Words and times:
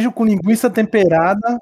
queijo 0.00 0.12
com 0.12 0.24
linguiça 0.24 0.70
temperada, 0.70 1.58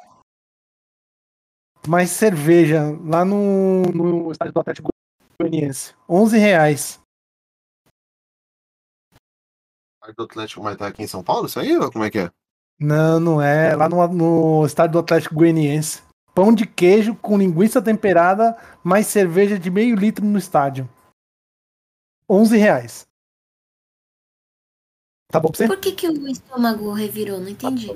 mais 1.86 2.10
cerveja, 2.10 2.82
lá 3.04 3.24
no, 3.24 3.82
no 3.82 4.30
estádio 4.30 4.54
do 4.54 4.60
Atlético 4.60 4.88
Goianiense. 5.40 5.94
11 6.08 6.38
reais. 6.38 7.00
Do 10.16 10.22
Atlético, 10.22 10.62
mas 10.62 10.76
tá 10.76 10.86
aqui 10.86 11.02
em 11.02 11.06
São 11.06 11.22
Paulo, 11.22 11.46
isso 11.46 11.60
aí? 11.60 11.76
Ou 11.76 11.92
como 11.92 12.04
é 12.04 12.10
que 12.10 12.18
é? 12.18 12.30
Não, 12.80 13.20
não 13.20 13.42
é. 13.42 13.74
Lá 13.76 13.88
no, 13.88 14.06
no 14.08 14.64
estádio 14.64 14.92
do 14.92 14.98
Atlético 15.00 15.34
Goianiense. 15.34 16.02
Pão 16.34 16.54
de 16.54 16.66
queijo 16.66 17.14
com 17.16 17.36
linguiça 17.36 17.82
temperada, 17.82 18.56
mais 18.82 19.06
cerveja 19.06 19.58
de 19.58 19.70
meio 19.70 19.96
litro 19.96 20.24
no 20.24 20.38
estádio. 20.38 20.88
11 22.30 22.56
reais. 22.56 23.06
Tá 25.30 25.40
bom 25.40 25.50
pra 25.50 25.58
você? 25.58 25.66
Por 25.66 25.78
que, 25.78 25.92
que 25.92 26.08
o 26.08 26.28
estômago 26.28 26.92
revirou? 26.92 27.38
Não 27.38 27.48
entendi. 27.48 27.88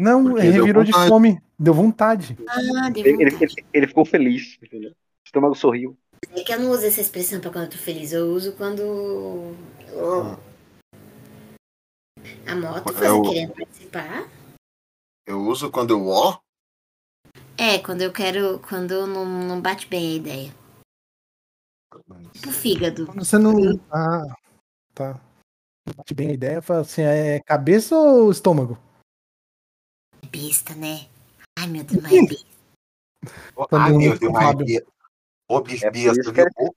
Não, 0.00 0.24
Porque 0.24 0.48
revirou 0.48 0.82
de 0.82 0.92
fome. 0.92 1.42
Deu 1.58 1.74
vontade. 1.74 2.34
Ah, 2.48 2.88
deu 2.88 3.04
Ele, 3.04 3.22
ele, 3.22 3.30
vontade. 3.32 3.52
ele- 3.58 3.66
ele 3.74 3.86
ficou 3.86 4.04
feliz, 4.06 4.56
entendeu? 4.62 4.92
O 4.92 4.94
estômago 5.26 5.54
sorriu. 5.54 5.94
É 6.34 6.42
que 6.42 6.52
eu 6.52 6.58
não 6.58 6.70
uso 6.70 6.86
essa 6.86 7.02
expressão 7.02 7.38
pra 7.38 7.50
quando 7.50 7.64
eu 7.64 7.70
tô 7.70 7.76
feliz. 7.76 8.10
Eu 8.12 8.30
uso 8.32 8.52
quando. 8.54 9.54
Oh. 9.92 10.36
A 12.46 12.56
moto 12.56 12.92
você 12.94 13.08
o- 13.08 13.22
querendo 13.22 13.52
participar? 13.52 14.26
Eu 15.26 15.40
uso 15.42 15.70
quando 15.70 15.90
eu 15.90 16.06
ó. 16.08 16.38
É, 17.58 17.78
quando 17.78 18.00
eu 18.00 18.10
quero. 18.12 18.58
Quando 18.60 19.06
não, 19.06 19.26
não 19.26 19.60
bate 19.60 19.86
bem 19.86 20.12
a 20.14 20.16
ideia. 20.16 20.54
Pro 22.40 22.50
fígado. 22.52 23.04
Você 23.16 23.36
não. 23.36 23.52
Ah, 23.90 24.24
tá. 24.94 25.20
Não 25.86 25.94
Bate 25.94 26.14
bem 26.14 26.30
a 26.30 26.32
ideia. 26.32 26.62
Fala 26.62 26.80
assim, 26.80 27.02
é 27.02 27.40
cabeça 27.40 27.94
ou 27.94 28.30
estômago? 28.30 28.78
Besta, 30.30 30.74
né? 30.74 31.06
Ai, 31.58 31.66
meu 31.66 31.84
Deus, 31.84 32.02
mas 32.02 32.12
é 32.12 32.22
besta. 32.22 32.46
Ai, 33.72 33.92
meu 33.92 34.18
Deus, 34.18 34.32
Fábio. 34.32 34.58
Maria. 34.58 34.86
Ô, 35.48 35.58
É 35.58 35.60
besta, 35.90 36.32
viu? 36.32 36.74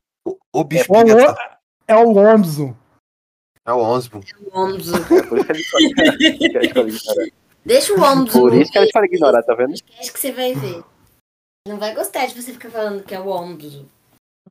Ô, 0.52 0.64
bicho 0.64 0.94
É 0.96 1.00
o, 1.00 1.04
besta. 1.06 1.58
é 1.88 1.96
o. 1.96 2.02
É 2.02 2.04
o. 2.04 2.12
O 2.12 2.18
Omzo. 2.18 2.76
É 3.66 3.72
a 5.52 5.54
gente 5.54 5.70
fala 6.74 6.88
ignorar. 6.88 7.32
Deixa 7.66 7.94
o 7.94 8.02
Omzo. 8.02 8.40
Por 8.40 8.54
isso 8.56 8.72
que 8.72 8.78
a 8.78 8.82
gente 8.82 8.92
fala 8.92 9.06
ignorar, 9.06 9.44
tá 9.44 9.54
vendo? 9.54 9.70
podcast 9.70 10.12
que 10.12 10.20
você 10.20 10.32
vai 10.32 10.54
ver. 10.54 10.84
Não 11.68 11.78
vai 11.80 11.96
gostar 11.96 12.26
de 12.26 12.42
você 12.42 12.52
ficar 12.52 12.70
falando 12.70 13.04
que 13.04 13.16
é 13.16 13.20
o 13.20 13.28
Omzo. 13.28 13.88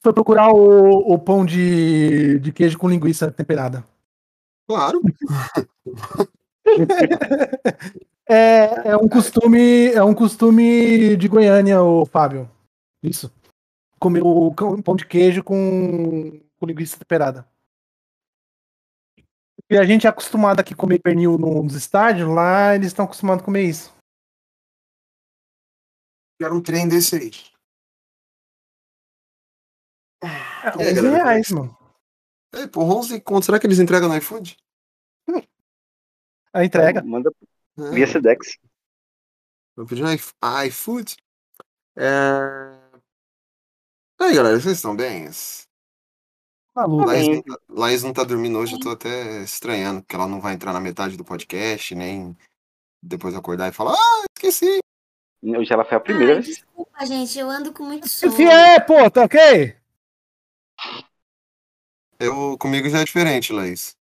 Foi 0.03 0.13
procurar 0.13 0.51
o, 0.51 1.13
o 1.13 1.19
pão 1.19 1.45
de, 1.45 2.39
de 2.41 2.53
queijo 2.53 2.79
com 2.79 2.89
linguiça 2.89 3.31
temperada. 3.31 3.85
Claro. 4.67 5.01
É, 8.29 8.91
é 8.91 8.97
um 8.97 9.09
costume, 9.09 9.93
é 9.93 10.03
um 10.03 10.15
costume 10.15 11.17
de 11.17 11.29
Goiânia, 11.29 11.83
o 11.83 12.07
Fábio. 12.07 12.51
Isso. 13.03 13.33
Comer 13.99 14.23
o 14.23 14.53
pão 14.83 14.97
de 14.97 15.07
queijo 15.07 15.43
com, 15.43 16.41
com 16.59 16.67
linguiça 16.67 16.99
temperada. 16.99 17.47
E 19.71 19.77
a 19.77 19.85
gente 19.85 20.07
é 20.07 20.11
acostumado 20.11 20.61
aqui 20.61 20.75
a 20.75 20.77
comer 20.77 20.99
pernil 21.01 21.39
no- 21.39 21.63
nos 21.63 21.75
estádios, 21.75 22.29
lá 22.29 22.75
eles 22.75 22.89
estão 22.89 23.05
acostumados 23.05 23.43
a 23.43 23.45
comer 23.45 23.65
isso. 23.65 23.95
Quero 26.41 26.57
um 26.57 26.63
trem 26.63 26.89
desse 26.89 27.17
aí. 27.17 27.31
É, 30.23 30.27
É, 30.69 30.77
11 30.77 30.95
galera, 30.95 31.17
reais, 31.25 31.51
mano. 31.51 31.77
É, 32.55 32.67
por 32.67 32.83
11 32.85 33.21
conto, 33.21 33.47
será 33.47 33.59
que 33.59 33.67
eles 33.67 33.79
entregam 33.79 34.09
no 34.09 34.17
iFood? 34.17 34.57
A 36.53 36.65
entrega. 36.65 37.03
Manda 37.03 37.33
via 37.91 38.07
Sedex. 38.07 38.59
eu 39.77 39.87
pedi 39.87 40.03
no 40.03 40.13
iF- 40.13 40.35
iFood. 40.67 41.17
É... 41.97 42.79
Aí, 44.21 44.35
galera, 44.35 44.59
vocês 44.61 44.77
estão 44.77 44.95
bem? 44.95 45.29
Maluco. 46.75 47.07
Laís 47.07 47.27
bem. 47.29 47.37
não, 47.37 47.43
tá, 47.57 47.63
Laís 47.69 48.03
não 48.03 48.13
tá 48.13 48.25
dormindo 48.25 48.59
hoje, 48.59 48.75
eu 48.75 48.81
tô 48.81 48.91
até 48.91 49.43
estranhando, 49.43 50.01
porque 50.03 50.15
ela 50.15 50.27
não 50.29 50.41
vai 50.41 50.55
entrar 50.55 50.73
na 50.73 50.81
metade 50.81 51.17
do 51.17 51.25
podcast, 51.25 51.95
nem 51.95 52.37
depois 53.03 53.35
acordar 53.35 53.69
e 53.69 53.73
falar, 53.75 53.95
ah, 53.95 54.25
esqueci. 54.37 54.79
Hoje 55.45 55.73
ela 55.73 55.85
foi 55.85 55.97
a 55.97 56.01
primeira 56.01 56.35
Ai, 56.37 56.41
vez. 56.41 56.55
desculpa, 56.57 57.05
gente. 57.05 57.37
Eu 57.39 57.51
ando 57.51 57.73
com 57.73 57.83
muito 57.83 58.09
sono. 58.09 58.33
Se 58.33 58.45
é, 58.45 58.79
pô, 58.81 59.11
tá 59.11 59.25
ok? 59.25 59.77
Eu, 62.19 62.57
comigo 62.59 62.89
já 62.89 63.01
é 63.01 63.05
diferente, 63.05 63.53
Laís. 63.53 63.97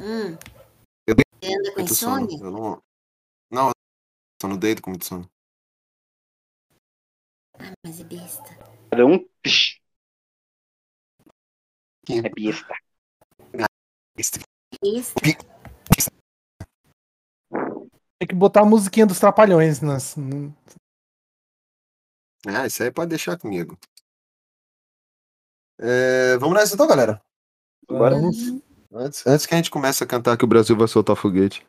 Hum. 0.00 0.36
Anda 1.46 1.70
com 1.72 1.78
Muito 1.80 1.94
sono. 1.94 2.26
insônia? 2.26 2.44
Eu 2.44 2.50
não. 2.50 2.82
Não, 3.50 3.68
eu 3.68 3.72
tô 4.38 4.48
no 4.48 4.56
dedo 4.56 4.80
com 4.82 4.90
muito 4.90 5.04
sono. 5.04 5.28
Ah, 7.58 7.72
mas 7.84 8.00
é 8.00 8.04
besta. 8.04 8.50
Cada 8.90 9.06
um. 9.06 9.28
É 12.08 12.28
besta. 12.30 12.74
besta. 14.16 14.40
Besta. 14.82 15.20
Tem 18.18 18.28
que 18.28 18.34
botar 18.34 18.62
a 18.62 18.64
musiquinha 18.64 19.06
dos 19.06 19.20
trapalhões 19.20 19.80
nas. 19.80 20.16
Ah, 22.46 22.66
isso 22.66 22.82
aí 22.82 22.92
pode 22.92 23.10
deixar 23.10 23.38
comigo. 23.38 23.78
É, 25.78 26.36
vamos 26.38 26.54
nessa 26.54 26.74
então, 26.74 26.86
galera. 26.86 27.20
Agora 27.88 28.14
Vamos. 28.16 28.63
Antes, 28.96 29.26
antes 29.26 29.44
que 29.44 29.52
a 29.52 29.56
gente 29.56 29.72
comece 29.72 30.04
a 30.04 30.06
cantar 30.06 30.36
que 30.36 30.44
o 30.44 30.46
Brasil 30.46 30.76
vai 30.76 30.86
soltar 30.86 31.16
foguete. 31.16 31.66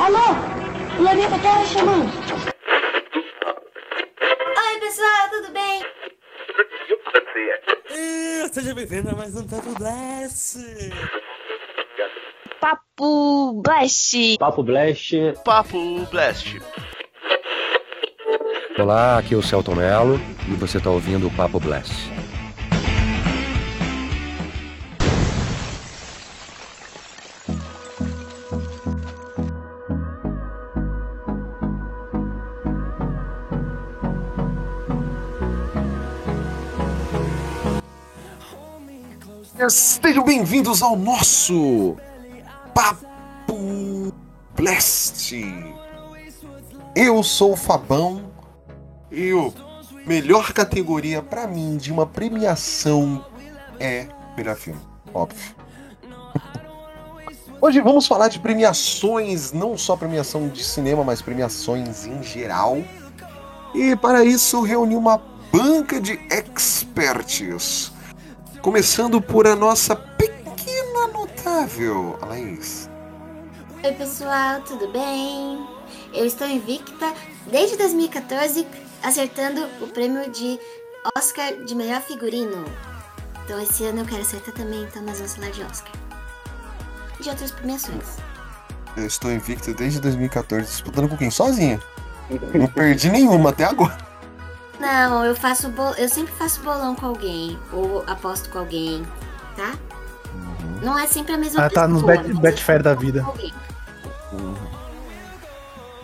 Alô? 0.00 0.34
Planeta 0.96 1.38
Terra 1.38 1.64
chamando. 1.64 2.10
Oi, 4.58 4.80
pessoal, 4.80 5.30
tudo 5.30 5.52
bem? 5.52 5.84
Seja 8.52 8.74
bem-vindo 8.74 9.10
a 9.10 9.14
mais 9.14 9.36
um 9.36 9.46
Papo 9.46 9.70
Blast! 9.78 10.58
Papo 12.60 13.62
Blast. 13.62 14.38
Papo 14.38 14.64
Blast. 14.64 15.14
Papo 15.44 16.06
Blast. 16.10 16.60
Olá, 18.76 19.18
aqui 19.18 19.34
é 19.34 19.36
o 19.36 19.42
Celton 19.42 19.76
Mello 19.76 20.31
e 20.48 20.54
você 20.54 20.78
está 20.78 20.90
ouvindo 20.90 21.26
o 21.26 21.30
Papo 21.30 21.60
Blast. 21.60 22.10
Sejam 39.68 40.24
bem-vindos 40.24 40.82
ao 40.82 40.96
nosso 40.96 41.96
Papo 42.74 44.12
Blast. 44.56 45.34
Eu 46.94 47.22
sou 47.22 47.52
o 47.52 47.56
Fabão 47.56 48.30
e 49.10 49.32
o 49.32 49.50
melhor 50.06 50.52
categoria 50.52 51.22
pra 51.22 51.46
mim 51.46 51.76
de 51.76 51.92
uma 51.92 52.06
premiação 52.06 53.24
é 53.78 54.06
melhor 54.36 54.56
filme, 54.56 54.80
óbvio. 55.12 55.54
Hoje 57.60 57.80
vamos 57.80 58.06
falar 58.06 58.28
de 58.28 58.40
premiações, 58.40 59.52
não 59.52 59.78
só 59.78 59.96
premiação 59.96 60.48
de 60.48 60.64
cinema, 60.64 61.04
mas 61.04 61.22
premiações 61.22 62.06
em 62.06 62.22
geral. 62.22 62.78
E 63.74 63.94
para 63.96 64.24
isso 64.24 64.60
reuni 64.62 64.96
uma 64.96 65.18
banca 65.52 66.00
de 66.00 66.18
experts. 66.30 67.92
Começando 68.60 69.20
por 69.20 69.46
a 69.46 69.54
nossa 69.54 69.94
pequena 69.94 71.08
notável, 71.12 72.18
Laís. 72.22 72.88
Oi, 73.84 73.92
pessoal, 73.92 74.60
tudo 74.62 74.88
bem? 74.92 75.66
Eu 76.12 76.26
estou 76.26 76.46
invicta 76.46 77.12
desde 77.50 77.76
2014, 77.76 78.66
acertando 79.02 79.66
o 79.80 79.86
prêmio 79.88 80.30
de 80.30 80.58
Oscar 81.16 81.52
de 81.64 81.74
melhor 81.74 82.00
figurino. 82.02 82.64
Então, 83.44 83.60
esse 83.60 83.84
ano 83.84 84.00
eu 84.00 84.04
quero 84.04 84.22
acertar 84.22 84.54
também, 84.54 84.82
então 84.84 85.02
nós 85.02 85.16
vamos 85.18 85.34
falar 85.34 85.50
de 85.50 85.62
Oscar. 85.64 85.92
E 87.18 87.22
de 87.22 87.28
outras 87.30 87.50
premiações. 87.50 88.16
Eu 88.96 89.06
estou 89.06 89.32
invicto 89.32 89.72
desde 89.74 90.00
2014, 90.00 90.66
disputando 90.66 91.08
com 91.08 91.16
quem? 91.16 91.30
Sozinha. 91.30 91.80
Não 92.54 92.66
perdi 92.68 93.10
nenhuma 93.10 93.50
até 93.50 93.64
agora. 93.64 93.96
Não, 94.78 95.24
eu 95.24 95.34
faço 95.34 95.68
bol... 95.70 95.92
eu 95.94 96.08
sempre 96.08 96.32
faço 96.34 96.60
bolão 96.60 96.94
com 96.94 97.06
alguém, 97.06 97.58
ou 97.72 98.04
aposto 98.06 98.48
com 98.50 98.58
alguém, 98.58 99.06
tá? 99.56 99.74
Não 100.82 100.98
é 100.98 101.06
sempre 101.06 101.32
a 101.34 101.38
mesma 101.38 101.64
Ah, 101.64 101.70
tá 101.70 101.86
nos 101.86 102.02
pessoa, 102.02 102.22
Bet- 102.24 102.40
Betfair 102.40 102.82
da 102.82 102.94
vida. 102.94 103.22
alguém. 103.24 103.52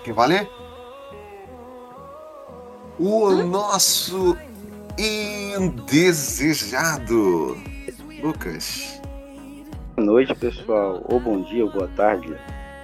Que 0.05 0.12
vale? 0.12 0.49
O 2.99 3.31
nosso 3.45 4.37
indesejado. 4.99 7.56
Lucas. 8.21 9.00
Boa 9.95 10.06
noite, 10.06 10.35
pessoal. 10.35 11.05
Ou 11.09 11.21
bom 11.21 11.43
dia, 11.43 11.65
ou 11.65 11.71
boa 11.71 11.89
tarde. 11.95 12.37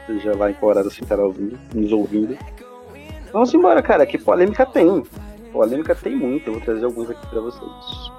Seja 0.07 0.37
lá 0.37 0.53
em 0.53 0.55
qual 0.55 0.71
horário 0.71 0.89
você 0.89 1.03
estará 1.03 1.25
ouvindo, 1.25 1.59
nos 1.75 1.91
ouvindo. 1.91 2.39
Vamos 3.33 3.53
embora, 3.53 3.83
cara. 3.83 4.07
Que 4.07 4.17
polêmica 4.17 4.65
tem. 4.65 5.03
Polêmica 5.53 5.97
tem 5.97 6.15
muito. 6.15 6.49
Eu 6.49 6.55
vou 6.55 6.63
trazer 6.63 6.85
alguns 6.85 7.11
aqui 7.11 7.27
pra 7.27 7.41
vocês. 7.41 8.13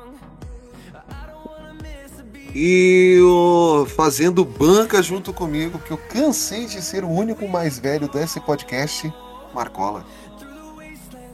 E 2.53 3.21
o 3.21 3.85
fazendo 3.85 4.43
banca 4.43 5.01
junto 5.01 5.31
comigo, 5.31 5.77
porque 5.77 5.93
eu 5.93 5.99
cansei 6.09 6.65
de 6.65 6.81
ser 6.81 7.05
o 7.05 7.09
único 7.09 7.47
mais 7.47 7.79
velho 7.79 8.09
desse 8.09 8.41
podcast, 8.41 9.09
Marcola. 9.53 10.03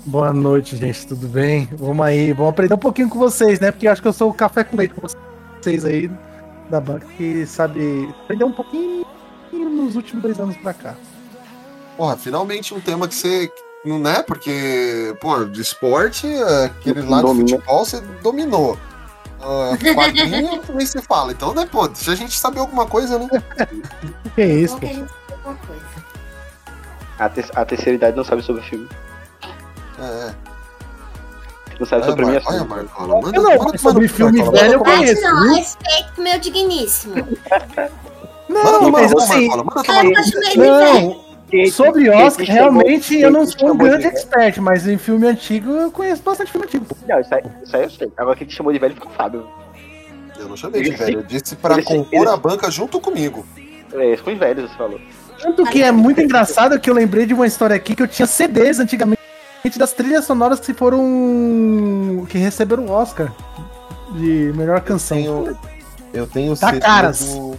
Boa 0.06 0.34
noite, 0.34 0.76
gente, 0.78 1.06
tudo 1.08 1.28
bem? 1.28 1.70
Vamos 1.74 2.04
aí, 2.06 2.34
vamos 2.34 2.52
aprender 2.52 2.74
um 2.74 2.78
pouquinho 2.78 3.08
com 3.10 3.20
vocês, 3.20 3.60
né? 3.60 3.72
Porque 3.72 3.88
eu 3.88 3.92
acho 3.92 4.02
que 4.02 4.08
eu 4.08 4.14
sou 4.14 4.30
o 4.30 4.34
café 4.34 4.64
com 4.64 4.76
leite 4.76 4.94
com 4.96 5.02
vocês 5.62 5.86
aí 5.86 6.10
da 6.70 6.80
banca 6.82 7.06
que 7.18 7.46
sabe 7.46 8.10
aprender 8.24 8.44
um 8.44 8.52
pouquinho 8.52 9.06
nos 9.54 9.96
últimos 9.96 10.24
dois 10.24 10.40
anos 10.40 10.58
pra 10.58 10.74
cá. 10.74 10.96
Porra, 11.98 12.18
finalmente 12.18 12.74
um 12.74 12.80
tema 12.80 13.08
que 13.08 13.14
você. 13.16 13.52
Não 13.86 14.08
é? 14.10 14.22
Porque, 14.22 15.16
pô, 15.20 15.44
de 15.46 15.60
esporte, 15.62 16.28
aquele 16.66 17.02
lá 17.02 17.22
de 17.22 17.28
futebol 17.36 17.84
você 17.86 18.00
dominou. 18.22 18.78
Ah, 19.42 19.76
quadrinho 19.96 20.60
também 20.66 20.86
se 20.86 21.02
fala. 21.02 21.32
Então, 21.32 21.54
né, 21.54 21.68
pô, 21.72 21.88
deixa 21.88 22.12
a 22.12 22.16
gente 22.16 22.38
saber 22.38 22.60
alguma 22.60 22.86
coisa, 22.86 23.18
né? 23.18 23.28
Que 24.36 24.44
isso, 24.46 24.76
Bom 24.76 24.82
pô? 24.82 24.88
que 24.88 24.94
a 24.94 24.98
gente 25.00 25.10
sabe 25.10 25.34
alguma 25.34 25.56
coisa. 25.66 25.82
A, 27.18 27.30
te- 27.30 27.52
a 27.56 27.66
terceira 27.66 27.96
idade 27.96 28.18
não 28.18 28.24
sabe 28.24 28.44
sobre 28.44 28.62
filme. 28.62 28.88
É, 30.02 30.28
é. 30.30 30.34
Não 31.80 31.86
sabe 31.88 32.02
Olha, 32.04 32.10
sobre 32.12 32.26
Mar... 32.26 32.32
minha 32.32 32.42
Olha, 32.46 32.64
Marcola. 32.66 33.22
Manda, 33.22 33.38
Eu 33.38 33.44
não, 33.44 33.52
manda- 33.58 33.66
mas 33.72 33.82
sobre 33.82 34.08
filme 34.08 34.38
Marcola, 34.40 34.60
velho 34.62 34.74
eu 34.74 34.80
conheço. 34.84 35.22
Mas 35.22 35.32
não, 35.34 35.44
viu? 35.44 35.56
respeito 35.56 36.22
meu 36.22 36.40
digníssimo. 36.40 37.16
Não, 38.50 38.64
Manda 38.64 38.92
mas 38.92 39.12
tomar, 39.12 39.24
assim, 39.24 39.48
Marcola, 39.48 39.64
manda 39.64 39.80
Eu 39.80 39.84
tomar. 39.84 40.94
velho. 40.94 41.16
não, 41.56 41.68
sobre 41.72 42.10
Oscar, 42.10 42.46
realmente 42.46 43.20
eu 43.20 43.32
não 43.32 43.46
sou 43.48 43.72
um 43.74 43.78
grande 43.78 44.08
expert, 44.08 44.58
mas 44.60 44.88
em 44.88 44.98
filme 44.98 45.28
antigo 45.28 45.72
eu 45.72 45.92
conheço 45.92 46.22
bastante 46.24 46.52
filme 46.52 46.66
antigo. 46.68 46.86
Não, 47.08 47.20
isso 47.20 47.34
aí, 47.34 47.44
isso 47.64 47.76
aí 47.76 47.84
eu 47.84 47.90
sei. 47.90 48.12
Agora 48.18 48.36
quem 48.36 48.48
te 48.48 48.56
chamou 48.56 48.72
de 48.72 48.80
velho 48.80 48.96
foi 48.96 49.08
o 49.08 49.10
Fábio. 49.12 49.48
Eu 50.38 50.48
não 50.50 50.58
chamei 50.58 50.82
de 50.82 50.92
velho, 50.92 51.20
eu 51.20 51.24
disse 51.24 51.56
pra 51.56 51.76
ele- 51.76 51.84
compor 51.84 52.22
ele- 52.22 52.30
a 52.30 52.38
banca 52.38 52.70
junto 52.72 53.00
comigo. 53.00 53.46
É, 53.94 54.18
foi 54.18 54.36
velho, 54.36 54.68
você 54.68 54.76
falou. 54.76 55.00
Tanto 55.42 55.66
que 55.66 55.82
é 55.82 55.92
muito 55.92 56.22
engraçado 56.22 56.80
que 56.80 56.90
eu 56.90 56.94
lembrei 56.94 57.26
de 57.26 57.34
uma 57.34 57.48
história 57.48 57.76
aqui 57.76 57.96
que 57.96 58.04
eu 58.04 58.08
tinha 58.08 58.26
CDs 58.28 58.80
antigamente 58.80 59.21
das 59.78 59.94
trilhas 59.94 60.26
sonoras 60.26 60.60
que 60.60 60.74
foram. 60.74 62.26
que 62.30 62.38
receberam 62.38 62.86
o 62.86 62.92
Oscar 62.92 63.32
de 64.14 64.52
melhor 64.56 64.82
canção. 64.82 65.18
Tenho, 65.18 65.58
eu 66.14 66.28
tenho 66.28 66.58
Tá 66.58 66.70
CD 66.70 66.80
caras. 66.82 67.20
do- 67.20 67.58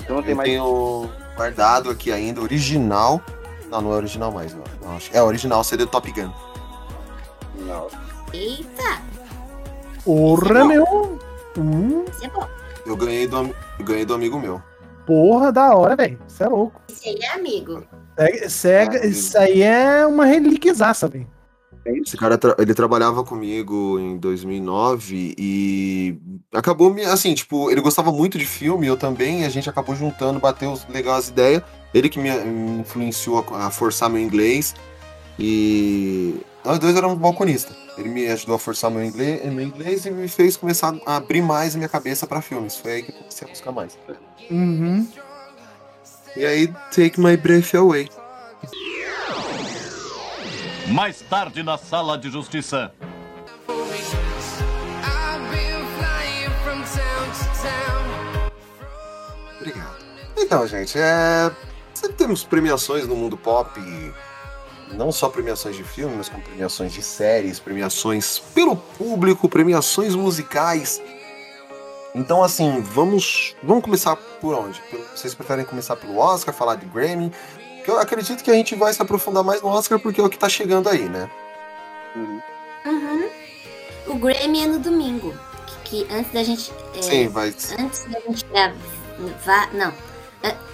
Então 0.00 0.16
não 0.16 0.22
tem 0.22 0.30
Eu 0.32 0.36
mais. 0.36 0.48
tenho 0.48 1.10
guardado 1.36 1.90
aqui 1.90 2.10
ainda, 2.12 2.40
original. 2.40 3.20
Não, 3.70 3.80
não 3.80 3.92
é 3.92 3.96
original 3.96 4.30
mais, 4.32 4.54
não. 4.54 4.64
Não, 4.82 4.96
acho- 4.96 5.10
É 5.14 5.22
original, 5.22 5.62
CD 5.64 5.84
do 5.84 5.90
Top 5.90 6.10
Gun. 6.12 6.30
Não. 7.66 7.86
Eita, 8.32 9.00
Porra, 10.04 10.54
Não. 10.54 10.66
meu. 10.66 11.18
Hum, 11.56 12.04
isso 12.10 12.24
é 12.24 12.28
bom. 12.28 12.46
Eu 12.84 12.96
ganhei 12.96 13.26
do, 13.28 13.54
eu 13.78 13.84
ganhei 13.84 14.04
do 14.04 14.14
amigo 14.14 14.38
meu. 14.40 14.60
porra 15.06 15.52
da 15.52 15.74
hora, 15.74 15.94
velho. 15.96 16.18
Isso 16.26 16.42
é 16.42 16.48
louco. 16.48 16.80
Esse 16.88 17.08
aí 17.08 17.18
é 17.22 17.32
amigo. 17.34 17.84
Cega- 18.48 19.00
Ah, 19.02 19.06
isso 19.06 19.38
aí 19.38 19.62
é 19.62 20.06
uma 20.06 20.24
relíquiazaça, 20.26 21.08
velho. 21.08 21.26
Esse 21.84 22.16
cara, 22.16 22.38
ele 22.58 22.74
trabalhava 22.74 23.24
comigo 23.24 23.98
em 23.98 24.16
2009 24.16 25.34
e 25.36 26.16
acabou 26.54 26.94
me, 26.94 27.02
assim, 27.04 27.34
tipo, 27.34 27.70
ele 27.72 27.80
gostava 27.80 28.12
muito 28.12 28.38
de 28.38 28.46
filme, 28.46 28.86
eu 28.86 28.96
também, 28.96 29.42
e 29.42 29.44
a 29.44 29.48
gente 29.48 29.68
acabou 29.68 29.96
juntando, 29.96 30.38
bateu 30.38 30.78
legal 30.88 31.16
as 31.16 31.28
ideias. 31.28 31.60
Ele 31.92 32.08
que 32.08 32.20
me 32.20 32.28
influenciou 32.80 33.44
a, 33.52 33.68
forçar 33.70 34.08
meu 34.08 34.20
inglês 34.22 34.74
e 35.38 36.36
nós 36.64 36.78
dois 36.78 36.94
éramos 36.96 37.18
balconistas. 37.18 37.74
Ele 37.98 38.08
me 38.08 38.26
ajudou 38.28 38.54
a 38.54 38.58
forçar 38.58 38.88
meu 38.90 39.02
inglês, 39.04 39.44
meu 39.52 39.64
inglês 39.66 40.06
e 40.06 40.10
me 40.10 40.28
fez 40.28 40.56
começar 40.56 40.94
a 41.04 41.16
abrir 41.16 41.42
mais 41.42 41.74
a 41.74 41.78
minha 41.78 41.88
cabeça 41.88 42.26
pra 42.28 42.40
filmes. 42.40 42.76
Foi 42.76 42.92
aí 42.92 43.02
que 43.02 43.10
eu 43.10 43.16
comecei 43.16 43.46
a 43.46 43.50
buscar 43.50 43.72
mais. 43.72 43.98
Uhum. 44.50 45.06
E 46.36 46.46
aí, 46.46 46.68
Take 46.90 47.20
My 47.20 47.36
Breath 47.36 47.74
Away. 47.74 48.08
Mais 50.88 51.20
tarde 51.20 51.62
na 51.62 51.76
sala 51.76 52.16
de 52.16 52.30
justiça. 52.30 52.92
Obrigado. 59.56 59.96
Então, 60.36 60.66
gente, 60.66 60.98
é. 60.98 61.50
Sempre 61.94 62.16
temos 62.16 62.42
premiações 62.42 63.06
no 63.06 63.14
mundo 63.14 63.36
pop. 63.36 63.80
Não 64.92 65.12
só 65.12 65.28
premiações 65.28 65.76
de 65.76 65.84
filme, 65.84 66.16
mas 66.16 66.28
como 66.28 66.42
premiações 66.42 66.92
de 66.92 67.02
séries, 67.02 67.60
premiações 67.60 68.38
pelo 68.38 68.76
público, 68.76 69.48
premiações 69.48 70.14
musicais. 70.14 71.00
Então, 72.14 72.42
assim, 72.42 72.80
vamos. 72.80 73.56
Vamos 73.62 73.84
começar 73.84 74.16
por 74.16 74.54
onde? 74.54 74.82
Vocês 75.14 75.34
preferem 75.34 75.64
começar 75.64 75.96
pelo 75.96 76.18
Oscar, 76.18 76.54
falar 76.54 76.76
de 76.76 76.86
Grammy? 76.86 77.32
Eu 77.86 77.98
acredito 77.98 78.44
que 78.44 78.50
a 78.50 78.54
gente 78.54 78.74
vai 78.74 78.92
se 78.92 79.02
aprofundar 79.02 79.42
mais 79.42 79.62
no 79.62 79.68
Oscar 79.68 79.98
porque 79.98 80.20
é 80.20 80.24
o 80.24 80.28
que 80.28 80.38
tá 80.38 80.48
chegando 80.48 80.88
aí, 80.88 81.08
né? 81.08 81.28
Uhum. 82.14 82.40
Uhum. 82.86 83.30
O 84.06 84.14
Grammy 84.16 84.60
é 84.60 84.66
no 84.66 84.78
domingo. 84.78 85.34
Que, 85.66 86.04
que 86.04 86.14
antes 86.14 86.32
da 86.32 86.42
gente. 86.44 86.72
é, 86.94 87.02
Sim, 87.02 87.28
vai. 87.28 87.48
Antes 87.78 88.04
da 88.04 88.20
gente 88.20 88.44
gravar. 88.46 89.72
Não. 89.72 89.92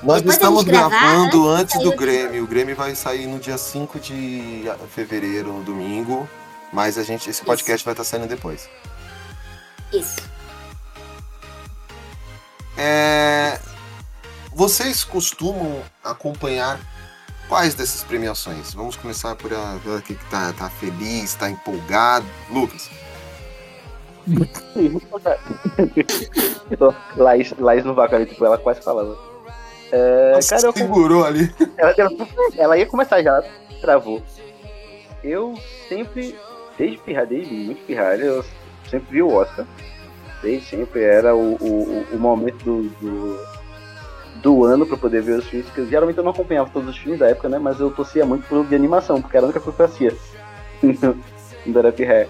Nós 0.02 0.19
depois 0.23 0.37
estamos 0.37 0.64
gravar, 0.64 0.88
gravando 0.88 1.49
antes 1.49 1.76
antes 1.76 1.91
do 1.91 1.94
Grêmio. 1.94 2.44
O 2.44 2.46
Grêmio 2.46 2.75
vai 2.75 2.94
sair 2.94 3.26
no 3.26 3.38
dia 3.38 3.58
5 3.58 4.00
de 4.00 4.64
fevereiro, 4.94 5.52
no 5.52 5.62
domingo. 5.62 6.29
Mas 6.73 6.96
a 6.96 7.02
gente, 7.02 7.29
esse 7.29 7.44
podcast 7.44 7.84
vai 7.84 7.93
estar 7.93 8.05
saindo 8.05 8.26
depois. 8.26 8.69
Isso. 9.93 10.17
É, 12.79 13.59
Vocês 14.55 15.03
costumam 15.05 15.83
acompanhar 16.05 16.79
quais 17.49 17.75
dessas 17.75 18.03
premiações? 18.05 18.73
Vamos 18.75 18.97
começar 18.97 19.35
por 19.37 19.53
a 19.53 19.79
pela 19.83 20.01
que 20.01 20.15
que 20.15 20.25
tá, 20.27 20.53
feliz, 20.71 21.35
tá 21.35 21.51
empolgado. 21.51 22.27
Lucas. 22.51 22.89
Laís, 27.17 27.53
Laís 27.59 27.85
no 27.85 27.94
vácuo 27.94 28.17
ali, 28.17 28.27
tipo, 28.27 28.44
ela 28.44 28.58
quase 28.58 28.81
falava. 28.82 29.17
É, 29.91 30.32
Nossa, 30.35 30.56
cara, 30.56 30.67
eu, 30.69 30.73
segurou 30.73 31.25
ali. 31.25 31.53
ela, 31.77 31.94
ela- 31.97 32.11
ela 32.56 32.79
ia 32.79 32.87
começar 32.87 33.23
já, 33.23 33.43
travou. 33.81 34.23
Eu 35.25 35.55
sempre, 35.89 36.39
desde 36.77 36.99
pirra, 36.99 37.25
desde 37.25 37.53
muito 37.55 37.85
pirralha, 37.87 38.23
eu 38.23 38.44
sempre 38.91 39.08
vi 39.11 39.23
o 39.23 39.32
Oscar. 39.32 39.67
Desde 40.43 40.69
sempre 40.69 41.03
era 41.03 41.35
o, 41.35 41.55
o, 41.55 42.07
o 42.13 42.19
momento 42.19 42.65
do, 42.65 42.83
do, 43.01 43.47
do 44.43 44.65
ano 44.65 44.87
pra 44.87 44.97
poder 44.97 45.23
ver 45.23 45.39
os 45.39 45.47
filmes. 45.47 45.69
Que 45.71 45.85
geralmente 45.87 46.19
eu 46.19 46.25
não 46.25 46.31
acompanhava 46.31 46.71
todos 46.71 46.89
os 46.89 46.99
filmes 46.99 47.19
da 47.19 47.29
época, 47.29 47.49
né? 47.49 47.59
Mas 47.59 47.81
eu 47.81 47.91
torcia 47.91 48.25
muito 48.25 48.47
pro 48.47 48.65
de 48.65 48.75
animação, 48.75 49.21
porque 49.21 49.37
era 49.37 49.47
a 49.47 49.49
única 49.49 49.61
coisa 49.61 49.77
que 49.77 49.83
eu 49.83 49.87
assistia. 49.87 50.17
Quando 51.65 51.79
era 51.79 51.93
pirré. 51.93 52.29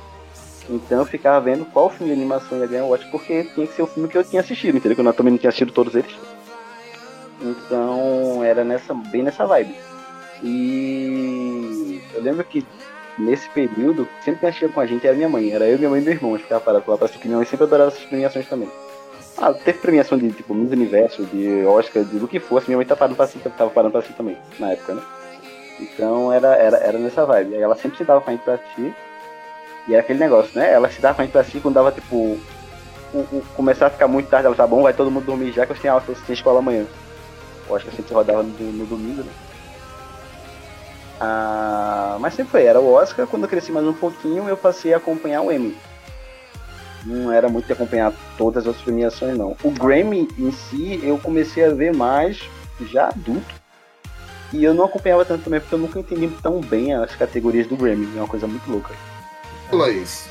Então 0.70 0.98
eu 0.98 1.06
ficava 1.06 1.40
vendo 1.40 1.64
qual 1.66 1.88
filme 1.88 2.12
de 2.12 2.20
animação 2.20 2.58
ia 2.58 2.66
ganhar 2.66 2.84
o 2.84 2.92
Oscar, 2.92 3.10
porque 3.10 3.44
tinha 3.44 3.66
que 3.66 3.72
ser 3.72 3.82
o 3.82 3.86
filme 3.86 4.08
que 4.08 4.18
eu 4.18 4.24
tinha 4.24 4.40
assistido, 4.40 4.76
entendeu? 4.76 4.96
Que 4.96 5.02
eu 5.02 5.12
também 5.14 5.32
não 5.32 5.38
tinha 5.38 5.48
assistido 5.48 5.72
todos 5.72 5.94
eles. 5.94 6.14
Então 7.40 8.44
era 8.44 8.64
nessa, 8.64 8.92
bem 8.92 9.22
nessa 9.22 9.46
vibe. 9.46 9.74
E 10.42 12.00
eu 12.14 12.22
lembro 12.22 12.44
que 12.44 12.66
nesse 13.18 13.48
período, 13.50 14.08
sempre 14.24 14.40
quem 14.40 14.48
assistia 14.48 14.68
com 14.68 14.80
a 14.80 14.86
gente 14.86 15.06
era 15.06 15.16
minha 15.16 15.28
mãe. 15.28 15.50
Era 15.52 15.66
eu, 15.66 15.78
minha 15.78 15.90
mãe 15.90 16.00
e 16.00 16.04
meu 16.04 16.14
irmão. 16.14 16.34
A 16.34 16.36
gente 16.36 16.44
ficava 16.44 16.60
parado 16.60 16.84
lá 16.86 16.96
pra 16.96 17.04
assistir, 17.06 17.20
que 17.20 17.28
minha 17.28 17.38
mãe 17.38 17.46
sempre 17.46 17.64
adorava 17.64 17.90
essas 17.90 18.04
premiações 18.04 18.48
também. 18.48 18.70
Ah, 19.36 19.52
teve 19.52 19.78
premiação 19.78 20.18
de 20.18 20.30
tipo 20.32 20.52
Miss 20.52 20.72
Universo, 20.72 21.24
de 21.24 21.64
Oscar, 21.64 22.02
de 22.02 22.18
do 22.18 22.26
que 22.26 22.40
fosse, 22.40 22.66
minha 22.66 22.76
mãe 22.76 22.86
tava 22.86 22.98
parando 22.98 23.16
pra 23.16 23.24
assistir, 23.24 23.48
tava 23.50 23.70
parando 23.70 23.92
pra 23.92 24.00
assistir 24.00 24.16
também, 24.16 24.36
na 24.58 24.72
época, 24.72 24.94
né? 24.94 25.02
Então 25.78 26.32
era, 26.32 26.56
era, 26.56 26.76
era 26.78 26.98
nessa 26.98 27.24
vibe. 27.24 27.54
Aí 27.54 27.62
ela 27.62 27.76
sempre 27.76 27.98
sentava 27.98 28.20
com 28.20 28.30
a 28.30 28.32
gente 28.32 28.42
pra 28.42 28.54
assistir. 28.54 28.94
E 29.86 29.92
era 29.92 30.02
aquele 30.02 30.18
negócio, 30.18 30.50
né? 30.58 30.72
Ela 30.72 30.90
se 30.90 31.00
dava 31.00 31.14
com 31.14 31.22
a 31.22 31.24
gente 31.24 31.32
pra 31.32 31.40
assistir 31.42 31.60
quando 31.60 31.74
dava 31.74 31.92
tipo. 31.92 32.38
O, 33.14 33.18
o, 33.20 33.42
começar 33.56 33.86
a 33.86 33.90
ficar 33.90 34.06
muito 34.06 34.28
tarde, 34.28 34.46
ela 34.46 34.54
tá 34.54 34.66
bom, 34.66 34.82
vai 34.82 34.92
todo 34.92 35.10
mundo 35.10 35.24
dormir 35.24 35.50
já 35.52 35.64
que 35.64 35.72
eu 35.72 35.76
tinha 35.76 35.92
aula, 35.92 36.04
que 36.04 36.10
eu 36.10 36.14
tinha 36.14 36.34
escola 36.34 36.58
amanhã. 36.58 36.84
Eu 37.68 37.76
acho 37.76 37.86
que 37.86 37.96
sempre 37.96 38.12
rodava 38.12 38.42
no, 38.42 38.72
no 38.72 38.84
domingo, 38.84 39.22
né? 39.22 39.30
Ah, 41.20 42.16
mas 42.20 42.34
sempre 42.34 42.52
foi, 42.52 42.64
era 42.64 42.80
o 42.80 42.92
Oscar, 42.92 43.26
quando 43.26 43.42
eu 43.44 43.48
cresci 43.48 43.72
mais 43.72 43.86
um 43.86 43.92
pouquinho 43.92 44.48
eu 44.48 44.56
passei 44.56 44.94
a 44.94 44.98
acompanhar 44.98 45.42
o 45.42 45.50
Emmy. 45.50 45.76
Não 47.04 47.32
era 47.32 47.48
muito 47.48 47.66
de 47.66 47.72
acompanhar 47.72 48.12
todas 48.36 48.66
as 48.66 48.76
premiações 48.76 49.36
não. 49.36 49.56
O 49.62 49.70
Grammy 49.70 50.28
em 50.38 50.52
si 50.52 51.00
eu 51.02 51.18
comecei 51.18 51.64
a 51.64 51.70
ver 51.70 51.94
mais 51.94 52.40
já 52.80 53.08
adulto. 53.08 53.58
E 54.52 54.64
eu 54.64 54.72
não 54.72 54.84
acompanhava 54.84 55.24
tanto 55.24 55.44
também 55.44 55.60
porque 55.60 55.74
eu 55.74 55.78
nunca 55.78 55.98
entendi 55.98 56.28
tão 56.42 56.60
bem 56.60 56.94
as 56.94 57.14
categorias 57.14 57.66
do 57.66 57.76
Grammy, 57.76 58.08
é 58.16 58.20
uma 58.20 58.28
coisa 58.28 58.46
muito 58.46 58.70
louca. 58.70 58.94
Laís. 59.72 60.28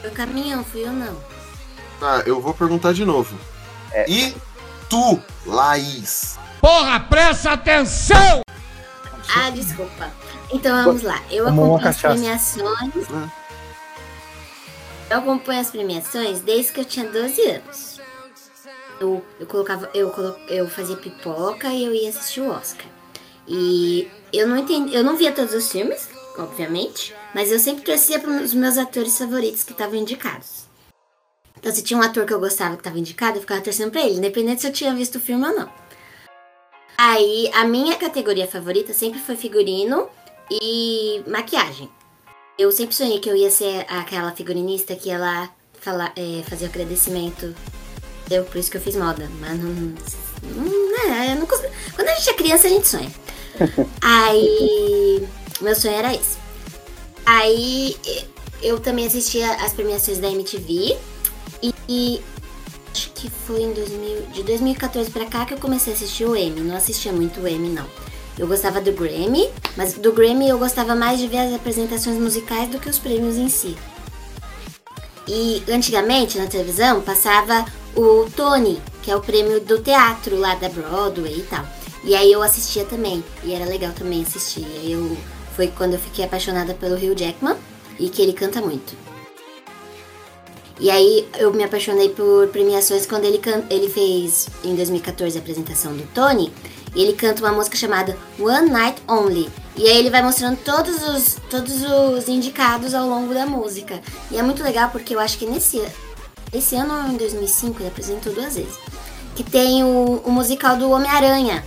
Foi 0.00 0.10
o 0.10 0.12
caminhão, 0.12 0.62
fui 0.62 0.82
eu 0.82 0.92
não. 0.92 1.16
Tá, 1.98 2.22
eu 2.26 2.40
vou 2.40 2.54
perguntar 2.54 2.92
de 2.92 3.04
novo. 3.04 3.36
É. 3.92 4.08
E 4.08 4.36
tu, 4.88 5.20
Laís? 5.44 6.38
Porra, 6.60 7.00
presta 7.00 7.52
atenção! 7.52 8.40
Ah, 9.34 9.50
desculpa. 9.50 10.10
Então 10.52 10.84
vamos 10.84 11.02
lá. 11.02 11.20
Eu 11.30 11.46
acompanho 11.48 11.88
as 11.88 11.96
premiações. 12.00 13.10
Hum. 13.10 13.28
Eu 15.10 15.18
acompanho 15.18 15.60
as 15.60 15.70
premiações 15.70 16.40
desde 16.40 16.72
que 16.72 16.80
eu 16.80 16.84
tinha 16.84 17.06
12 17.08 17.42
anos. 17.48 18.00
Eu, 19.00 19.24
eu 19.38 19.46
colocava, 19.46 19.90
eu, 19.92 20.10
colo- 20.10 20.36
eu 20.48 20.68
fazia 20.68 20.96
pipoca 20.96 21.68
e 21.68 21.84
eu 21.84 21.92
ia 21.94 22.08
assistir 22.08 22.40
o 22.40 22.50
Oscar. 22.50 22.86
E 23.46 24.08
eu 24.32 24.48
não 24.48 24.56
entendi, 24.56 24.94
eu 24.94 25.04
não 25.04 25.16
via 25.16 25.30
todos 25.32 25.52
os 25.54 25.70
filmes, 25.70 26.08
obviamente, 26.38 27.14
mas 27.34 27.52
eu 27.52 27.58
sempre 27.58 27.84
torcia 27.84 28.18
para 28.18 28.30
os 28.30 28.54
meus 28.54 28.78
atores 28.78 29.16
favoritos 29.18 29.62
que 29.62 29.72
estavam 29.72 29.96
indicados. 29.96 30.64
Então 31.58 31.72
se 31.72 31.82
tinha 31.82 31.98
um 31.98 32.02
ator 32.02 32.24
que 32.24 32.32
eu 32.32 32.40
gostava 32.40 32.74
que 32.74 32.80
estava 32.80 32.98
indicado, 32.98 33.36
eu 33.36 33.40
ficava 33.42 33.60
torcendo 33.60 33.90
pra 33.92 34.00
ele, 34.00 34.16
independente 34.16 34.62
se 34.62 34.66
eu 34.66 34.72
tinha 34.72 34.94
visto 34.94 35.16
o 35.16 35.20
filme 35.20 35.46
ou 35.46 35.54
não. 35.54 35.70
Aí, 36.98 37.50
a 37.52 37.64
minha 37.64 37.96
categoria 37.96 38.46
favorita 38.46 38.92
sempre 38.92 39.20
foi 39.20 39.36
figurino 39.36 40.08
e 40.50 41.22
maquiagem. 41.26 41.90
Eu 42.58 42.72
sempre 42.72 42.94
sonhei 42.94 43.18
que 43.18 43.28
eu 43.28 43.36
ia 43.36 43.50
ser 43.50 43.84
aquela 43.88 44.32
figurinista 44.32 44.96
que 44.96 45.10
ia 45.10 45.18
lá 45.18 45.50
falar, 45.80 46.12
é, 46.16 46.42
fazer 46.48 46.66
o 46.66 46.68
agradecimento. 46.68 47.54
Eu, 48.30 48.44
por 48.44 48.56
isso 48.56 48.70
que 48.70 48.76
eu 48.76 48.80
fiz 48.80 48.96
moda. 48.96 49.28
Mas 49.40 49.58
não. 49.58 49.94
não, 50.42 51.14
é, 51.14 51.34
não 51.34 51.46
Quando 51.46 52.08
a 52.08 52.14
gente 52.14 52.30
é 52.30 52.34
criança, 52.34 52.66
a 52.66 52.70
gente 52.70 52.88
sonha. 52.88 53.10
Aí. 54.00 55.28
Meu 55.60 55.74
sonho 55.74 55.94
era 55.94 56.14
esse. 56.14 56.38
Aí 57.24 57.96
eu 58.62 58.80
também 58.80 59.06
assistia 59.06 59.50
as 59.56 59.72
premiações 59.72 60.18
da 60.18 60.28
MTV. 60.28 60.96
E, 61.62 61.74
e 61.88 62.22
acho 62.96 63.10
que 63.10 63.28
foi 63.28 63.60
em 63.60 63.74
2000, 63.74 64.22
de 64.32 64.42
2014 64.42 65.10
pra 65.10 65.26
cá 65.26 65.44
que 65.44 65.52
eu 65.52 65.58
comecei 65.58 65.92
a 65.92 65.96
assistir 65.96 66.24
o 66.24 66.34
Emmy. 66.34 66.62
Não 66.62 66.74
assistia 66.74 67.12
muito 67.12 67.40
o 67.40 67.46
Emmy, 67.46 67.68
não. 67.68 67.86
Eu 68.38 68.46
gostava 68.46 68.80
do 68.80 68.90
Grammy, 68.92 69.50
mas 69.76 69.92
do 69.92 70.12
Grammy 70.12 70.48
eu 70.48 70.58
gostava 70.58 70.94
mais 70.94 71.18
de 71.18 71.28
ver 71.28 71.38
as 71.38 71.52
apresentações 71.52 72.16
musicais 72.18 72.70
do 72.70 72.78
que 72.78 72.88
os 72.88 72.98
prêmios 72.98 73.36
em 73.36 73.50
si. 73.50 73.76
E 75.28 75.62
antigamente 75.68 76.38
na 76.38 76.46
televisão 76.46 77.02
passava 77.02 77.66
o 77.94 78.30
Tony, 78.34 78.80
que 79.02 79.10
é 79.10 79.16
o 79.16 79.20
prêmio 79.20 79.60
do 79.60 79.78
teatro 79.78 80.38
lá 80.38 80.54
da 80.54 80.70
Broadway 80.70 81.40
e 81.40 81.42
tal. 81.42 81.66
E 82.02 82.14
aí 82.14 82.32
eu 82.32 82.42
assistia 82.42 82.84
também, 82.86 83.22
e 83.44 83.52
era 83.52 83.66
legal 83.66 83.92
também 83.92 84.22
assistir. 84.22 84.60
E 84.60 84.78
aí 84.78 84.92
eu 84.92 85.16
foi 85.54 85.68
quando 85.68 85.94
eu 85.94 85.98
fiquei 85.98 86.24
apaixonada 86.24 86.72
pelo 86.72 86.94
Hugh 86.94 87.14
Jackman 87.14 87.56
e 87.98 88.08
que 88.08 88.22
ele 88.22 88.32
canta 88.32 88.62
muito. 88.62 89.05
E 90.78 90.90
aí 90.90 91.26
eu 91.38 91.52
me 91.52 91.64
apaixonei 91.64 92.10
por 92.10 92.48
premiações 92.48 93.06
quando 93.06 93.24
ele, 93.24 93.40
ele 93.70 93.88
fez 93.88 94.48
em 94.62 94.74
2014 94.74 95.38
a 95.38 95.40
apresentação 95.40 95.96
do 95.96 96.06
Tony. 96.12 96.52
E 96.94 97.02
ele 97.02 97.12
canta 97.14 97.42
uma 97.42 97.52
música 97.52 97.76
chamada 97.76 98.16
One 98.38 98.70
Night 98.70 99.02
Only. 99.08 99.50
E 99.76 99.86
aí 99.86 99.98
ele 99.98 100.10
vai 100.10 100.22
mostrando 100.22 100.58
todos 100.64 101.02
os, 101.02 101.36
todos 101.50 101.82
os 101.82 102.28
indicados 102.28 102.94
ao 102.94 103.06
longo 103.06 103.34
da 103.34 103.46
música. 103.46 104.00
E 104.30 104.38
é 104.38 104.42
muito 104.42 104.62
legal 104.62 104.90
porque 104.90 105.14
eu 105.14 105.20
acho 105.20 105.38
que 105.38 105.46
nesse, 105.46 105.82
esse 106.52 106.74
ano 106.74 107.12
em 107.12 107.16
2005 107.16 107.80
ele 107.80 107.88
apresentou 107.88 108.32
duas 108.32 108.54
vezes. 108.56 108.74
Que 109.34 109.44
tem 109.44 109.84
o, 109.84 110.22
o 110.24 110.30
musical 110.30 110.76
do 110.76 110.90
Homem-Aranha. 110.90 111.64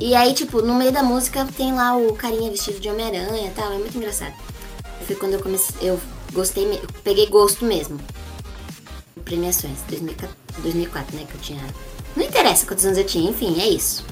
E 0.00 0.14
aí, 0.14 0.34
tipo, 0.34 0.62
no 0.62 0.74
meio 0.74 0.92
da 0.92 1.02
música 1.02 1.46
tem 1.56 1.72
lá 1.74 1.96
o 1.96 2.12
carinha 2.14 2.50
vestido 2.50 2.78
de 2.80 2.88
Homem-Aranha 2.88 3.48
e 3.48 3.50
tal. 3.50 3.72
É 3.72 3.78
muito 3.78 3.96
engraçado. 3.96 4.34
Foi 5.06 5.14
quando 5.14 5.34
eu 5.34 5.40
comecei. 5.40 5.76
Eu 5.88 6.00
gostei, 6.32 6.80
peguei 7.02 7.26
gosto 7.26 7.64
mesmo. 7.64 7.98
Premiações, 9.24 9.78
2004, 9.88 10.36
2004, 10.58 11.16
né? 11.16 11.26
Que 11.28 11.34
eu 11.34 11.40
tinha. 11.40 11.62
Não 12.16 12.24
interessa 12.24 12.66
quantos 12.66 12.84
anos 12.84 12.98
eu 12.98 13.06
tinha, 13.06 13.30
enfim, 13.30 13.60
é 13.60 13.68
isso. 13.68 14.04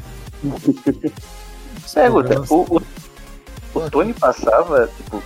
Pergunta, 1.94 2.44
o, 2.50 2.76
o, 2.76 2.82
o 3.74 3.90
Tony 3.90 4.12
passava, 4.12 4.90
tipo, 4.96 5.22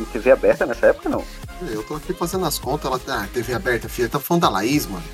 em 0.00 0.04
TV 0.04 0.30
aberta 0.30 0.64
nessa 0.66 0.86
época, 0.86 1.08
não? 1.08 1.24
Eu 1.68 1.82
tô 1.84 1.94
aqui 1.94 2.14
fazendo 2.14 2.44
as 2.44 2.58
contas, 2.58 2.86
ela 2.86 2.98
tá. 2.98 3.22
Ah, 3.22 3.28
TV 3.32 3.54
aberta, 3.54 3.88
filha. 3.88 4.08
Tá 4.08 4.18
falando 4.18 4.42
da 4.42 4.48
Laís, 4.48 4.86
mano. 4.86 5.04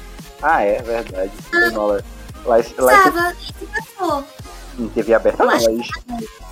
Ah, 0.41 0.63
é, 0.63 0.81
verdade. 0.81 1.33
Foi 1.51 1.71
mal, 1.71 1.89
Lá, 2.45 2.57
lá, 2.79 3.35
lá 4.01 4.25
em 4.79 4.89
TV 4.89 5.13
aberta 5.13 5.43
Eu 5.43 5.47
não, 5.47 5.85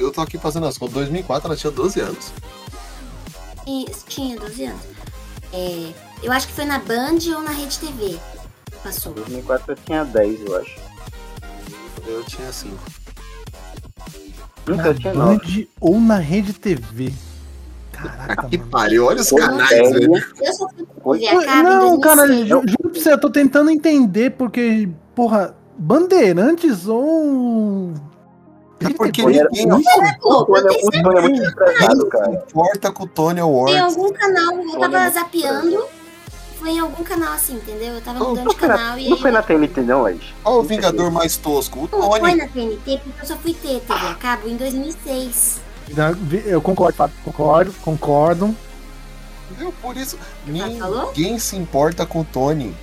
Eu 0.00 0.12
tô 0.12 0.21
aqui 0.21 0.37
fazendo 0.37 0.67
as 0.67 0.76
contas. 0.76 0.95
2004 0.95 1.47
ela 1.47 1.57
tinha 1.57 1.71
12 1.71 2.00
anos. 2.00 2.33
E 3.67 3.87
tinha 4.09 4.37
12 4.39 4.65
anos. 4.65 4.81
É, 5.53 5.93
eu 6.23 6.33
acho 6.33 6.47
que 6.49 6.53
foi 6.55 6.65
na 6.65 6.79
Band 6.79 7.19
ou 7.35 7.43
na 7.43 7.51
Rede 7.51 7.79
TV. 7.79 8.19
Passou. 8.83 9.13
2004 9.15 9.73
eu 9.73 9.77
tinha 9.85 10.05
10, 10.05 10.41
eu 10.47 10.57
acho. 10.61 10.77
Eu 12.07 12.25
tinha 12.25 12.53
5. 12.53 12.77
Nunca 14.67 14.83
Na 14.83 14.89
eu 14.89 14.95
tinha 14.95 15.15
9. 15.15 15.37
Band 15.39 15.67
ou 15.81 16.01
na 16.01 16.17
Rede 16.19 16.53
TV. 16.53 17.13
Caraca, 17.93 18.49
Que 18.49 18.59
mano. 18.59 18.71
pariu, 18.71 19.07
olha 19.07 19.23
os 19.23 19.31
canais, 19.31 19.71
É, 19.73 19.83
velho. 19.91 20.13
Eu 20.43 20.53
só 20.53 20.69
fui? 20.69 20.87
TV 21.21 21.27
a 21.29 21.45
cabo 21.45 21.63
Não, 21.69 22.01
cara, 22.01 22.27
2006. 22.27 22.49
ju- 22.49 22.63
juro 22.69 22.91
pra 22.93 23.01
você, 23.01 23.13
eu 23.13 23.21
tô 23.21 23.31
tentando 23.31 23.71
entender 23.71 24.31
porque, 24.33 24.89
porra, 25.15 25.57
Bandeirantes 25.79 26.87
ou. 26.87 27.95
É 28.80 28.90
porque 28.92 29.23
ninguém 29.23 29.73
O 29.73 30.45
Tony 30.45 30.59
é 30.59 31.02
Tony 31.02 31.18
é 31.18 31.23
muito 31.23 31.45
se 31.49 31.54
cara. 32.09 32.30
importa 32.30 32.92
com 32.92 33.04
o 33.04 33.06
Tony 33.06 33.35
Tem 33.35 33.42
Awards. 33.42 33.80
algum 33.97 34.12
canal, 34.12 34.52
eu 34.54 34.78
tava 34.78 35.00
muito 35.00 35.14
zapeando. 35.14 35.85
Foi 36.59 36.71
em 36.71 36.78
algum 36.78 37.04
canal 37.04 37.33
assim, 37.35 37.54
entendeu? 37.54 37.95
Eu 37.95 38.00
tava 38.00 38.18
mudando 38.18 38.45
Não 38.45 38.52
de 38.52 38.56
canal 38.56 38.78
na, 38.78 39.00
e 39.00 39.09
não 39.09 39.16
foi 39.16 39.30
na 39.30 39.42
TNT, 39.42 39.80
não, 39.83 40.02
Laís. 40.02 40.23
Olha 40.45 40.56
o 40.56 40.62
Vingador 40.62 41.11
mais 41.11 41.37
tosco, 41.37 41.80
o 41.80 41.88
Não 41.92 42.11
foi 42.11 42.21
Tony. 42.21 42.37
na 42.37 42.49
TNT, 42.49 43.00
porque 43.04 43.23
eu 43.23 43.26
só 43.26 43.37
fui 43.37 43.54
ter 43.54 43.80
TV 43.80 44.06
a 44.06 44.14
cabo 44.14 44.49
em 44.49 44.56
2006. 44.56 45.61
Eu 46.47 46.61
concordo, 46.61 46.97
Fábio, 46.97 47.16
concordo, 47.25 47.73
concordo. 47.83 48.56
Entendeu? 49.50 49.73
Por 49.80 49.97
isso, 49.97 50.18
falou? 50.78 51.06
ninguém 51.14 51.38
se 51.38 51.56
importa 51.56 52.04
com 52.04 52.21
o 52.21 52.25
Tony. 52.25 52.76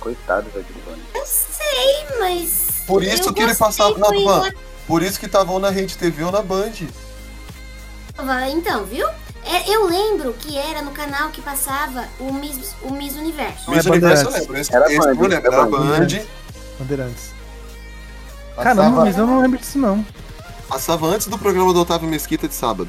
Coitado, 0.00 0.48
velho, 0.50 0.64
do 0.64 0.80
Tony. 0.90 1.02
Eu 1.14 1.26
sei, 1.26 2.18
mas. 2.18 2.84
Por 2.86 3.02
isso 3.02 3.28
eu 3.28 3.34
que 3.34 3.42
ele 3.42 3.54
passava 3.54 3.98
na 3.98 4.06
foi 4.06 4.24
Band. 4.24 4.50
Por 4.88 5.02
isso 5.02 5.20
que 5.20 5.28
tava 5.28 5.52
ou 5.52 5.60
na 5.60 5.70
Rede 5.70 5.96
TV 5.96 6.24
ou 6.24 6.32
na 6.32 6.42
Band. 6.42 6.72
Então, 8.50 8.84
viu? 8.84 9.06
É, 9.44 9.70
eu 9.72 9.86
lembro 9.86 10.32
que 10.34 10.58
era 10.58 10.82
no 10.82 10.90
canal 10.90 11.30
que 11.30 11.40
passava 11.40 12.08
o 12.18 12.32
Miss, 12.32 12.74
o 12.82 12.90
Miss 12.90 13.14
Universo. 13.14 13.66
Não 13.70 13.74
é 13.74 13.76
Miss 13.76 13.86
Universo 13.86 14.24
eu 14.24 14.30
lembro. 14.30 14.56
Esse, 14.58 14.74
Era 14.74 14.86
esse 14.86 14.96
eu 14.96 15.02
Band, 15.02 15.10
lembro, 15.10 15.32
era 15.34 15.46
era 15.46 15.66
Band. 15.66 15.70
Band. 15.70 16.06
Bandeirantes. 16.78 17.30
Passava, 18.56 18.74
Caramba, 18.80 19.04
mas 19.04 19.16
eu 19.16 19.26
não 19.26 19.40
lembro 19.40 19.58
disso 19.58 19.78
não. 19.78 20.04
passava 20.68 21.06
antes 21.06 21.28
do 21.28 21.38
programa 21.38 21.72
do 21.72 21.80
Otávio 21.80 22.08
Mesquita 22.08 22.48
de 22.48 22.54
sábado. 22.54 22.88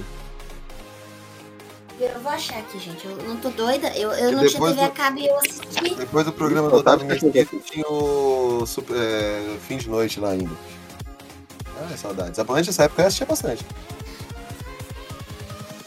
Eu 2.00 2.18
vou 2.22 2.32
achar 2.32 2.60
aqui, 2.60 2.80
gente. 2.80 3.06
Eu 3.06 3.18
não 3.28 3.36
tô 3.38 3.50
doida. 3.50 3.90
Eu, 3.90 4.10
eu 4.14 4.32
não 4.32 4.48
tinha 4.48 4.62
TV 4.62 4.82
a 4.82 4.88
do- 4.88 4.94
cabo 4.94 5.20
e 5.20 5.28
eu 5.28 5.38
assisti. 5.38 5.96
Depois 5.96 6.26
do 6.26 6.32
programa 6.32 6.70
do 6.70 6.78
Otávio 6.78 7.06
Otávio 7.06 7.28
Mesquita 7.28 7.58
tinha 7.72 7.86
o 7.88 8.66
super- 8.66 8.96
é, 8.98 9.58
fim 9.68 9.78
de 9.78 9.90
noite 9.90 10.18
lá 10.20 10.30
ainda. 10.30 10.50
Ai, 11.88 11.98
saudades. 11.98 12.40
A 12.40 12.44
Band 12.44 12.56
nessa 12.62 12.84
época 12.84 13.02
eu 13.04 13.08
assistia 13.08 13.28
bastante. 13.28 13.66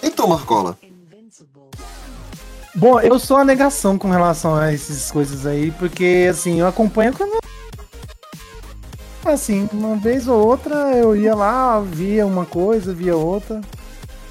Então, 0.03 0.27
Marcola, 0.29 0.77
Bom, 2.75 2.99
eu 3.01 3.19
sou 3.19 3.37
a 3.37 3.45
negação 3.45 3.99
com 3.99 4.09
relação 4.11 4.55
a 4.55 4.73
essas 4.73 5.11
coisas 5.11 5.45
aí, 5.45 5.71
porque 5.73 6.27
assim, 6.31 6.59
eu 6.61 6.67
acompanho 6.67 7.13
quando. 7.13 7.39
Assim, 9.27 9.69
uma 9.73 9.95
vez 9.97 10.27
ou 10.27 10.43
outra 10.47 10.75
eu 10.97 11.15
ia 11.15 11.35
lá, 11.35 11.79
via 11.81 12.27
uma 12.27 12.47
coisa, 12.47 12.95
via 12.95 13.15
outra. 13.15 13.61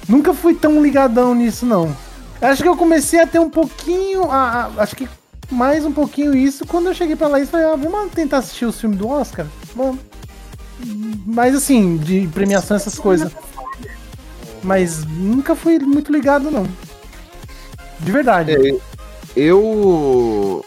Nunca 0.08 0.34
fui 0.34 0.54
tão 0.54 0.82
ligadão 0.82 1.34
nisso, 1.36 1.64
não. 1.64 1.96
Acho 2.40 2.62
que 2.62 2.68
eu 2.68 2.76
comecei 2.76 3.20
a 3.20 3.26
ter 3.28 3.38
um 3.38 3.48
pouquinho. 3.48 4.28
a- 4.28 4.72
a- 4.76 4.82
acho 4.82 4.96
que 4.96 5.08
mais 5.48 5.84
um 5.86 5.92
pouquinho 5.92 6.34
isso 6.36 6.66
quando 6.66 6.88
eu 6.88 6.94
cheguei 6.94 7.14
pra 7.14 7.28
lá 7.28 7.38
e 7.38 7.46
falei, 7.46 7.66
ah, 7.66 7.76
vamos 7.76 8.12
tentar 8.12 8.38
assistir 8.38 8.66
o 8.66 8.72
filme 8.72 8.96
do 8.96 9.08
Oscar? 9.08 9.46
Vamos. 9.76 10.00
Mas 11.26 11.54
assim, 11.54 11.96
de 11.96 12.26
premiação, 12.28 12.76
essas 12.76 12.98
coisas. 12.98 13.32
Mas 14.62 15.04
nunca 15.04 15.56
fui 15.56 15.78
muito 15.78 16.12
ligado, 16.12 16.50
não. 16.50 16.66
De 18.00 18.12
verdade. 18.12 18.52
É, 18.52 18.78
eu. 19.36 20.64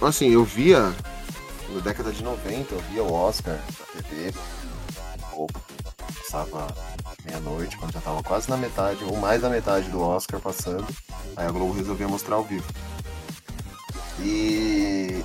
Assim, 0.00 0.30
eu 0.30 0.44
via. 0.44 0.94
Na 1.70 1.80
década 1.80 2.10
de 2.10 2.22
90, 2.22 2.74
eu 2.74 2.80
via 2.90 3.02
o 3.02 3.12
Oscar 3.12 3.58
na 3.94 4.02
TV. 4.02 4.32
Ou 5.34 5.46
passava 6.28 6.66
meia-noite, 7.24 7.76
quando 7.76 7.92
já 7.92 8.00
tava 8.00 8.22
quase 8.22 8.48
na 8.48 8.56
metade, 8.56 9.04
ou 9.04 9.16
mais 9.16 9.42
da 9.42 9.50
metade 9.50 9.90
do 9.90 10.00
Oscar 10.00 10.40
passando. 10.40 10.86
Aí 11.36 11.46
a 11.46 11.50
Globo 11.50 11.72
resolvia 11.72 12.08
mostrar 12.08 12.36
ao 12.36 12.44
vivo. 12.44 12.66
E. 14.20 15.22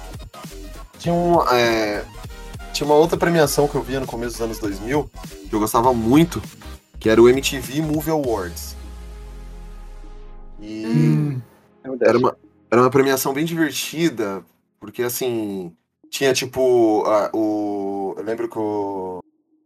Tinha 0.99 1.13
um. 1.13 1.41
é, 1.49 2.05
Tinha 2.73 2.85
uma 2.87 2.95
outra 2.95 3.17
premiação 3.17 3.67
que 3.67 3.75
eu 3.75 3.83
via 3.83 3.99
no 3.99 4.07
começo 4.07 4.33
dos 4.33 4.41
anos 4.41 4.59
2000, 4.59 5.09
que 5.49 5.53
eu 5.55 5.59
gostava 5.59 5.93
muito, 5.93 6.41
que 6.99 7.07
era 7.09 7.21
o 7.21 7.29
MTV 7.29 7.81
Movie 7.81 8.11
Awards. 8.11 8.75
E. 10.59 10.85
Hum, 10.87 11.41
Era 12.01 12.17
uma, 12.17 12.35
era 12.71 12.81
uma 12.81 12.89
premiação 12.89 13.33
bem 13.33 13.45
divertida, 13.45 14.43
porque 14.79 15.03
assim, 15.03 15.71
tinha 16.09 16.33
tipo 16.33 17.03
a- 17.05 17.29
o. 17.33 18.15
Eu 18.17 18.23
lembro 18.23 18.47
que 18.49 18.57
o 18.57 19.19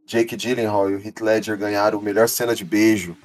Jake 0.06 0.36
Gyllenhaal 0.36 0.90
e 0.90 0.96
o 0.96 1.00
Heath 1.06 1.22
Ledger 1.22 1.58
ganharam 1.58 2.00
o 2.00 2.02
melhor 2.02 2.28
cena 2.28 2.54
de 2.56 2.66
beijo. 2.66 3.16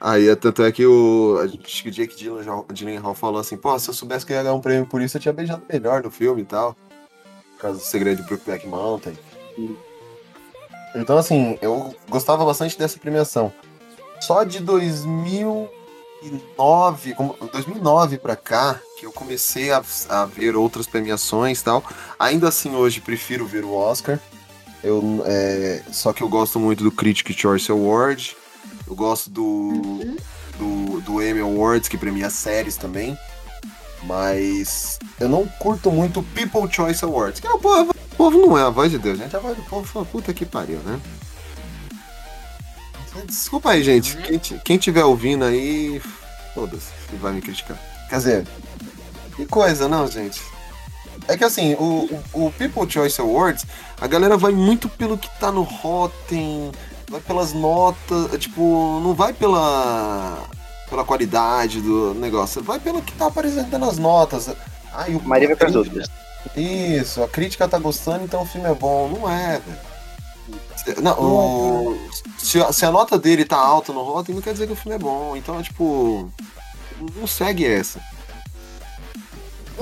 Aí, 0.00 0.28
é- 0.28 0.34
tanto 0.34 0.62
é 0.64 0.72
que 0.72 0.84
o. 0.84 1.38
Acho 1.44 1.82
que 1.84 1.88
o 1.88 1.92
Jake 1.92 2.16
Gyllenhaal, 2.16 2.66
Gyllenhaal 2.72 3.14
falou 3.14 3.40
assim, 3.40 3.56
pô, 3.56 3.78
se 3.78 3.88
eu 3.90 3.94
soubesse 3.94 4.24
que 4.26 4.32
eu 4.32 4.36
ia 4.36 4.42
ganhar 4.42 4.54
um 4.54 4.60
prêmio 4.60 4.86
por 4.86 5.00
isso, 5.02 5.16
eu 5.16 5.20
tinha 5.20 5.32
beijado 5.32 5.62
melhor 5.70 6.02
no 6.02 6.10
filme 6.10 6.42
e 6.42 6.46
tal. 6.46 6.74
Causa 7.62 7.78
do 7.78 7.84
segredo 7.84 8.20
de 8.22 8.28
Brookback 8.28 8.66
Mountain. 8.66 9.16
Então, 10.96 11.16
assim, 11.16 11.56
eu 11.62 11.94
gostava 12.10 12.44
bastante 12.44 12.76
dessa 12.78 12.98
premiação. 12.98 13.50
Só 14.20 14.42
de 14.44 14.58
2009, 14.60 17.14
como- 17.14 17.36
2009 17.52 18.18
pra 18.18 18.36
cá, 18.36 18.78
que 18.98 19.06
eu 19.06 19.12
comecei 19.12 19.70
a, 19.72 19.82
a 20.08 20.26
ver 20.26 20.56
outras 20.56 20.86
premiações 20.86 21.60
e 21.60 21.64
tal. 21.64 21.82
Ainda 22.18 22.48
assim, 22.48 22.74
hoje 22.74 23.00
prefiro 23.00 23.46
ver 23.46 23.64
o 23.64 23.72
Oscar. 23.72 24.18
Eu, 24.82 25.22
é, 25.24 25.82
só 25.92 26.12
que 26.12 26.22
eu 26.22 26.28
gosto 26.28 26.58
muito 26.58 26.82
do 26.82 26.90
Critic 26.90 27.30
Choice 27.38 27.70
Award. 27.70 28.36
Eu 28.86 28.94
gosto 28.96 29.30
do, 29.30 29.72
do, 30.58 31.00
do 31.00 31.22
Emmy 31.22 31.40
Awards, 31.40 31.88
que 31.88 31.96
premia 31.96 32.28
séries 32.28 32.76
também. 32.76 33.16
Mas 34.02 34.98
eu 35.22 35.28
não 35.28 35.46
curto 35.46 35.90
muito 35.90 36.22
People 36.34 36.70
Choice 36.70 37.04
Awards, 37.04 37.40
que 37.40 37.46
é 37.46 37.50
o 37.50 37.58
povo, 37.58 37.90
o 37.90 38.16
povo 38.16 38.38
não 38.38 38.58
é 38.58 38.62
a 38.62 38.70
voz 38.70 38.90
de 38.90 38.98
Deus, 38.98 39.18
gente. 39.18 39.34
A 39.34 39.38
voz 39.38 39.56
do 39.56 39.62
povo 39.62 39.84
foi 39.86 40.02
uma 40.02 40.06
puta 40.08 40.32
que 40.34 40.44
pariu, 40.44 40.78
né? 40.80 41.00
Desculpa 43.26 43.70
aí, 43.70 43.82
gente. 43.82 44.16
Quem, 44.16 44.38
ti- 44.38 44.60
quem 44.64 44.78
tiver 44.78 45.04
ouvindo 45.04 45.44
aí, 45.44 46.00
foda-se, 46.54 46.88
vai 47.20 47.32
me 47.32 47.42
criticar. 47.42 47.78
Quer 48.08 48.16
dizer, 48.16 48.46
que 49.36 49.44
coisa, 49.46 49.88
não, 49.88 50.06
gente? 50.06 50.42
É 51.28 51.36
que 51.36 51.44
assim, 51.44 51.74
o, 51.74 52.22
o, 52.32 52.46
o 52.46 52.52
People 52.52 52.90
Choice 52.90 53.20
Awards, 53.20 53.64
a 54.00 54.06
galera 54.06 54.36
vai 54.36 54.50
muito 54.52 54.88
pelo 54.88 55.16
que 55.16 55.28
tá 55.38 55.52
no 55.52 55.62
Rotten, 55.62 56.72
vai 57.08 57.20
pelas 57.20 57.52
notas, 57.52 58.32
é, 58.32 58.38
tipo, 58.38 59.00
não 59.02 59.14
vai 59.14 59.32
pela 59.32 60.48
pela 60.88 61.04
qualidade 61.04 61.80
do 61.80 62.12
negócio, 62.12 62.62
vai 62.62 62.78
pelo 62.78 63.00
que 63.00 63.12
tá 63.14 63.26
aparecendo 63.26 63.78
nas 63.78 63.96
notas. 63.96 64.50
Ai, 64.94 65.14
o, 65.14 65.22
Maria 65.22 65.48
vai 65.48 65.56
pras 65.56 65.74
outras. 65.74 66.08
Isso, 66.56 67.22
a 67.22 67.28
crítica 67.28 67.68
tá 67.68 67.78
gostando, 67.78 68.24
então 68.24 68.42
o 68.42 68.46
filme 68.46 68.68
é 68.68 68.74
bom. 68.74 69.08
Não 69.08 69.30
é, 69.30 69.60
velho. 69.60 69.78
Não, 71.02 71.12
o- 71.20 72.10
se, 72.36 72.60
a- 72.60 72.72
se 72.72 72.84
a 72.84 72.90
nota 72.90 73.16
dele 73.18 73.44
tá 73.44 73.56
alta 73.56 73.92
no 73.92 74.02
Rotten, 74.02 74.34
não 74.34 74.42
quer 74.42 74.52
dizer 74.52 74.66
que 74.66 74.72
o 74.72 74.76
filme 74.76 74.96
é 74.96 74.98
bom. 74.98 75.36
Então, 75.36 75.58
é 75.58 75.62
tipo. 75.62 76.30
Não 77.16 77.26
segue 77.26 77.64
essa. 77.66 78.00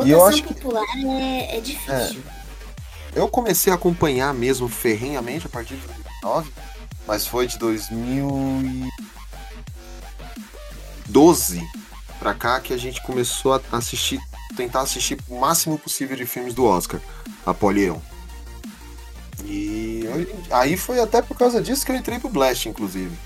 E 0.05 0.11
eu 0.11 0.19
Votação 0.19 0.26
acho 0.26 0.43
que- 0.45 0.55
popular 0.55 0.85
é, 1.05 1.57
é 1.57 1.61
difícil. 1.61 2.23
Eu 3.14 3.26
comecei 3.29 3.73
a 3.73 3.76
acompanhar 3.76 4.33
mesmo 4.35 4.69
ferrenhamente 4.69 5.47
a 5.47 5.49
partir 5.49 5.75
de 5.76 5.87
2009, 5.87 6.52
mas 7.07 7.26
foi 7.26 7.47
de 7.47 7.59
2012 7.59 8.90
pra 12.19 12.35
cá 12.35 12.61
que 12.61 12.73
a 12.73 12.76
gente 12.76 13.02
começou 13.02 13.55
a 13.55 13.61
assistir, 13.73 14.21
tentar 14.57 14.80
assistir 14.83 15.19
o 15.28 15.38
máximo 15.38 15.78
possível 15.78 16.16
de 16.16 16.26
filmes 16.26 16.54
do 16.54 16.64
Oscar, 16.64 17.00
a 17.47 17.54
Polion. 17.54 17.99
E 19.45 20.04
aí 20.50 20.76
foi 20.76 21.00
até 21.00 21.23
por 21.23 21.37
causa 21.37 21.61
disso 21.61 21.85
que 21.85 21.92
eu 21.92 21.97
entrei 21.97 22.19
pro 22.19 22.28
Blast, 22.28 22.69
inclusive. 22.69 23.16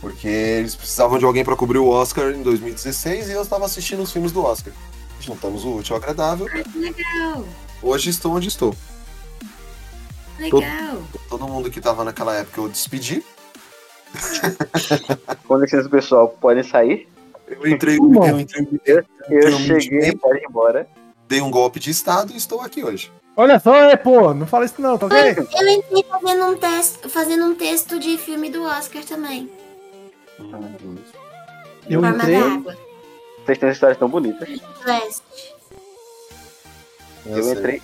Porque 0.00 0.28
eles 0.28 0.74
precisavam 0.74 1.18
de 1.18 1.24
alguém 1.24 1.44
pra 1.44 1.56
cobrir 1.56 1.78
o 1.78 1.88
Oscar 1.88 2.30
em 2.30 2.42
2016 2.42 3.28
e 3.28 3.32
eu 3.32 3.42
estava 3.42 3.64
assistindo 3.66 4.02
os 4.02 4.12
filmes 4.12 4.32
do 4.32 4.42
Oscar. 4.42 4.72
Juntamos 5.20 5.64
o 5.64 5.76
útil 5.76 5.94
ao 5.94 6.00
agradável. 6.02 6.46
Legal, 6.74 7.44
Hoje 7.82 8.10
estou 8.10 8.34
onde 8.34 8.48
estou. 8.48 8.74
legal. 10.38 11.02
Todo 11.28 11.46
mundo 11.48 11.70
que 11.70 11.80
tava 11.80 12.04
naquela 12.04 12.34
época 12.36 12.60
eu 12.60 12.68
despedi. 12.68 13.22
Com 15.46 15.56
licença, 15.58 15.88
pessoal, 15.88 16.28
podem 16.28 16.62
sair. 16.62 17.08
Eu 17.50 17.66
entrei, 17.66 17.96
Bom. 17.98 18.26
eu 18.26 18.40
entrei, 18.40 18.66
Eu 18.86 19.04
Eu 19.28 19.58
cheguei, 19.58 20.14
pode 20.16 20.38
ir 20.38 20.46
embora. 20.48 20.86
dei 21.28 21.40
um 21.40 21.50
golpe 21.50 21.80
de 21.80 21.90
estado 21.90 22.32
e 22.32 22.36
estou 22.36 22.60
aqui 22.60 22.84
hoje. 22.84 23.12
Olha 23.36 23.58
só, 23.58 23.74
é, 23.74 23.96
pô, 23.96 24.34
não 24.34 24.46
fala 24.46 24.64
isso 24.64 24.80
não, 24.80 24.98
tá 24.98 25.06
ok? 25.06 25.18
Eu 25.18 25.68
entrei 25.68 26.04
fazendo 26.04 26.44
um, 26.46 26.56
texto, 26.56 27.08
fazendo 27.08 27.44
um 27.46 27.54
texto 27.54 27.98
de 27.98 28.18
filme 28.18 28.50
do 28.50 28.62
Oscar 28.62 29.04
também. 29.04 29.50
Eu 31.88 32.00
Forma 32.00 32.16
entrei. 32.16 32.76
Vocês 33.44 33.58
têm 33.58 33.70
histórias 33.70 33.98
tão 33.98 34.08
bonitas. 34.08 34.48
West. 34.86 35.22
Eu 37.26 37.52
entrei. 37.52 37.82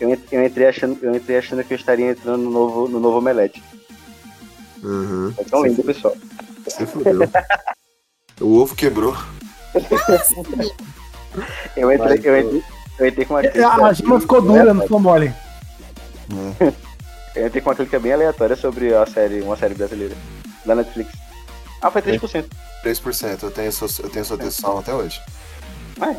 Eu 0.00 0.16
eu 0.30 0.44
entrei, 0.44 0.66
achando, 0.68 0.98
eu 1.02 1.14
entrei 1.14 1.38
achando 1.38 1.64
que 1.64 1.74
eu 1.74 1.76
estaria 1.76 2.12
entrando 2.12 2.44
no 2.44 2.50
novo, 2.50 2.88
no 2.88 3.00
novo 3.00 3.18
Omelete. 3.18 3.62
Uhum. 4.82 5.34
É 5.36 5.44
tão 5.44 5.64
lindo, 5.64 5.82
pessoal. 5.82 6.14
Você 6.64 6.86
fudeu. 6.86 7.18
o 8.40 8.58
ovo 8.60 8.74
quebrou. 8.74 9.16
Eu 11.76 11.92
entrei, 11.92 12.16
Mas, 12.16 12.24
eu 12.24 12.38
entrei, 12.40 12.64
eu 12.98 13.06
entrei 13.06 13.24
com 13.26 13.34
uma 13.34 13.40
É, 13.40 13.50
crítica. 13.50 13.84
a 13.84 13.92
gema 13.92 14.20
ficou 14.20 14.42
dura, 14.42 14.74
não 14.74 14.82
ficou 14.82 15.00
mole. 15.00 15.32
Eu 17.36 17.46
entrei 17.46 17.62
com 17.62 17.70
uma 17.70 17.76
crítica 17.76 18.00
bem 18.00 18.12
aleatória 18.12 18.56
sobre 18.56 18.94
a 18.94 19.06
série, 19.06 19.40
uma 19.42 19.56
série 19.56 19.74
brasileira. 19.74 20.16
Da 20.64 20.74
Netflix. 20.74 21.12
Ah, 21.80 21.90
foi 21.90 22.02
3%. 22.02 22.44
3%. 22.84 23.42
Eu 23.42 23.50
tenho, 23.50 23.72
sua, 23.72 23.88
eu 24.02 24.10
tenho 24.10 24.24
sua 24.24 24.36
atenção 24.36 24.78
até 24.78 24.92
hoje. 24.92 25.20
Vai. 25.96 26.16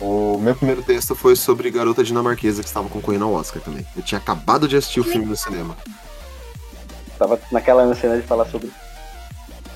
O 0.00 0.38
meu 0.38 0.54
primeiro 0.54 0.82
texto 0.82 1.14
foi 1.14 1.36
sobre 1.36 1.70
garota 1.70 2.02
dinamarquesa 2.04 2.62
que 2.62 2.68
estava 2.68 2.88
concorrendo 2.88 3.24
ao 3.24 3.32
Oscar 3.32 3.62
também. 3.62 3.86
Eu 3.96 4.02
tinha 4.02 4.18
acabado 4.18 4.66
de 4.68 4.76
assistir 4.76 5.00
o 5.00 5.04
filme 5.04 5.26
no 5.26 5.36
cinema. 5.36 5.76
Tava 7.18 7.38
naquela 7.52 7.82
ânsia 7.82 8.08
né, 8.08 8.16
de 8.20 8.26
falar 8.26 8.46
sobre. 8.46 8.70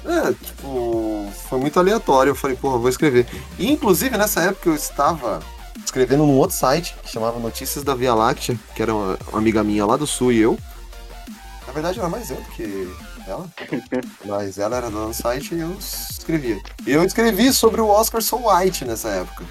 É, 0.05 0.33
tipo, 0.33 1.31
foi 1.49 1.59
muito 1.59 1.79
aleatório. 1.79 2.31
Eu 2.31 2.35
falei, 2.35 2.57
porra, 2.57 2.79
vou 2.79 2.89
escrever. 2.89 3.27
E 3.59 3.71
inclusive 3.71 4.17
nessa 4.19 4.41
época 4.43 4.69
eu 4.69 4.75
estava 4.75 5.41
escrevendo 5.83 6.27
num 6.27 6.37
outro 6.37 6.57
site 6.57 6.95
que 7.03 7.11
chamava 7.11 7.39
Notícias 7.39 7.85
da 7.85 7.95
Via 7.95 8.15
Láctea, 8.15 8.59
que 8.75 8.83
era 8.83 8.95
uma, 8.95 9.19
uma 9.29 9.39
amiga 9.39 9.65
minha 9.65 9.85
lá 9.87 9.97
do 9.97 10.07
sul 10.07 10.33
e 10.33 10.41
eu. 10.41 10.59
Na 11.67 11.73
verdade 11.73 11.99
era 11.99 12.09
mais 12.09 12.31
eu 12.31 12.37
do 12.37 12.49
que 12.51 12.95
ela. 13.27 13.49
Mas 14.25 14.59
ela 14.59 14.77
era 14.77 14.91
dona 14.91 15.07
do 15.09 15.15
site 15.15 15.55
e 15.55 15.61
eu 15.61 15.75
escrevia. 15.79 16.61
E 16.87 16.93
eu 16.93 17.03
escrevi 17.05 17.53
sobre 17.53 17.81
o 17.81 17.89
Oscar 17.89 18.21
So 18.23 18.41
White 18.49 18.85
nessa 18.85 19.09
época. 19.09 19.45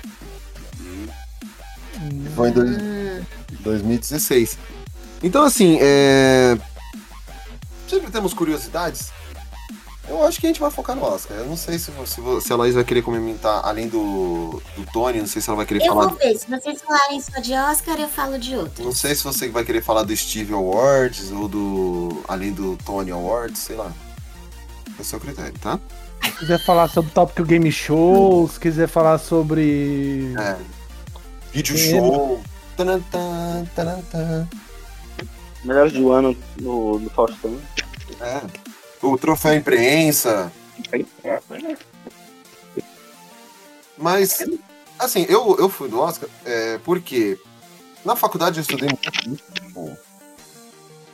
Foi 2.35 2.49
em 2.49 2.51
dois- 2.51 3.23
2016. 3.61 4.57
Então, 5.21 5.43
assim, 5.43 5.77
é... 5.81 6.57
sempre 7.87 8.11
temos 8.11 8.33
curiosidades. 8.33 9.11
Eu 10.13 10.27
acho 10.27 10.39
que 10.39 10.45
a 10.45 10.49
gente 10.49 10.59
vai 10.59 10.69
focar 10.71 10.95
no 10.95 11.03
Oscar. 11.03 11.37
Eu 11.37 11.45
não 11.45 11.57
sei 11.57 11.77
se, 11.79 11.91
se, 12.05 12.41
se 12.41 12.53
a 12.53 12.55
Laís 12.55 12.75
vai 12.75 12.83
querer 12.83 13.01
comentar, 13.01 13.61
além 13.65 13.87
do, 13.87 14.61
do 14.77 14.85
Tony, 14.91 15.19
não 15.19 15.27
sei 15.27 15.41
se 15.41 15.49
ela 15.49 15.57
vai 15.57 15.65
querer 15.65 15.81
Eu 15.83 15.87
falar. 15.93 16.07
vou 16.07 16.17
ver. 16.17 16.37
Se 16.37 16.49
vocês 16.49 16.81
falarem 16.81 17.21
só 17.21 17.39
de 17.41 17.53
Oscar, 17.53 17.99
eu 17.99 18.07
falo 18.07 18.37
de 18.37 18.55
outro. 18.55 18.83
Não 18.83 18.91
sei 18.93 19.15
se 19.15 19.23
você 19.23 19.49
vai 19.49 19.63
querer 19.63 19.81
falar 19.81 20.03
do 20.03 20.15
Steve 20.15 20.53
Awards 20.53 21.31
ou 21.31 21.47
do. 21.47 22.23
além 22.27 22.51
do 22.51 22.77
Tony 22.85 23.11
Awards, 23.11 23.59
sei 23.59 23.75
lá. 23.75 23.91
É 24.97 25.01
o 25.01 25.05
seu 25.05 25.19
critério, 25.19 25.53
tá? 25.59 25.79
Se 26.23 26.31
quiser 26.31 26.63
falar 26.65 26.87
sobre 26.89 27.11
Top 27.11 27.43
Game 27.43 27.71
Show, 27.71 28.47
se 28.47 28.59
quiser 28.59 28.87
falar 28.87 29.17
sobre. 29.17 30.33
É. 30.39 30.55
Vídeo 31.51 31.77
show. 31.77 32.41
Tanantã, 32.77 33.67
tanantã. 33.75 34.47
Melhores 35.63 35.93
do 35.93 36.11
ano 36.11 36.35
no, 36.59 36.99
no 36.99 37.09
Faustão. 37.09 37.55
É. 38.19 38.41
O 39.03 39.17
troféu 39.17 39.53
imprensa. 39.53 40.51
Mas, 43.97 44.43
assim, 44.97 45.25
eu, 45.29 45.57
eu 45.59 45.69
fui 45.69 45.89
do 45.89 45.99
Oscar 45.99 46.29
é, 46.45 46.77
porque 46.79 47.37
na 48.03 48.15
faculdade 48.15 48.57
eu 48.57 48.61
estudei 48.61 48.87
muito 48.89 49.11
tipo, 49.51 49.97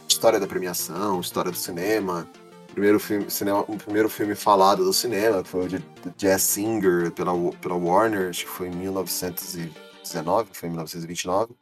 história 0.07 0.39
da 0.39 0.47
premiação, 0.47 1.19
história 1.19 1.51
do 1.51 1.57
cinema. 1.57 2.27
Primeiro 2.71 2.99
filme, 2.99 3.29
cinema, 3.29 3.65
o 3.67 3.77
primeiro 3.77 4.07
filme 4.07 4.35
falado 4.35 4.85
do 4.85 4.93
cinema 4.93 5.43
foi 5.43 5.65
o 5.65 5.67
de 5.67 5.83
Jazz 6.17 6.43
Singer 6.43 7.11
pela, 7.11 7.33
pela 7.53 7.75
Warner, 7.75 8.29
acho 8.29 8.45
que 8.45 8.51
foi 8.51 8.67
em 8.67 8.75
1919, 8.75 10.49
foi 10.53 10.67
em 10.67 10.71
1929. 10.71 11.53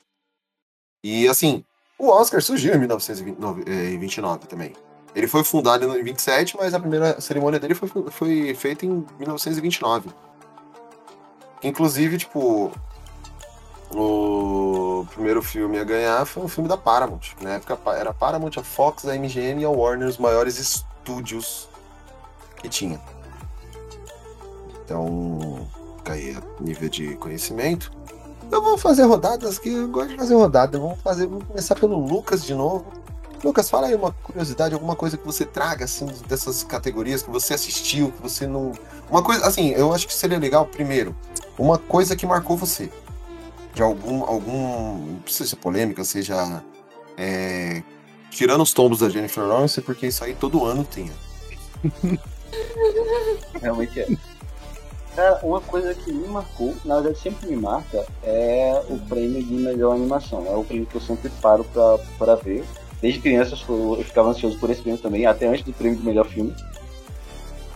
E 1.04 1.28
assim, 1.28 1.64
o 1.98 2.10
Oscar 2.10 2.42
surgiu 2.42 2.76
em 2.76 2.80
1929 2.80 4.48
também. 4.48 4.74
Ele 5.18 5.28
foi 5.28 5.44
fundado 5.44 5.84
em 5.98 6.04
27, 6.04 6.56
mas 6.56 6.76
a 6.76 6.80
primeira 6.80 7.20
cerimônia 7.20 7.60
dele 7.60 7.74
foi, 7.74 7.90
foi 8.12 8.54
feita 8.54 8.86
em 8.86 9.04
1929. 9.18 10.12
Inclusive, 11.64 12.20
tipo, 12.20 12.72
o 13.90 15.08
primeiro 15.12 15.42
filme 15.42 15.80
a 15.80 15.84
ganhar 15.84 16.24
foi 16.28 16.44
um 16.44 16.48
filme 16.48 16.70
da 16.70 16.78
Paramount. 16.78 17.34
Na 17.42 17.56
época 17.56 17.80
era 17.94 18.12
a 18.12 18.14
Paramount, 18.14 18.52
a 18.58 18.64
Fox, 18.64 19.08
a 19.08 19.16
MGM 19.16 19.64
e 19.64 19.66
a 19.66 19.70
Warner, 19.72 20.08
os 20.08 20.20
maiores 20.20 20.60
estúdios 20.60 21.68
que 22.58 22.70
tinha. 22.70 23.02
Então, 24.86 25.68
a 26.06 26.64
nível 26.64 26.90
de 26.90 27.16
conhecimento. 27.16 27.92
Eu 28.52 28.62
vou 28.62 28.78
fazer 28.78 29.02
rodadas 29.02 29.58
que 29.58 29.70
eu 29.70 29.88
gosto 29.88 30.10
de 30.10 30.18
fazer 30.18 30.36
rodada. 30.36 30.78
Vamos 30.78 31.02
fazer, 31.02 31.26
vamos 31.26 31.48
começar 31.48 31.74
pelo 31.74 31.98
Lucas 31.98 32.46
de 32.46 32.54
novo. 32.54 32.86
Lucas, 33.44 33.70
fala 33.70 33.88
aí 33.88 33.96
uma 33.96 34.12
curiosidade, 34.12 34.74
alguma 34.74 34.96
coisa 34.96 35.18
que 35.18 35.26
você 35.26 35.46
traga 35.46 35.86
assim 35.86 36.08
dessas 36.28 36.64
categorias 36.64 37.22
que 37.22 37.30
você 37.30 37.54
assistiu, 37.54 38.12
que 38.12 38.22
você 38.22 38.48
não, 38.48 38.72
uma 39.10 39.24
coisa 39.24 39.46
assim, 39.46 39.70
eu 39.70 39.94
acho 39.94 40.08
que 40.08 40.14
seria 40.14 40.40
legal 40.40 40.66
primeiro, 40.66 41.16
uma 41.58 41.78
coisa 41.78 42.16
que 42.16 42.26
marcou 42.26 42.58
você, 42.58 42.90
de 43.74 43.82
algum 43.82 44.24
algum, 44.24 45.20
ser 45.28 45.56
polêmica, 45.58 46.04
seja 46.04 46.64
é, 47.16 47.84
tirando 48.32 48.62
os 48.62 48.74
tombos 48.74 49.00
da 49.00 49.10
Jennifer 49.10 49.44
Lawrence, 49.46 49.82
porque 49.82 50.08
isso 50.08 50.24
aí 50.24 50.34
todo 50.34 50.66
ano 50.66 50.84
tem. 50.84 51.12
Realmente 53.62 54.00
é. 54.00 54.08
Cara, 55.16 55.40
uma 55.42 55.60
coisa 55.60 55.96
que 55.96 56.12
me 56.12 56.28
marcou, 56.28 56.76
na 56.86 56.96
verdade 57.00 57.20
sempre 57.20 57.50
me 57.50 57.56
marca, 57.56 58.06
é 58.22 58.84
o 58.88 59.00
prêmio 59.00 59.44
de 59.44 59.54
melhor 59.56 59.96
animação. 59.96 60.46
É 60.46 60.56
o 60.56 60.64
prêmio 60.64 60.86
que 60.86 60.96
eu 60.96 61.02
sempre 61.02 61.30
paro 61.42 61.64
pra, 61.64 61.98
pra 62.20 62.36
ver. 62.36 62.64
Desde 63.02 63.20
criança 63.20 63.56
eu 63.70 64.04
ficava 64.04 64.30
ansioso 64.30 64.58
por 64.58 64.70
esse 64.70 64.82
prêmio 64.82 65.00
também, 65.00 65.26
até 65.26 65.48
antes 65.48 65.64
do 65.64 65.74
prêmio 65.74 66.00
de 66.00 66.06
melhor 66.06 66.26
filme. 66.26 66.54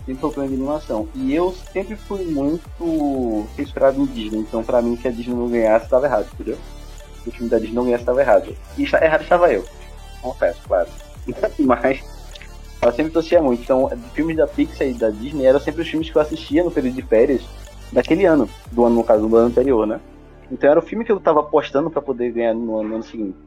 Sempre 0.06 0.22
foi 0.22 0.30
o 0.30 0.34
prêmio 0.34 0.50
de 0.50 0.56
animação. 0.56 1.08
E 1.14 1.34
eu 1.34 1.54
sempre 1.72 1.96
fui 1.96 2.26
muito 2.26 3.46
inspirado 3.58 4.02
em 4.02 4.06
Disney, 4.06 4.40
então 4.40 4.64
pra 4.64 4.82
mim 4.82 4.98
se 4.98 5.08
a 5.08 5.12
Disney 5.12 5.36
não 5.36 5.48
ganhasse, 5.48 5.86
estava 5.86 6.08
errado, 6.08 6.28
entendeu? 6.34 6.58
Se 7.24 7.30
o 7.30 7.32
filme 7.32 7.50
da 7.50 7.60
Disney 7.60 7.76
não 7.76 7.86
ganhasse, 7.86 8.02
estava 8.02 8.22
errado. 8.22 8.56
E 8.78 8.84
errado 8.84 9.22
estava 9.22 9.54
eu. 9.54 9.64
Confesso, 10.22 10.60
claro. 10.68 10.90
Mas 11.60 12.04
eu 12.82 12.92
sempre 12.92 13.12
torcia 13.12 13.42
muito. 13.42 13.62
Então, 13.62 13.92
filmes 14.14 14.38
da 14.38 14.48
Pixar 14.48 14.88
e 14.88 14.94
da 14.94 15.12
Disney 15.12 15.46
eram 15.46 15.60
sempre 15.60 15.84
os 15.84 15.88
filmes 15.88 16.10
que 16.10 16.16
eu 16.16 16.22
assistia 16.22 16.64
no 16.64 16.72
período 16.72 16.96
de 16.96 17.04
férias 17.04 17.44
daquele 17.92 18.26
ano, 18.26 18.50
do 18.72 18.86
ano, 18.86 18.96
no 18.96 19.04
caso, 19.04 19.28
do 19.28 19.36
ano 19.36 19.48
anterior, 19.48 19.86
né? 19.86 20.00
Então 20.52 20.70
era 20.70 20.80
o 20.80 20.84
filme 20.84 21.06
que 21.06 21.12
eu 21.12 21.20
tava 21.20 21.42
apostando 21.42 21.90
pra 21.92 22.02
poder 22.02 22.32
ganhar 22.32 22.54
no 22.54 22.80
ano, 22.80 22.90
no 22.90 22.96
ano 22.96 23.04
seguinte. 23.04 23.38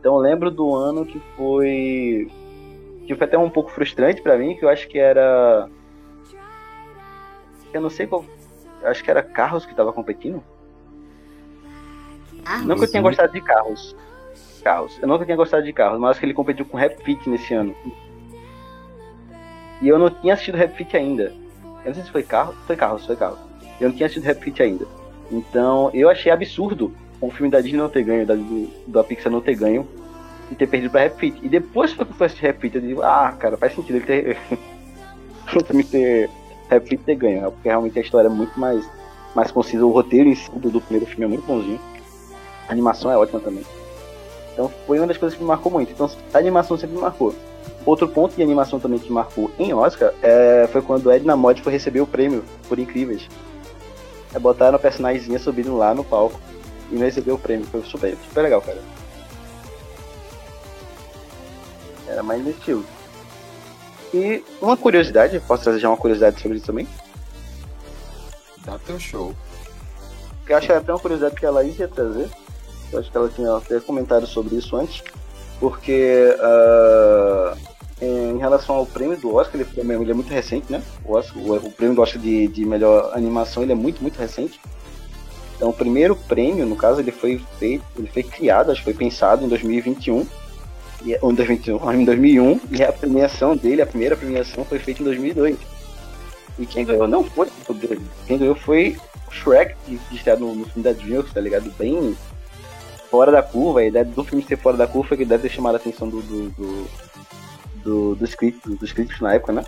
Então 0.00 0.14
eu 0.14 0.18
lembro 0.18 0.50
do 0.50 0.74
ano 0.74 1.04
que 1.04 1.20
foi. 1.36 2.26
que 3.06 3.14
foi 3.14 3.26
até 3.26 3.36
um 3.36 3.50
pouco 3.50 3.70
frustrante 3.70 4.22
pra 4.22 4.38
mim, 4.38 4.56
que 4.56 4.64
eu 4.64 4.70
acho 4.70 4.88
que 4.88 4.98
era. 4.98 5.68
Eu 7.72 7.80
não 7.82 7.90
sei 7.90 8.06
qual. 8.06 8.24
Acho 8.82 9.04
que 9.04 9.10
era 9.10 9.22
Carros 9.22 9.66
que 9.66 9.74
tava 9.74 9.92
competindo. 9.92 10.42
Ah, 12.46 12.62
eu 12.66 12.90
tenha 12.90 13.02
gostado 13.02 13.30
de 13.30 13.42
carros. 13.42 13.94
Carros. 14.64 14.98
Eu 15.02 15.06
nunca 15.06 15.26
tinha 15.26 15.36
gostado 15.36 15.62
de 15.62 15.72
carros, 15.72 16.00
mas 16.00 16.12
acho 16.12 16.20
que 16.20 16.26
ele 16.26 16.34
competiu 16.34 16.64
com 16.64 16.78
Rap 16.78 16.96
Fit 17.04 17.28
nesse 17.28 17.52
ano. 17.52 17.76
E 19.82 19.88
eu 19.88 19.98
não 19.98 20.08
tinha 20.08 20.32
assistido 20.32 20.56
Rap 20.56 20.74
Fit 20.74 20.96
ainda. 20.96 21.34
Eu 21.84 21.88
não 21.88 21.94
sei 21.94 22.02
se 22.04 22.10
foi 22.10 22.22
carro. 22.22 22.54
Foi 22.66 22.74
carros, 22.74 23.04
foi 23.04 23.16
carros. 23.16 23.38
Eu 23.78 23.90
não 23.90 23.96
tinha 23.96 24.06
assistido 24.06 24.24
Rap 24.24 24.42
Fit 24.42 24.62
ainda. 24.62 24.86
Então 25.30 25.90
eu 25.92 26.08
achei 26.08 26.32
absurdo 26.32 26.92
o 27.20 27.30
filme 27.30 27.50
da 27.50 27.60
Disney 27.60 27.78
não 27.78 27.88
ter 27.88 28.02
ganho, 28.02 28.26
da, 28.26 28.34
da 28.86 29.04
Pixar 29.04 29.30
não 29.30 29.40
ter 29.40 29.54
ganho 29.54 29.86
e 30.50 30.54
ter 30.54 30.66
perdido 30.66 30.90
pra 30.90 31.02
Rap 31.02 31.18
Fit. 31.18 31.38
E 31.42 31.48
depois 31.48 31.92
que 31.92 32.00
eu 32.00 32.06
fui 32.06 32.26
assistir 32.26 32.56
eu 32.62 32.80
digo, 32.80 33.02
ah, 33.02 33.34
cara, 33.38 33.56
faz 33.56 33.74
sentido 33.74 33.96
ele 33.96 34.06
ter. 34.06 34.38
o 35.54 35.64
filme 35.64 35.84
ter. 35.84 36.30
Rap 36.68 36.88
Fit 36.88 37.02
ter 37.04 37.16
ganho, 37.16 37.42
né? 37.42 37.50
porque 37.50 37.68
realmente 37.68 37.98
a 37.98 38.02
história 38.02 38.28
é 38.28 38.30
muito 38.30 38.58
mais, 38.58 38.88
mais 39.34 39.50
concisa. 39.50 39.84
O 39.84 39.90
roteiro 39.90 40.28
em 40.28 40.34
si 40.34 40.50
do, 40.52 40.70
do 40.70 40.80
primeiro 40.80 41.06
filme 41.06 41.24
é 41.24 41.28
muito 41.28 41.46
bonzinho. 41.46 41.80
A 42.68 42.72
animação 42.72 43.10
é 43.10 43.16
ótima 43.16 43.40
também. 43.40 43.64
Então 44.52 44.70
foi 44.86 44.98
uma 44.98 45.06
das 45.06 45.18
coisas 45.18 45.36
que 45.36 45.42
me 45.42 45.48
marcou 45.48 45.70
muito. 45.70 45.92
Então 45.92 46.08
a 46.32 46.38
animação 46.38 46.76
sempre 46.76 46.96
me 46.96 47.02
marcou. 47.02 47.34
Outro 47.84 48.06
ponto 48.08 48.36
de 48.36 48.42
animação 48.42 48.78
também 48.78 48.98
que 48.98 49.10
marcou 49.10 49.50
em 49.58 49.72
Oscar 49.72 50.12
é, 50.22 50.68
foi 50.70 50.82
quando 50.82 51.10
Edna 51.10 51.34
Mod 51.36 51.60
foi 51.62 51.72
receber 51.72 52.00
o 52.00 52.06
prêmio 52.06 52.44
por 52.68 52.78
Incríveis. 52.78 53.28
É, 54.34 54.38
botaram 54.38 54.76
a 54.76 54.78
personagemzinha 54.78 55.38
subindo 55.38 55.76
lá 55.76 55.94
no 55.94 56.04
palco 56.04 56.38
e 56.90 56.94
não 56.94 57.02
recebeu 57.02 57.34
o 57.34 57.38
prêmio. 57.38 57.66
Foi 57.66 57.82
super, 57.84 58.16
super 58.28 58.42
legal, 58.42 58.60
cara. 58.62 58.80
Era 62.06 62.22
mais 62.22 62.44
nesse 62.44 62.58
estilo. 62.58 62.84
E 64.12 64.42
uma 64.60 64.76
curiosidade, 64.76 65.38
posso 65.40 65.62
trazer 65.64 65.78
já 65.78 65.88
uma 65.88 65.96
curiosidade 65.96 66.40
sobre 66.40 66.56
isso 66.58 66.66
também? 66.66 66.88
Dá 68.64 68.78
teu 68.78 68.98
show. 68.98 69.34
Eu 70.48 70.56
acho 70.56 70.66
que 70.66 70.72
era 70.72 70.80
até 70.80 70.92
uma 70.92 70.98
curiosidade 70.98 71.36
que 71.36 71.46
a 71.46 71.50
Laís 71.50 71.78
ia 71.78 71.86
trazer. 71.86 72.28
Eu 72.92 72.98
acho 72.98 73.08
que 73.10 73.16
ela 73.16 73.28
tinha 73.28 73.56
até 73.56 73.78
comentado 73.78 74.26
sobre 74.26 74.56
isso 74.56 74.76
antes. 74.76 75.02
Porque 75.60 76.36
ah, 76.40 77.56
em 78.02 78.36
relação 78.38 78.74
ao 78.74 78.86
prêmio 78.86 79.16
do 79.16 79.36
Oscar, 79.36 79.60
ele, 79.60 79.68
ele 79.76 80.10
é 80.10 80.14
muito 80.14 80.28
recente, 80.32 80.72
né? 80.72 80.82
O, 81.04 81.14
Oscar- 81.14 81.40
o- 81.40 81.54
o 81.56 81.70
prêmio 81.70 81.94
do 81.94 82.02
Oscar 82.02 82.20
de, 82.20 82.48
de 82.48 82.64
melhor 82.64 83.12
animação 83.14 83.62
ele 83.62 83.70
é 83.72 83.76
muito, 83.76 84.02
muito 84.02 84.18
recente. 84.18 84.60
Então 85.60 85.68
o 85.68 85.74
primeiro 85.74 86.16
prêmio, 86.16 86.64
no 86.64 86.74
caso, 86.74 87.02
ele 87.02 87.12
foi 87.12 87.38
feito, 87.58 87.84
ele 87.98 88.08
foi 88.08 88.22
criado, 88.22 88.72
acho 88.72 88.80
que 88.80 88.84
foi 88.84 88.94
pensado 88.94 89.44
em 89.44 89.48
2021. 89.48 90.26
E, 91.04 91.18
ou 91.20 91.30
em 91.30 91.34
2021, 91.34 91.92
em 91.92 92.04
2001, 92.06 92.60
e 92.70 92.82
a 92.82 92.90
premiação 92.90 93.54
dele, 93.54 93.82
a 93.82 93.86
primeira 93.86 94.16
premiação 94.16 94.64
foi 94.64 94.78
feita 94.78 95.02
em 95.02 95.04
2002. 95.04 95.58
E 96.58 96.64
quem 96.64 96.86
ganhou 96.86 97.06
não 97.06 97.22
foi 97.22 97.48
o 97.68 97.74
dele. 97.74 98.00
Quem 98.26 98.38
ganhou 98.38 98.54
foi 98.54 98.96
o 99.28 99.30
Shrek, 99.30 99.74
que 99.86 100.00
estreado 100.14 100.46
no, 100.46 100.54
no 100.54 100.64
filme 100.64 100.82
da 100.82 100.92
DreamWorks, 100.92 101.34
tá 101.34 101.42
ligado? 101.42 101.70
Bem 101.78 102.16
fora 103.10 103.30
da 103.30 103.42
curva. 103.42 103.80
A 103.80 103.84
ideia 103.84 104.04
do 104.04 104.24
filme 104.24 104.42
ser 104.42 104.56
fora 104.56 104.78
da 104.78 104.86
curva 104.86 105.14
é 105.14 105.18
que 105.18 105.26
deve 105.26 105.42
ter 105.42 105.54
chamado 105.54 105.74
a 105.74 105.76
atenção 105.76 106.08
do, 106.08 106.22
do, 106.22 106.48
do, 106.50 106.86
do, 107.84 108.14
dos 108.14 108.34
críticos, 108.34 108.78
dos 108.78 108.92
críticos 108.92 109.20
na 109.20 109.34
época, 109.34 109.52
né? 109.52 109.62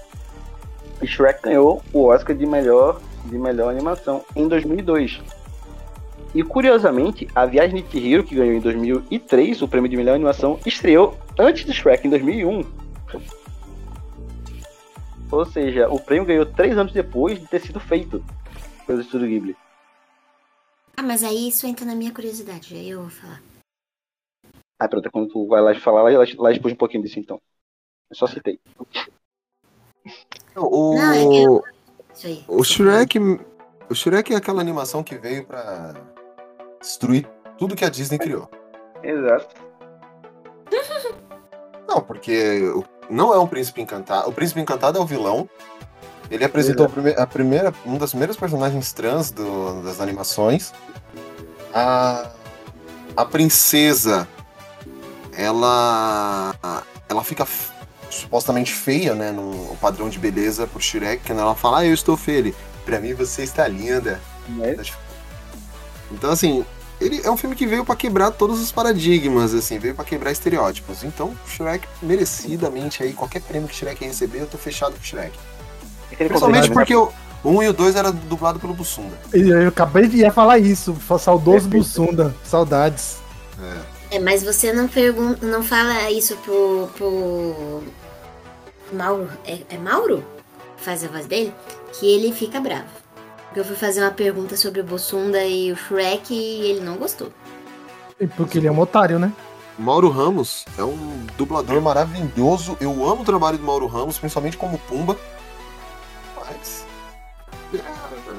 E 1.03 1.07
Shrek 1.07 1.43
ganhou 1.43 1.83
o 1.93 2.07
Oscar 2.07 2.35
de 2.35 2.47
melhor, 2.47 2.99
de 3.27 3.37
melhor 3.37 3.69
animação 3.69 4.25
em 4.35 4.49
2002. 4.49 5.21
E 6.35 6.43
curiosamente, 6.43 7.29
a 7.35 7.45
Viagem 7.45 7.83
de 7.83 7.91
Chihiro, 7.91 8.25
que 8.25 8.35
ganhou 8.35 8.55
em 8.55 8.61
2003 8.61 9.61
o 9.61 9.69
prêmio 9.69 9.91
de 9.91 9.97
melhor 9.97 10.15
animação, 10.15 10.59
estreou 10.65 11.19
antes 11.39 11.65
do 11.65 11.73
Shrek, 11.73 12.07
em 12.07 12.11
2001. 12.11 12.63
Ou 15.31 15.47
seja, 15.47 15.89
o 15.91 16.01
prêmio 16.01 16.27
ganhou 16.27 16.47
três 16.47 16.77
anos 16.77 16.93
depois 16.93 17.39
de 17.39 17.47
ter 17.47 17.61
sido 17.61 17.81
feito 17.81 18.25
pelo 18.87 19.01
Estúdio 19.01 19.29
Ghibli. 19.29 19.57
Ah, 20.97 21.03
mas 21.03 21.23
aí 21.25 21.49
isso 21.49 21.67
entra 21.67 21.85
na 21.87 21.95
minha 21.95 22.13
curiosidade, 22.13 22.75
aí 22.75 22.91
eu 22.91 23.03
vou 23.03 23.11
falar. 23.11 23.43
Ah, 24.79 24.89
pronto, 24.89 25.11
quando 25.11 25.29
tu 25.29 25.47
vai 25.47 25.61
lá 25.61 25.75
falar, 25.79 26.03
lá, 26.03 26.11
lá 26.39 26.53
expôs 26.53 26.73
um 26.73 26.77
pouquinho 26.77 27.03
disso 27.03 27.19
então. 27.19 27.41
Eu 28.11 28.17
só 28.17 28.27
citei. 28.27 28.59
O, 30.57 30.95
Não, 30.97 31.13
é 31.13 31.29
que 31.29 31.43
eu- 31.43 31.63
Isso 32.15 32.27
aí. 32.27 32.45
o 32.49 32.65
Shrek. 32.65 33.19
O 33.89 33.95
Shrek 33.95 34.33
é 34.33 34.37
aquela 34.37 34.61
animação 34.61 35.03
que 35.03 35.17
veio 35.17 35.45
pra 35.47 35.95
destruir 36.83 37.27
tudo 37.57 37.75
que 37.75 37.85
a 37.85 37.89
Disney 37.89 38.19
criou. 38.19 38.51
Exato. 39.03 39.55
Não, 41.89 42.01
porque 42.01 42.61
não 43.11 43.35
é 43.35 43.39
um 43.39 43.47
príncipe 43.47 43.81
encantado. 43.83 44.29
O 44.29 44.33
príncipe 44.33 44.61
encantado 44.61 44.99
é 44.99 45.01
o 45.01 45.05
vilão. 45.05 45.49
Ele 46.31 46.45
apresentou 46.45 46.87
a 46.87 46.89
prime- 46.89 47.15
a 47.19 47.27
primeira, 47.27 47.75
um 47.85 47.99
das 47.99 48.11
primeiras 48.11 48.37
personagens 48.37 48.93
trans 48.95 49.31
do- 49.31 49.83
das 49.83 50.01
animações. 50.01 50.73
A, 51.75 52.31
a 53.15 53.25
princesa, 53.27 54.27
ela, 55.37 56.55
ela 57.09 57.23
fica 57.25 57.47
supostamente 58.09 58.73
feia, 58.73 59.15
né, 59.15 59.31
no 59.31 59.77
padrão 59.77 60.09
de 60.09 60.19
beleza 60.19 60.67
pro 60.67 60.81
Shrek, 60.81 61.27
quando 61.27 61.41
ela 61.41 61.55
fala, 61.55 61.81
ah, 61.81 61.87
eu 61.87 61.93
estou 61.93 62.17
feia, 62.17 62.39
ele, 62.39 62.55
pra 62.87 62.99
mim 63.01 63.13
você 63.13 63.43
está 63.43 63.67
linda. 63.69 64.21
Né? 64.49 64.77
Então, 66.13 66.31
assim, 66.31 66.65
ele 67.01 67.21
é 67.25 67.31
um 67.31 67.37
filme 67.37 67.57
que 67.57 67.67
veio 67.67 67.85
pra 67.85 67.97
quebrar 67.97 68.31
todos 68.31 68.61
os 68.61 68.71
paradigmas, 68.71 69.55
assim, 69.55 69.79
veio 69.79 69.95
pra 69.95 70.05
quebrar 70.05 70.31
estereótipos. 70.31 71.03
Então, 71.03 71.37
Shrek, 71.49 71.87
merecidamente 72.03 73.03
aí, 73.03 73.13
qualquer 73.13 73.43
prêmio 73.43 73.69
que 73.69 73.75
Shrek 73.75 74.05
receber, 74.05 74.41
eu 74.41 74.47
tô 74.47 74.59
fechado 74.59 74.95
com 74.95 75.03
Shrek. 75.03 75.33
Principalmente 76.17 76.69
contexto, 76.69 76.73
porque 76.73 76.95
o 76.95 77.13
1 77.45 77.57
um 77.57 77.63
e 77.63 77.69
o 77.69 77.73
2 77.73 77.97
era 77.97 78.13
dublado 78.13 78.61
pelo 78.61 78.75
Bussunda. 78.75 79.19
E 79.35 79.49
Eu 79.49 79.69
acabei 79.69 80.07
de 80.07 80.19
ia 80.19 80.31
falar 80.31 80.59
isso, 80.59 80.97
saudoso 81.19 81.69
Perfeito. 81.69 81.85
Bussunda, 81.85 82.35
saudades. 82.45 83.17
É. 83.61 84.17
É, 84.17 84.19
mas 84.19 84.43
você 84.43 84.75
não 84.75 84.89
pergunta, 84.89 85.45
não 85.47 85.63
fala 85.63 86.11
isso 86.11 86.37
pro. 86.37 86.89
pro. 86.97 87.83
Mauro. 88.93 89.29
É, 89.47 89.59
é 89.71 89.79
Mauro? 89.79 90.23
Faz 90.77 91.03
a 91.03 91.09
voz 91.09 91.25
dele? 91.25 91.55
Que 91.95 92.07
ele 92.07 92.31
fica 92.31 92.61
bravo. 92.61 93.02
Porque 93.53 93.61
eu 93.61 93.65
fui 93.67 93.77
fazer 93.77 94.01
uma 94.01 94.11
pergunta 94.11 94.57
sobre 94.57 94.81
o 94.81 94.85
Bossunda 94.85 95.45
e 95.45 95.71
o 95.71 95.77
Shrek 95.77 96.33
e 96.33 96.71
ele 96.71 96.81
não 96.81 96.97
gostou. 96.97 97.31
E 98.19 98.27
Porque 98.27 98.57
ele 98.57 98.67
é 98.67 98.73
um 98.73 98.81
otário, 98.81 99.19
né? 99.19 99.31
Mauro 99.79 100.09
Ramos 100.09 100.65
é 100.79 100.83
um 100.83 101.27
dublador 101.37 101.79
maravilhoso. 101.83 102.79
Eu 102.81 103.07
amo 103.07 103.21
o 103.21 103.25
trabalho 103.27 103.59
do 103.59 103.65
Mauro 103.65 103.87
Ramos, 103.87 104.17
principalmente 104.19 104.57
como 104.57 104.79
Pumba. 104.79 105.19
Mas. 106.35 106.87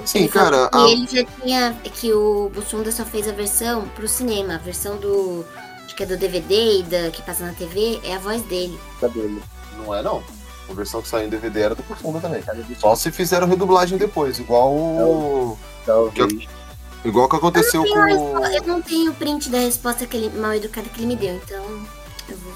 Sim, 0.03 0.19
Ele 0.21 0.29
falou 0.29 0.51
cara. 0.51 0.69
que 0.69 0.77
a- 0.77 0.89
ele 0.89 1.07
já 1.07 1.23
tinha. 1.41 1.73
Que 1.93 2.11
o 2.11 2.49
Bossunda 2.49 2.91
só 2.91 3.05
fez 3.05 3.27
a 3.27 3.33
versão 3.33 3.87
pro 3.89 4.07
cinema. 4.07 4.55
A 4.55 4.57
versão 4.57 4.97
do. 4.97 5.45
Acho 5.85 5.95
que 5.95 6.01
é 6.01 6.05
do 6.07 6.17
DVD 6.17 6.79
e 6.79 6.83
da, 6.83 7.11
que 7.11 7.21
passa 7.21 7.45
na 7.45 7.53
TV, 7.53 7.99
é 8.03 8.15
a 8.15 8.19
voz 8.19 8.41
dele. 8.43 8.79
tá 8.99 9.07
dele. 9.07 9.43
Não 9.77 9.93
é, 9.93 10.01
não. 10.01 10.23
A 10.69 10.73
versão 10.73 11.01
que 11.01 11.07
saiu 11.07 11.27
em 11.27 11.29
DVD 11.29 11.61
era 11.61 11.75
do 11.75 11.83
Profunda 11.83 12.19
também. 12.19 12.43
Só 12.79 12.95
se 12.95 13.11
fizeram 13.11 13.47
redublagem 13.47 13.97
depois, 13.97 14.39
igual 14.39 14.71
o. 14.71 15.57
Talvez. 15.85 16.47
Igual 17.03 17.27
que 17.27 17.35
aconteceu 17.35 17.85
Eu 17.85 17.93
com. 17.93 18.45
eu 18.45 18.63
não 18.63 18.81
tenho 18.81 19.11
o 19.11 19.15
print 19.15 19.49
da 19.49 19.59
resposta 19.59 20.05
que 20.05 20.15
ele, 20.15 20.29
mal 20.39 20.53
educada 20.53 20.87
que 20.87 20.99
ele 20.99 21.07
me 21.07 21.15
deu, 21.15 21.35
então. 21.35 21.63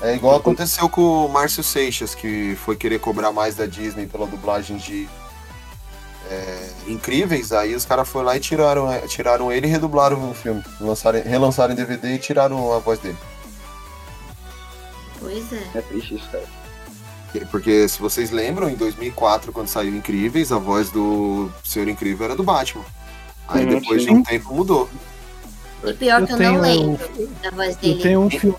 É 0.01 0.15
igual 0.15 0.37
aconteceu 0.37 0.87
com 0.87 1.25
o 1.25 1.29
Márcio 1.29 1.61
Seixas, 1.61 2.15
que 2.15 2.55
foi 2.63 2.77
querer 2.77 2.99
cobrar 2.99 3.33
mais 3.33 3.55
da 3.55 3.65
Disney 3.65 4.07
pela 4.07 4.25
dublagem 4.25 4.77
de 4.77 5.09
é, 6.29 6.69
Incríveis, 6.87 7.51
aí 7.51 7.75
os 7.75 7.85
caras 7.85 8.07
foram 8.07 8.27
lá 8.27 8.37
e 8.37 8.39
tiraram, 8.39 8.91
é, 8.91 8.99
tiraram 9.01 9.51
ele 9.51 9.67
e 9.67 9.69
redublaram 9.69 10.31
o 10.31 10.33
filme. 10.33 10.63
Lançaram, 10.79 11.21
relançaram 11.21 11.73
em 11.73 11.75
DVD 11.75 12.15
e 12.15 12.19
tiraram 12.19 12.73
a 12.73 12.79
voz 12.79 12.99
dele. 12.99 13.17
Pois 15.19 15.51
é. 15.51 15.67
É 15.75 15.81
triste 15.81 16.15
isso, 16.15 16.29
cara. 16.29 16.45
Porque 17.45 17.87
se 17.87 17.99
vocês 17.99 18.31
lembram, 18.31 18.69
em 18.69 18.75
2004, 18.75 19.51
quando 19.51 19.67
saiu 19.67 19.95
Incríveis, 19.95 20.51
a 20.51 20.57
voz 20.57 20.89
do 20.89 21.49
Senhor 21.63 21.87
Incrível 21.87 22.25
era 22.25 22.35
do 22.35 22.43
Batman. 22.43 22.83
Aí 23.47 23.65
Hum, 23.65 23.69
depois 23.79 24.01
de 24.01 24.07
sim. 24.09 24.15
um 24.15 24.23
tempo 24.23 24.53
mudou. 24.53 24.89
E 25.83 25.93
pior 25.93 26.25
que 26.25 26.33
eu, 26.33 26.41
Eu 26.41 26.53
não 26.53 26.61
lembro 26.61 26.99
da 27.41 27.51
voz 27.51 27.75
Eu 27.75 27.81
dele. 27.81 28.01
tenho 28.01 28.19
um 28.21 28.29
filme. 28.29 28.57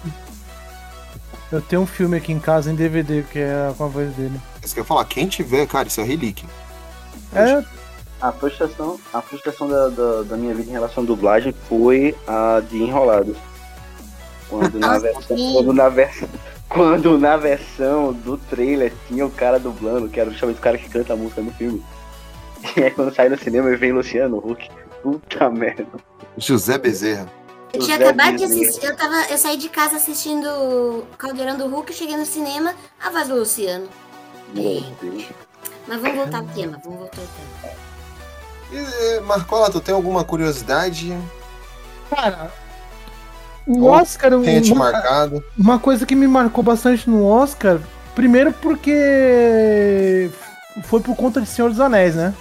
Eu 1.51 1.61
tenho 1.63 1.83
um 1.83 1.87
filme 1.87 2.17
aqui 2.17 2.33
em 2.33 2.39
casa 2.39 2.71
em 2.71 2.75
DVD 2.75 3.23
que 3.31 3.39
é 3.39 3.73
com 3.77 3.85
a 3.85 3.89
voz 3.89 4.13
dele. 4.15 4.39
Isso 4.63 4.75
que 4.75 4.81
eu 4.81 4.83
ia 4.83 4.87
falar, 4.87 5.05
quem 5.07 5.27
tiver, 5.27 5.67
cara, 5.67 5.89
isso 5.89 6.01
é 6.01 6.05
relíquia. 6.05 6.49
É, 7.35 7.63
A 8.21 8.33
frustração, 8.33 8.99
a 9.13 9.23
frustração 9.23 9.69
da, 9.69 9.89
da, 9.89 10.23
da 10.25 10.37
minha 10.37 10.55
vida 10.55 10.69
em 10.69 10.73
relação 10.73 11.03
à 11.05 11.07
dublagem 11.07 11.55
foi 11.69 12.15
a 12.27 12.61
de 12.69 12.77
Enrolados. 12.83 13.37
Quando 14.49 14.79
na, 14.79 14.89
Nossa, 14.89 15.01
versão, 15.01 15.53
quando, 15.53 15.73
na 15.75 15.89
versão, 15.89 16.29
quando 16.69 17.19
na 17.19 17.37
versão 17.37 18.13
do 18.13 18.37
trailer 18.37 18.93
tinha 19.07 19.25
o 19.27 19.31
cara 19.31 19.59
dublando, 19.59 20.09
que 20.09 20.21
era 20.21 20.31
justamente 20.31 20.59
o 20.59 20.63
cara 20.63 20.79
que 20.79 20.89
canta 20.89 21.13
a 21.13 21.17
música 21.17 21.41
no 21.41 21.53
filme. 21.53 21.83
E 22.77 22.83
aí 22.83 22.91
quando 22.91 23.15
sai 23.15 23.29
no 23.29 23.39
cinema 23.39 23.71
e 23.71 23.77
vem 23.77 23.93
Luciano 23.93 24.39
Huck. 24.39 24.69
Puta 25.01 25.49
merda. 25.49 25.87
José 26.37 26.77
Bezerra. 26.77 27.31
Eu 27.73 27.81
tinha 27.81 27.97
acabado 27.97 28.37
de 28.37 28.45
assistir, 28.45 28.85
eu, 28.85 28.97
tava, 28.97 29.31
eu 29.31 29.39
saí 29.39 29.57
de 29.57 29.69
casa 29.69 29.97
assistindo 29.97 31.05
Caldeirão 31.17 31.57
do 31.57 31.69
Hulk, 31.69 31.93
cheguei 31.93 32.17
no 32.17 32.27
cinema, 32.27 32.75
a 33.01 33.11
voz 33.11 33.29
do 33.29 33.37
Luciano. 33.37 33.89
Meu 34.53 34.83
Deus. 35.01 35.29
Mas 35.87 36.01
vamos 36.01 36.17
voltar 36.17 36.43
pro 36.43 36.55
tema, 36.55 36.81
vamos 36.83 36.99
voltar 36.99 37.21
ao 37.21 37.27
tema. 37.27 37.75
E, 38.73 39.17
eh, 39.17 39.21
Marcola, 39.21 39.71
tu 39.71 39.81
tem 39.81 39.95
alguma 39.95 40.25
curiosidade? 40.25 41.17
cara. 42.11 42.51
O 43.69 43.83
Ou 43.83 43.91
Oscar, 43.91 44.31
Tenha 44.41 44.63
te 44.63 44.73
uma, 44.73 44.91
marcado? 44.91 45.45
uma 45.57 45.79
coisa 45.79 46.07
que 46.07 46.15
me 46.15 46.27
marcou 46.27 46.65
bastante 46.65 47.09
no 47.09 47.27
Oscar, 47.27 47.79
primeiro 48.15 48.51
porque 48.51 50.31
foi 50.85 51.01
por 51.01 51.15
conta 51.15 51.39
de 51.39 51.47
Senhor 51.47 51.69
dos 51.69 51.79
Anéis, 51.79 52.15
né? 52.15 52.33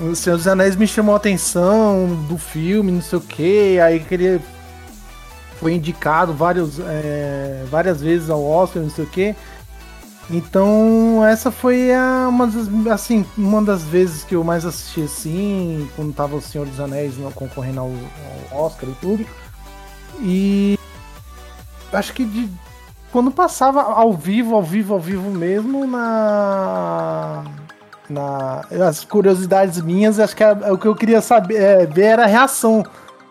O 0.00 0.14
Senhor 0.14 0.36
dos 0.36 0.48
Anéis 0.48 0.74
me 0.74 0.86
chamou 0.86 1.14
a 1.14 1.18
atenção 1.18 2.06
do 2.26 2.38
filme, 2.38 2.90
não 2.90 3.02
sei 3.02 3.18
o 3.18 3.22
que, 3.22 3.78
aí 3.78 4.00
que 4.00 4.14
ele 4.14 4.40
foi 5.58 5.74
indicado 5.74 6.32
vários, 6.32 6.78
é, 6.80 7.62
várias 7.70 8.00
vezes 8.00 8.30
ao 8.30 8.42
Oscar, 8.42 8.82
não 8.82 8.88
sei 8.88 9.04
o 9.04 9.08
que. 9.08 9.36
Então 10.30 11.26
essa 11.26 11.50
foi 11.50 11.92
a, 11.92 12.26
uma 12.28 12.46
das 12.46 12.68
assim 12.90 13.26
uma 13.36 13.60
das 13.60 13.82
vezes 13.82 14.22
que 14.22 14.34
eu 14.36 14.44
mais 14.44 14.64
assisti 14.64 15.02
assim 15.02 15.90
quando 15.96 16.14
tava 16.14 16.36
o 16.36 16.40
Senhor 16.40 16.66
dos 16.66 16.78
Anéis 16.78 17.16
né, 17.16 17.28
concorrendo 17.34 17.80
ao, 17.80 17.90
ao 18.52 18.64
Oscar 18.64 18.88
e 18.88 18.94
tudo 18.94 19.26
e 20.22 20.78
acho 21.92 22.12
que 22.12 22.24
de 22.24 22.48
quando 23.10 23.30
passava 23.30 23.82
ao 23.82 24.12
vivo 24.12 24.54
ao 24.54 24.62
vivo 24.62 24.94
ao 24.94 25.00
vivo 25.00 25.30
mesmo 25.30 25.86
na 25.86 27.44
na 28.08 28.64
as 28.86 29.04
curiosidades 29.04 29.80
minhas 29.80 30.20
acho 30.20 30.36
que 30.36 30.44
é 30.44 30.52
o 30.72 30.78
que 30.78 30.86
eu 30.86 30.94
queria 30.94 31.20
saber 31.20 31.56
é, 31.56 31.86
ver 31.86 32.02
era 32.02 32.24
a 32.24 32.26
reação 32.26 32.84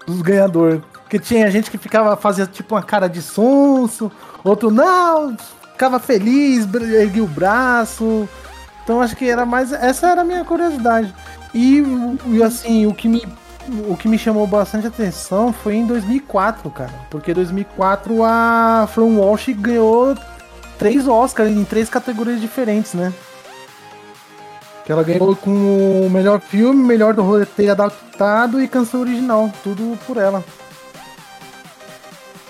dos 0.06 0.22
ganhadores 0.22 0.82
porque 0.94 1.20
tinha 1.20 1.50
gente 1.50 1.72
que 1.72 1.78
ficava 1.78 2.16
fazia 2.18 2.46
tipo 2.46 2.76
uma 2.76 2.84
cara 2.84 3.08
de 3.08 3.22
sonso 3.22 4.12
outro 4.44 4.70
não 4.70 5.36
ficava 5.80 5.98
feliz, 5.98 6.68
erguia 6.74 7.24
o 7.24 7.28
braço. 7.28 8.28
Então 8.84 9.02
acho 9.02 9.16
que 9.16 9.30
era 9.30 9.46
mais. 9.46 9.72
Essa 9.72 10.10
era 10.10 10.22
a 10.22 10.26
minha 10.26 10.44
curiosidade. 10.44 11.14
E, 11.54 11.82
e, 12.28 12.44
assim, 12.44 12.86
o 12.86 12.94
que 12.94 13.08
me. 13.08 13.26
O 13.88 13.96
que 13.96 14.08
me 14.08 14.18
chamou 14.18 14.48
bastante 14.48 14.88
atenção 14.88 15.54
foi 15.54 15.76
em 15.76 15.86
2004, 15.86 16.70
cara. 16.72 16.92
Porque 17.10 17.32
em 17.32 17.36
2004 17.36 18.24
a 18.24 18.88
From 18.92 19.18
Walsh 19.18 19.50
ganhou 19.50 20.16
três 20.78 21.08
Oscars 21.08 21.52
em 21.52 21.64
três 21.64 21.90
categorias 21.90 22.42
diferentes, 22.42 22.94
né? 22.94 23.14
Que 24.86 24.92
ela 24.92 25.04
ganhou 25.04 25.36
com 25.36 26.06
o 26.06 26.10
melhor 26.10 26.40
filme, 26.40 26.84
melhor 26.84 27.14
do 27.14 27.22
roteiro 27.22 27.72
adaptado 27.72 28.62
e 28.62 28.68
canção 28.68 29.02
original. 29.02 29.52
Tudo 29.64 29.98
por 30.08 30.18
ela. 30.18 30.44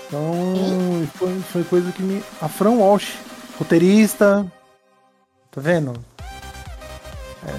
Então, 0.06 1.06
foi, 1.14 1.40
foi 1.52 1.64
coisa 1.64 1.92
que 1.92 2.02
me. 2.02 2.22
A 2.40 2.48
Fran 2.48 2.70
Walsh, 2.70 3.18
roteirista. 3.58 4.50
Tá 5.50 5.60
vendo? 5.60 5.92
É. 7.46 7.54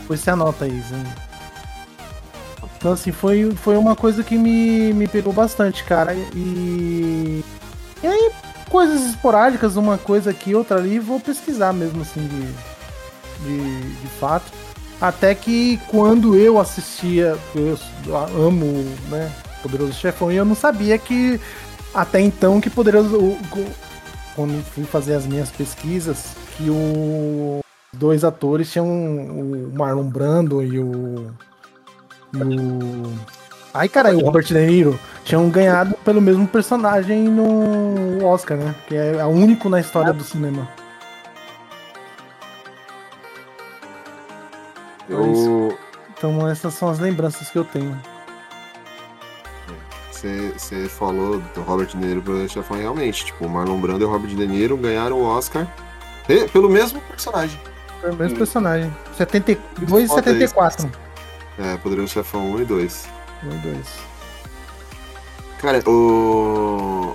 Depois 0.00 0.20
você 0.20 0.30
anota 0.30 0.64
aí, 0.64 0.80
Zé. 0.80 1.25
Então, 2.76 2.92
assim, 2.92 3.12
foi, 3.12 3.50
foi 3.52 3.76
uma 3.76 3.96
coisa 3.96 4.22
que 4.22 4.36
me, 4.36 4.92
me 4.92 5.08
pegou 5.08 5.32
bastante, 5.32 5.84
cara. 5.84 6.14
E. 6.14 7.42
E 8.02 8.06
aí, 8.06 8.30
coisas 8.68 9.02
esporádicas, 9.06 9.76
uma 9.76 9.96
coisa 9.96 10.30
aqui, 10.30 10.54
outra 10.54 10.78
ali, 10.78 10.98
vou 10.98 11.18
pesquisar 11.18 11.72
mesmo, 11.72 12.02
assim, 12.02 12.20
de, 12.26 13.44
de, 13.44 13.94
de 14.00 14.06
fato. 14.20 14.52
Até 15.00 15.34
que 15.34 15.78
quando 15.88 16.36
eu 16.36 16.58
assistia, 16.58 17.36
eu 17.54 17.78
amo, 18.16 18.66
né? 19.08 19.30
Poderoso 19.62 19.92
Chefão, 19.94 20.30
e 20.30 20.36
eu 20.36 20.44
não 20.44 20.54
sabia 20.54 20.96
que 20.98 21.40
até 21.94 22.20
então 22.20 22.60
que 22.60 22.70
Poderoso. 22.70 23.36
Quando 24.34 24.62
fui 24.66 24.84
fazer 24.84 25.14
as 25.14 25.26
minhas 25.26 25.50
pesquisas, 25.50 26.36
que 26.56 26.68
os 26.68 27.62
dois 27.92 28.22
atores 28.22 28.70
tinham 28.70 28.86
o 28.86 29.72
Marlon 29.74 30.08
Brando 30.08 30.62
e 30.62 30.78
o. 30.78 31.30
E 32.44 32.58
o. 32.58 33.12
Ai, 33.74 33.88
caralho, 33.88 34.18
o 34.18 34.24
Robert 34.24 34.44
De 34.44 34.54
Niro 34.54 34.98
tinham 35.24 35.48
ganhado 35.50 35.94
pelo 36.04 36.20
mesmo 36.20 36.46
personagem 36.48 37.24
no 37.28 38.24
Oscar, 38.24 38.56
né? 38.56 38.74
Que 38.88 38.96
é 38.96 39.24
o 39.24 39.28
único 39.28 39.68
na 39.68 39.80
história 39.80 40.12
do 40.12 40.24
cinema. 40.24 40.66
Eu. 45.08 45.76
Então 46.16 46.48
essas 46.48 46.74
são 46.74 46.88
as 46.88 46.98
lembranças 46.98 47.50
que 47.50 47.58
eu 47.58 47.64
tenho. 47.64 47.96
Você 50.10 50.88
falou 50.88 51.40
do 51.54 51.60
Robert 51.60 51.86
De 51.88 51.96
Niro 51.98 52.22
pelo 52.22 52.48
chefão 52.48 52.76
realmente. 52.78 53.26
Tipo, 53.26 53.44
o 53.46 53.48
Marlon 53.48 53.78
Brando 53.78 54.02
e 54.02 54.06
o 54.06 54.10
Robert 54.10 54.34
De 54.34 54.46
Niro 54.46 54.76
ganharam 54.76 55.18
o 55.18 55.24
Oscar 55.24 55.66
pe- 56.26 56.48
pelo 56.48 56.68
mesmo 56.68 57.00
personagem. 57.02 57.60
Foi 58.00 58.10
o 58.10 58.16
mesmo 58.16 58.38
personagem. 58.38 58.92
72 59.16 60.04
e 60.04 60.08
Foda 60.08 60.22
74. 60.22 60.90
É, 61.58 61.76
Poderoso 61.78 62.12
Chefão 62.12 62.52
1 62.52 62.60
e 62.60 62.64
2. 62.64 63.08
Um 63.44 63.50
e 63.50 63.58
dois. 63.58 63.98
Cara, 65.60 65.82
o. 65.88 67.14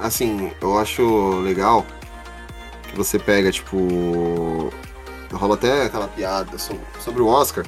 Assim, 0.00 0.52
eu 0.60 0.78
acho 0.78 1.38
legal 1.40 1.84
que 2.88 2.96
você 2.96 3.18
pega, 3.18 3.50
tipo. 3.50 4.70
Rola 5.32 5.54
até 5.54 5.84
aquela 5.86 6.08
piada 6.08 6.56
so- 6.58 6.78
sobre 7.00 7.20
o 7.22 7.26
Oscar. 7.26 7.64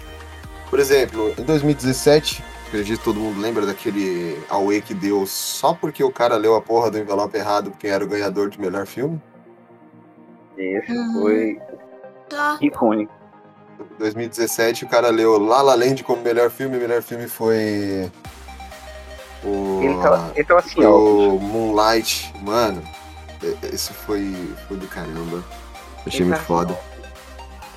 Por 0.71 0.79
exemplo, 0.79 1.33
em 1.39 1.43
2017, 1.43 2.43
acredito 2.69 2.99
que 2.99 3.05
todo 3.05 3.19
mundo 3.21 3.41
lembra 3.41 3.67
daquele 3.67 4.41
Aue 4.49 4.81
que 4.81 4.95
deu 4.95 5.27
só 5.27 5.75
porque 5.75 6.03
o 6.03 6.11
cara 6.13 6.37
leu 6.37 6.55
a 6.55 6.61
porra 6.63 6.91
do 6.91 6.99
envelope 6.99 7.37
errado 7.37 7.73
quem 7.79 7.91
era 7.91 8.05
o 8.05 8.09
ganhador 8.09 8.49
de 8.51 8.61
melhor 8.61 8.87
filme. 8.87 9.21
Esse 10.57 10.95
foi 11.13 11.61
Só. 12.31 12.57
icônico. 12.61 13.13
2017 13.99 14.85
o 14.85 14.89
cara 14.89 15.09
leu 15.11 15.39
La 15.39 15.63
La 15.63 15.75
Land 15.75 16.03
como 16.05 16.23
melhor 16.23 16.51
filme, 16.51 16.77
o 16.77 16.81
melhor 16.81 17.03
filme 17.03 17.27
foi. 17.29 18.11
O. 19.45 19.81
Ele 20.35 20.45
tava 20.45 20.61
assim, 20.61 20.85
ó. 20.85 20.91
o 20.97 21.39
Moonlight, 21.41 22.33
mano. 22.43 22.83
Esse 23.63 23.93
foi, 23.93 24.35
foi 24.67 24.77
do 24.77 24.87
caramba. 24.89 25.45
Achei 26.07 26.25
muito 26.25 26.41
foda. 26.43 26.77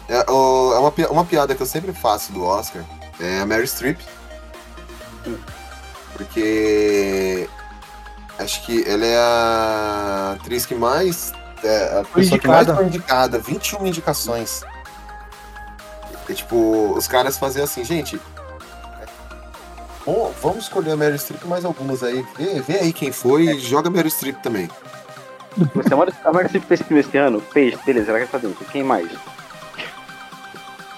É, 0.08 0.20
o- 0.32 0.74
é 0.74 0.80
uma, 0.80 0.94
uma 1.12 1.26
piada 1.26 1.54
que 1.54 1.62
eu 1.62 1.66
sempre 1.68 1.94
faço 1.94 2.32
do 2.32 2.44
Oscar. 2.44 2.84
É 3.20 3.40
a 3.42 3.46
Mary 3.46 3.68
Streep. 3.68 4.00
Porque. 6.14 7.48
Acho 8.40 8.66
que 8.66 8.90
ela 8.90 9.06
é 9.06 9.18
a 9.18 10.36
atriz 10.40 10.66
que 10.66 10.74
mais. 10.74 11.34
É, 11.62 12.00
a 12.00 12.04
pessoa 12.06 12.40
que 12.40 12.48
mais 12.48 12.62
indicada. 12.62 12.76
foi 12.76 12.86
indicada. 12.86 13.40
21 13.40 13.86
indicações. 13.86 14.64
E, 16.30 16.34
tipo, 16.34 16.94
os 16.96 17.08
caras 17.08 17.38
faziam 17.38 17.64
assim, 17.64 17.84
gente. 17.84 18.20
Bom, 20.06 20.34
vamos 20.42 20.66
escolher 20.66 20.92
a 20.92 20.96
Mary 20.96 21.18
Streep 21.18 21.44
mais 21.46 21.66
algumas 21.66 22.04
aí. 22.04 22.26
Vê, 22.38 22.62
vê 22.62 22.80
aí 22.80 22.94
quem 22.94 23.12
foi 23.12 23.44
e 23.44 23.60
joga 23.60 23.90
a 23.90 23.92
Mary 23.92 24.10
Streep 24.10 24.38
também. 24.42 24.70
Você 25.76 25.96
mora 25.96 26.14
a 26.24 26.32
Marvel 26.32 26.52
sempre 26.52 26.68
fez 26.68 26.82
filme 26.82 27.02
esse 27.02 27.18
ano? 27.18 27.42
Fez, 27.42 27.78
beleza, 27.82 28.12
ela 28.12 28.20
quer 28.20 28.28
fazer 28.28 28.48
isso. 28.48 28.64
Quem 28.72 28.84
mais? 28.84 29.10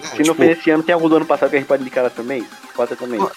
É, 0.02 0.06
Se 0.06 0.18
não 0.18 0.24
tipo, 0.24 0.34
fez 0.36 0.58
esse 0.58 0.70
ano, 0.70 0.82
tem 0.82 0.94
algum 0.94 1.08
do 1.08 1.16
ano 1.16 1.26
passado 1.26 1.50
que 1.50 1.56
a 1.56 1.58
gente 1.58 1.68
pode 1.68 1.82
indicar 1.82 2.00
ela 2.00 2.10
também? 2.10 2.46
Pode 2.74 2.94
também. 2.96 3.20
Ó, 3.20 3.30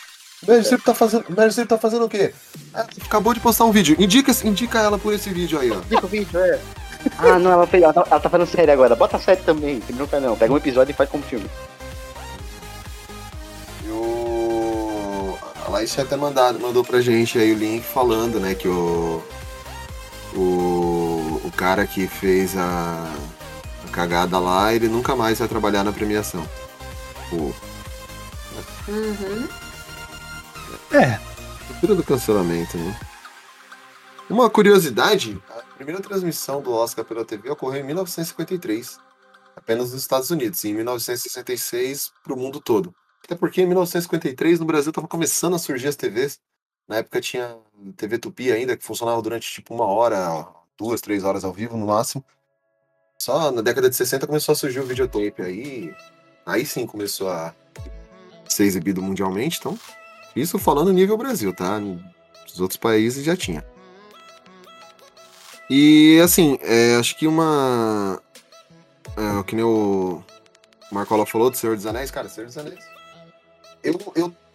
Meryl 0.48 0.64
Streep 0.64 0.84
tá 0.84 0.94
fazendo. 0.94 1.26
Meryl 1.30 1.52
Streep 1.52 1.70
tá 1.70 1.78
fazendo 1.78 2.06
o 2.06 2.10
quê? 2.10 2.34
Ah, 2.74 2.86
acabou 3.06 3.34
de 3.34 3.40
postar 3.40 3.66
um 3.66 3.72
vídeo. 3.72 3.96
Indica, 3.98 4.32
indica 4.44 4.80
ela 4.80 5.00
por 5.00 5.14
esse 5.14 5.30
vídeo 5.30 5.60
aí, 5.60 5.72
ó. 5.72 5.78
Indica 5.78 6.06
o 6.06 6.10
vídeo, 6.10 6.40
é. 6.40 6.60
Ah, 7.18 7.40
não, 7.40 7.52
ela, 7.52 7.68
fez, 7.68 7.84
ela, 7.84 7.94
tá, 7.94 8.06
ela 8.10 8.20
tá 8.20 8.30
fazendo 8.30 8.48
série 8.48 8.72
agora. 8.72 8.96
Bota 8.96 9.18
a 9.18 9.20
série 9.20 9.42
também, 9.42 9.80
tem 9.80 9.96
bronca 9.96 10.20
não. 10.20 10.36
Pega 10.36 10.54
um 10.54 10.58
episódio 10.58 10.92
e 10.92 10.96
faz 10.96 11.10
como 11.10 11.24
filme. 11.24 11.50
A 15.66 15.70
Laís 15.70 15.92
tinha 15.92 16.06
até 16.06 16.16
mandado, 16.16 16.60
mandou 16.60 16.84
pra 16.84 17.02
gente 17.02 17.40
aí 17.40 17.52
o 17.52 17.58
link 17.58 17.84
falando, 17.84 18.40
né, 18.40 18.54
que 18.56 18.68
o. 18.68 19.22
O, 20.36 21.42
o 21.46 21.52
cara 21.56 21.88
que 21.88 22.08
fez 22.08 22.58
a, 22.58 23.10
a 23.86 23.92
cagada 23.92 24.38
lá, 24.38 24.74
ele 24.74 24.90
nunca 24.90 25.16
mais 25.16 25.40
vai 25.40 25.48
trabalhar 25.48 25.84
na 25.84 25.94
premiação. 25.94 26.48
O 27.32 27.54
Uhum. 28.88 29.48
É, 30.92 31.20
cultura 31.68 31.96
do 31.96 32.04
cancelamento, 32.04 32.78
né? 32.78 33.00
Uma 34.30 34.50
curiosidade, 34.50 35.42
a 35.50 35.62
primeira 35.76 36.02
transmissão 36.02 36.62
do 36.62 36.72
Oscar 36.72 37.04
pela 37.04 37.26
TV 37.26 37.50
ocorreu 37.50 37.82
em 37.82 37.86
1953, 37.86 39.00
apenas 39.56 39.92
nos 39.92 40.02
Estados 40.02 40.30
Unidos, 40.30 40.64
e 40.64 40.70
em 40.70 40.74
1966 40.76 42.12
para 42.24 42.34
o 42.34 42.38
mundo 42.38 42.60
todo. 42.60 42.94
Até 43.26 43.36
porque 43.36 43.62
em 43.62 43.66
1953 43.66 44.60
no 44.60 44.66
Brasil 44.66 44.92
estava 44.92 45.08
começando 45.08 45.56
a 45.56 45.60
surgir 45.60 45.88
as 45.88 45.96
TVs. 45.96 46.40
Na 46.88 46.98
época 46.98 47.20
tinha 47.20 47.58
TV 47.98 48.20
Tupi 48.20 48.52
ainda, 48.52 48.78
que 48.78 48.84
funcionava 48.84 49.20
durante 49.20 49.52
tipo 49.52 49.74
uma 49.74 49.86
hora, 49.86 50.48
duas, 50.78 51.02
três 51.02 51.24
horas 51.24 51.44
ao 51.44 51.52
vivo 51.52 51.76
no 51.76 51.88
máximo. 51.88 52.24
Só 53.18 53.52
na 53.52 53.64
década 53.64 53.90
de 53.90 53.96
60 53.96 54.28
começou 54.28 54.54
a 54.54 54.56
surgir 54.56 54.80
o 54.80 54.86
videotape. 54.86 55.42
Aí, 55.42 55.96
aí 56.46 56.66
sim 56.68 56.86
começou 56.86 57.28
a 57.30 57.56
ser 58.48 58.66
exibido 58.66 59.02
mundialmente. 59.02 59.58
Então, 59.58 59.78
isso 60.36 60.60
falando 60.60 60.94
nível 60.94 61.18
Brasil, 61.18 61.52
tá? 61.52 61.80
Os 62.46 62.60
outros 62.60 62.78
países 62.78 63.26
já 63.26 63.36
tinha. 63.36 63.66
E 65.68 66.20
assim, 66.24 66.60
é, 66.62 66.96
acho 66.98 67.18
que 67.18 67.26
uma. 67.26 68.22
É, 69.18 69.44
que 69.44 69.56
nem 69.56 69.66
o 69.66 70.24
Marcola 70.92 71.26
falou 71.26 71.50
do 71.50 71.58
Senhor 71.58 71.76
dos 71.76 71.88
Anéis, 71.88 72.12
cara, 72.12 72.30
Senhor 72.30 72.46
dos 72.46 72.58
Anéis. 72.58 72.95
Eu, 73.86 74.14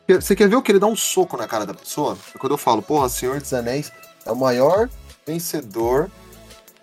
eu, 0.09 0.21
você 0.21 0.35
quer 0.35 0.49
ver 0.49 0.57
o 0.57 0.63
que 0.63 0.73
ele 0.73 0.79
dá 0.81 0.87
um 0.87 0.97
soco 0.97 1.37
na 1.37 1.47
cara 1.47 1.65
da 1.65 1.73
pessoa? 1.73 2.19
É 2.35 2.39
quando 2.39 2.53
eu 2.53 2.59
falo, 2.59 2.83
porra, 2.83 3.09
Senhor 3.09 3.39
dos 3.41 3.53
Anéis 3.55 3.93
é 4.27 4.33
o 4.33 4.37
maior 4.37 4.89
vencedor 5.27 6.11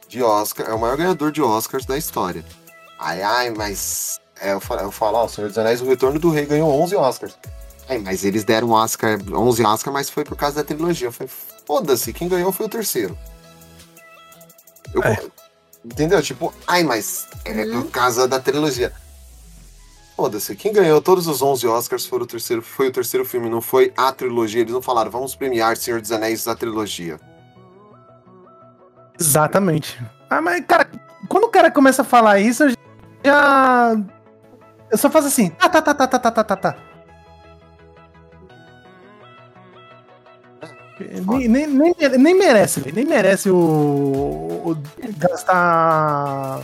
de 0.07 0.23
Oscar, 0.23 0.69
é 0.69 0.73
o 0.73 0.79
maior 0.79 0.95
ganhador 0.95 1.31
de 1.31 1.41
Oscars 1.41 1.85
da 1.85 1.97
história. 1.97 2.43
Ai, 2.97 3.21
ai, 3.21 3.49
mas. 3.49 4.19
É, 4.39 4.53
eu 4.53 4.59
falo, 4.61 4.81
eu 4.81 4.91
falo, 4.91 5.17
ó, 5.17 5.25
o 5.25 5.29
Senhor 5.29 5.47
dos 5.49 5.57
Anéis, 5.57 5.81
o 5.81 5.85
Retorno 5.85 6.19
do 6.19 6.29
Rei 6.31 6.45
ganhou 6.45 6.71
11 6.81 6.95
Oscars. 6.95 7.37
Ai, 7.89 7.97
mas 7.99 8.23
eles 8.23 8.43
deram 8.43 8.71
Oscar, 8.71 9.17
11 9.33 9.63
Oscar, 9.65 9.93
mas 9.93 10.09
foi 10.09 10.23
por 10.23 10.35
causa 10.37 10.57
da 10.57 10.63
trilogia. 10.63 11.07
Eu 11.07 11.11
falei, 11.11 11.31
foda-se, 11.65 12.13
quem 12.13 12.27
ganhou 12.27 12.51
foi 12.51 12.65
o 12.65 12.69
terceiro. 12.69 13.17
Eu- 14.93 15.03
É. 15.03 15.17
Entendeu? 15.85 16.21
Tipo, 16.21 16.53
ai, 16.67 16.83
mas 16.83 17.27
é 17.45 17.65
por 17.65 17.89
causa 17.89 18.27
da 18.27 18.39
trilogia. 18.39 18.91
Foda-se, 20.17 20.55
quem 20.55 20.73
ganhou 20.73 20.99
todos 20.99 21.27
os 21.27 21.43
11 21.43 21.67
Oscars 21.67 22.07
foi 22.07 22.19
o 22.19 22.25
terceiro, 22.25 22.63
foi 22.63 22.87
o 22.87 22.91
terceiro 22.91 23.23
filme, 23.23 23.47
não 23.47 23.61
foi 23.61 23.93
a 23.95 24.11
trilogia. 24.11 24.61
Eles 24.61 24.73
não 24.73 24.81
falaram, 24.81 25.11
vamos 25.11 25.35
premiar 25.35 25.77
Senhor 25.77 26.01
dos 26.01 26.11
Anéis 26.11 26.43
da 26.43 26.55
trilogia. 26.55 27.19
exatamente. 29.19 30.03
Ah, 30.27 30.41
mas, 30.41 30.65
cara, 30.65 30.89
quando 31.29 31.43
o 31.43 31.49
cara 31.49 31.69
começa 31.69 32.01
a 32.01 32.05
falar 32.05 32.39
isso, 32.39 32.63
eu 32.63 32.73
já. 33.23 33.95
Eu 34.89 34.97
só 34.97 35.07
faço 35.09 35.27
assim, 35.27 35.49
tá, 35.51 35.69
tá, 35.69 35.81
tá, 35.83 35.93
tá, 35.93 36.07
tá, 36.07 36.19
tá, 36.19 36.31
tá, 36.31 36.43
tá, 36.43 36.55
tá. 36.55 36.77
Nem, 41.27 41.47
nem, 41.47 41.67
nem, 41.67 41.93
nem 42.17 42.33
merece, 42.35 42.91
nem 42.91 43.05
merece 43.05 43.51
o, 43.51 43.55
o- 43.55 44.77
gastar 45.17 46.59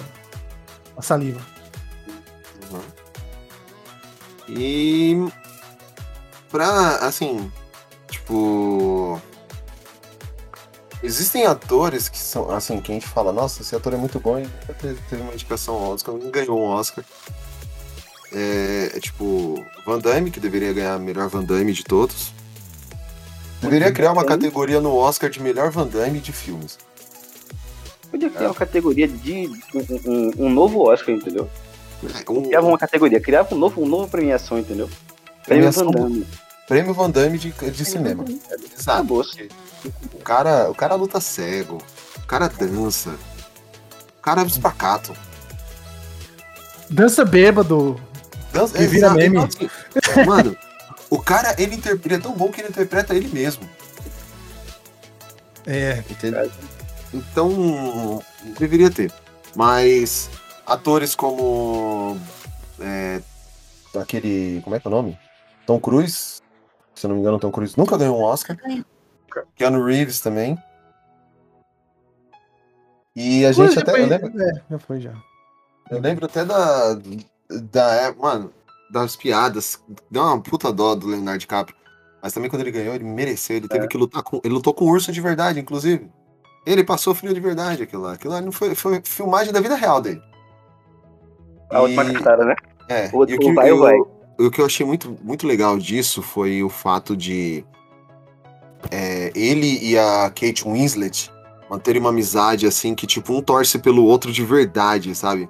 a 0.97 1.01
saliva. 1.03 1.39
E 4.47 5.15
pra, 6.49 6.97
assim, 6.97 7.51
tipo. 8.09 9.21
Existem 11.01 11.45
atores 11.45 12.07
que 12.07 12.17
são, 12.17 12.49
assim, 12.49 12.79
que 12.79 12.89
a 12.91 12.95
gente 12.95 13.05
fala, 13.07 13.33
nossa, 13.33 13.61
esse 13.61 13.75
ator 13.75 13.93
é 13.93 13.97
muito 13.97 14.21
bom 14.21 14.39
e 14.39 14.47
teve 14.79 15.21
uma 15.21 15.33
indicação 15.33 15.75
ao 15.75 15.91
Oscar, 15.91 16.15
não 16.15 16.31
ganhou 16.31 16.57
um 16.57 16.63
Oscar. 16.69 17.03
É, 18.31 18.91
é 18.95 18.99
tipo, 19.01 19.63
Van 19.85 19.99
Damme, 19.99 20.31
que 20.31 20.39
deveria 20.39 20.71
ganhar 20.71 20.97
melhor 20.99 21.27
Van 21.27 21.43
Damme 21.43 21.73
de 21.73 21.83
todos. 21.83 22.31
Deveria 23.61 23.91
criar 23.91 24.13
uma 24.13 24.23
categoria 24.25 24.79
no 24.79 24.95
Oscar 24.95 25.29
de 25.29 25.41
melhor 25.41 25.71
Van 25.71 25.87
Damme 25.87 26.19
de 26.21 26.31
filmes. 26.31 26.77
Podia 28.09 28.29
criar 28.29 28.47
uma 28.47 28.55
categoria 28.55 29.07
de 29.07 29.49
um, 29.75 30.09
um- 30.09 30.31
um 30.45 30.49
novo 30.49 30.87
Oscar, 30.89 31.13
entendeu? 31.13 31.49
É, 32.09 32.31
um 32.31 32.43
Criava 32.43 32.67
uma 32.67 32.77
categoria, 32.77 33.19
criava 33.19 33.53
um 33.55 33.57
novo, 33.57 33.81
uma 33.81 33.89
nova 33.89 34.07
premiação, 34.07 34.59
entendeu? 34.59 34.89
Prêmio 35.45 35.71
Premiação 35.71 35.85
Van 35.85 35.91
Damme. 35.91 36.27
prêmio 36.67 36.93
Van 36.93 37.09
Damme 37.09 37.37
de, 37.37 37.51
de 37.51 37.85
cinema. 37.85 38.25
Exato. 38.77 39.21
O 40.13 40.19
cara, 40.19 40.69
o 40.69 40.75
cara 40.75 40.95
luta 40.95 41.19
cego, 41.19 41.77
o 42.17 42.27
cara 42.27 42.47
dança, 42.47 43.15
o 44.17 44.21
cara 44.21 44.41
é 44.41 44.45
espacato. 44.45 45.13
Dança 46.89 47.25
bêbado. 47.25 47.99
Dança, 48.53 48.77
Que 48.77 48.85
vira 48.87 49.09
meme. 49.13 49.37
então, 49.37 49.43
assim, 49.45 50.25
Mano, 50.25 50.55
o 51.09 51.19
cara, 51.19 51.55
ele, 51.57 51.75
interpreta, 51.75 52.07
ele 52.07 52.15
é 52.15 52.19
tão 52.19 52.33
bom 52.33 52.49
que 52.51 52.61
ele 52.61 52.69
interpreta 52.69 53.13
ele 53.15 53.27
mesmo. 53.27 53.67
É, 55.65 56.03
Entendeu? 56.09 56.51
Então, 57.13 58.21
deveria 58.59 58.89
ter. 58.89 59.11
Mas 59.55 60.29
atores 60.65 61.15
como. 61.15 62.17
É, 62.79 63.21
aquele. 63.99 64.61
Como 64.63 64.75
é 64.75 64.79
que 64.79 64.87
é 64.87 64.89
o 64.89 64.93
nome? 64.93 65.17
Tom 65.65 65.79
Cruise. 65.79 66.41
Se 66.95 67.05
eu 67.05 67.09
não 67.09 67.15
me 67.15 67.21
engano, 67.21 67.39
Tom 67.39 67.51
Cruise 67.51 67.77
nunca 67.77 67.97
ganhou 67.97 68.19
um 68.19 68.23
Oscar. 68.23 68.57
Keanu 69.55 69.83
Reeves 69.83 70.19
também. 70.19 70.57
E 73.15 73.45
a 73.45 73.51
gente 73.51 73.77
até. 73.79 74.01
Eu 74.01 74.07
lembro, 74.07 74.41
É, 74.41 74.61
já 74.69 74.79
foi 74.79 75.01
já. 75.01 75.13
eu 75.89 75.99
lembro 75.99 76.25
até 76.25 76.43
da. 76.43 76.93
da 77.49 77.93
é, 77.95 78.13
mano, 78.13 78.51
das 78.91 79.15
piadas. 79.15 79.81
Deu 80.09 80.23
uma 80.23 80.41
puta 80.41 80.71
dó 80.71 80.95
do 80.95 81.07
Leonardo 81.07 81.39
DiCaprio. 81.39 81.77
Mas 82.21 82.33
também 82.33 82.49
quando 82.49 82.61
ele 82.61 82.71
ganhou, 82.71 82.95
ele 82.95 83.03
mereceu. 83.03 83.57
Ele 83.57 83.67
teve 83.67 83.87
que 83.87 83.97
lutar 83.97 84.23
com. 84.23 84.39
Ele 84.43 84.53
lutou 84.53 84.73
com 84.73 84.85
um 84.85 84.89
urso 84.89 85.11
de 85.11 85.19
verdade, 85.21 85.59
inclusive. 85.59 86.09
Ele 86.65 86.83
passou 86.83 87.13
frio 87.13 87.33
de 87.33 87.39
verdade 87.41 87.83
aquilo 87.83 88.03
lá. 88.03 88.13
Aquilo 88.13 88.33
lá 88.33 88.39
não 88.41 88.51
foi, 88.51 88.73
foi 88.73 89.01
filmagem 89.03 89.51
da 89.51 89.59
vida 89.59 89.75
real 89.75 89.99
dele. 89.99 90.21
A 91.69 91.81
última 91.81 92.05
cartada, 92.05 92.45
né? 92.45 92.55
É, 92.89 93.09
O- 93.13 93.23
e 93.27 93.35
o 93.35 93.39
que, 93.39 93.51
o 93.51 93.55
vai, 93.55 93.69
eu- 93.71 93.79
vai. 93.79 93.97
o 94.39 94.51
que 94.51 94.59
eu 94.61 94.65
achei 94.65 94.85
muito, 94.85 95.17
muito 95.23 95.47
legal 95.47 95.77
disso 95.77 96.21
foi 96.21 96.61
o 96.63 96.69
fato 96.69 97.15
de 97.15 97.65
é, 98.91 99.31
ele 99.33 99.79
e 99.81 99.97
a 99.97 100.29
Kate 100.29 100.63
Winslet 100.65 101.31
manterem 101.69 101.99
uma 102.01 102.09
amizade 102.09 102.67
assim 102.67 102.93
que 102.93 103.07
tipo 103.07 103.33
um 103.33 103.41
torce 103.41 103.79
pelo 103.79 104.03
outro 104.03 104.31
de 104.31 104.43
verdade, 104.43 105.15
sabe? 105.15 105.49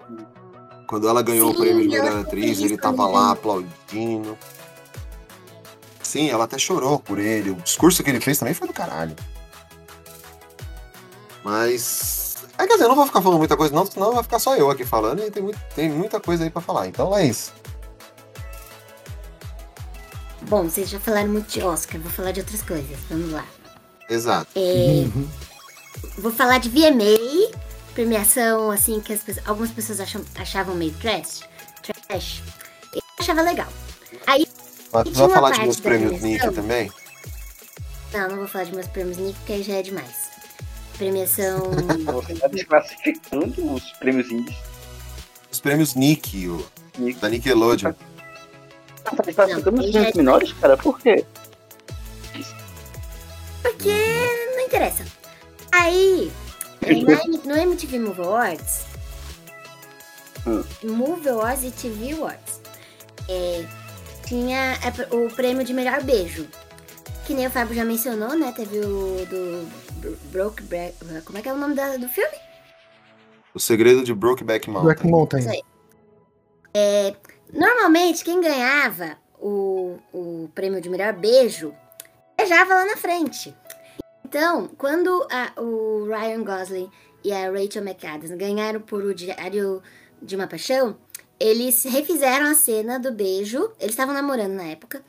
Quando 0.88 1.08
ela 1.08 1.22
ganhou 1.24 1.50
o 1.50 1.54
Sim, 1.54 1.60
prêmio 1.60 1.82
de 1.82 1.88
melhor 1.90 2.20
atriz, 2.20 2.62
ele 2.62 2.78
tava 2.78 3.08
lá 3.08 3.32
aplaudindo. 3.32 4.38
Sim, 6.04 6.30
ela 6.30 6.44
até 6.44 6.60
chorou 6.60 7.00
por 7.00 7.18
ele. 7.18 7.50
O 7.50 7.56
discurso 7.56 8.04
que 8.04 8.10
ele 8.12 8.20
fez 8.22 8.38
também 8.38 8.54
foi 8.54 8.68
do 8.68 8.74
caralho. 8.74 9.16
Mas. 11.44 12.23
É 12.58 12.68
quer 12.68 12.74
dizer, 12.74 12.84
eu 12.86 12.90
não 12.90 12.96
vou 12.96 13.06
ficar 13.08 13.22
falando 13.22 13.40
muita 13.40 13.58
coisa, 13.58 13.74
não, 13.74 13.86
senão 13.86 14.14
vai 14.14 14.24
ficar 14.24 14.40
só 14.40 14.56
eu 14.56 14.70
aqui 14.70 14.86
falando 14.86 15.22
e 15.24 15.32
tem, 15.32 15.42
muito, 15.44 15.60
tem 15.76 15.90
muita 15.90 16.20
coisa 16.20 16.44
aí 16.44 16.50
pra 16.50 16.62
falar. 16.62 16.88
Então 16.88 17.16
é 17.18 17.26
isso. 17.26 17.52
Bom, 20.44 20.64
vocês 20.64 20.90
já 20.90 21.00
falaram 21.00 21.30
muito 21.30 21.48
de 21.48 21.62
Oscar, 21.62 22.00
vou 22.02 22.12
falar 22.12 22.32
de 22.32 22.42
outras 22.42 22.62
coisas. 22.62 22.98
Vamos 23.10 23.32
lá. 23.32 23.46
Exato. 24.10 24.48
É, 24.56 25.08
vou 26.18 26.32
falar 26.32 26.60
de 26.60 26.70
VMA, 26.70 27.50
premiação 27.96 28.70
assim 28.70 29.00
que 29.00 29.16
pessoas- 29.18 29.48
algumas 29.48 29.72
pessoas 29.72 30.00
acham- 30.02 30.24
achavam 30.36 30.76
meio 30.76 30.94
trash. 31.02 31.42
Trash. 32.08 32.44
Eu 32.94 33.02
achava 33.20 33.42
legal. 33.42 33.68
Aí, 34.28 34.46
Mas 34.92 35.10
vai 35.10 35.30
falar 35.30 35.52
de 35.52 35.62
meus 35.62 35.80
prêmios 35.80 36.22
Nick 36.22 36.52
também? 36.54 36.92
não, 38.14 38.30
não 38.30 38.36
vou 38.38 38.48
falar 38.48 38.66
de 38.66 38.76
meus 38.76 38.88
prêmios 38.88 39.18
Nick, 39.18 39.34
porque 39.40 39.54
aí 39.54 39.64
já 39.64 39.74
é 39.76 39.82
demais. 39.82 40.23
Premiação. 41.04 41.60
Você 42.14 42.34
tá 42.36 42.48
desclassificando 42.48 43.74
os 43.74 43.92
prêmios 44.00 44.32
indies. 44.32 44.56
Os 45.52 45.60
prêmios 45.60 45.96
Nick, 45.96 46.48
o, 46.48 46.66
Nick. 46.98 47.20
da 47.20 47.28
Nickelodeon. 47.28 47.92
Ah, 49.04 49.14
tá 49.14 49.24
desclassificando 49.24 49.78
Não, 49.78 49.84
os 49.84 49.92
prêmios 49.92 50.14
menores, 50.14 50.54
cara? 50.54 50.78
Por 50.78 50.98
quê? 51.02 51.26
Porque 53.62 53.94
não 54.56 54.62
interessa. 54.62 55.04
Aí, 55.74 56.32
é, 56.82 56.94
no 57.46 57.54
MTV 57.54 58.00
Movie 58.00 58.22
Awards, 58.24 58.86
Hum. 60.48 60.64
Movie 60.84 61.30
Awards 61.30 61.64
e 61.66 61.72
TV 61.72 62.14
Awards, 62.14 62.62
é, 63.28 63.66
tinha 64.26 64.78
é, 64.82 65.16
o 65.16 65.30
prêmio 65.30 65.66
de 65.66 65.74
melhor 65.74 66.02
beijo. 66.02 66.48
Que 67.26 67.34
nem 67.34 67.48
o 67.48 67.52
Fábio 67.52 67.76
já 67.76 67.84
mencionou, 67.84 68.38
né? 68.38 68.54
Teve 68.56 68.80
o 68.80 69.26
do 69.30 69.83
Bro- 70.04 70.18
Broke 70.32 70.64
Bre- 70.64 70.94
Como 71.26 71.38
é 71.38 71.42
que 71.42 71.48
é 71.50 71.54
o 71.54 71.58
nome 71.58 71.76
da- 71.76 71.96
do 71.98 72.10
filme? 72.10 72.36
O 73.54 73.60
segredo 73.60 74.04
de 74.04 74.14
Brokeback 74.14 74.70
Black 74.70 75.08
Mountain. 75.08 75.12
Mountain. 75.12 75.40
Isso 75.40 75.50
aí. 75.50 77.16
Normalmente, 77.54 78.24
quem 78.24 78.42
ganhava 78.42 79.16
o, 79.40 79.98
o 80.12 80.50
prêmio 80.56 80.82
de 80.82 80.90
melhor 80.90 81.14
beijo 81.14 81.74
beijava 82.36 82.74
lá 82.74 82.86
na 82.86 82.98
frente. 82.98 83.56
Então, 84.26 84.68
quando 84.78 85.26
a- 85.32 85.54
o 85.62 86.06
Ryan 86.08 86.44
Gosling 86.44 86.90
e 87.24 87.32
a 87.32 87.52
Rachel 87.52 87.84
McAdams 87.84 88.36
ganharam 88.36 88.82
por 88.82 89.04
O 89.04 89.14
Diário 89.14 89.82
de 90.22 90.36
uma 90.36 90.48
Paixão, 90.48 90.98
eles 91.40 91.84
refizeram 91.84 92.48
a 92.48 92.56
cena 92.56 92.98
do 93.00 93.12
beijo. 93.12 93.72
Eles 93.80 93.92
estavam 93.92 94.14
namorando 94.16 94.54
na 94.54 94.64
época. 94.64 95.04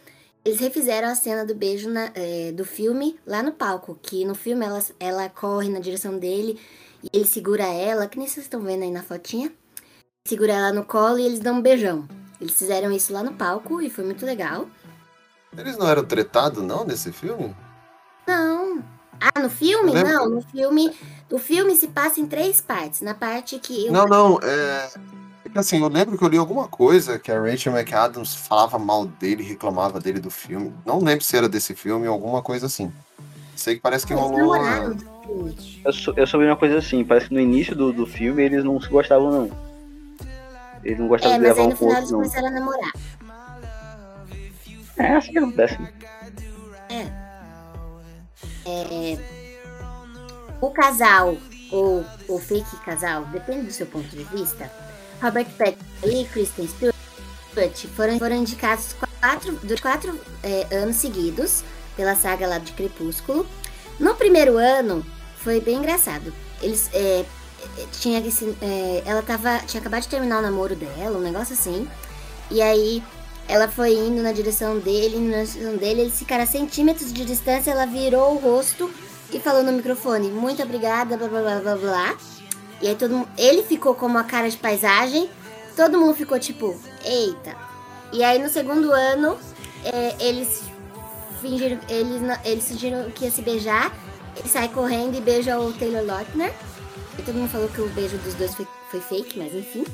Eles 0.44 0.60
refizeram 0.60 1.08
a 1.08 1.14
cena 1.14 1.44
do 1.44 1.54
beijo 1.54 1.88
na- 1.88 2.10
eh, 2.14 2.52
do 2.52 2.64
filme 2.64 3.18
lá 3.26 3.42
no 3.42 3.52
palco. 3.52 3.98
Que 4.02 4.24
no 4.24 4.34
filme 4.34 4.64
ela, 4.64 4.82
ela 5.00 5.28
corre 5.28 5.68
na 5.70 5.80
direção 5.80 6.18
dele 6.18 6.60
e 7.02 7.08
ele 7.12 7.26
segura 7.26 7.64
ela, 7.64 8.06
que 8.06 8.18
nem 8.18 8.28
vocês 8.28 8.44
estão 8.44 8.60
vendo 8.60 8.82
aí 8.82 8.90
na 8.90 9.02
fotinha 9.02 9.50
segura 10.26 10.54
ela 10.54 10.72
no 10.72 10.84
colo 10.86 11.18
e 11.18 11.26
eles 11.26 11.38
dão 11.38 11.56
um 11.56 11.60
beijão. 11.62 12.08
Eles 12.40 12.56
fizeram 12.56 12.90
isso 12.90 13.12
lá 13.12 13.22
no 13.22 13.34
palco 13.34 13.82
e 13.82 13.90
foi 13.90 14.04
muito 14.04 14.24
legal. 14.24 14.66
Eles 15.56 15.76
não 15.76 15.86
eram 15.86 16.04
tretados, 16.04 16.62
não, 16.62 16.84
nesse 16.84 17.12
filme? 17.12 17.54
Não. 18.26 18.82
Ah, 19.20 19.38
no 19.40 19.50
filme? 19.50 19.92
Não, 19.92 20.30
no 20.30 20.40
filme. 20.40 20.96
O 21.30 21.38
filme 21.38 21.76
se 21.76 21.88
passa 21.88 22.20
em 22.20 22.26
três 22.26 22.60
partes. 22.60 23.02
Na 23.02 23.14
parte 23.14 23.58
que. 23.58 23.90
Não, 23.90 24.06
não, 24.06 24.38
é... 24.42 24.90
é 25.54 25.54
que 25.54 25.58
assim, 25.60 25.80
eu 25.80 25.88
lembro 25.88 26.18
que 26.18 26.24
eu 26.24 26.28
li 26.28 26.36
alguma 26.38 26.66
coisa 26.68 27.18
que 27.18 27.30
a 27.30 27.40
Rachel 27.40 27.72
McAdams 27.72 28.34
falava 28.34 28.78
mal 28.78 29.06
dele, 29.06 29.42
reclamava 29.42 30.00
dele 30.00 30.20
do 30.20 30.30
filme. 30.30 30.72
Não 30.84 30.98
lembro 30.98 31.24
se 31.24 31.36
era 31.36 31.48
desse 31.48 31.74
filme 31.74 32.06
ou 32.08 32.14
alguma 32.14 32.42
coisa 32.42 32.66
assim. 32.66 32.92
Sei 33.56 33.76
que 33.76 33.80
parece 33.80 34.06
que 34.06 34.12
Eles 34.12 34.24
rolou. 34.24 34.56
no. 34.58 34.96
Eu, 35.84 35.92
sou, 35.92 36.12
eu 36.16 36.26
soube 36.26 36.44
uma 36.46 36.56
coisa 36.56 36.78
assim, 36.78 37.04
parece 37.04 37.28
que 37.28 37.34
no 37.34 37.40
início 37.40 37.74
do, 37.74 37.92
do 37.92 38.06
filme 38.06 38.42
eles 38.42 38.64
não 38.64 38.80
se 38.80 38.88
gostavam, 38.88 39.30
não. 39.30 39.50
Eles 40.82 40.98
não 40.98 41.08
gostavam 41.08 41.36
É, 41.36 41.38
de 41.38 41.44
mas 41.44 41.48
levar 41.48 41.56
aí 41.56 41.66
um 41.66 41.70
no 41.70 41.76
com 41.76 41.86
o 41.86 41.88
final 41.88 41.98
eles 41.98 42.02
outro, 42.02 42.12
não. 42.12 42.18
começaram 42.18 42.48
a 42.48 42.50
namorar. 42.50 42.92
É, 44.96 45.16
assim 45.16 45.32
que 45.32 45.38
acontece. 45.38 45.78
É, 46.90 47.24
o 50.60 50.70
casal, 50.70 51.36
ou 51.70 52.04
o 52.28 52.38
fake 52.38 52.76
casal, 52.84 53.24
depende 53.26 53.66
do 53.66 53.72
seu 53.72 53.86
ponto 53.86 54.08
de 54.08 54.24
vista. 54.24 54.70
Robert 55.22 55.46
Pattinson 55.56 56.06
e 56.06 56.24
Kristen 56.26 56.68
Stewart 56.68 56.94
foram, 57.94 58.18
foram 58.18 58.36
indicados 58.36 58.94
quatro, 59.20 59.52
durante 59.62 59.82
quatro 59.82 60.20
é, 60.42 60.76
anos 60.76 60.96
seguidos 60.96 61.62
pela 61.96 62.14
saga 62.14 62.46
lá 62.46 62.58
de 62.58 62.72
Crepúsculo. 62.72 63.46
No 63.98 64.14
primeiro 64.14 64.56
ano 64.56 65.04
foi 65.36 65.60
bem 65.60 65.76
engraçado. 65.76 66.32
Eles 66.60 66.90
é, 66.92 67.24
é, 67.78 67.86
tinha 67.92 68.18
esse, 68.20 68.56
é, 68.60 69.02
ela 69.06 69.22
tava 69.22 69.58
tinha 69.60 69.80
acabado 69.80 70.02
de 70.02 70.08
terminar 70.08 70.38
o 70.38 70.42
namoro 70.42 70.74
dela, 70.74 71.18
um 71.18 71.22
negócio 71.22 71.54
assim. 71.54 71.88
E 72.50 72.60
aí 72.60 73.02
ela 73.48 73.68
foi 73.68 73.94
indo 73.94 74.22
na 74.22 74.32
direção 74.32 74.78
dele, 74.78 75.18
na 75.18 75.44
direção 75.44 75.76
dele, 75.76 76.02
eles 76.02 76.18
ficaram 76.18 76.44
a 76.44 76.46
centímetros 76.46 77.12
de 77.12 77.24
distância, 77.24 77.70
ela 77.70 77.86
virou 77.86 78.34
o 78.34 78.38
rosto 78.38 78.90
e 79.32 79.38
falou 79.38 79.62
no 79.62 79.72
microfone, 79.72 80.28
muito 80.30 80.62
obrigada, 80.62 81.16
blá 81.16 81.28
blá 81.28 81.40
blá 81.40 81.60
blá 81.60 81.76
blá. 81.76 82.16
E 82.84 82.88
aí 82.88 82.94
todo 82.94 83.14
mundo, 83.14 83.28
ele 83.38 83.62
ficou 83.62 83.94
com 83.94 84.04
uma 84.04 84.24
cara 84.24 84.50
de 84.50 84.58
paisagem, 84.58 85.30
todo 85.74 85.98
mundo 85.98 86.14
ficou 86.14 86.38
tipo, 86.38 86.78
eita. 87.02 87.56
E 88.12 88.22
aí 88.22 88.38
no 88.38 88.50
segundo 88.50 88.92
ano, 88.92 89.38
é, 89.82 90.14
eles 90.20 90.60
fingiram, 91.40 91.80
eles, 91.88 92.20
eles 92.44 92.68
fingiram 92.68 93.10
que 93.10 93.24
ia 93.24 93.30
se 93.30 93.40
beijar, 93.40 93.90
ele 94.36 94.48
sai 94.50 94.68
correndo 94.68 95.16
e 95.16 95.20
beija 95.22 95.58
o 95.58 95.72
Taylor 95.72 96.04
Lautner. 96.04 96.52
E 97.18 97.22
todo 97.22 97.36
mundo 97.36 97.48
falou 97.48 97.68
que 97.68 97.80
o 97.80 97.88
beijo 97.88 98.18
dos 98.18 98.34
dois 98.34 98.54
foi, 98.54 98.68
foi 98.90 99.00
fake, 99.00 99.38
mas 99.38 99.54
enfim. 99.54 99.86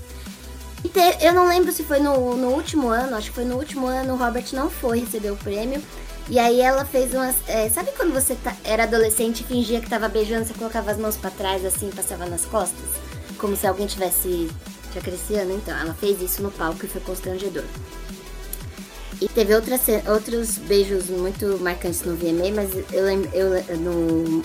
Te- 0.92 1.24
eu 1.24 1.32
não 1.32 1.46
lembro 1.46 1.70
se 1.70 1.84
foi 1.84 2.00
no, 2.00 2.34
no 2.36 2.48
último 2.48 2.88
ano, 2.88 3.16
acho 3.16 3.28
que 3.28 3.36
foi 3.36 3.44
no 3.44 3.54
último 3.54 3.86
ano, 3.86 4.14
o 4.14 4.16
Robert 4.16 4.46
não 4.52 4.68
foi 4.68 4.98
receber 4.98 5.30
o 5.30 5.36
prêmio. 5.36 5.80
E 6.28 6.38
aí 6.38 6.60
ela 6.60 6.84
fez 6.84 7.12
umas. 7.12 7.34
é, 7.48 7.68
sabe 7.68 7.90
quando 7.96 8.12
você 8.12 8.34
tá- 8.36 8.56
era 8.64 8.84
adolescente 8.84 9.40
e 9.40 9.44
fingia 9.44 9.80
que 9.80 9.88
tava 9.90 10.08
beijando, 10.08 10.46
você 10.46 10.54
colocava 10.54 10.90
as 10.92 10.96
mãos 10.98 11.16
pra 11.16 11.30
trás 11.30 11.64
assim 11.64 11.90
passava 11.90 12.26
nas 12.26 12.44
costas? 12.44 12.86
Como 13.38 13.56
se 13.56 13.66
alguém 13.66 13.86
tivesse 13.86 14.48
te 14.92 14.98
acariciando? 14.98 15.52
Então, 15.52 15.76
ela 15.76 15.94
fez 15.94 16.20
isso 16.22 16.42
no 16.42 16.50
palco 16.52 16.84
e 16.84 16.88
foi 16.88 17.00
constrangedor. 17.00 17.64
E 19.20 19.28
teve 19.28 19.54
outras, 19.54 19.80
outros 20.08 20.56
beijos 20.56 21.06
muito 21.10 21.58
marcantes 21.60 22.02
no 22.02 22.14
VMA, 22.16 22.52
mas 22.54 22.70
eu 22.92 23.04
lembro. 23.04 23.30
Eu, 23.34 23.50
no 23.78 24.42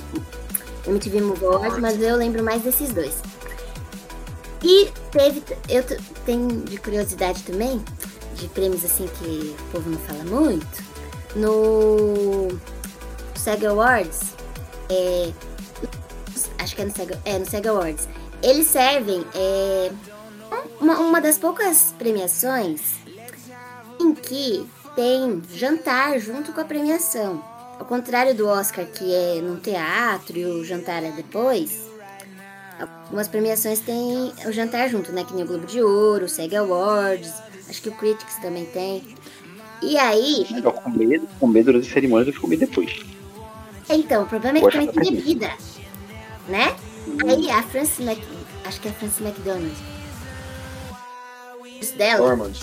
MTV 0.88 1.20
Awards, 1.46 1.80
mas 1.80 2.02
eu 2.02 2.16
lembro 2.16 2.44
mais 2.44 2.62
desses 2.64 2.90
dois. 2.92 3.16
E 4.64 4.90
teve. 5.12 5.44
Eu 5.70 5.84
tenho 6.26 6.48
de 6.64 6.78
curiosidade 6.78 7.44
também, 7.44 7.82
de 8.36 8.48
prêmios 8.50 8.84
assim 8.84 9.08
que 9.20 9.56
o 9.60 9.72
povo 9.72 9.90
não 9.90 10.00
fala 10.00 10.24
muito. 10.24 10.95
No 11.36 12.48
SEG 13.36 13.66
Awards, 13.66 14.36
é, 14.90 15.32
acho 16.60 16.76
que 16.76 16.82
é 16.82 16.86
no 16.86 16.92
SEG, 16.92 17.18
é 17.26 17.38
no 17.38 17.70
Awards, 17.70 18.08
eles 18.42 18.68
servem 18.68 19.26
é, 19.36 19.92
uma, 20.80 21.00
uma 21.00 21.22
das 21.22 21.38
poucas 21.38 21.94
premiações 21.98 22.96
em 24.00 24.14
que 24.14 24.66
tem 24.96 25.42
jantar 25.54 26.20
junto 26.20 26.54
com 26.54 26.62
a 26.62 26.66
premiação. 26.66 27.44
Ao 27.78 27.86
contrário 27.86 28.34
do 28.34 28.48
Oscar, 28.48 28.86
que 28.86 29.14
é 29.14 29.42
num 29.42 29.60
teatro 29.60 30.38
e 30.38 30.46
o 30.46 30.64
jantar 30.64 31.04
é 31.04 31.12
depois, 31.12 31.90
algumas 32.80 33.28
premiações 33.28 33.82
têm 33.82 34.34
o 34.46 34.52
jantar 34.52 34.90
junto, 34.90 35.12
né? 35.12 35.26
Que 35.26 35.34
nem 35.34 35.44
o 35.44 35.48
Globo 35.48 35.66
de 35.66 35.82
Ouro, 35.82 36.26
o 36.26 36.30
SEG 36.30 36.56
Awards, 36.56 37.34
acho 37.70 37.82
que 37.82 37.90
o 37.90 37.96
Critics 37.96 38.38
também 38.38 38.66
tem. 38.66 39.16
E 39.82 39.98
aí, 39.98 40.46
Eu 40.64 40.72
comer, 40.72 41.22
comer 41.40 41.64
durante 41.64 41.90
a 41.90 41.94
cerimônia 41.94 42.26
do 42.26 42.34
que 42.34 42.40
comer 42.40 42.58
depois. 42.58 43.00
então, 43.90 44.24
o 44.24 44.26
problema 44.26 44.58
é 44.58 44.62
que 44.62 44.72
também 44.72 44.88
tem 44.88 45.14
bebida, 45.14 45.52
né? 46.48 46.76
Aí 47.28 47.50
a 47.52 47.62
Frances 47.64 48.04
Mac... 48.04 48.18
acho 48.66 48.82
que 48.82 48.88
é 48.88 48.92
a 48.92 48.94
Frances 48.94 49.22
McDonald. 49.22 49.76
Dela, 51.98 52.36
Normand. 52.36 52.54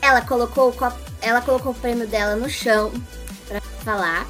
ela 0.00 0.20
colocou 0.22 0.70
o 0.70 0.72
copo, 0.72 0.98
ela 1.20 1.40
colocou 1.40 1.72
o 1.72 1.74
prêmio 1.74 2.06
dela 2.08 2.34
no 2.34 2.50
chão 2.50 2.90
pra 3.46 3.60
falar. 3.60 4.26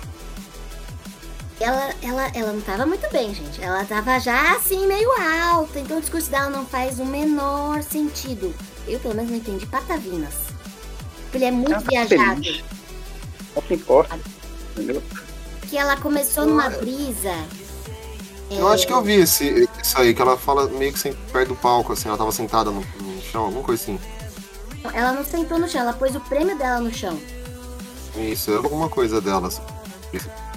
Ela, 1.58 1.94
ela, 2.02 2.30
ela 2.34 2.52
não 2.52 2.60
tava 2.60 2.84
muito 2.84 3.10
bem, 3.10 3.34
gente. 3.34 3.62
Ela 3.62 3.84
tava 3.84 4.18
já 4.18 4.56
assim 4.56 4.86
meio 4.86 5.08
alta, 5.50 5.78
então 5.78 5.98
o 5.98 6.00
discurso 6.00 6.30
dela 6.30 6.50
não 6.50 6.66
faz 6.66 6.98
o 6.98 7.06
menor 7.06 7.82
sentido. 7.82 8.54
Eu 8.86 8.98
pelo 9.00 9.14
menos 9.14 9.30
não 9.30 9.38
entendi 9.38 9.64
patavinas. 9.66 10.51
Ele 11.34 11.44
é 11.44 11.50
muito 11.50 11.72
Ela 11.72 11.80
tá 11.82 11.88
viajado. 11.88 12.42
feliz. 12.42 12.64
Não 13.54 13.62
se 13.62 13.74
importa. 13.74 14.18
Entendeu? 14.72 15.02
Que 15.68 15.76
ela 15.78 15.96
começou 15.96 16.46
numa 16.46 16.68
brisa. 16.70 17.34
Eu 18.50 18.68
acho 18.68 18.86
que 18.86 18.92
eu 18.92 19.02
vi 19.02 19.14
esse, 19.14 19.66
isso 19.82 19.98
aí, 19.98 20.12
que 20.14 20.20
ela 20.20 20.36
fala 20.36 20.66
meio 20.68 20.92
que 20.92 20.98
sem- 20.98 21.14
perto 21.32 21.48
do 21.48 21.56
palco, 21.56 21.92
assim, 21.94 22.08
ela 22.08 22.18
tava 22.18 22.30
sentada 22.32 22.70
no, 22.70 22.80
no 23.00 23.22
chão, 23.22 23.44
alguma 23.46 23.64
coisa 23.64 23.82
assim. 23.82 23.98
Ela 24.92 25.12
não 25.12 25.24
sentou 25.24 25.58
no 25.58 25.66
chão, 25.68 25.80
ela 25.80 25.92
pôs 25.94 26.14
o 26.14 26.20
prêmio 26.20 26.56
dela 26.58 26.80
no 26.80 26.92
chão. 26.92 27.18
Isso, 28.16 28.50
era 28.50 28.58
alguma 28.60 28.90
coisa 28.90 29.20
delas. 29.22 29.60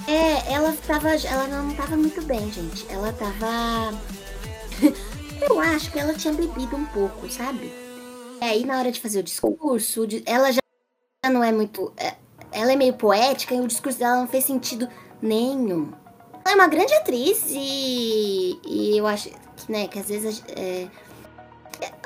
É, 0.06 0.52
ela 0.52 0.74
tava. 0.86 1.08
Ela 1.14 1.46
não 1.48 1.74
tava 1.74 1.96
muito 1.96 2.20
bem, 2.22 2.52
gente. 2.52 2.84
Ela 2.90 3.12
tava. 3.14 3.94
Eu 5.48 5.58
acho 5.60 5.90
que 5.90 5.98
ela 5.98 6.12
tinha 6.14 6.34
bebido 6.34 6.76
um 6.76 6.84
pouco, 6.86 7.30
sabe? 7.30 7.72
E 8.40 8.44
aí 8.44 8.64
na 8.66 8.78
hora 8.78 8.92
de 8.92 9.00
fazer 9.00 9.20
o 9.20 9.22
discurso, 9.22 10.06
ela 10.26 10.52
já 10.52 10.60
não 11.30 11.42
é 11.44 11.52
muito. 11.52 11.92
é, 11.96 12.14
Ela 12.52 12.72
é 12.72 12.76
meio 12.76 12.94
poética 12.94 13.54
e 13.54 13.60
o 13.60 13.66
discurso 13.66 13.98
dela 13.98 14.16
não 14.16 14.26
fez 14.28 14.44
sentido 14.44 14.88
nenhum. 15.20 15.92
Ela 16.44 16.52
é 16.52 16.54
uma 16.54 16.68
grande 16.68 16.94
atriz 16.94 17.44
e. 17.50 18.58
E 18.64 18.96
eu 18.98 19.06
acho 19.06 19.30
que, 19.56 19.72
né, 19.72 19.88
que 19.88 19.98
às 19.98 20.08
vezes. 20.08 20.42
é, 20.48 20.86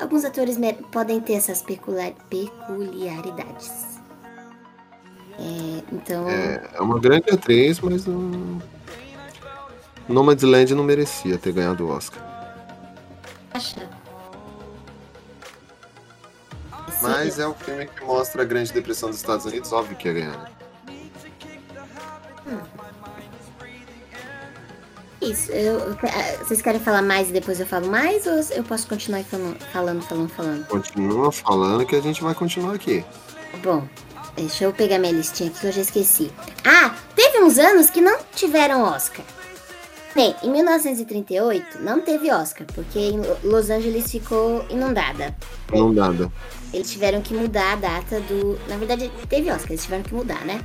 alguns 0.01 0.25
atores 0.25 0.57
podem 0.91 1.19
ter 1.19 1.33
essas 1.33 1.61
peculiar- 1.61 2.13
peculiaridades. 2.29 3.99
É, 5.39 5.83
então. 5.91 6.29
É, 6.29 6.69
é 6.73 6.81
uma 6.81 6.99
grande 6.99 7.29
atriz, 7.31 7.79
mas 7.79 8.05
não. 8.05 8.61
Nomadland 10.09 10.75
não 10.75 10.83
merecia 10.83 11.37
ter 11.37 11.53
ganhado 11.53 11.85
o 11.85 11.89
Oscar. 11.89 12.21
acha? 13.53 13.87
Mas 17.01 17.39
é 17.39 17.47
o 17.47 17.53
filme 17.53 17.87
que 17.87 18.03
mostra 18.03 18.41
a 18.41 18.45
Grande 18.45 18.71
Depressão 18.71 19.09
dos 19.09 19.17
Estados 19.17 19.45
Unidos, 19.45 19.71
óbvio 19.71 19.95
que 19.97 20.07
ia 20.07 20.13
ganhar. 20.13 20.37
né? 20.37 20.51
isso. 25.21 25.51
Eu, 25.51 25.95
ah, 26.03 26.43
vocês 26.43 26.61
querem 26.61 26.79
falar 26.79 27.01
mais 27.01 27.29
e 27.29 27.33
depois 27.33 27.59
eu 27.59 27.65
falo 27.65 27.87
mais? 27.87 28.25
Ou 28.25 28.33
eu 28.55 28.63
posso 28.63 28.87
continuar 28.87 29.23
falando, 29.23 29.57
falando, 29.71 30.01
falando? 30.01 30.29
falando? 30.29 30.67
Continua 30.67 31.31
falando 31.31 31.85
que 31.85 31.95
a 31.95 32.01
gente 32.01 32.21
vai 32.21 32.33
continuar 32.33 32.75
aqui. 32.75 33.05
Bom, 33.63 33.87
deixa 34.35 34.65
eu 34.65 34.73
pegar 34.73 34.97
minha 34.97 35.13
listinha 35.13 35.49
aqui 35.49 35.59
que 35.59 35.67
eu 35.67 35.71
já 35.71 35.81
esqueci. 35.81 36.31
Ah, 36.65 36.95
teve 37.15 37.39
uns 37.39 37.57
anos 37.57 37.89
que 37.89 38.01
não 38.01 38.19
tiveram 38.35 38.81
Oscar. 38.81 39.23
Bem, 40.13 40.35
em 40.43 40.51
1938 40.51 41.79
não 41.81 42.01
teve 42.01 42.31
Oscar, 42.31 42.67
porque 42.73 43.11
Los 43.43 43.69
Angeles 43.69 44.11
ficou 44.11 44.65
inundada. 44.69 45.35
Não 45.71 45.93
nada. 45.93 46.31
Eles 46.73 46.91
tiveram 46.91 47.21
que 47.21 47.33
mudar 47.33 47.73
a 47.73 47.75
data 47.77 48.19
do. 48.21 48.59
Na 48.67 48.77
verdade, 48.77 49.09
teve 49.29 49.49
Oscar, 49.49 49.71
eles 49.71 49.83
tiveram 49.83 50.03
que 50.03 50.13
mudar, 50.13 50.43
né? 50.45 50.61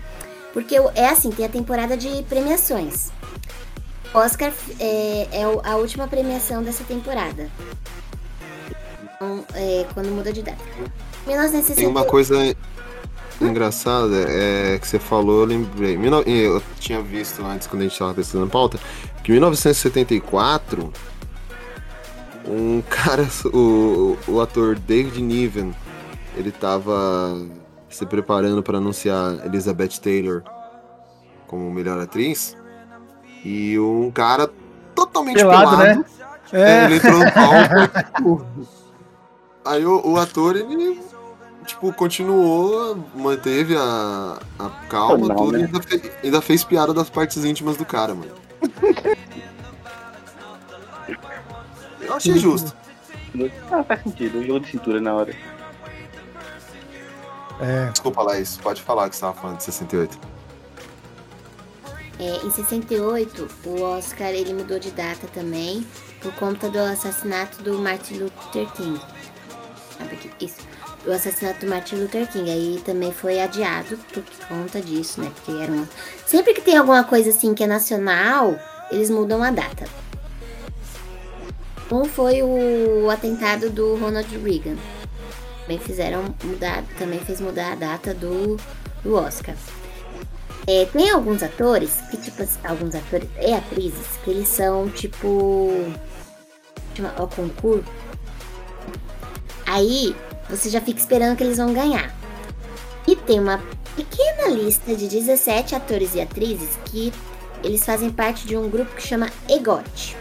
Porque 0.52 0.76
é 0.94 1.08
assim, 1.08 1.30
tem 1.30 1.44
a 1.46 1.48
temporada 1.48 1.96
de 1.96 2.22
premiações. 2.24 3.10
Oscar 4.14 4.52
é, 4.80 5.28
é 5.30 5.42
a 5.42 5.76
última 5.76 6.08
premiação 6.08 6.62
dessa 6.62 6.82
temporada. 6.84 7.50
Então, 9.02 9.44
é, 9.54 9.86
quando 9.94 10.08
muda 10.08 10.32
de 10.32 10.42
data. 10.42 10.62
Tem 11.24 11.34
1960. 11.34 11.88
uma 11.88 12.04
coisa 12.04 12.56
engraçada 13.40 14.16
é, 14.28 14.78
que 14.78 14.88
você 14.88 14.98
falou, 14.98 15.40
eu 15.40 15.46
lembrei. 15.46 15.98
Eu 16.26 16.62
tinha 16.78 17.02
visto 17.02 17.44
antes, 17.44 17.66
quando 17.66 17.82
a 17.82 17.84
gente 17.84 17.92
estava 17.92 18.14
pesquisando 18.14 18.48
pauta, 18.48 18.78
que 19.26 19.32
em 19.32 19.34
1974, 19.34 20.92
um 22.46 22.80
cara, 22.88 23.26
o, 23.52 24.16
o 24.28 24.40
ator 24.40 24.78
David 24.78 25.20
Niven, 25.20 25.74
ele 26.36 26.52
tava 26.52 27.36
se 27.90 28.06
preparando 28.06 28.62
para 28.62 28.78
anunciar 28.78 29.44
Elizabeth 29.44 29.98
Taylor 30.00 30.42
como 31.48 31.68
melhor 31.72 32.00
atriz. 32.00 32.56
E 33.44 33.76
um 33.78 34.10
cara 34.12 34.48
totalmente 34.94 35.36
Pelado, 35.36 35.76
pelado, 35.76 35.98
né? 36.00 36.04
é, 36.52 36.60
É. 36.60 36.84
ele 36.84 36.96
entrou 36.96 37.18
no 37.18 37.32
palco. 37.32 38.46
Aí 39.64 39.84
o, 39.84 40.06
o 40.12 40.16
ator, 40.18 40.54
ele, 40.56 41.00
tipo, 41.64 41.92
continuou, 41.92 42.96
manteve 43.14 43.76
a, 43.76 44.38
a 44.58 44.68
calma, 44.88 45.26
Não, 45.28 45.34
tudo, 45.36 45.52
né? 45.52 45.60
e 45.60 45.64
ainda, 45.64 45.82
fe- 45.82 46.12
ainda 46.22 46.40
fez 46.40 46.62
piada 46.62 46.94
das 46.94 47.10
partes 47.10 47.44
íntimas 47.44 47.76
do 47.76 47.84
cara, 47.84 48.14
mano. 48.14 48.30
Eu 52.00 52.14
achei 52.14 52.38
justo. 52.38 52.74
Ah, 53.70 53.82
faz 53.82 54.02
sentido. 54.02 54.44
Jogo 54.44 54.60
de 54.60 54.70
cintura 54.70 55.00
na 55.00 55.14
hora. 55.14 55.34
É. 57.60 57.90
Desculpa, 57.90 58.22
Laís, 58.22 58.56
pode 58.58 58.82
falar 58.82 59.08
que 59.08 59.16
você 59.16 59.22
tava 59.22 59.34
falando 59.34 59.58
de 59.58 59.64
68. 59.64 60.18
É, 62.18 62.36
em 62.46 62.50
68, 62.50 63.48
o 63.66 63.82
Oscar 63.82 64.28
ele 64.28 64.54
mudou 64.54 64.78
de 64.78 64.90
data 64.90 65.26
também 65.28 65.86
por 66.20 66.32
conta 66.34 66.70
do 66.70 66.78
assassinato 66.78 67.62
do 67.62 67.78
Martin 67.78 68.14
Luther 68.14 68.70
King. 68.72 69.00
Sabe 69.98 70.14
aqui? 70.14 70.30
Isso. 70.40 70.75
O 71.06 71.12
assassinato 71.12 71.60
do 71.60 71.70
Martin 71.70 71.96
Luther 71.96 72.30
King. 72.30 72.50
Aí 72.50 72.82
também 72.84 73.12
foi 73.12 73.40
adiado 73.40 73.96
por 74.12 74.22
conta 74.48 74.80
disso, 74.80 75.20
né? 75.20 75.30
Porque 75.34 75.52
era 75.62 75.70
uma... 75.70 75.88
Sempre 76.26 76.52
que 76.52 76.60
tem 76.60 76.76
alguma 76.76 77.04
coisa 77.04 77.30
assim 77.30 77.54
que 77.54 77.62
é 77.62 77.66
nacional, 77.66 78.58
eles 78.90 79.08
mudam 79.10 79.42
a 79.42 79.50
data. 79.50 79.86
Um 81.90 82.04
foi 82.04 82.42
o 82.42 83.08
atentado 83.10 83.70
do 83.70 83.96
Ronald 83.96 84.28
Reagan. 84.38 84.76
Também 85.62 85.78
fizeram 85.78 86.34
mudar, 86.42 86.82
também 86.98 87.20
fez 87.20 87.40
mudar 87.40 87.72
a 87.72 87.76
data 87.76 88.12
do, 88.12 88.56
do 89.02 89.14
Oscar. 89.14 89.54
É, 90.66 90.84
tem 90.86 91.10
alguns 91.10 91.44
atores, 91.44 92.00
que 92.10 92.16
tipo, 92.16 92.44
alguns 92.64 92.94
atores 92.94 93.28
e 93.40 93.52
atrizes, 93.52 94.06
que 94.24 94.30
eles 94.30 94.48
são 94.48 94.88
tipo. 94.90 95.70
Chama 96.96 97.14
ao 97.16 97.28
concurso. 97.28 97.84
Aí 99.64 100.14
você 100.48 100.68
já 100.70 100.80
fica 100.80 100.98
esperando 100.98 101.36
que 101.36 101.44
eles 101.44 101.58
vão 101.58 101.72
ganhar. 101.72 102.14
E 103.06 103.14
tem 103.16 103.38
uma 103.40 103.60
pequena 103.94 104.48
lista 104.48 104.94
de 104.94 105.08
17 105.08 105.74
atores 105.74 106.14
e 106.14 106.20
atrizes 106.20 106.76
que 106.86 107.12
eles 107.62 107.84
fazem 107.84 108.10
parte 108.10 108.46
de 108.46 108.56
um 108.56 108.68
grupo 108.68 108.94
que 108.94 109.02
chama 109.02 109.28
EGOT. 109.48 110.16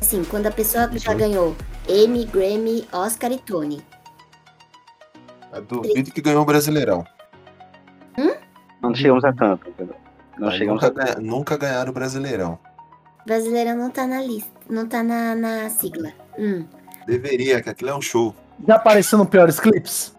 Assim, 0.00 0.24
quando 0.24 0.46
a 0.46 0.50
pessoa 0.50 0.90
já 0.96 1.12
ganhou 1.14 1.54
Emmy, 1.88 2.24
Grammy, 2.24 2.86
Oscar 2.92 3.32
e 3.32 3.38
Tony. 3.38 3.82
Eu 5.52 5.62
duvido 5.62 6.10
que 6.12 6.20
ganhou 6.20 6.42
o 6.42 6.46
Brasileirão. 6.46 7.04
Não 8.82 8.94
chegamos 8.94 9.24
a 9.24 9.32
tanto? 9.32 9.66
Não 10.38 10.48
Mas 10.48 10.54
chegamos 10.54 10.82
nunca, 10.82 11.02
a 11.02 11.04
ganha- 11.04 11.20
nunca 11.20 11.56
ganharam 11.56 11.90
o 11.90 11.94
Brasileirão. 11.94 12.58
Brasileira 13.26 13.74
não 13.74 13.90
tá 13.90 14.06
na 14.06 14.22
lista, 14.22 14.50
não 14.70 14.88
tá 14.88 15.02
na, 15.02 15.34
na 15.34 15.68
sigla. 15.68 16.12
Hum. 16.38 16.64
Deveria, 17.06 17.60
que 17.60 17.68
aquilo 17.68 17.90
é 17.90 17.94
um 17.94 18.00
show. 18.00 18.34
Já 18.66 18.76
apareceu 18.76 19.18
no 19.18 19.26
Piores 19.26 19.58
Clips? 19.58 20.14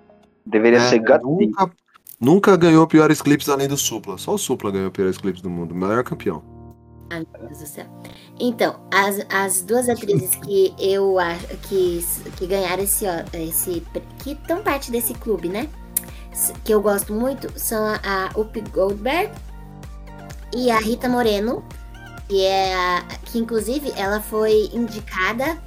Deveria 0.46 0.80
É, 0.80 0.90
ser 0.90 1.00
gato. 1.00 1.26
nunca, 1.28 1.72
nunca 2.20 2.58
ganhou 2.58 2.86
piores 2.88 3.22
clipes 3.22 3.48
além 3.50 3.68
do 3.68 3.78
Supla. 3.78 4.18
Só 4.18 4.34
o 4.34 4.38
Supla 4.38 4.72
ganhou 4.72 4.92
piores 4.92 5.18
clipes 5.18 5.42
do 5.42 5.50
mundo. 5.50 5.76
Maior 5.76 6.04
campeão. 6.04 6.44
Ai, 7.12 7.26
meu 7.34 7.48
Deus 7.48 7.60
do 7.60 7.68
céu. 7.68 7.86
Então, 8.40 8.80
as, 8.94 9.26
as 9.30 9.62
duas 9.62 9.90
atrizes 9.90 10.34
que 10.36 10.74
eu 10.80 11.20
acho 11.20 11.48
que, 11.64 12.06
que 12.38 12.48
ganharam 12.48 12.84
esse, 12.84 13.06
esse. 13.34 13.84
que 14.20 14.32
estão 14.32 14.64
parte 14.64 14.92
desse 14.92 15.14
clube, 15.14 15.50
né? 15.50 15.68
Que 16.64 16.74
eu 16.74 16.82
gosto 16.82 17.14
muito 17.14 17.52
são 17.60 17.86
a, 17.86 18.00
a 18.04 18.40
Up 18.40 18.60
Goldberg 18.72 19.32
e 20.56 20.72
a 20.72 20.80
Rita 20.80 21.10
Moreno, 21.10 21.64
que 22.30 22.42
é 22.46 22.74
a, 22.74 23.04
que 23.26 23.38
inclusive 23.38 23.92
ela 23.98 24.22
foi 24.22 24.70
indicada 24.74 25.62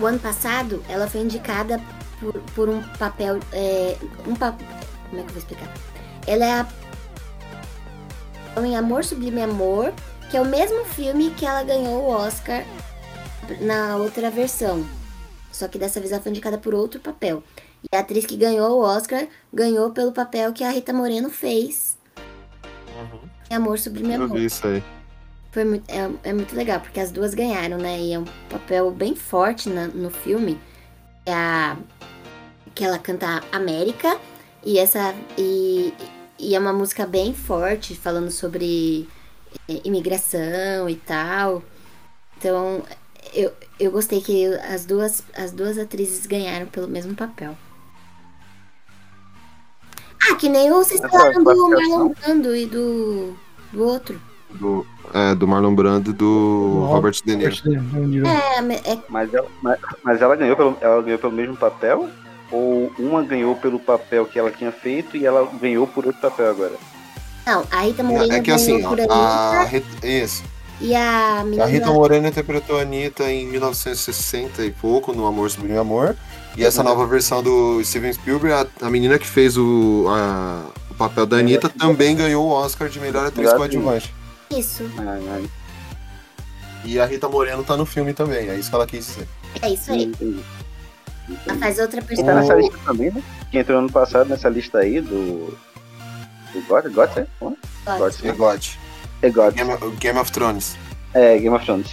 o 0.00 0.06
ano 0.06 0.18
passado, 0.18 0.82
ela 0.88 1.08
foi 1.08 1.20
indicada 1.22 1.80
por, 2.20 2.32
por 2.54 2.68
um 2.68 2.82
papel. 2.98 3.38
É, 3.52 3.96
um 4.26 4.34
pa- 4.34 4.52
como 5.08 5.20
é 5.20 5.24
que 5.24 5.28
eu 5.30 5.34
vou 5.34 5.38
explicar? 5.38 5.68
Ela 6.26 6.44
é 6.44 6.52
a 6.52 6.66
em 8.64 8.76
Amor 8.76 9.04
Sublime 9.04 9.40
Amor, 9.40 9.92
que 10.30 10.36
é 10.36 10.40
o 10.40 10.44
mesmo 10.44 10.84
filme 10.84 11.30
que 11.30 11.46
ela 11.46 11.62
ganhou 11.62 12.02
o 12.02 12.08
Oscar 12.08 12.64
na 13.60 13.96
outra 13.96 14.30
versão. 14.30 14.84
Só 15.52 15.68
que 15.68 15.78
dessa 15.78 16.00
vez 16.00 16.12
ela 16.12 16.20
foi 16.20 16.30
indicada 16.32 16.58
por 16.58 16.74
outro 16.74 16.98
papel. 17.00 17.42
E 17.84 17.96
a 17.96 18.00
atriz 18.00 18.26
que 18.26 18.36
ganhou 18.36 18.80
o 18.80 18.82
Oscar 18.82 19.28
ganhou 19.52 19.90
pelo 19.90 20.10
papel 20.12 20.52
que 20.52 20.64
a 20.64 20.70
Rita 20.70 20.92
Moreno 20.92 21.30
fez 21.30 21.96
em 23.48 23.54
Amor 23.54 23.78
Sublime 23.78 24.14
Eu 24.14 24.24
Amor. 24.24 24.36
vi 24.36 24.44
isso 24.46 24.66
aí. 24.66 24.82
Foi 25.50 25.64
muito, 25.64 25.88
é, 25.90 26.10
é 26.30 26.32
muito 26.32 26.54
legal, 26.54 26.80
porque 26.80 27.00
as 27.00 27.10
duas 27.10 27.34
ganharam, 27.34 27.78
né? 27.78 27.98
E 27.98 28.12
é 28.12 28.18
um 28.18 28.24
papel 28.50 28.90
bem 28.90 29.14
forte 29.16 29.68
na- 29.68 29.88
no 29.88 30.10
filme. 30.10 30.60
É 31.24 31.32
a, 31.34 31.76
que 32.74 32.84
ela 32.84 32.98
canta 32.98 33.42
América. 33.52 34.18
E 34.64 34.78
essa. 34.78 35.14
E, 35.38 35.92
e 36.38 36.54
é 36.54 36.58
uma 36.58 36.72
música 36.72 37.06
bem 37.06 37.32
forte, 37.34 37.94
falando 37.96 38.30
sobre 38.30 39.08
é, 39.68 39.80
imigração 39.84 40.88
e 40.88 40.96
tal. 40.96 41.62
Então, 42.36 42.82
eu, 43.32 43.52
eu 43.80 43.90
gostei 43.90 44.20
que 44.20 44.46
as 44.46 44.84
duas, 44.84 45.22
as 45.34 45.50
duas 45.52 45.78
atrizes 45.78 46.26
ganharam 46.26 46.66
pelo 46.66 46.88
mesmo 46.88 47.14
papel. 47.14 47.56
Ah, 50.30 50.34
que 50.36 50.48
nem 50.48 50.70
o 50.70 50.76
vocês 50.76 51.00
falaram 51.00 51.42
do 51.42 51.44
classificação. 51.44 51.88
Marlon 51.88 52.08
Brando 52.14 52.54
e 52.56 52.66
do, 52.66 53.36
do 53.72 53.82
outro. 53.84 54.20
Do, 54.50 54.86
é, 55.12 55.34
do 55.34 55.46
Marlon 55.46 55.74
Brando 55.74 56.10
e 56.10 56.12
do 56.14 56.84
Robert 56.88 57.14
De 57.24 57.36
Niro. 57.36 57.54
É, 58.26 58.92
é 58.92 58.98
Mas 59.08 59.32
ela, 59.32 59.46
mas, 59.62 59.78
mas 60.02 60.22
ela 60.22 60.34
ganhou 60.36 60.56
pelo, 60.56 60.76
ela 60.80 61.02
ganhou 61.02 61.18
pelo 61.18 61.32
mesmo 61.32 61.56
papel? 61.56 62.08
Ou 62.50 62.90
uma 62.98 63.22
ganhou 63.22 63.54
pelo 63.56 63.78
papel 63.78 64.24
que 64.24 64.38
ela 64.38 64.50
tinha 64.50 64.72
feito 64.72 65.16
e 65.18 65.26
ela 65.26 65.46
ganhou 65.60 65.86
por 65.86 66.06
outro 66.06 66.20
papel 66.20 66.48
agora? 66.50 66.72
Não, 67.46 67.62
a 67.70 67.80
Rita 67.82 68.02
Moreno 68.02 68.32
É 68.32 68.40
que 68.40 68.50
assim, 68.50 68.82
por 68.82 68.98
ó, 69.00 69.12
a, 69.12 69.60
Anitta 69.60 69.64
Rita- 69.70 70.06
isso. 70.06 70.42
e 70.80 70.94
a 70.94 71.42
menina... 71.44 71.64
A 71.64 71.66
Rita 71.66 71.90
Moreno 71.92 72.26
interpretou 72.28 72.78
a 72.78 72.82
Anitta 72.82 73.30
em 73.30 73.46
1960 73.48 74.64
e 74.64 74.70
pouco, 74.70 75.12
no 75.12 75.26
Amor 75.26 75.50
Sublime 75.50 75.76
Amor. 75.78 76.16
E 76.56 76.64
essa 76.64 76.82
nova 76.82 77.06
versão 77.06 77.42
do 77.42 77.82
Steven 77.84 78.12
Spielberg, 78.12 78.66
a, 78.82 78.86
a 78.86 78.90
menina 78.90 79.18
que 79.18 79.26
fez 79.26 79.56
o, 79.58 80.06
a- 80.08 80.64
o 80.90 80.94
papel 80.94 81.24
da 81.26 81.36
Anitta 81.36 81.68
também 81.68 82.16
ganhou 82.16 82.46
o 82.46 82.50
Oscar 82.50 82.88
de 82.88 82.98
melhor 82.98 83.26
atriz 83.26 83.52
coadjuvante. 83.52 84.12
Isso, 84.50 84.84
E 86.84 86.98
a 86.98 87.06
Rita 87.06 87.28
Moreno 87.28 87.62
tá 87.64 87.76
no 87.76 87.84
filme 87.84 88.14
também, 88.14 88.48
é 88.48 88.56
isso 88.56 88.70
que 88.70 88.74
ela 88.76 88.86
quis 88.86 89.06
dizer. 89.06 89.28
é 89.62 89.70
isso 89.70 89.92
aí. 89.92 90.04
entendi. 90.04 90.42
Ela 91.46 91.58
faz 91.58 91.78
outra 91.78 91.98
E 91.98 92.02
tá 92.02 92.08
personagem. 92.08 92.40
nessa 92.40 92.54
lista 92.54 92.78
também, 92.86 93.10
né? 93.10 93.22
Que 93.50 93.58
entrou 93.58 93.78
ano 93.78 93.90
passado 93.92 94.28
nessa 94.28 94.48
lista 94.48 94.78
aí 94.78 95.00
do. 95.00 95.54
Do 96.52 96.62
God? 96.66 96.86
God, 96.86 97.10
é? 97.18 97.20
É? 97.20 97.26
God, 97.98 98.14
É 98.24 98.32
God. 98.32 98.64
É 99.20 99.30
God. 99.30 99.54
Game, 99.54 99.72
of- 99.72 99.96
Game 99.96 100.18
of 100.18 100.32
Thrones. 100.32 100.76
É, 101.12 101.36
Game 101.38 101.54
of 101.54 101.64
Thrones. 101.66 101.90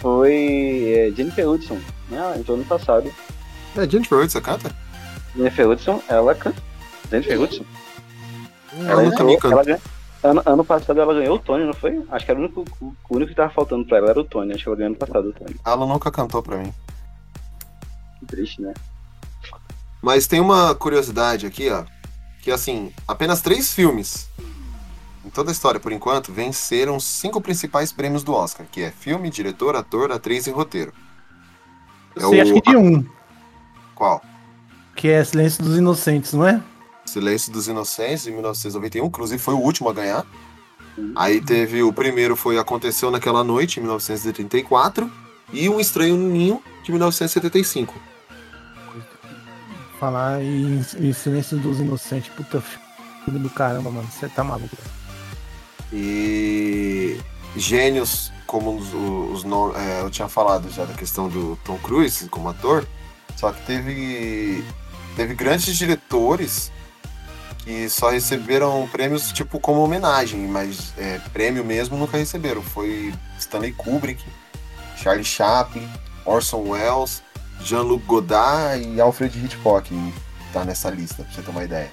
Foi 0.00 0.94
é, 1.12 1.16
Jennifer 1.16 1.48
Hudson, 1.48 1.74
né? 2.08 2.16
Ela 2.18 2.38
entrou 2.38 2.56
ano 2.56 2.66
passado. 2.66 3.12
É 3.76 3.88
Jennifer 3.88 4.18
Hudson, 4.18 4.40
canta? 4.40 4.74
Jennifer 5.36 5.68
Hudson, 5.68 6.02
ela 6.08 6.34
canta. 6.34 6.60
Jennifer 7.10 7.40
Hudson. 7.40 7.64
Ela 8.80 9.04
entrou, 9.04 9.18
também 9.18 9.38
canta. 9.38 9.54
ela, 9.54 9.64
ganhou, 9.64 9.80
Ano, 10.22 10.42
ano 10.44 10.64
passado 10.64 11.00
ela 11.00 11.14
ganhou 11.14 11.36
o 11.36 11.38
Tony, 11.38 11.64
não 11.64 11.72
foi? 11.72 12.04
Acho 12.10 12.24
que 12.24 12.30
era 12.30 12.40
o 12.40 12.42
único, 12.44 12.64
o 12.80 12.94
único 13.10 13.30
que 13.30 13.34
tava 13.36 13.50
faltando 13.50 13.86
pra 13.86 13.98
ela 13.98 14.10
era 14.10 14.20
o 14.20 14.24
Tony. 14.24 14.52
Acho 14.52 14.64
que 14.64 14.68
ela 14.68 14.76
ganhou 14.76 14.90
ano 14.90 14.98
passado 14.98 15.28
o 15.28 15.32
Tony. 15.32 15.56
Ela 15.64 15.86
nunca 15.86 16.10
cantou 16.10 16.42
pra 16.42 16.58
mim. 16.58 16.72
Que 18.18 18.26
triste, 18.26 18.60
né? 18.60 18.74
Mas 20.02 20.26
tem 20.26 20.40
uma 20.40 20.74
curiosidade 20.74 21.46
aqui, 21.46 21.70
ó. 21.70 21.84
Que 22.42 22.50
assim, 22.50 22.92
apenas 23.06 23.40
três 23.40 23.72
filmes 23.72 24.28
em 25.24 25.28
toda 25.30 25.50
a 25.50 25.52
história, 25.52 25.78
por 25.78 25.92
enquanto, 25.92 26.32
venceram 26.32 26.96
os 26.96 27.04
cinco 27.04 27.40
principais 27.40 27.92
prêmios 27.92 28.24
do 28.24 28.32
Oscar, 28.32 28.66
que 28.70 28.82
é 28.82 28.90
filme, 28.90 29.28
diretor, 29.30 29.76
ator, 29.76 30.10
atriz 30.10 30.46
e 30.46 30.50
roteiro. 30.50 30.92
É 32.16 32.24
Eu 32.24 32.30
sei, 32.30 32.40
acho 32.40 32.54
que 32.54 32.60
de 32.62 32.76
um, 32.76 33.06
Qual? 33.94 34.22
que 34.96 35.08
é 35.08 35.22
Silêncio 35.22 35.62
dos 35.62 35.78
Inocentes, 35.78 36.32
não 36.32 36.46
é? 36.46 36.60
Silêncio 37.10 37.52
dos 37.52 37.66
Inocentes, 37.66 38.26
em 38.26 38.32
1991, 38.32 39.06
inclusive 39.06 39.42
foi 39.42 39.54
o 39.54 39.58
último 39.58 39.88
a 39.88 39.92
ganhar. 39.92 40.24
Aí 41.16 41.40
teve 41.40 41.82
o 41.82 41.92
primeiro 41.92 42.36
foi 42.36 42.58
Aconteceu 42.58 43.10
Naquela 43.10 43.42
Noite, 43.42 43.78
em 43.78 43.82
1934, 43.82 45.10
e 45.52 45.68
Um 45.68 45.80
Estranho 45.80 46.16
no 46.16 46.28
Ninho, 46.28 46.62
de 46.84 46.92
1975. 46.92 47.94
Falar 49.98 50.42
em, 50.42 50.84
em 50.98 51.12
Silêncio 51.12 51.58
dos 51.58 51.78
Inocentes, 51.80 52.30
puta 52.34 52.62
filme 53.24 53.40
do 53.40 53.50
caramba, 53.50 53.90
mano. 53.90 54.08
Você 54.10 54.28
tá 54.28 54.44
maluco. 54.44 54.76
E 55.92 57.18
gênios, 57.56 58.32
como 58.46 58.76
os, 58.76 58.94
os 58.94 59.44
é, 59.76 60.02
eu 60.02 60.10
tinha 60.10 60.28
falado 60.28 60.70
já 60.70 60.84
da 60.84 60.94
questão 60.94 61.28
do 61.28 61.58
Tom 61.64 61.76
Cruise 61.78 62.28
como 62.28 62.48
ator, 62.48 62.86
só 63.36 63.52
que 63.52 63.66
teve, 63.66 64.64
teve 65.16 65.34
grandes 65.34 65.76
diretores 65.76 66.70
que 67.70 67.88
só 67.88 68.10
receberam 68.10 68.88
prêmios 68.90 69.30
tipo 69.30 69.60
como 69.60 69.80
homenagem, 69.80 70.40
mas 70.40 70.92
é, 70.98 71.20
prêmio 71.32 71.64
mesmo 71.64 71.96
nunca 71.96 72.18
receberam. 72.18 72.60
Foi 72.60 73.14
Stanley 73.38 73.72
Kubrick, 73.72 74.24
Charlie 74.96 75.24
Chaplin, 75.24 75.88
Orson 76.24 76.68
Welles, 76.68 77.22
Jean-Luc 77.60 78.04
Godard 78.06 78.84
e 78.84 79.00
Alfred 79.00 79.38
Hitchcock 79.38 79.94
tá 80.52 80.64
nessa 80.64 80.90
lista, 80.90 81.22
pra 81.22 81.32
você 81.32 81.42
ter 81.42 81.50
uma 81.50 81.62
ideia. 81.62 81.92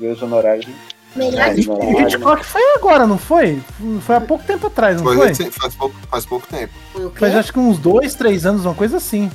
Ganhou 0.00 0.16
os 0.16 0.22
honorários. 0.22 0.66
Melhor 1.14 1.40
É, 1.40 1.54
E 1.54 2.02
Hitchcock 2.02 2.44
foi 2.44 2.74
agora, 2.74 3.06
não 3.06 3.18
foi? 3.18 3.62
Foi 4.00 4.16
há 4.16 4.20
pouco 4.20 4.42
tempo 4.44 4.66
atrás, 4.66 4.96
não 5.00 5.04
Foi 5.04 5.32
foi? 5.32 5.50
faz, 5.52 5.76
pouco, 5.76 5.94
faz 6.10 6.26
pouco 6.26 6.46
tempo. 6.48 6.74
foi 6.92 7.06
o 7.06 7.10
quê? 7.10 7.20
Faz 7.20 7.36
acho 7.36 7.52
que 7.52 7.58
uns 7.60 7.78
dois, 7.78 8.16
três 8.16 8.44
anos, 8.44 8.64
uma 8.64 8.74
coisa 8.74 8.96
assim. 8.96 9.30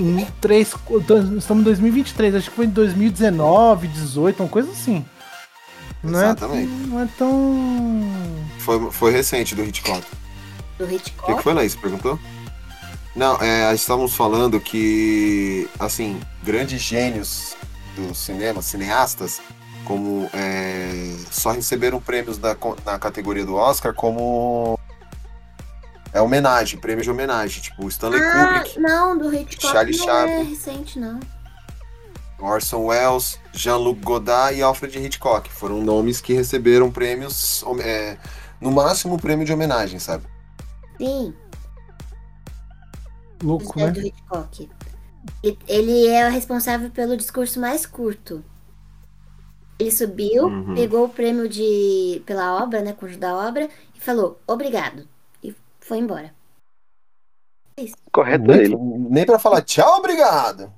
Um, 0.00 0.24
três, 0.40 0.74
dois- 1.06 1.30
estamos 1.32 1.60
em 1.62 1.64
2023, 1.64 2.34
acho 2.34 2.50
que 2.50 2.56
foi 2.56 2.66
em 2.66 2.70
2019, 2.70 3.88
18, 3.88 4.42
uma 4.42 4.48
coisa 4.48 4.70
assim. 4.70 5.04
Não 6.02 6.18
é, 6.20 6.24
Exatamente. 6.24 6.68
não 6.88 7.00
é 7.00 7.08
tão. 7.16 8.02
Foi, 8.58 8.90
foi 8.90 9.12
recente 9.12 9.54
do 9.54 9.62
Hitchcock. 9.64 10.02
Do 10.78 10.84
O 10.84 10.88
que, 10.88 10.94
Hitchcock? 10.96 11.34
que 11.36 11.42
foi, 11.42 11.54
Laís? 11.54 11.76
Perguntou? 11.76 12.18
Não, 13.14 13.36
é, 13.42 13.72
estávamos 13.74 14.14
falando 14.14 14.58
que, 14.58 15.68
assim, 15.78 16.18
grandes 16.42 16.80
gênios 16.80 17.54
do 17.94 18.14
cinema, 18.14 18.62
cineastas, 18.62 19.40
como 19.84 20.28
é, 20.32 21.14
só 21.30 21.50
receberam 21.52 22.00
prêmios 22.00 22.38
da, 22.38 22.56
na 22.86 22.98
categoria 22.98 23.44
do 23.44 23.54
Oscar 23.54 23.92
como 23.94 24.78
é 26.12 26.20
homenagem, 26.20 26.78
prêmio 26.78 27.02
de 27.02 27.10
homenagem, 27.10 27.62
tipo 27.62 27.86
Stanley 27.88 28.20
Ah, 28.20 28.32
Kubrick, 28.60 28.78
não, 28.80 29.16
do 29.16 29.32
Hitchcock 29.34 29.66
Charlie 29.72 29.96
não 29.96 30.04
é 30.04 30.06
Chaplin. 30.06 30.42
recente, 30.50 30.98
não. 30.98 31.20
Orson 32.38 32.86
Welles, 32.86 33.38
Jean-Luc 33.52 34.00
Godard 34.00 34.56
e 34.58 34.62
Alfred 34.62 34.98
Hitchcock. 34.98 35.48
Foram 35.50 35.80
nomes 35.80 36.20
que 36.20 36.32
receberam 36.32 36.90
prêmios, 36.90 37.64
é, 37.80 38.18
no 38.60 38.72
máximo 38.72 39.16
prêmio 39.18 39.46
de 39.46 39.52
homenagem, 39.52 39.98
sabe? 40.00 40.24
Sim, 40.98 41.32
Louco, 43.42 43.78
é 43.80 43.86
né? 43.86 43.90
do 43.92 44.00
Hitchcock. 44.00 44.70
Ele- 45.42 45.58
Ele 45.68 46.06
é 46.08 46.28
o 46.28 46.30
responsável 46.32 46.90
pelo 46.90 47.16
discurso 47.16 47.60
mais 47.60 47.86
curto. 47.86 48.44
Ele 49.78 49.90
subiu, 49.90 50.44
Uhum. 50.46 50.74
pegou 50.74 51.04
o 51.04 51.08
prêmio 51.08 51.48
de 51.48 52.22
pela 52.26 52.62
obra, 52.62 52.82
né, 52.82 52.92
conjunto 52.92 53.18
da 53.20 53.34
obra, 53.34 53.68
e 53.94 54.00
falou 54.00 54.40
obrigado. 54.46 55.08
Foi 55.92 55.98
embora. 55.98 56.34
Correto 58.10 58.50
ele. 58.50 58.74
Nem 59.10 59.26
pra 59.26 59.38
falar 59.38 59.60
tchau, 59.60 59.98
obrigado. 59.98 60.72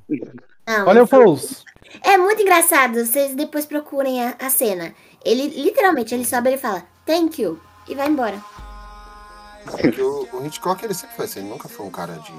Não, 0.67 1.05
o 1.05 1.07
Fouls. 1.07 1.65
É 2.03 2.19
muito 2.19 2.43
engraçado, 2.43 3.07
vocês 3.07 3.33
depois 3.37 3.65
procurem 3.65 4.25
a, 4.25 4.35
a 4.41 4.51
cena. 4.51 4.93
Ele, 5.25 5.47
literalmente, 5.63 6.13
ele 6.13 6.25
sobe 6.25 6.49
e 6.49 6.55
ele 6.55 6.61
fala, 6.61 6.83
thank 7.07 7.41
you, 7.41 7.61
e 7.87 7.95
vai 7.95 8.09
embora. 8.09 8.43
Porque 9.65 10.03
o, 10.03 10.29
o 10.33 10.45
Hitchcock 10.45 10.85
ele 10.85 10.95
sempre 10.95 11.15
foi 11.15 11.27
assim, 11.27 11.39
ele 11.39 11.49
nunca 11.49 11.69
foi 11.69 11.87
um 11.87 11.91
cara 11.93 12.15
de. 12.15 12.33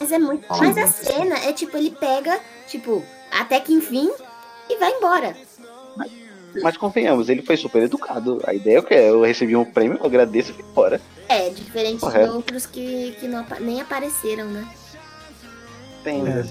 Mas 0.00 0.12
é 0.12 0.18
muito. 0.18 0.46
Fala 0.46 0.62
Mas 0.62 0.78
a 0.78 0.80
muito. 0.80 0.94
cena 0.94 1.38
é 1.40 1.52
tipo, 1.52 1.76
ele 1.76 1.90
pega, 1.90 2.40
tipo, 2.68 3.04
até 3.30 3.60
que 3.60 3.74
enfim, 3.74 4.10
e 4.66 4.78
vai 4.78 4.92
embora. 4.92 5.36
Mas 6.62 6.76
convenhamos, 6.76 7.28
ele 7.28 7.42
foi 7.42 7.56
super 7.56 7.82
educado. 7.82 8.40
A 8.46 8.54
ideia 8.54 8.78
é 8.78 8.82
que 8.82 8.94
eu 8.94 9.22
recebi 9.22 9.54
um 9.54 9.64
prêmio, 9.64 9.98
eu 9.98 10.06
agradeço 10.06 10.50
e 10.50 10.54
fui 10.54 10.64
embora. 10.64 11.00
É, 11.28 11.48
diferente 11.50 11.94
de 11.94 12.00
Correto. 12.00 12.32
outros 12.32 12.66
que, 12.66 13.16
que 13.20 13.28
não, 13.28 13.44
nem 13.60 13.80
apareceram, 13.80 14.46
né? 14.46 14.68
Tem. 16.02 16.26
É. 16.26 16.44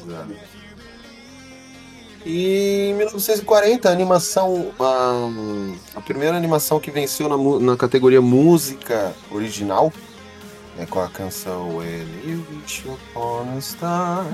E 2.25 2.89
em 2.89 2.93
1940, 2.95 3.89
a 3.89 3.91
animação. 3.91 4.71
A, 4.79 5.97
a 5.97 6.01
primeira 6.01 6.35
animação 6.35 6.79
que 6.79 6.91
venceu 6.91 7.27
na, 7.27 7.65
na 7.65 7.77
categoria 7.77 8.21
música 8.21 9.13
original, 9.31 9.91
né, 10.77 10.85
com 10.85 10.99
a 10.99 11.09
canção 11.09 11.77
When 11.77 12.05
You 12.25 12.45
Wish 12.51 12.87
Upon 12.87 13.57
a 13.57 13.61
Star, 13.61 14.25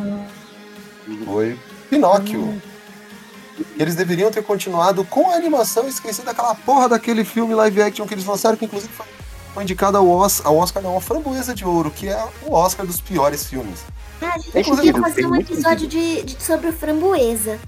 foi 1.26 1.58
Pinóquio. 1.90 2.62
E 3.58 3.66
eles 3.82 3.96
deveriam 3.96 4.30
ter 4.32 4.44
continuado 4.44 5.04
com 5.06 5.30
a 5.32 5.36
animação 5.36 5.86
e 5.86 5.90
esquecido 5.90 6.26
daquela 6.26 6.54
porra 6.56 6.90
daquele 6.90 7.24
filme 7.24 7.54
live 7.56 7.82
action 7.82 8.06
que 8.06 8.14
eles 8.14 8.26
lançaram, 8.26 8.58
que 8.58 8.66
inclusive 8.66 8.92
foi, 8.94 9.06
foi 9.54 9.64
indicado 9.64 9.98
ao 9.98 10.08
Oscar, 10.10 10.48
ao 10.48 10.58
Oscar, 10.58 10.84
não, 10.84 10.98
a 10.98 11.02
Framboesa 11.02 11.54
de 11.54 11.64
Ouro, 11.66 11.90
que 11.92 12.08
é 12.10 12.22
o 12.46 12.54
Oscar 12.54 12.86
dos 12.86 13.00
piores 13.00 13.46
filmes. 13.46 13.80
Ah, 14.22 14.34
a 14.36 14.38
gente 14.40 14.58
É 14.58 14.64
podia 14.64 14.94
fazer 14.94 15.26
um 15.26 15.36
episódio 15.36 15.88
de, 15.88 16.24
de- 16.24 16.44
sobre 16.44 16.72
framboesa. 16.72 17.60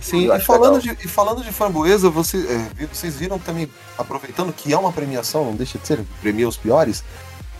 Sim, 0.00 0.34
e 0.34 0.40
falando, 0.40 0.80
de, 0.80 0.90
e 0.92 1.08
falando 1.08 1.42
de 1.44 1.52
framboesa, 1.52 2.08
você, 2.08 2.38
é, 2.78 2.86
vocês 2.86 3.16
viram 3.16 3.38
também, 3.38 3.70
aproveitando 3.98 4.50
que 4.52 4.72
é 4.72 4.78
uma 4.78 4.90
premiação, 4.90 5.44
não 5.44 5.54
deixa 5.54 5.78
de 5.78 5.86
ser, 5.86 6.02
premia 6.22 6.48
os 6.48 6.56
piores, 6.56 7.04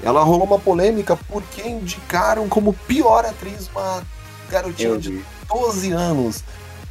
ela 0.03 0.22
rolou 0.22 0.45
uma 0.47 0.59
polêmica 0.59 1.18
porque 1.29 1.61
indicaram 1.68 2.49
como 2.49 2.72
pior 2.72 3.26
atriz 3.26 3.68
uma 3.68 4.03
garotinha 4.51 4.97
de 4.97 5.11
vi. 5.11 5.24
12 5.49 5.93
anos. 5.93 6.43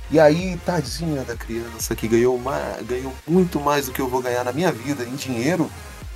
E 0.09 0.19
aí, 0.19 0.57
tadinha 0.65 1.23
da 1.23 1.35
criança 1.35 1.95
que 1.95 2.07
ganhou, 2.07 2.41
ganhou 2.85 3.13
muito 3.27 3.59
mais 3.59 3.87
do 3.87 3.91
que 3.91 3.99
eu 3.99 4.07
vou 4.07 4.21
ganhar 4.21 4.43
na 4.43 4.53
minha 4.53 4.71
vida 4.71 5.03
em 5.03 5.15
dinheiro. 5.15 5.69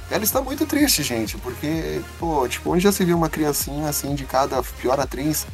Ela 0.09 0.23
está 0.23 0.41
muito 0.41 0.65
triste, 0.65 1.03
gente, 1.03 1.37
porque, 1.37 2.01
pô, 2.19 2.47
tipo, 2.47 2.71
onde 2.71 2.83
já 2.83 2.91
se 2.91 3.03
viu 3.03 3.17
uma 3.17 3.29
criancinha 3.29 3.89
assim 3.89 4.11
indicada 4.11 4.57
a 4.57 4.63
pior 4.63 4.99
atriz? 4.99 5.45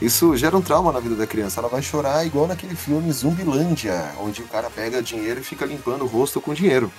Isso 0.00 0.36
gera 0.36 0.56
um 0.56 0.60
trauma 0.60 0.92
na 0.92 1.00
vida 1.00 1.14
da 1.16 1.26
criança. 1.26 1.60
Ela 1.60 1.68
vai 1.68 1.80
chorar 1.82 2.26
igual 2.26 2.46
naquele 2.46 2.76
filme 2.76 3.10
Zumbilândia, 3.12 4.12
onde 4.20 4.42
o 4.42 4.46
cara 4.48 4.68
pega 4.68 5.02
dinheiro 5.02 5.40
e 5.40 5.44
fica 5.44 5.64
limpando 5.64 6.02
o 6.02 6.06
rosto 6.06 6.40
com 6.40 6.52
dinheiro. 6.52 6.92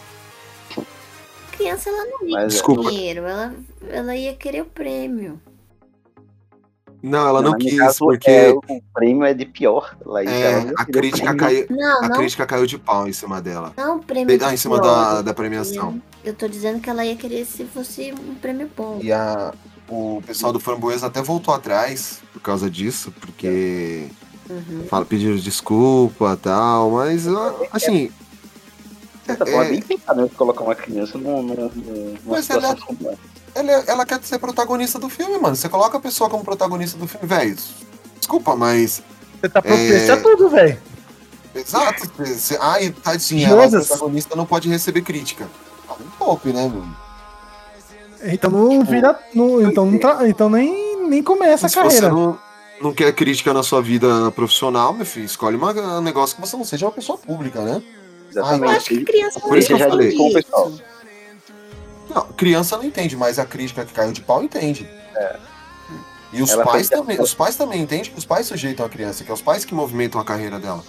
A 0.75 1.55
criança, 1.55 1.89
ela 1.89 2.05
não 2.05 2.27
ia 2.27 2.37
Mas, 2.39 2.53
Desculpa. 2.53 2.83
querer 2.83 2.95
dinheiro, 2.95 3.25
ela, 3.25 3.55
ela 3.89 4.15
ia 4.15 4.33
querer 4.35 4.61
o 4.61 4.65
prêmio. 4.65 5.39
Não, 7.07 7.27
ela 7.27 7.41
não, 7.41 7.51
no 7.51 7.57
quis, 7.57 7.77
caso, 7.77 7.97
porque 7.99 8.29
é, 8.29 8.49
o 8.51 8.61
prêmio 8.93 9.23
é 9.23 9.33
de 9.33 9.45
pior. 9.45 9.95
Em 10.21 10.27
é, 10.27 10.63
não 10.65 10.73
a 10.77 10.85
crítica 10.85 11.35
caiu. 11.35 11.65
Não, 11.69 12.03
A 12.03 12.09
não, 12.09 12.17
crítica 12.17 12.45
caiu 12.45 12.65
de 12.65 12.77
pau 12.77 13.07
em 13.07 13.13
cima 13.13 13.41
dela. 13.41 13.73
não 13.77 13.97
o 13.97 14.03
prêmio 14.03 14.33
Ah, 14.35 14.47
de 14.49 14.53
em 14.53 14.57
cima 14.57 14.79
pior. 14.79 14.91
da, 15.15 15.21
da 15.21 15.33
premiação. 15.33 16.01
Eu 16.23 16.33
tô 16.33 16.47
dizendo 16.47 16.79
que 16.81 16.89
ela 16.89 17.05
ia 17.05 17.15
querer 17.15 17.45
se 17.45 17.63
fosse 17.65 18.13
um 18.13 18.35
prêmio 18.35 18.69
bom. 18.75 18.99
E 19.01 19.11
a, 19.11 19.53
o 19.89 20.21
pessoal 20.25 20.51
do 20.51 20.59
Framboesa 20.59 21.07
até 21.07 21.21
voltou 21.21 21.53
atrás 21.53 22.19
por 22.33 22.41
causa 22.41 22.69
disso, 22.69 23.13
porque 23.19 24.07
Uhum. 24.49 24.85
fala, 24.89 25.03
pediram 25.05 25.35
desculpa 25.35 26.33
e 26.33 26.37
tal, 26.43 26.91
mas 26.91 27.25
assim, 27.71 28.07
De 28.07 29.25
certa 29.25 29.45
forma, 29.45 29.63
é 29.65 29.67
é- 29.67 29.71
bem 29.71 29.81
pensado 29.81 30.21
né, 30.21 30.29
colocar 30.37 30.63
uma 30.63 30.73
criança 30.75 31.17
num- 31.17 31.41
num- 31.43 31.53
num- 31.55 31.69
numa 31.75 32.17
Mas 32.27 32.45
situação 32.45 32.77
ela- 33.01 33.11
essa. 33.11 33.19
Ela, 33.59 33.83
ela 33.87 34.05
quer 34.05 34.19
ser 34.23 34.39
protagonista 34.39 34.97
do 34.99 35.09
filme, 35.09 35.37
mano. 35.39 35.55
Você 35.55 35.67
coloca 35.69 35.97
a 35.97 35.99
pessoa 36.01 36.29
como 36.29 36.43
protagonista 36.43 36.97
do 36.97 37.07
filme, 37.07 37.25
velho. 37.27 37.55
Desculpa, 38.17 38.55
mas. 38.55 39.01
Você 39.41 39.49
tá 39.49 39.61
propício 39.61 39.95
É. 39.95 40.11
a 40.11 40.17
tudo, 40.21 40.49
velho. 40.49 40.77
Exato. 41.55 42.11
Você, 42.17 42.57
ai, 42.61 42.91
tadinha, 43.03 43.49
ela 43.49 43.63
é 43.65 43.69
protagonista 43.69 44.35
não 44.35 44.45
pode 44.45 44.69
receber 44.69 45.01
crítica. 45.01 45.47
Ah, 45.89 45.93
um 45.93 46.09
pouco, 46.19 46.47
né, 46.49 46.63
mano? 46.67 46.95
Então 48.23 48.49
não 48.49 48.83
vira. 48.83 49.17
não- 49.33 49.61
então, 49.61 49.85
não 49.85 49.99
tra- 49.99 50.27
então 50.27 50.49
nem, 50.49 51.07
nem 51.07 51.21
começa 51.23 51.67
a 51.67 51.69
Se 51.69 51.75
você 51.75 51.81
carreira. 51.83 52.09
não, 52.09 52.37
não 52.81 52.93
quer 52.93 53.13
crítica 53.13 53.53
na 53.53 53.61
sua 53.63 53.81
vida 53.81 54.31
profissional, 54.31 54.91
meu 54.93 55.05
filho, 55.05 55.25
escolhe 55.25 55.55
uma- 55.55 55.71
um 55.71 56.01
negócio 56.01 56.35
que 56.35 56.41
você 56.41 56.57
não 56.57 56.65
seja 56.65 56.85
uma 56.87 56.91
pessoa 56.91 57.17
pública, 57.17 57.61
né? 57.61 57.81
Exatamente. 58.29 58.63
Eu 58.63 58.69
acho 58.77 58.85
que 58.89 59.03
criança 59.05 59.39
Por 59.39 59.57
isso 59.57 59.67
que 59.67 59.73
eu 59.73 59.89
falei. 59.89 60.07
entende 60.13 60.17
Com 60.23 60.29
o 60.29 60.33
pessoal. 60.43 60.69
isso. 60.69 60.83
Não, 62.17 62.27
criança 62.33 62.75
não 62.77 62.83
entende, 62.83 63.15
mas 63.15 63.37
a 63.39 63.45
crítica 63.45 63.85
que 63.85 63.93
caiu 63.93 64.11
de 64.11 64.21
pau 64.21 64.43
entende. 64.43 64.89
E 66.33 66.41
os 66.41 66.49
Ela 66.51 66.63
pais 66.63 66.87
foi- 66.89 66.97
também, 66.97 67.21
os 67.21 67.33
pais 67.33 67.55
também 67.55 67.81
entendem 67.81 68.11
que 68.11 68.17
os 68.17 68.25
pais 68.25 68.47
sujeitam 68.47 68.85
a 68.85 68.89
criança, 68.89 69.23
que 69.23 69.31
é 69.31 69.33
os 69.33 69.41
pais 69.41 69.63
que 69.63 69.73
movimentam 69.73 70.19
a 70.19 70.25
carreira 70.25 70.59
dela. 70.59 70.83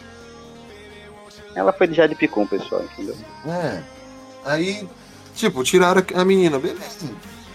Ela 1.55 1.73
foi 1.73 1.93
já 1.93 2.07
de 2.07 2.15
picom, 2.15 2.47
pessoal, 2.47 2.83
entendeu? 2.85 3.17
É. 3.47 3.83
Aí, 4.45 4.89
tipo, 5.35 5.63
tiraram 5.63 6.03
a 6.15 6.25
menina, 6.25 6.59
beleza. 6.59 7.11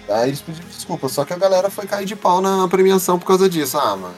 Aí 0.10 0.30
eles 0.30 0.42
pediram 0.42 0.68
desculpa, 0.68 1.08
só 1.10 1.24
que 1.26 1.34
a 1.34 1.38
galera 1.38 1.70
foi 1.70 1.86
cair 1.88 2.06
de 2.06 2.16
pau 2.16 2.42
na 2.42 2.68
premiação 2.68 3.18
por 3.18 3.26
causa 3.26 3.50
disso. 3.50 3.78
Ah, 3.78 3.96
mano. 3.96 4.16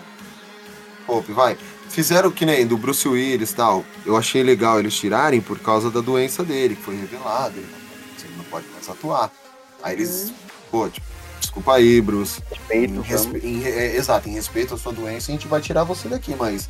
Pope, 1.05 1.31
vai. 1.31 1.57
Fizeram 1.89 2.31
que 2.31 2.45
nem 2.45 2.65
do 2.65 2.77
Bruce 2.77 3.07
Willis 3.07 3.51
e 3.51 3.55
tal. 3.55 3.85
Eu 4.05 4.17
achei 4.17 4.41
legal 4.43 4.79
eles 4.79 4.95
tirarem 4.95 5.39
por 5.39 5.59
causa 5.59 5.89
da 5.91 6.01
doença 6.01 6.43
dele, 6.43 6.75
que 6.75 6.81
foi 6.81 6.95
revelada. 6.95 7.53
Ele 7.57 8.37
não 8.37 8.43
pode 8.45 8.65
mais 8.69 8.89
atuar. 8.89 9.31
Aí 9.85 9.93
eles, 9.93 10.33
pô, 10.71 10.89
tipo, 10.89 11.05
desculpa 11.39 11.75
aí, 11.75 12.01
Bruce. 12.01 12.41
Respeito, 12.49 12.93
Em 12.95 13.01
respe- 13.01 13.37
em- 13.43 13.63
é, 13.63 13.95
exato, 13.95 14.27
em 14.27 14.33
respeito 14.33 14.73
à 14.73 14.77
sua 14.79 14.91
doença, 14.91 15.31
a 15.31 15.35
gente 15.35 15.47
vai 15.47 15.61
tirar 15.61 15.83
você 15.83 16.07
daqui, 16.07 16.35
mas. 16.35 16.67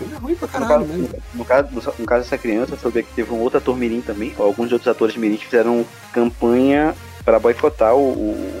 É 0.00 0.16
ruim 0.16 0.34
pra 0.34 0.48
No 0.48 0.52
caralho 0.52 0.84
caso, 0.84 0.98
mesmo. 0.98 1.22
no, 1.32 1.44
caso, 1.44 1.68
no, 1.70 1.80
no 2.00 2.06
caso 2.06 2.24
dessa 2.24 2.36
criança, 2.36 2.72
eu 2.74 2.78
soube 2.78 3.04
que 3.04 3.14
teve 3.14 3.32
um 3.32 3.38
outro 3.38 3.58
ator 3.58 3.76
mirim 3.76 4.00
também, 4.00 4.34
alguns 4.36 4.72
outros 4.72 4.88
atores 4.88 5.14
mirim 5.16 5.36
fizeram 5.38 5.86
campanha 6.12 6.92
para 7.24 7.38
boicotar 7.38 7.94
o, 7.94 8.10
o 8.32 8.60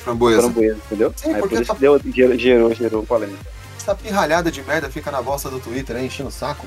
Framboesa. 0.00 0.42
framboesa, 0.42 0.76
entendeu? 0.84 1.14
Sim, 1.16 1.32
Aí 1.32 1.40
porque 1.40 1.54
por 1.54 1.62
isso 1.62 1.72
tá- 1.72 1.78
deu, 1.80 1.98
gerou, 2.12 2.36
gerou, 2.38 2.74
gerou 2.74 3.02
polêmica. 3.06 3.42
Essa 3.78 3.94
pirralhada 3.94 4.50
de 4.50 4.62
merda 4.62 4.90
fica 4.90 5.10
na 5.10 5.22
bosta 5.22 5.48
do 5.48 5.58
Twitter 5.60 5.96
aí, 5.96 6.04
enchendo 6.04 6.28
o 6.28 6.32
saco. 6.32 6.66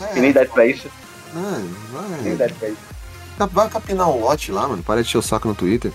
É, 0.00 0.04
Tem 0.12 0.20
nem 0.22 0.30
idade 0.30 0.50
pra 0.50 0.66
isso, 0.66 0.88
ah, 1.34 1.54
tem 1.56 2.08
nem 2.22 2.22
vai, 2.22 2.32
idade 2.34 2.54
pra 2.54 2.68
isso. 2.68 2.95
Vai 3.44 3.68
capinar 3.68 4.08
um 4.08 4.20
lote 4.20 4.50
lá, 4.50 4.66
mano. 4.66 4.82
Para 4.82 5.02
de 5.02 5.08
encher 5.08 5.18
o 5.18 5.22
saco 5.22 5.48
no 5.48 5.54
Twitter. 5.54 5.92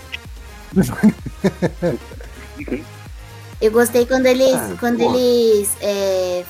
Eu 3.60 3.70
gostei 3.70 4.06
quando 4.06 4.26
eles. 4.26 4.54
Ah, 4.54 4.76
quando 4.78 4.98
pô. 4.98 5.14
eles. 5.14 5.76
é, 5.80 6.44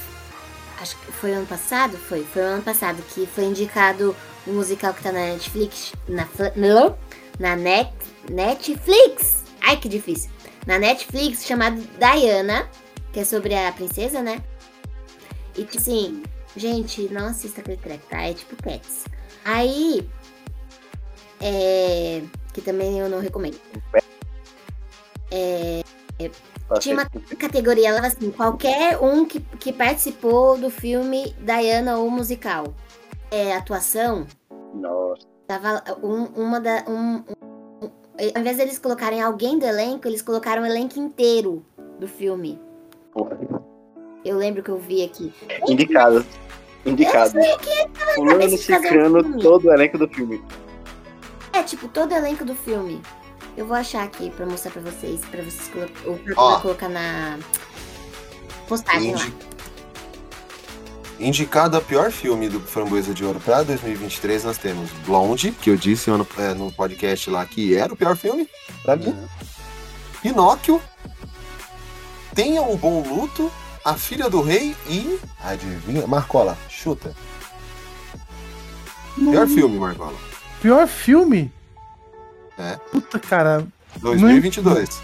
acho 0.80 0.96
que 0.96 1.12
foi 1.12 1.32
ano 1.32 1.46
passado? 1.46 1.96
Foi. 1.96 2.24
Foi 2.24 2.42
ano 2.42 2.62
passado 2.62 3.02
que 3.08 3.26
foi 3.26 3.44
indicado 3.44 4.14
um 4.46 4.52
musical 4.54 4.92
que 4.92 5.02
tá 5.02 5.12
na 5.12 5.20
Netflix. 5.20 5.92
Na, 6.08 6.28
na 7.38 7.56
net, 7.56 7.92
Netflix! 8.30 9.44
Ai, 9.60 9.76
que 9.76 9.88
difícil. 9.88 10.30
Na 10.66 10.78
Netflix, 10.78 11.44
chamado 11.44 11.82
Diana, 11.98 12.68
que 13.12 13.20
é 13.20 13.24
sobre 13.24 13.54
a 13.54 13.72
princesa, 13.72 14.22
né? 14.22 14.42
E 15.56 15.64
tipo 15.64 15.78
assim, 15.78 16.22
gente, 16.56 17.08
não 17.12 17.26
assista 17.26 17.60
aquele 17.60 17.76
track, 17.76 18.06
tá? 18.08 18.22
É 18.22 18.32
tipo 18.32 18.56
Cats. 18.62 19.04
Aí. 19.44 20.08
É. 21.42 22.22
Que 22.52 22.60
também 22.60 22.98
eu 22.98 23.08
não 23.08 23.18
recomendo. 23.20 23.58
Tinha 26.80 26.94
uma 26.94 27.06
categoria, 27.38 27.88
ela 27.88 28.06
assim, 28.06 28.30
qualquer 28.30 28.98
um 28.98 29.24
que, 29.24 29.40
que 29.58 29.72
participou 29.72 30.56
do 30.56 30.70
filme 30.70 31.34
Diana 31.40 31.98
ou 31.98 32.10
musical. 32.10 32.72
É, 33.30 33.54
atuação, 33.56 34.26
Nossa, 34.74 35.22
tava 35.46 35.82
um- 36.02 36.26
uma 36.36 36.60
da. 36.60 36.84
Um, 36.86 37.16
um- 37.16 37.90
ao 38.34 38.40
invés 38.40 38.56
deles 38.58 38.78
colocarem 38.78 39.20
alguém 39.22 39.58
do 39.58 39.64
elenco, 39.66 40.06
eles 40.06 40.20
colocaram 40.22 40.62
o 40.62 40.66
elenco 40.66 40.98
inteiro 40.98 41.64
do 41.98 42.06
filme. 42.06 42.60
porra. 43.12 43.38
Eu 44.24 44.36
lembro 44.36 44.62
que 44.62 44.68
eu 44.70 44.78
vi 44.78 45.02
aqui. 45.02 45.32
Indicado. 45.68 46.24
Indicado. 46.86 47.36
Eu 47.38 47.42
sei 47.42 47.56
que 47.58 47.70
é 47.70 47.88
Fulano 48.14 49.22
filme. 49.24 49.42
todo 49.42 49.64
o 49.66 49.72
elenco 49.72 49.98
do 49.98 50.06
filme. 50.08 50.40
É, 51.52 51.62
tipo, 51.62 51.88
todo 51.88 52.12
o 52.12 52.14
elenco 52.14 52.44
do 52.44 52.54
filme. 52.54 53.00
Eu 53.56 53.66
vou 53.66 53.76
achar 53.76 54.02
aqui 54.04 54.30
pra 54.30 54.46
mostrar 54.46 54.70
pra 54.70 54.80
vocês, 54.82 55.20
pra 55.30 55.42
vocês 55.42 55.68
colo 55.68 55.88
ou 56.06 56.16
pra, 56.18 56.34
Ó. 56.36 56.60
colocar 56.60 56.88
na 56.88 57.38
postagem 58.66 59.14
lá. 59.14 59.20
Indi... 59.26 59.34
Indicado 61.20 61.76
a 61.76 61.80
pior 61.80 62.10
filme 62.10 62.48
do 62.48 62.58
Framboesa 62.60 63.14
de 63.14 63.24
Ouro 63.24 63.38
pra 63.38 63.62
2023, 63.62 64.42
nós 64.44 64.58
temos 64.58 64.90
Blonde, 65.06 65.52
que 65.52 65.70
eu 65.70 65.76
disse 65.76 66.10
ano- 66.10 66.26
é, 66.38 66.52
no 66.54 66.72
podcast 66.72 67.30
lá 67.30 67.44
que 67.46 67.76
era 67.76 67.92
o 67.92 67.96
pior 67.96 68.16
filme, 68.16 68.48
pra 68.82 68.96
mim. 68.96 69.16
Pinóquio, 70.20 70.80
Tenha 72.34 72.62
um 72.62 72.76
Bom 72.76 73.02
Luto, 73.06 73.52
A 73.84 73.94
Filha 73.94 74.30
do 74.30 74.40
Rei 74.40 74.74
e. 74.88 75.18
Adivinha? 75.44 76.06
Marcola, 76.06 76.56
chuta. 76.68 77.14
Pior 79.14 79.46
filme, 79.46 79.78
Marcola. 79.78 80.14
Pior 80.62 80.86
filme? 80.86 81.52
É. 82.56 82.76
Puta, 82.90 83.18
cara. 83.18 83.66
2022. 83.96 85.00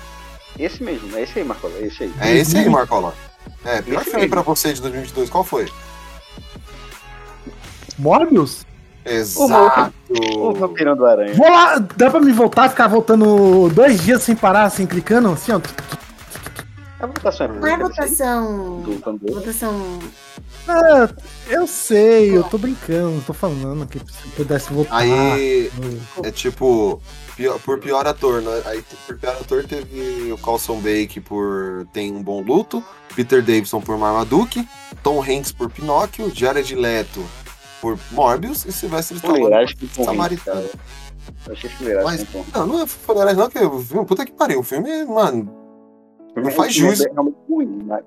Esse 0.59 0.83
mesmo, 0.83 1.17
é 1.17 1.23
esse 1.23 1.39
aí, 1.39 1.45
Marcola, 1.45 1.75
é 1.79 1.87
esse 1.87 2.03
aí. 2.05 2.13
É 2.21 2.37
esse 2.37 2.57
aí, 2.57 2.69
Marcola. 2.69 3.15
É, 3.65 3.83
pior 3.83 3.97
Esse 4.01 4.11
filme 4.11 4.21
mesmo. 4.21 4.31
pra 4.31 4.43
você 4.43 4.73
de 4.73 4.81
2022, 4.81 5.29
qual 5.29 5.45
foi? 5.45 5.69
Morbius? 7.99 8.65
Exato. 9.05 9.95
O 10.37 10.53
Vampirão 10.53 10.97
do 10.97 11.05
Aranha. 11.07 11.35
Vou 11.35 11.49
lá, 11.51 11.79
dá 11.97 12.11
pra 12.11 12.21
me 12.21 12.33
voltar, 12.33 12.69
ficar 12.69 12.87
voltando 12.89 13.69
dois 13.71 14.01
dias 14.01 14.23
sem 14.23 14.37
parar, 14.37 14.65
assim, 14.65 14.87
clicando, 14.87 15.31
assim, 15.31 15.53
ó. 15.53 15.61
A 17.01 17.07
votação 17.07 17.47
é 17.47 17.49
Não 17.49 17.67
é 17.67 17.77
votação. 17.79 18.81
do. 18.83 19.33
Votação. 19.35 19.99
Ah, 20.67 21.09
eu 21.49 21.67
sei, 21.67 22.37
eu 22.37 22.43
tô 22.43 22.59
brincando, 22.59 23.23
tô 23.25 23.33
falando 23.33 23.87
que 23.87 23.99
se 24.01 24.29
pudesse 24.37 24.73
voltar. 24.73 24.97
Aí 24.97 25.71
no- 26.17 26.27
é 26.27 26.31
tipo, 26.33 27.01
pior- 27.37 27.59
por 27.61 27.79
pior 27.79 28.07
ator, 28.07 28.43
né? 28.43 28.63
Aí 28.67 28.83
por 29.07 29.17
pior 29.17 29.33
ator 29.37 29.65
teve 29.65 30.33
o 30.33 30.39
Carlson 30.39 30.81
Bake 30.81 31.21
por 31.21 31.87
Tem 31.93 32.13
um 32.13 32.23
Bom 32.23 32.43
Luto, 32.43 32.83
Peter 33.15 33.41
Davidson 33.43 33.81
por 33.81 33.97
Marmaduke, 33.97 34.69
Tom 35.03 35.23
Hanks 35.23 35.53
por 35.53 35.71
Pinóquio, 35.71 36.33
Jared 36.35 36.75
Leto 36.75 37.25
por 37.81 37.97
Morbius 38.11 38.65
e 38.67 38.73
Sylvester 38.73 39.17
Stallone 39.19 39.75
por 39.95 40.05
Samaritano. 40.05 40.69
Eu 41.47 41.53
achei 41.53 41.71
fuleiragem 41.71 42.27
Mas- 42.35 42.47
Não, 42.53 42.67
não 42.67 42.83
é 42.83 42.87
fuleiragem 42.87 43.39
não, 43.39 43.49
que 43.49 43.59
o 43.61 43.81
filme, 43.81 44.05
puta 44.05 44.27
que 44.27 44.33
pariu, 44.33 44.59
o 44.61 44.65
filme, 44.65 45.05
mano... 45.05 45.58
Não 46.43 46.51
faz 46.51 46.75
jus. 46.75 47.01
É 47.01 47.11
ruim, 47.49 47.83
mas 47.85 48.03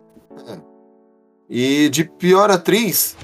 E 1.49 1.89
de 1.89 2.05
pior 2.05 2.49
atriz, 2.49 3.15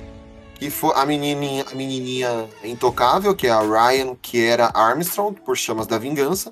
que 0.55 0.69
foi 0.69 0.93
a 0.95 1.05
menininha, 1.05 1.65
a 1.71 1.75
menininha 1.75 2.49
intocável, 2.63 3.35
que 3.35 3.47
é 3.47 3.51
a 3.51 3.61
Ryan 3.61 4.15
Kiera 4.15 4.71
Armstrong, 4.73 5.39
por 5.41 5.55
Chamas 5.55 5.87
da 5.87 5.97
Vingança. 5.97 6.49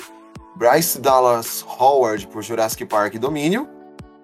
Bryce 0.55 0.99
Dallas 0.99 1.65
Howard, 1.79 2.27
por 2.27 2.41
Jurassic 2.41 2.85
Park 2.85 3.15
Domínio. 3.15 3.67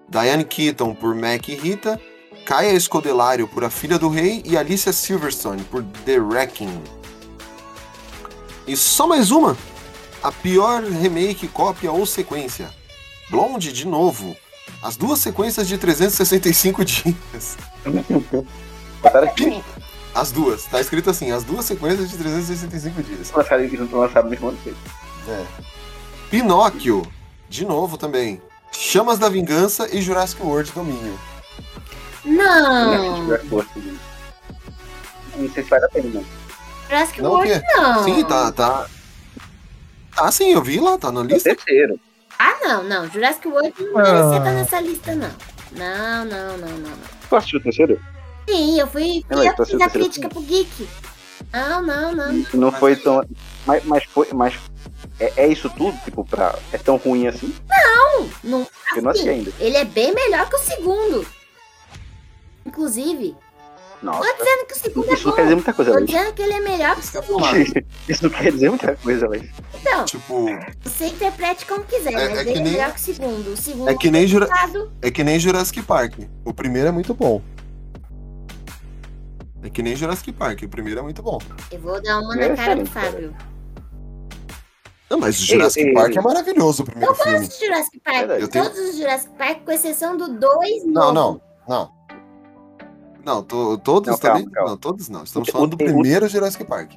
Diane 0.08 0.44
Keaton, 0.44 0.94
por 0.94 1.14
Mac 1.14 1.48
e 1.48 1.54
Rita. 1.54 2.00
Kaya 2.46 2.72
Escodelário, 2.72 3.46
por 3.46 3.64
A 3.64 3.70
Filha 3.70 3.98
do 3.98 4.08
Rei. 4.08 4.42
E 4.46 4.56
Alicia 4.56 4.92
Silverstone, 4.92 5.62
por 5.64 5.82
The 6.04 6.18
Wrecking. 6.18 6.82
E 8.66 8.76
só 8.76 9.06
mais 9.06 9.30
uma. 9.30 9.56
A 10.22 10.30
pior 10.30 10.82
remake, 10.82 11.48
cópia 11.48 11.90
ou 11.90 12.06
sequência. 12.06 12.70
Blonde, 13.32 13.72
de 13.72 13.86
novo. 13.86 14.36
As 14.82 14.94
duas 14.94 15.18
sequências 15.20 15.66
de 15.66 15.78
365 15.78 16.84
dias. 16.84 17.56
As 20.14 20.30
duas. 20.30 20.64
Tá 20.66 20.80
escrito 20.80 21.08
assim, 21.08 21.30
as 21.32 21.42
duas 21.42 21.64
sequências 21.64 22.10
de 22.10 22.18
365 22.18 23.02
dias. 23.02 23.32
Lançaram, 23.32 23.64
eles 23.64 23.90
não 23.90 23.98
lançaram 24.00 24.28
mesmo 24.28 24.48
ano 24.48 24.58
que. 24.62 24.74
É. 25.28 25.46
Pinóquio, 26.30 27.02
de 27.48 27.64
novo 27.64 27.96
também. 27.96 28.40
Chamas 28.70 29.18
da 29.18 29.28
Vingança 29.30 29.88
e 29.94 30.02
Jurassic 30.02 30.42
World 30.42 30.70
Domínio. 30.72 31.18
Não! 32.24 33.24
Jurassic 33.24 33.54
World? 33.54 33.98
Não 35.36 35.50
sei 35.52 35.64
se 35.64 35.70
vale 35.70 35.84
a 35.86 35.88
pena, 35.88 36.10
não. 36.12 36.24
Jurassic 36.88 37.22
Não, 37.22 37.30
o 37.30 37.32
World 37.34 37.52
quê? 37.52 37.62
não. 37.76 38.04
Sim, 38.04 38.24
tá, 38.24 38.52
tá. 38.52 38.86
Tá 40.14 40.30
sim, 40.30 40.52
eu 40.52 40.62
vi 40.62 40.78
lá, 40.78 40.98
tá 40.98 41.10
na 41.10 41.20
É 41.20 41.24
o 41.24 41.26
lista. 41.26 41.54
terceiro. 41.54 41.98
Ah, 42.38 42.58
não, 42.62 42.82
não. 42.84 43.08
Jurassic 43.08 43.46
World 43.48 43.74
não 43.78 43.98
Ah. 43.98 44.02
merecia 44.02 44.38
estar 44.38 44.52
nessa 44.52 44.80
lista, 44.80 45.14
não. 45.14 45.30
Não, 45.72 46.24
não, 46.24 46.58
não, 46.58 46.68
não. 46.68 46.90
não. 46.90 46.98
Tu 47.28 47.36
assistiu 47.36 47.60
o 47.60 47.62
terceiro? 47.62 48.00
Sim, 48.48 48.78
eu 48.80 48.86
fui. 48.86 49.24
Ela, 49.30 49.46
eu 49.46 49.66
fiz 49.66 49.80
a 49.80 49.88
crítica 49.88 50.28
pro 50.28 50.40
Geek. 50.42 50.88
Não, 51.52 51.82
não, 51.82 52.12
não. 52.12 52.32
não. 52.32 52.46
Não 52.54 52.72
foi 52.72 52.96
tão. 52.96 53.24
Mas, 53.66 53.84
mas 53.84 54.04
foi. 54.04 54.28
Mas 54.32 54.54
é, 55.18 55.32
é 55.44 55.46
isso 55.48 55.70
tudo? 55.70 55.96
Tipo, 56.04 56.24
pra. 56.24 56.58
É 56.72 56.78
tão 56.78 56.96
ruim 56.96 57.26
assim? 57.26 57.54
não 58.42 58.66
Eu 58.96 59.02
não 59.02 59.10
assisti 59.10 59.28
assim, 59.28 59.38
ainda. 59.38 59.52
ele 59.58 59.76
é 59.76 59.84
bem 59.84 60.12
melhor 60.14 60.48
que 60.48 60.56
o 60.56 60.58
segundo. 60.58 61.26
Inclusive, 62.66 63.36
Nossa. 64.02 64.18
tô 64.20 64.44
dizendo 64.44 64.66
que 64.66 64.72
o 64.72 64.76
segundo 64.78 65.10
é 65.10 65.14
Isso 65.14 65.24
não 65.24 65.30
bom. 65.30 65.36
quer 65.36 65.42
dizer 65.42 65.54
muita 65.54 65.72
coisa, 65.72 65.92
Tô 65.92 66.00
dizendo 66.04 66.32
que 66.32 66.42
ele 66.42 66.52
é 66.54 66.60
melhor 66.60 66.94
que 66.96 67.00
o 67.00 67.04
segundo. 67.04 67.44
Isso 68.08 68.22
não 68.24 68.30
quer 68.30 68.52
dizer 68.52 68.68
muita 68.68 68.96
coisa, 68.96 69.28
Leite. 69.28 69.52
Então, 69.80 70.04
Tipo, 70.04 70.46
você 70.82 71.06
interprete 71.06 71.66
como 71.66 71.84
quiser, 71.84 72.12
É- 72.12 72.28
mas 72.28 72.38
é 72.38 72.40
ele 72.40 72.52
que 72.52 72.58
é 72.58 72.62
nem- 72.62 72.72
melhor 72.72 72.92
que 72.92 73.00
o 73.00 73.02
segundo. 73.02 73.52
O 73.52 73.56
segundo 73.56 73.88
é 73.90 73.94
que 73.94 74.10
nem, 74.10 74.26
Jura... 74.26 74.48
é 75.00 75.10
que 75.10 75.22
nem 75.22 75.38
Jurassic 75.38 75.82
Park. 75.82 76.14
O 76.44 76.52
primeiro 76.52 76.88
é 76.88 76.92
muito 76.92 77.14
bom. 77.14 77.40
É 79.62 79.70
que 79.70 79.82
nem 79.82 79.94
Jurassic 79.94 80.32
Park, 80.32 80.62
o 80.64 80.68
primeiro 80.68 80.98
é 81.00 81.02
muito 81.02 81.22
bom. 81.22 81.38
Eu 81.70 81.78
vou 81.78 82.02
dar 82.02 82.18
uma 82.20 82.34
É, 82.34 82.48
na 82.48 82.56
cara 82.56 82.74
do 82.76 82.86
Fábio. 82.86 83.34
Não, 85.08 85.18
mas 85.20 85.36
Jurassic 85.36 85.86
ei, 85.86 85.92
Park 85.94 86.10
ei. 86.12 86.18
é 86.18 86.20
maravilhoso 86.22 86.82
o 86.82 86.86
primeiro 86.86 87.12
Eu 87.12 87.14
filme. 87.14 87.38
gosto 87.38 87.58
de 87.60 87.66
Jurassic 87.66 88.00
Park. 88.00 88.16
Verdade. 88.18 88.42
Eu 88.42 88.48
tenho- 88.48 88.64
Todos 88.64 88.78
os 88.80 88.96
Jurassic 88.96 89.32
Park, 89.36 89.64
com 89.64 89.70
exceção 89.70 90.16
do 90.16 90.28
2 90.38 90.84
Não, 90.86 91.12
não, 91.12 91.40
não. 91.68 91.92
Não, 93.24 93.42
to- 93.42 93.78
todos 93.78 94.08
Não, 94.10 94.18
calma, 94.18 94.38
também. 94.40 94.52
calma. 94.52 94.70
Não, 94.70 94.76
todos 94.76 95.08
não. 95.08 95.22
Estamos 95.22 95.48
O- 95.48 95.52
falando 95.52 95.76
do 95.76 95.82
o- 95.82 95.86
o- 95.86 95.90
primeiro 95.92 96.28
Jurassic 96.28 96.64
Park. 96.64 96.92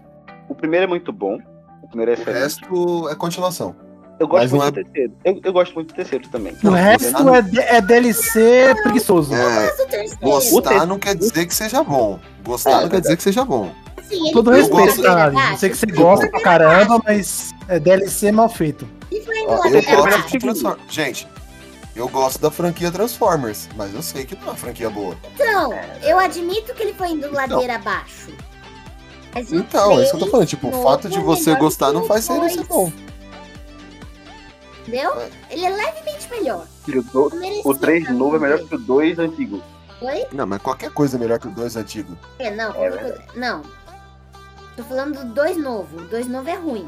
O 0.49 0.55
primeiro 0.55 0.85
é 0.85 0.87
muito 0.87 1.11
bom. 1.11 1.37
O 1.83 1.87
primeiro 1.87 2.11
é 2.11 2.15
O 2.15 2.17
excelente. 2.21 2.41
resto 2.41 3.09
é 3.09 3.15
continuação. 3.15 3.75
Eu 4.19 4.27
gosto 4.29 4.43
mas 4.43 4.51
não 4.53 4.59
muito 4.59 4.75
do 4.75 4.83
terceiro. 4.85 5.13
Eu, 5.25 5.41
eu 5.43 5.53
gosto 5.53 5.73
muito 5.75 5.87
do 5.89 5.93
terceiro 5.95 6.27
também. 6.29 6.55
O 6.63 6.69
resto 6.69 7.29
é, 7.29 7.41
de- 7.41 7.59
é 7.59 7.81
DLC 7.81 8.73
preguiçoso. 8.81 9.33
É, 9.35 9.37
Mas 9.43 9.79
o 9.79 9.85
terceiro, 9.87 10.17
gostar 10.21 10.85
não 10.85 10.97
quer 10.97 11.15
dizer 11.15 11.45
que 11.45 11.53
seja 11.53 11.83
bom. 11.83 12.19
Gostar 12.43 12.71
É, 12.79 12.81
não 12.83 12.89
quer 12.89 13.01
dizer 13.01 13.17
que 13.17 13.23
seja 13.23 13.43
bom. 13.43 13.71
ele 14.09 14.31
Todo 14.31 14.51
respeito, 14.51 15.01
ladeira 15.01 15.31
cara. 15.33 15.51
Eu 15.51 15.57
sei 15.57 15.69
que 15.69 15.75
você 15.77 15.85
gosta 15.87 16.29
pra 16.29 16.41
caramba, 16.41 17.01
mas 17.03 17.53
é 17.67 17.77
DLC 17.79 18.31
mal 18.31 18.47
feito. 18.47 18.87
Ó, 19.47 19.65
eu 19.67 19.81
gosto 19.97 20.39
de. 20.39 20.93
Gente, 20.93 21.27
eu 21.95 22.07
gosto 22.09 22.39
da 22.39 22.51
franquia 22.51 22.91
Transformers, 22.91 23.69
mas 23.75 23.93
eu 23.93 24.01
sei 24.03 24.25
que 24.25 24.35
não 24.35 24.43
é 24.43 24.45
uma 24.47 24.55
franquia 24.55 24.89
boa. 24.89 25.15
Então, 25.33 25.71
eu 26.03 26.19
admito 26.19 26.73
que 26.73 26.83
ele 26.83 26.93
foi 26.93 27.09
indo 27.09 27.31
ladeira 27.31 27.75
abaixo. 27.75 28.33
Mas 29.33 29.51
Então, 29.51 29.99
é 29.99 30.03
isso 30.03 30.11
que 30.11 30.15
eu 30.17 30.25
tô 30.25 30.27
falando. 30.31 30.47
Tipo, 30.47 30.67
o 30.69 30.83
fato 30.83 31.09
de 31.09 31.17
é 31.17 31.21
você 31.21 31.55
gostar 31.55 31.91
não 31.91 32.05
faz 32.05 32.25
ser 32.25 32.41
isso 32.43 32.63
bom. 32.65 32.91
Entendeu? 34.81 35.19
É. 35.19 35.29
Ele 35.49 35.65
é 35.65 35.69
levemente 35.69 36.29
melhor. 36.29 36.67
O, 36.87 37.01
do- 37.29 37.35
Merecia 37.37 37.61
o 37.71 37.73
3 37.75 38.03
também. 38.03 38.19
novo 38.19 38.35
é 38.35 38.39
melhor 38.39 38.59
que 38.59 38.75
o 38.75 38.77
2 38.77 39.19
antigo. 39.19 39.61
Oi? 40.01 40.25
Não, 40.31 40.45
mas 40.45 40.61
qualquer 40.61 40.91
coisa 40.91 41.17
é 41.17 41.19
melhor 41.19 41.39
que 41.39 41.47
o 41.47 41.51
2 41.51 41.75
antigo. 41.75 42.15
É, 42.37 42.51
não, 42.51 42.69
É 42.75 42.89
coisa- 42.91 43.23
não. 43.35 43.61
Tô 44.77 44.83
falando 44.83 45.23
do 45.25 45.33
2 45.33 45.57
novo. 45.57 45.97
O 45.97 46.01
2 46.07 46.27
novo 46.27 46.49
é 46.49 46.55
ruim. 46.55 46.87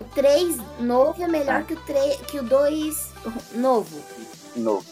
O 0.00 0.04
3 0.14 0.56
novo 0.80 1.22
é 1.22 1.26
melhor 1.28 1.64
que 1.64 1.74
o 1.74 1.80
3, 1.80 2.16
que 2.22 2.38
o 2.38 2.42
2 2.42 3.08
novo. 3.54 4.00
Novo. 4.56 4.84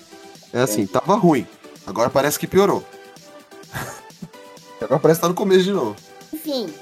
É 0.53 0.61
assim, 0.63 0.87
tava 0.87 1.15
ruim. 1.17 1.47
Agora 1.87 2.11
parece 2.11 2.39
que 2.39 2.47
piorou. 2.47 2.83
Agora 4.81 5.01
parece 5.01 5.19
que 5.21 5.23
tá 5.23 5.29
no 5.29 5.35
começo 5.35 5.65
de 5.65 5.73
novo. 5.73 5.97
Enfim, 6.33 6.73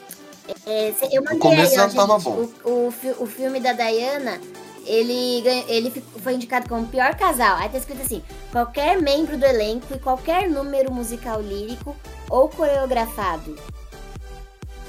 é, 0.66 0.92
eu 1.12 1.22
mandei 1.22 1.38
começo 1.38 1.72
aí, 1.72 1.78
ó, 1.78 1.88
já 1.88 1.94
tava 1.94 2.14
gente, 2.18 2.24
bom. 2.24 2.48
O, 2.64 2.70
o, 2.70 3.22
o 3.24 3.26
filme 3.26 3.60
da 3.60 3.72
Diana, 3.72 4.40
ele, 4.86 5.40
ganha- 5.42 5.64
ele 5.68 6.02
foi 6.22 6.34
indicado 6.34 6.68
como 6.68 6.86
pior 6.86 7.14
casal. 7.16 7.56
Aí 7.58 7.68
tá 7.68 7.78
escrito 7.78 8.02
assim: 8.02 8.22
qualquer 8.50 9.00
membro 9.00 9.36
do 9.36 9.44
elenco 9.44 9.94
e 9.94 9.98
qualquer 9.98 10.48
número 10.50 10.92
musical 10.92 11.40
lírico 11.40 11.94
ou 12.30 12.48
coreografado. 12.48 13.54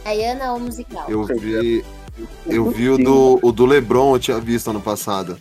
Diana 0.05 0.53
ou 0.53 0.59
musical. 0.59 1.05
Eu 1.09 1.25
vi. 1.25 1.83
Eu 2.45 2.69
vi 2.69 2.89
o 2.89 2.97
do, 2.97 3.39
o 3.41 3.51
do 3.51 3.65
Lebron, 3.65 4.15
eu 4.15 4.19
tinha 4.19 4.39
visto 4.39 4.69
ano 4.69 4.81
passado. 4.81 5.39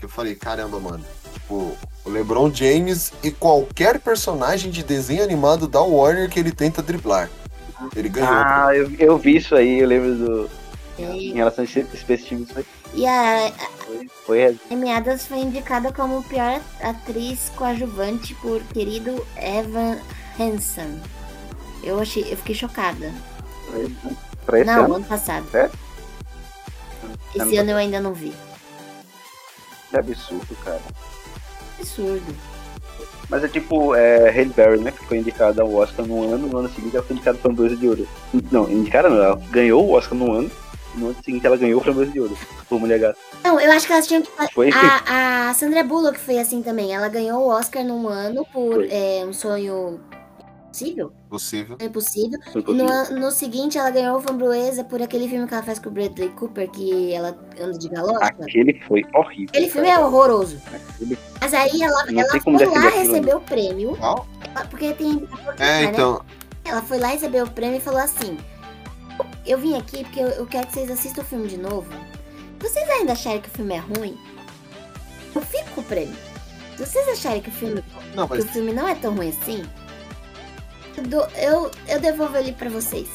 Eu 0.00 0.08
falei, 0.08 0.34
caramba, 0.34 0.78
mano. 0.78 1.04
Tipo, 1.32 1.76
o 2.04 2.10
Lebron 2.10 2.52
James 2.52 3.12
e 3.22 3.30
qualquer 3.30 3.98
personagem 4.00 4.70
de 4.70 4.82
desenho 4.82 5.22
animado 5.22 5.66
da 5.66 5.80
Warner 5.80 6.28
que 6.28 6.38
ele 6.38 6.52
tenta 6.52 6.82
driblar. 6.82 7.30
Ele 7.96 8.08
ganhou. 8.08 8.30
Ah, 8.30 8.68
eu, 8.74 8.90
eu 8.98 9.18
vi 9.18 9.36
isso 9.36 9.54
aí, 9.54 9.80
eu 9.80 9.88
lembro 9.88 10.14
do. 10.14 10.50
Em 10.98 11.30
E, 11.30 11.32
relação 11.32 11.62
a 11.62 11.64
esse 11.64 11.82
Team, 11.82 12.42
isso 12.42 12.56
aí. 12.56 12.64
e 12.94 13.04
a 13.06 13.52
Foi, 13.84 14.08
foi 14.24 14.60
Amy 14.70 14.92
Adams 14.92 15.26
foi 15.26 15.38
indicada 15.38 15.92
como 15.92 16.22
pior 16.22 16.60
atriz 16.80 17.50
coadjuvante 17.56 18.32
por 18.36 18.62
querido 18.72 19.26
Evan 19.36 19.98
Hansen. 20.38 21.00
Eu 21.82 21.98
achei, 21.98 22.22
eu 22.32 22.36
fiquei 22.36 22.54
chocada. 22.54 23.12
Pra 24.44 24.60
esse 24.60 24.66
não, 24.66 24.84
ano. 24.84 24.94
ano 24.96 25.04
passado. 25.04 25.48
Sério? 25.50 25.70
Esse 27.34 27.56
ano 27.56 27.70
eu 27.70 27.76
ainda 27.76 28.00
não 28.00 28.12
vi. 28.12 28.32
Que 29.90 29.98
absurdo, 29.98 30.56
cara. 30.64 30.80
Absurdo. 31.78 32.34
Mas 33.28 33.42
é 33.42 33.48
tipo, 33.48 33.94
é, 33.94 34.30
Halle 34.30 34.50
Berry, 34.50 34.80
né? 34.80 34.92
Que 34.92 35.04
foi 35.04 35.18
indicada 35.18 35.62
ao 35.62 35.72
Oscar 35.74 36.06
no 36.06 36.22
ano, 36.22 36.46
no 36.46 36.58
ano 36.58 36.68
seguinte 36.68 36.94
ela 36.94 37.04
foi 37.04 37.14
indicada 37.16 37.38
para 37.38 37.50
Framboesa 37.50 37.76
de 37.76 37.88
Ouro. 37.88 38.08
Não, 38.52 38.70
indicada 38.70 39.08
não, 39.08 39.16
ela 39.16 39.36
ganhou 39.50 39.84
o 39.84 39.92
Oscar 39.92 40.16
no 40.16 40.30
ano, 40.32 40.50
no 40.94 41.06
ano 41.06 41.16
seguinte 41.24 41.46
ela 41.46 41.56
ganhou 41.56 41.80
o 41.80 41.82
Framboesa 41.84 42.12
de 42.12 42.20
Ouro. 42.20 42.36
Por 42.68 42.78
Mulher 42.78 42.98
Gata. 42.98 43.18
Não, 43.42 43.58
eu 43.60 43.72
acho 43.72 43.86
que 43.86 43.92
elas 43.92 44.06
tinham 44.06 44.22
que. 44.22 44.30
Foi 44.52 44.70
A, 44.72 45.48
a 45.48 45.54
Sandra 45.54 45.82
Bullock 45.82 46.18
foi 46.18 46.38
assim 46.38 46.62
também. 46.62 46.94
Ela 46.94 47.08
ganhou 47.08 47.42
o 47.42 47.48
Oscar 47.48 47.84
num 47.84 48.08
ano 48.08 48.46
por 48.52 48.84
é, 48.88 49.24
um 49.24 49.32
sonho 49.32 50.00
possível? 50.74 51.12
Possível. 51.30 51.76
Sonho 51.78 51.92
possível. 51.92 52.40
E 52.68 52.72
no, 52.74 53.20
no 53.20 53.30
seguinte 53.30 53.78
ela 53.78 53.90
ganhou 53.90 54.18
o 54.18 54.20
Framboesa 54.20 54.82
por 54.82 55.00
aquele 55.00 55.28
filme 55.28 55.46
que 55.46 55.54
ela 55.54 55.62
faz 55.62 55.78
com 55.78 55.88
o 55.88 55.92
Bradley 55.92 56.30
Cooper, 56.30 56.68
que 56.70 57.12
ela 57.12 57.38
anda 57.60 57.78
de 57.78 57.88
galocha. 57.88 58.24
Aquele 58.24 58.80
foi 58.86 59.02
horrível. 59.14 59.48
Aquele 59.50 59.70
filme 59.70 59.88
é 59.88 59.98
horroroso. 59.98 60.60
Aquele- 60.72 61.18
Mas 61.40 61.54
aí 61.54 61.82
ela, 61.82 62.06
Não 62.06 62.20
ela 62.20 62.30
tem 62.32 62.40
como 62.40 62.58
foi 62.58 62.66
lá 62.66 62.88
receber 62.88 63.36
o 63.36 63.40
prêmio. 63.40 63.96
Qual? 63.96 64.26
Porque 64.68 64.92
tem. 64.94 65.28
É, 65.58 65.82
né? 65.82 65.84
então. 65.84 66.24
Ela 66.64 66.82
foi 66.82 66.98
lá 66.98 67.08
receber 67.08 67.42
o 67.42 67.50
prêmio 67.50 67.76
e 67.76 67.80
falou 67.80 68.00
assim: 68.00 68.36
Eu 69.46 69.58
vim 69.58 69.76
aqui 69.76 70.02
porque 70.04 70.20
eu, 70.20 70.28
eu 70.28 70.46
quero 70.46 70.66
que 70.66 70.72
vocês 70.72 70.90
assistam 70.90 71.22
o 71.22 71.24
filme 71.24 71.46
de 71.48 71.58
novo. 71.58 71.86
Se 72.60 72.68
vocês 72.70 72.88
ainda 72.90 73.12
acharem 73.12 73.40
que 73.40 73.48
o 73.48 73.52
filme 73.52 73.74
é 73.74 73.78
ruim, 73.78 74.18
eu 75.34 75.42
fico 75.42 75.70
com 75.74 75.80
o 75.82 75.84
prêmio. 75.84 76.16
Se 76.76 76.84
vocês 76.86 77.08
acharem 77.08 77.40
que 77.42 77.50
o 77.50 77.52
filme, 77.52 77.84
Não, 78.14 78.26
que 78.26 78.34
mas 78.36 78.44
o 78.44 78.48
filme 78.48 78.72
não 78.72 78.88
é 78.88 78.94
tão 78.94 79.14
ruim 79.14 79.28
assim, 79.28 79.62
eu, 80.96 81.02
dou- 81.04 81.28
eu, 81.36 81.70
eu 81.88 82.00
devolvo 82.00 82.36
ele 82.36 82.52
pra 82.52 82.68
vocês. 82.70 83.08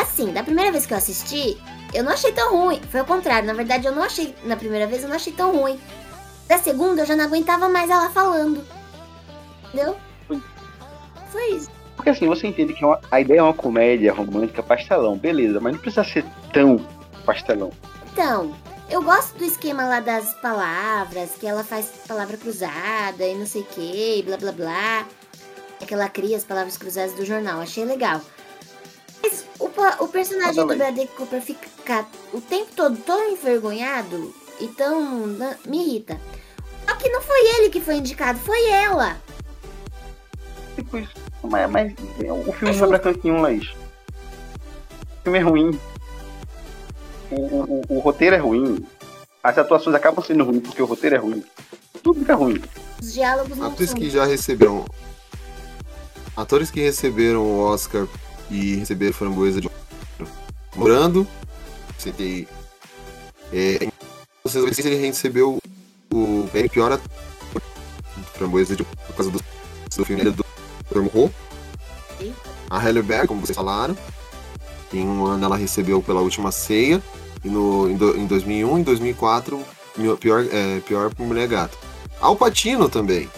Assim, 0.00 0.32
da 0.32 0.42
primeira 0.42 0.70
vez 0.70 0.86
que 0.86 0.92
eu 0.94 0.98
assisti, 0.98 1.56
eu 1.92 2.04
não 2.04 2.12
achei 2.12 2.32
tão 2.32 2.56
ruim. 2.56 2.80
Foi 2.90 3.00
o 3.00 3.04
contrário. 3.04 3.46
Na 3.46 3.52
verdade, 3.54 3.86
eu 3.86 3.92
não 3.94 4.02
achei. 4.02 4.34
Na 4.44 4.56
primeira 4.56 4.86
vez, 4.86 5.02
eu 5.02 5.08
não 5.08 5.16
achei 5.16 5.32
tão 5.32 5.56
ruim. 5.56 5.78
Da 6.48 6.58
segunda, 6.58 7.02
eu 7.02 7.06
já 7.06 7.14
não 7.16 7.24
aguentava 7.24 7.68
mais 7.68 7.90
ela 7.90 8.10
falando. 8.10 8.64
Entendeu? 9.66 9.96
Foi 11.30 11.50
isso. 11.52 11.70
Porque 11.96 12.10
assim, 12.10 12.26
você 12.26 12.46
entende 12.46 12.72
que 12.72 12.82
é 12.82 12.86
uma- 12.86 13.00
a 13.10 13.20
ideia 13.20 13.40
é 13.40 13.42
uma 13.42 13.52
comédia 13.54 14.12
romântica 14.12 14.62
pastelão, 14.62 15.16
beleza, 15.18 15.60
mas 15.60 15.74
não 15.74 15.80
precisa 15.80 16.02
ser 16.02 16.24
tão 16.52 16.78
pastelão. 17.26 17.70
Então, 18.12 18.54
eu 18.88 19.02
gosto 19.02 19.36
do 19.36 19.44
esquema 19.44 19.84
lá 19.84 20.00
das 20.00 20.32
palavras, 20.40 21.30
que 21.38 21.46
ela 21.46 21.62
faz 21.62 21.86
palavra 22.08 22.36
cruzada 22.36 23.22
e 23.24 23.34
não 23.36 23.46
sei 23.46 23.62
o 23.62 23.66
que, 23.66 24.22
blá 24.26 24.36
blá 24.38 24.50
blá. 24.52 25.06
É 25.80 25.86
que 25.86 25.94
ela 25.94 26.08
cria 26.08 26.36
as 26.36 26.44
palavras 26.44 26.76
cruzadas 26.76 27.14
do 27.14 27.24
jornal, 27.24 27.60
achei 27.60 27.84
legal. 27.84 28.20
Mas 29.22 29.44
o, 29.58 29.70
o 30.04 30.08
personagem 30.08 30.66
do. 30.66 30.76
Bradley 30.76 31.06
Cooper 31.08 31.40
fica 31.42 32.06
o 32.32 32.40
tempo 32.40 32.70
todo 32.76 32.96
tão 32.98 33.30
envergonhado 33.30 34.34
e 34.60 34.66
tão. 34.68 35.26
na- 35.26 35.56
me 35.66 35.78
irrita. 35.86 36.20
Só 36.88 36.96
que 36.96 37.08
não 37.08 37.22
foi 37.22 37.40
ele 37.56 37.70
que 37.70 37.80
foi 37.80 37.96
indicado, 37.96 38.38
foi 38.40 38.68
ela. 38.68 39.16
Tipo 40.76 40.98
isso. 40.98 41.14
Mas, 41.42 41.70
mas 41.70 41.92
o 42.46 42.52
filme 42.52 42.76
não 42.76 42.84
é 42.84 42.88
pra 42.88 42.98
cantinho, 42.98 43.40
Laís. 43.40 43.68
O 43.70 45.22
filme 45.24 45.38
é 45.38 45.42
ruim. 45.42 45.80
O, 47.30 47.34
o, 47.36 47.82
o- 47.88 47.96
o 47.96 47.98
roteiro 48.00 48.36
é 48.36 48.38
ruim. 48.38 48.84
As 49.42 49.56
atuações 49.56 49.94
acabam 49.96 50.22
sendo 50.24 50.44
ruins 50.44 50.62
porque 50.62 50.82
o 50.82 50.86
roteiro 50.86 51.16
é 51.16 51.18
ruim. 51.18 51.42
Tudo 52.02 52.20
fica 52.20 52.34
ruim. 52.34 52.62
Os 53.00 53.12
diálogos 53.14 53.56
não 53.56 53.68
atores 53.68 53.90
são. 53.90 53.98
que 53.98 54.10
já 54.10 54.24
receberam. 54.26 54.84
Atores 56.36 56.70
que 56.70 56.80
receberam 56.80 57.40
o 57.42 57.58
Oscar 57.60 58.06
e 58.50 58.76
receberam 58.76 59.12
framboesa 59.12 59.60
de 59.60 59.68
ouro. 59.68 60.32
Morando, 60.74 61.26
citei. 61.98 62.46
É, 63.52 63.76
em 63.84 63.92
1996 64.44 64.86
ele 64.86 64.96
recebeu 64.96 65.58
o 66.12 66.48
prêmio 66.50 66.70
pior 66.70 66.92
ator 66.92 67.10
framboesa 68.34 68.74
de 68.76 68.82
ouro 68.82 68.96
por 69.06 69.16
causa 69.16 69.30
do, 69.30 69.40
do 69.96 70.04
filme 70.04 70.24
do 70.24 70.32
Dr. 70.32 70.44
Sim. 72.18 72.34
A 72.68 72.78
Halle 72.78 73.02
Berry, 73.02 73.26
como 73.28 73.40
vocês 73.40 73.56
falaram. 73.56 73.96
Em 74.92 75.06
um 75.06 75.24
ano 75.26 75.44
ela 75.44 75.56
recebeu 75.56 76.00
pela 76.02 76.20
última 76.20 76.50
ceia. 76.52 77.02
E 77.44 77.48
no, 77.48 77.88
em, 77.90 77.96
do- 77.96 78.16
em 78.16 78.26
2001 78.26 78.78
e 78.80 78.82
2004, 78.84 79.64
mi- 79.96 80.16
pior, 80.16 80.44
é, 80.50 80.80
pior 80.80 81.10
Mulher 81.18 81.48
Gato. 81.48 81.76
Al 82.20 82.36
Pacino 82.36 82.88
também. 82.88 83.28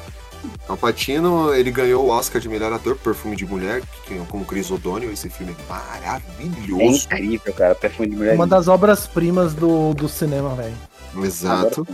Al 0.72 0.78
Pacino, 0.78 1.54
ele 1.54 1.70
ganhou 1.70 2.04
o 2.06 2.08
Oscar 2.08 2.40
de 2.40 2.48
melhor 2.48 2.72
ator 2.72 2.94
por 2.96 3.04
Perfume 3.04 3.36
de 3.36 3.46
Mulher, 3.46 3.82
que, 4.06 4.14
como 4.28 4.44
Chris 4.44 4.70
O'Donnell. 4.70 5.12
Esse 5.12 5.28
filme 5.28 5.52
é 5.58 5.62
É 5.62 5.68
maravilhoso. 5.68 7.04
incrível, 7.06 7.52
cara. 7.54 7.74
Perfume 7.74 8.08
de 8.10 8.16
mulher. 8.16 8.34
Uma 8.34 8.46
das 8.46 8.68
obras-primas 8.68 9.54
do, 9.54 9.94
do 9.94 10.08
cinema, 10.08 10.54
velho. 10.54 10.74
Exato. 11.22 11.86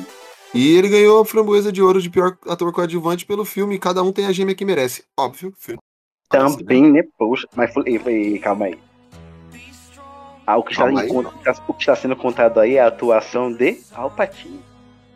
E 0.54 0.76
ele 0.76 0.88
ganhou 0.88 1.20
a 1.20 1.24
framboesa 1.26 1.70
de 1.70 1.82
ouro 1.82 2.00
de 2.00 2.08
pior 2.08 2.36
ator 2.48 2.72
coadjuvante 2.72 3.26
pelo 3.26 3.44
filme 3.44 3.78
Cada 3.78 4.02
Um 4.02 4.10
Tem 4.12 4.24
a 4.26 4.32
Gêmea 4.32 4.54
que 4.54 4.64
Merece. 4.64 5.02
Óbvio, 5.18 5.52
filme. 5.58 5.78
Também, 6.30 6.90
né? 6.90 7.02
Poxa, 7.18 7.46
mas 7.54 7.72
foi, 7.72 7.98
foi- 7.98 8.38
calma 8.42 8.66
aí. 8.66 8.78
Ah, 10.46 10.56
o, 10.56 10.62
que 10.62 10.72
está 10.72 10.84
Calma 10.84 11.00
em 11.00 11.04
aí. 11.04 11.08
conta- 11.12 11.30
o 11.68 11.74
que 11.74 11.82
está 11.82 11.94
sendo 11.94 12.16
contado 12.16 12.58
aí 12.60 12.76
é 12.76 12.80
a 12.80 12.86
atuação 12.86 13.52
de 13.52 13.80
Alpatino. 13.94 14.62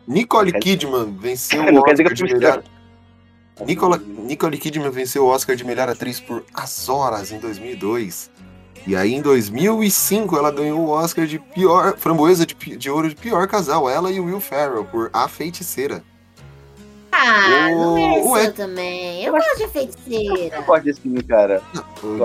Nicole 0.07 0.51
Quer- 0.51 0.59
Kidman 0.59 1.17
venceu 1.17 1.63
o 1.73 1.79
Oscar 1.79 2.13
de 2.13 2.15
filme 2.27 2.33
melhor... 2.33 2.63
Nicola, 3.61 3.97
Nicole 3.97 4.57
Kidman 4.57 4.89
venceu 4.89 5.25
o 5.25 5.27
Oscar 5.27 5.55
de 5.55 5.63
melhor 5.63 5.87
atriz 5.89 6.19
por 6.19 6.43
As 6.53 6.89
Horas 6.89 7.31
em 7.31 7.39
2002. 7.39 8.29
E 8.85 8.95
aí 8.95 9.13
em 9.13 9.21
2005 9.21 10.35
ela 10.37 10.51
ganhou 10.51 10.79
o 10.81 10.89
Oscar 10.89 11.25
de 11.25 11.39
pior 11.39 11.95
framboesa 11.97 12.45
de, 12.45 12.53
de 12.55 12.89
ouro 12.89 13.07
de 13.07 13.15
pior 13.15 13.47
casal, 13.47 13.89
ela 13.89 14.11
e 14.11 14.19
o 14.19 14.25
Will 14.25 14.41
Ferrell 14.41 14.83
por 14.85 15.09
A 15.13 15.27
Feiticeira. 15.27 16.03
Ah, 17.11 17.69
O- 17.71 17.75
não 17.77 17.95
mereceu 17.95 18.37
Ed- 18.39 18.53
também. 18.55 19.23
Eu 19.23 19.31
gosto 19.33 19.57
de 19.57 19.67
feiticeira. 19.69 20.55
Eu 20.57 20.63
gosto 20.63 20.83
desse 20.83 20.99
filme, 21.01 21.23
cara. 21.23 21.61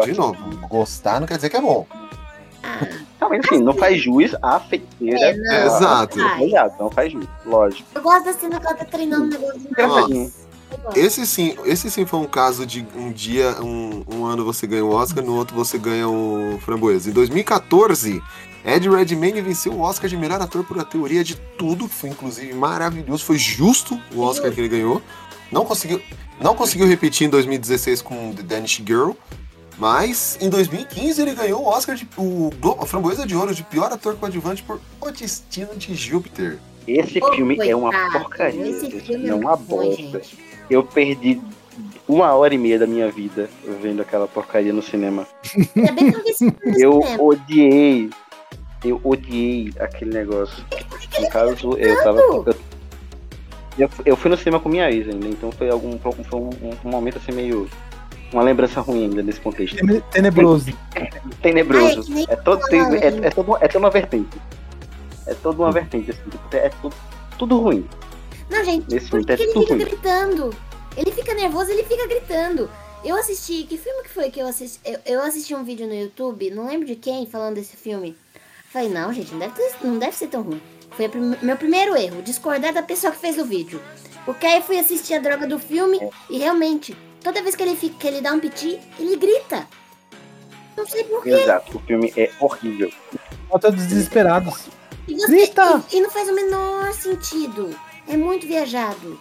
De 0.05 0.12
novo, 0.14 0.37
gostar 0.68 1.20
não 1.20 1.26
quer 1.26 1.37
dizer 1.37 1.51
que 1.51 1.57
é 1.57 1.61
bom. 1.61 1.87
Ah, 2.64 2.87
Não, 3.20 3.29
mas 3.29 3.41
assim, 3.45 3.62
não 3.62 3.74
faz 3.74 4.03
juiz 4.03 4.35
a 4.43 4.59
feiticeira. 4.59 5.20
É, 5.20 5.37
não. 5.37 5.76
Exato. 5.76 6.18
Ai. 6.20 6.51
Não 6.81 6.91
faz 6.91 7.12
juiz, 7.12 7.29
lógico. 7.47 7.87
eu 7.95 8.03
gosto 8.03 8.24
da 8.24 8.33
cena 8.33 8.59
que 8.59 8.66
ela 8.66 8.74
tá 8.76 8.85
treinando 8.87 9.24
um 9.26 9.29
negócio 9.29 9.61
de 9.61 9.68
Engraçadinho. 9.68 10.24
Gosto. 10.24 10.48
Esse 10.95 11.27
sim, 11.27 11.57
esse 11.64 11.91
sim 11.91 12.05
foi 12.05 12.19
um 12.21 12.27
caso 12.27 12.66
de 12.66 12.87
um 12.97 13.11
dia, 13.12 13.57
um, 13.62 14.05
um 14.12 14.25
ano 14.25 14.45
você 14.45 14.66
ganha 14.66 14.85
o 14.85 14.91
Oscar, 14.91 15.25
no 15.25 15.35
outro 15.37 15.55
você 15.57 15.79
ganha 15.79 16.09
o 16.09 16.59
Framboesa. 16.64 17.09
Em 17.11 17.12
2014, 17.12 18.23
Ed 18.64 18.89
Redmayne 18.89 19.41
venceu 19.41 19.73
o 19.73 19.81
Oscar 19.81 20.09
de 20.09 20.16
melhor 20.16 20.41
ator 20.43 20.64
por 20.64 20.79
A 20.79 20.85
Teoria 20.85 21.23
de 21.25 21.37
Tudo, 21.37 21.89
que 21.89 21.95
foi 21.95 22.11
inclusive 22.11 22.53
maravilhoso, 22.55 23.25
foi 23.25 23.39
justo 23.39 23.99
o 24.14 24.21
Oscar 24.21 24.51
que 24.53 24.61
ele 24.61 24.69
ganhou. 24.69 25.01
Não 25.51 25.64
conseguiu, 25.64 26.01
não 26.41 26.55
conseguiu 26.55 26.87
repetir 26.87 27.27
em 27.27 27.31
2016 27.31 28.03
com 28.03 28.35
The 28.35 28.43
Danish 28.43 28.83
Girl, 28.87 29.12
mas 29.79 30.37
em 30.41 30.51
2015 30.51 31.23
ele 31.23 31.35
ganhou 31.35 31.62
o 31.62 31.66
Oscar 31.66 31.95
de 31.95 32.07
o 32.16 32.51
Glo- 32.61 32.79
a 32.81 32.87
Framboesa 32.87 33.27
de 33.27 33.35
Ouro 33.35 33.55
de 33.55 33.62
pior 33.62 33.91
ator 33.93 34.16
coadjuvante 34.16 34.62
por 34.62 34.81
O 35.01 35.11
Destino 35.11 35.75
de 35.77 35.95
Júpiter. 35.95 36.59
Esse 36.87 37.23
Ô, 37.23 37.33
filme 37.33 37.57
é 37.61 37.77
uma 37.77 37.91
coitado, 37.93 38.25
porcaria. 38.25 38.66
esse 38.66 38.87
Esse 38.87 39.01
filme 39.01 39.29
é 39.29 39.35
uma 39.35 39.55
bosta. 39.57 39.97
gente. 40.03 40.39
Eu 40.71 40.83
perdi 40.83 41.41
uma 42.09 42.33
hora 42.33 42.55
e 42.55 42.59
meia 42.59 42.79
da 42.79 42.87
minha 42.87 43.11
vida 43.11 43.49
vendo 43.83 44.01
aquela 44.03 44.27
porcaria 44.27 44.73
no 44.73 44.83
cinema. 44.83 45.27
Ainda 45.77 45.93
bem 45.93 46.12
que 46.12 46.16
eu 46.19 46.23
vi 46.25 46.83
Eu 46.83 46.93
cinema. 47.03 47.23
odiei. 47.23 48.11
Eu 48.85 49.01
odiei 49.05 49.73
aquele 49.81 50.12
negócio. 50.12 50.64
No 51.21 51.29
caso, 51.31 51.73
eu 51.79 52.03
tava. 52.03 52.21
Eu, 53.79 53.89
eu, 54.05 54.16
fui 54.16 54.31
no 54.31 54.37
cinema 54.37 54.59
com 54.59 54.69
minha 54.69 54.91
ex 54.91 55.09
ainda, 55.09 55.27
então 55.29 55.53
foi 55.53 55.71
algum 55.71 55.99
foi 55.99 56.41
um, 56.41 56.51
um 56.85 56.91
momento 56.91 57.19
assim 57.19 57.33
meio. 57.33 57.69
Uma 58.33 58.43
lembrança 58.43 58.81
ruim 58.81 59.05
ainda 59.05 59.23
nesse 59.23 59.41
contexto. 59.41 59.77
Tene- 59.77 60.03
Tenebroso. 60.12 60.71
Tenebroso. 61.41 62.12
Ai, 62.14 62.27
É 62.29 62.37
todo, 62.37 62.61
tem, 62.66 62.81
é, 62.81 63.11
gente. 63.11 63.25
é, 63.27 63.31
todo, 63.31 63.57
é 63.57 63.69
toda 63.69 63.79
uma 63.79 63.91
vertente. 63.91 64.39
É 65.27 65.35
toda 65.35 65.62
uma 65.62 65.73
vertente, 65.73 66.11
assim. 66.11 66.21
tipo, 66.29 66.57
É 66.57 66.69
tudo, 66.83 66.95
tudo 67.39 67.59
ruim. 67.61 67.87
Não, 68.51 68.65
gente, 68.65 68.91
Nesse 68.93 69.09
por 69.11 69.25
que 69.25 69.33
é 69.33 69.37
que 69.37 69.43
ele 69.43 69.53
fica 69.53 69.75
ruim. 69.75 69.79
gritando? 69.85 70.57
Ele 70.97 71.13
fica 71.13 71.35
nervoso, 71.35 71.71
ele 71.71 71.85
fica 71.85 72.07
gritando. 72.07 72.71
Eu 73.05 73.15
assisti, 73.17 73.63
que 73.65 73.77
filme 73.79 74.03
que 74.03 74.09
foi 74.11 74.31
que 74.31 74.41
eu 74.41 74.47
assisti? 74.49 74.81
Eu, 74.85 74.99
eu 75.07 75.23
assisti 75.23 75.55
um 75.55 75.63
vídeo 75.63 75.87
no 75.87 75.95
YouTube, 75.95 76.51
não 76.51 76.67
lembro 76.67 76.87
de 76.87 76.97
quem, 76.97 77.27
falando 77.27 77.55
desse 77.55 77.77
filme. 77.77 78.17
Falei, 78.73 78.89
não, 78.89 79.13
gente, 79.13 79.31
não 79.33 79.39
deve, 79.39 79.55
ter- 79.55 79.75
não 79.87 79.99
deve 79.99 80.17
ser 80.17 80.27
tão 80.27 80.43
ruim. 80.43 80.61
Foi 80.91 81.09
prim- 81.09 81.37
meu 81.43 81.57
primeiro 81.57 81.97
erro, 81.97 82.23
discordar 82.23 82.73
da 82.73 82.83
pessoa 82.83 83.13
que 83.13 83.19
fez 83.21 83.39
o 83.39 83.45
vídeo. 83.45 83.81
Porque 84.25 84.45
aí 84.47 84.57
eu 84.57 84.63
fui 84.63 84.79
assistir 84.79 85.15
a 85.15 85.21
droga 85.21 85.47
do 85.47 85.59
filme 85.59 85.99
e 86.29 86.39
realmente, 86.39 86.97
toda 87.23 87.41
vez 87.43 87.55
que 87.55 87.63
ele, 87.63 87.77
fica, 87.77 87.97
que 87.99 88.07
ele 88.09 88.21
dá 88.21 88.33
um 88.33 88.41
piti, 88.41 88.79
ele 88.99 89.17
grita. 89.17 89.67
Não 90.77 90.87
sei 90.87 91.05
porquê. 91.05 91.31
Exato. 91.31 91.77
O 91.77 91.81
filme 91.81 92.13
é 92.17 92.31
horrível. 92.41 92.91
Falta 93.49 93.71
dos 93.71 93.87
desesperados. 93.87 94.67
E, 95.07 95.15
você- 95.15 95.27
Grita! 95.29 95.83
e- 95.93 95.97
e 95.97 96.01
não 96.01 96.11
faz 96.11 96.29
o 96.29 96.35
menor 96.35 96.93
sentido. 96.93 97.71
É 98.09 98.17
muito 98.17 98.47
viajado. 98.47 99.19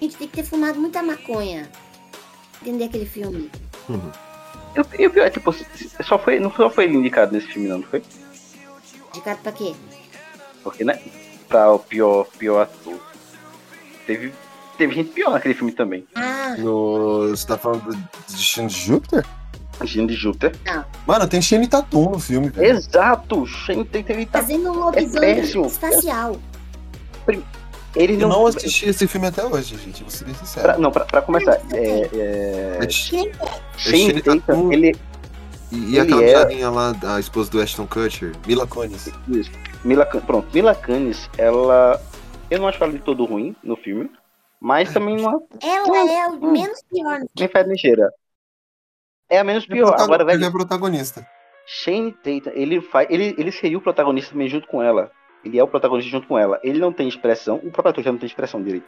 A 0.00 0.04
gente 0.04 0.16
tem 0.16 0.26
que 0.28 0.36
ter 0.36 0.44
fumado 0.44 0.78
muita 0.80 1.02
maconha. 1.02 1.68
pra 2.58 2.68
Entender 2.68 2.84
aquele 2.84 3.06
filme. 3.06 3.50
E 3.88 4.80
o- 4.80 4.86
E 4.98 5.06
o 5.06 5.10
pior 5.10 5.26
é, 5.26 5.30
tipo, 5.30 5.52
só 6.04 6.18
foi, 6.18 6.38
não 6.38 6.52
só 6.52 6.68
foi 6.70 6.84
ele 6.84 6.96
indicado 6.96 7.32
nesse 7.32 7.46
filme, 7.48 7.68
não, 7.68 7.78
não 7.78 7.84
foi? 7.86 8.02
Indicado 9.10 9.40
pra 9.42 9.52
quê? 9.52 9.74
Porque, 10.62 10.84
né? 10.84 11.00
Pra 11.48 11.72
o 11.72 11.78
pior, 11.78 12.26
pior 12.38 12.62
ator. 12.62 13.00
Teve, 14.06 14.32
teve 14.78 14.94
gente 14.94 15.10
pior 15.10 15.30
naquele 15.32 15.54
filme 15.54 15.72
também. 15.72 16.06
Ah, 16.14 16.54
No, 16.58 17.28
você 17.30 17.46
tá 17.46 17.56
falando 17.58 17.82
do 17.84 18.08
Destino 18.28 18.68
de 18.68 18.74
Júpiter? 18.78 19.26
Gene 19.82 20.08
de 20.08 20.14
Júpiter. 20.14 20.54
Mano, 21.06 21.26
tem 21.26 21.40
Shane 21.40 21.66
Tatum 21.66 22.10
no 22.10 22.18
filme, 22.18 22.50
velho. 22.50 22.76
Exato! 22.76 23.46
Shane 23.46 23.84
Tatum, 23.86 24.12
ele 24.12 24.26
tá. 24.26 24.40
fazendo 24.40 24.70
um 24.70 24.74
lobisomem 24.78 25.36
péssimo. 25.36 25.64
espacial. 25.66 26.36
Ele 27.96 28.14
Eu 28.14 28.20
não. 28.20 28.28
não 28.28 28.46
assisti 28.46 28.88
esse 28.88 29.06
filme 29.08 29.26
até 29.26 29.44
hoje, 29.44 29.76
gente, 29.76 30.02
vou 30.02 30.10
ser 30.10 30.24
bem 30.24 30.34
sincero. 30.34 30.64
Pra, 30.64 30.78
não, 30.78 30.92
pra, 30.92 31.04
pra 31.04 31.22
começar, 31.22 31.60
é, 31.72 32.08
é, 32.14 32.78
É 32.84 32.88
Shane 32.88 33.32
Shane 33.76 34.22
Tatum, 34.22 34.40
Tatum. 34.40 34.72
ele. 34.72 34.96
E, 35.72 35.76
e 35.76 35.98
Ele 35.98 36.00
aquela 36.00 36.52
é- 36.52 36.68
lá, 36.68 36.92
a 37.16 37.20
esposa 37.20 37.50
do 37.50 37.60
Ashton 37.60 37.86
Kutcher, 37.86 38.32
Mila 38.46 38.66
Kunis. 38.66 39.08
Isso. 39.28 39.50
Mila, 39.84 40.04
pronto, 40.06 40.48
Mila 40.54 40.74
Kunis, 40.74 41.28
ela. 41.38 42.00
Eu 42.50 42.58
não 42.60 42.68
acho 42.68 42.82
ela 42.82 42.92
de 42.92 42.98
todo 43.00 43.24
ruim 43.24 43.54
no 43.62 43.76
filme, 43.76 44.10
mas 44.60 44.92
também 44.92 45.16
não 45.16 45.42
Ela 45.62 46.10
é 46.12 46.28
o 46.28 46.32
Hum. 46.34 46.52
menos 46.52 46.82
pior. 46.92 47.20
nem 47.38 47.48
faz 47.48 47.66
nem 47.66 47.76
cheira. 47.78 48.10
É 49.28 49.38
a 49.38 49.44
menos 49.44 49.64
é 49.64 49.66
pior. 49.68 49.94
Agora, 49.98 50.22
ele 50.24 50.32
velho, 50.32 50.44
é 50.44 50.50
protagonista. 50.50 51.26
Shane 51.66 52.12
Tatum, 52.12 52.50
ele, 52.54 52.80
faz, 52.80 53.06
ele, 53.10 53.34
ele 53.38 53.52
seria 53.52 53.78
o 53.78 53.80
protagonista 53.80 54.32
também 54.32 54.48
junto 54.48 54.66
com 54.66 54.82
ela. 54.82 55.10
Ele 55.44 55.58
é 55.58 55.62
o 55.62 55.68
protagonista 55.68 56.10
junto 56.10 56.26
com 56.26 56.38
ela. 56.38 56.60
Ele 56.62 56.78
não 56.78 56.92
tem 56.92 57.08
expressão, 57.08 57.56
o 57.56 57.70
próprio 57.70 57.90
ator 57.90 58.04
já 58.04 58.12
não 58.12 58.18
tem 58.18 58.26
expressão 58.26 58.62
direito. 58.62 58.86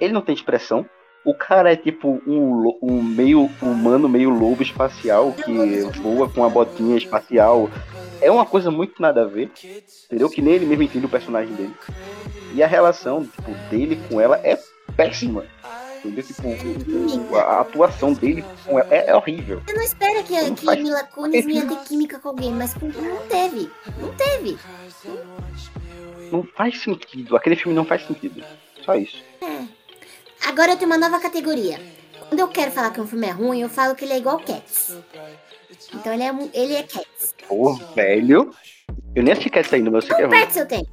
Ele 0.00 0.12
não 0.12 0.20
tem 0.20 0.34
expressão. 0.34 0.86
O 1.24 1.34
cara 1.34 1.72
é 1.72 1.76
tipo 1.76 2.22
um, 2.26 2.78
um 2.80 3.02
meio 3.02 3.50
humano, 3.60 4.08
meio 4.08 4.30
lobo 4.30 4.62
espacial 4.62 5.32
que 5.32 5.82
voa 6.00 6.28
com 6.28 6.40
uma 6.40 6.50
botinha 6.50 6.96
espacial. 6.96 7.68
É 8.20 8.30
uma 8.30 8.46
coisa 8.46 8.70
muito 8.70 9.02
nada 9.02 9.22
a 9.22 9.26
ver. 9.26 9.50
Entendeu? 10.06 10.30
Que 10.30 10.40
nem 10.40 10.54
ele 10.54 10.66
mesmo 10.66 10.84
entende 10.84 11.06
o 11.06 11.08
personagem 11.08 11.54
dele. 11.54 11.74
E 12.54 12.62
a 12.62 12.66
relação 12.66 13.24
tipo, 13.24 13.50
dele 13.68 13.98
com 14.08 14.20
ela 14.20 14.38
é 14.38 14.58
péssima. 14.96 15.44
Entendeu? 16.04 17.06
Tipo, 17.08 17.36
a 17.36 17.42
a 17.42 17.60
atuação 17.60 18.12
dele 18.12 18.44
é, 18.90 19.10
é 19.10 19.16
horrível. 19.16 19.60
Você 19.66 19.72
não 19.74 19.82
espera 19.82 20.22
que, 20.22 20.40
Não 20.42 20.54
que 20.54 20.64
faz- 20.64 20.82
Mila 20.82 21.02
Kunis 21.04 21.44
ia 21.46 21.66
ter 21.66 21.76
química 21.84 22.18
com 22.18 22.28
alguém, 22.28 22.52
mas 22.52 22.74
com 22.74 22.86
não 22.86 23.26
teve. 23.28 23.70
Não 24.00 24.14
teve. 24.14 24.58
Não 26.30 26.42
faz 26.44 26.80
sentido. 26.82 27.36
Aquele 27.36 27.56
filme 27.56 27.74
não 27.74 27.84
faz 27.84 28.06
sentido. 28.06 28.42
Só 28.84 28.94
isso. 28.94 29.22
Agora 30.46 30.72
eu 30.72 30.76
tenho 30.76 30.90
uma 30.90 30.98
nova 30.98 31.18
categoria. 31.20 31.80
Quando 32.28 32.40
eu 32.40 32.48
quero 32.48 32.70
falar 32.70 32.90
que 32.90 33.00
um 33.00 33.06
filme 33.06 33.26
é 33.26 33.30
ruim, 33.30 33.60
eu 33.62 33.68
falo 33.68 33.94
que 33.94 34.04
ele 34.04 34.12
é 34.12 34.18
igual 34.18 34.38
Cats. 34.38 34.96
Então 35.94 36.12
ele 36.12 36.22
é, 36.22 36.30
ele 36.52 36.74
é 36.74 36.82
Cats. 36.82 37.34
Pô, 37.48 37.74
velho. 37.94 38.54
Eu 39.14 39.22
nem 39.22 39.32
assisti 39.32 39.50
Cats 39.50 39.72
ainda, 39.72 39.90
mas 39.90 40.04
eu 40.04 40.08
sei 40.08 40.16
que 40.16 40.22
é 40.22 40.26
ruim. 40.38 40.50
Seu 40.50 40.66
tempo. 40.66 40.90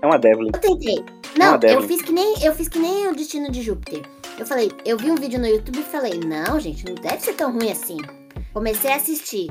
É 0.00 0.06
uma 0.06 0.18
Devlin. 0.18 0.50
Eu 0.54 0.60
tentei. 0.60 0.96
Não, 1.36 1.46
Não, 1.46 1.52
eu 1.54 1.58
Devlin. 1.58 1.88
fiz 1.88 2.02
que 2.02 2.12
nem 2.12 2.42
eu 2.44 2.54
fiz 2.54 2.68
que 2.68 2.78
nem 2.78 3.08
o 3.08 3.14
Destino 3.14 3.50
de 3.50 3.62
Júpiter. 3.62 4.02
Eu 4.38 4.46
falei, 4.46 4.70
eu 4.84 4.96
vi 4.96 5.10
um 5.10 5.16
vídeo 5.16 5.38
no 5.40 5.46
YouTube 5.46 5.80
e 5.80 5.84
falei, 5.84 6.20
não, 6.20 6.60
gente, 6.60 6.84
não 6.86 6.94
deve 6.94 7.20
ser 7.20 7.34
tão 7.34 7.52
ruim 7.52 7.70
assim. 7.70 7.96
Comecei 8.52 8.92
a 8.92 8.96
assistir. 8.96 9.50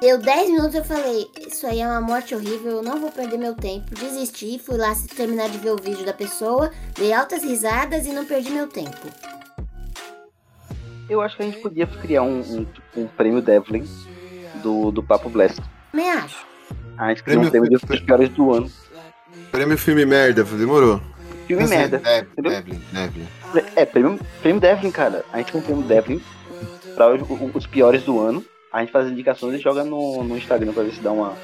Deu 0.00 0.16
10 0.18 0.48
minutos 0.50 0.74
eu 0.74 0.84
falei, 0.84 1.28
isso 1.46 1.66
aí 1.66 1.80
é 1.80 1.86
uma 1.86 2.00
morte 2.00 2.34
horrível, 2.34 2.76
eu 2.76 2.82
não 2.82 2.98
vou 2.98 3.12
perder 3.12 3.36
meu 3.36 3.54
tempo. 3.54 3.94
Desisti, 3.94 4.58
fui 4.58 4.78
lá 4.78 4.94
terminar 5.14 5.50
de 5.50 5.58
ver 5.58 5.72
o 5.72 5.76
vídeo 5.76 6.06
da 6.06 6.14
pessoa, 6.14 6.70
dei 6.96 7.12
altas 7.12 7.42
risadas 7.42 8.06
e 8.06 8.12
não 8.12 8.24
perdi 8.24 8.50
meu 8.50 8.66
tempo. 8.66 8.96
Eu 11.08 11.20
acho 11.20 11.36
que 11.36 11.42
a 11.42 11.46
gente 11.46 11.58
podia 11.58 11.86
criar 11.86 12.22
um, 12.22 12.38
um, 12.40 12.64
tipo, 12.64 13.00
um 13.00 13.06
prêmio 13.08 13.42
Devlin 13.42 13.86
do, 14.62 14.90
do 14.90 15.02
Papo 15.02 15.28
Blast. 15.28 15.60
Também 15.90 16.10
acho. 16.10 16.46
A 16.96 17.08
gente 17.10 17.22
cria 17.22 17.38
um 17.38 17.50
Prêmio- 17.50 17.78
prêmio 17.78 17.86
dos 17.86 18.00
piores 18.00 18.28
do 18.30 18.52
ano. 18.54 18.70
Prêmio 19.50 19.76
filme 19.76 20.06
merda, 20.06 20.44
demorou. 20.44 21.00
Filme 21.50 21.64
Mas 21.64 21.72
é- 21.72 21.76
merda. 21.78 22.02
É? 22.08 22.24
Devlin, 22.40 22.80
Devlin. 22.92 23.26
É, 23.74 23.84
prêmio, 23.84 24.20
prêmio 24.40 24.60
Devlin, 24.60 24.92
cara. 24.92 25.24
A 25.32 25.38
gente 25.38 25.50
tem 25.50 25.60
um 25.60 25.64
prêmio 25.64 25.82
Devlin 25.82 26.22
pra 26.94 27.12
os, 27.12 27.22
os 27.56 27.66
piores 27.66 28.04
do 28.04 28.20
ano. 28.20 28.44
A 28.72 28.78
gente 28.78 28.92
faz 28.92 29.10
indicações 29.10 29.54
e 29.54 29.58
joga 29.58 29.82
no, 29.82 30.22
no 30.22 30.36
Instagram 30.38 30.72
pra 30.72 30.84
ver 30.84 30.92
se 30.92 31.00
dá 31.00 31.10
uma 31.10 31.34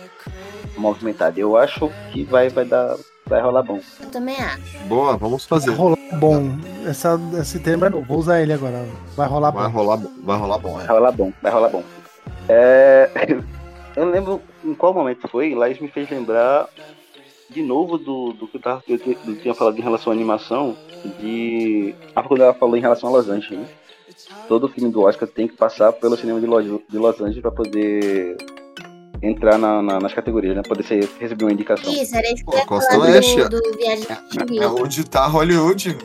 movimentada. 0.76 1.40
Eu 1.40 1.56
acho 1.56 1.90
que 2.12 2.22
vai, 2.22 2.48
vai 2.50 2.64
dar. 2.64 2.94
Vai 3.26 3.40
rolar 3.40 3.64
bom. 3.64 3.80
Eu 4.00 4.08
também 4.10 4.36
acho. 4.36 4.78
Boa, 4.86 5.16
vamos 5.16 5.44
Vai 5.44 5.58
fazer. 5.58 5.72
rolar 5.74 5.96
bom. 6.20 6.56
Essa, 6.86 7.18
esse 7.40 7.58
termo 7.58 7.84
é 7.84 7.90
novo. 7.90 8.06
Vou 8.06 8.18
usar 8.18 8.40
ele 8.40 8.52
agora. 8.52 8.86
Vai 9.16 9.26
rolar 9.26 9.50
Vai 9.50 9.64
bom. 9.64 9.70
rolar, 9.72 10.00
vai 10.22 10.38
rolar 10.38 10.58
bom, 10.58 10.72
Vai 10.74 10.84
é. 10.84 10.88
rolar 10.88 11.10
bom, 11.10 11.32
vai 11.42 11.50
rolar 11.52 11.68
bom. 11.70 11.82
É, 12.48 13.10
eu 13.96 14.04
não 14.06 14.12
lembro 14.12 14.40
em 14.64 14.72
qual 14.72 14.94
momento 14.94 15.26
foi, 15.26 15.52
Laís 15.52 15.80
me 15.80 15.88
fez 15.88 16.08
lembrar 16.08 16.68
de 17.56 17.62
novo 17.62 17.96
do, 17.96 18.34
do 18.34 18.46
que 18.46 18.58
eu, 18.58 18.60
tava, 18.60 18.82
eu, 18.86 18.98
tinha- 18.98 19.16
eu 19.26 19.36
tinha 19.36 19.54
falado 19.54 19.78
em 19.78 19.82
relação 19.82 20.12
à 20.12 20.14
animação, 20.14 20.76
de. 21.18 21.94
Ah, 22.14 22.22
quando 22.22 22.42
ela 22.42 22.52
falou 22.52 22.76
em 22.76 22.80
relação 22.80 23.08
a 23.08 23.12
Los 23.16 23.30
Angeles, 23.30 23.60
né? 23.60 23.66
Todo 24.46 24.68
filme 24.68 24.90
do 24.90 25.00
Oscar 25.02 25.26
tem 25.26 25.48
que 25.48 25.56
passar 25.56 25.90
pelo 25.94 26.16
cinema 26.18 26.38
de 26.38 26.46
Los, 26.46 26.64
de 26.66 26.98
Los 26.98 27.18
Angeles 27.20 27.40
pra 27.40 27.50
poder 27.50 28.36
entrar 29.22 29.56
na- 29.58 29.80
na- 29.80 29.98
nas 29.98 30.12
categorias, 30.12 30.54
né? 30.54 30.62
Poder 30.68 30.82
ser, 30.82 31.08
receber 31.18 31.44
uma 31.46 31.52
indicação. 31.52 31.90
Isso, 31.90 32.14
era 32.14 32.26
isso 32.26 32.36
que 32.36 32.44
Pô, 32.44 32.52
eu 32.52 32.58
ia 32.58 32.66
falar 32.66 33.48
do, 33.48 33.60
do 33.62 33.78
Viagem 33.78 34.06
de 34.46 34.58
É 34.60 34.66
onde 34.68 35.04
tá 35.08 35.26
Hollywood 35.26 35.96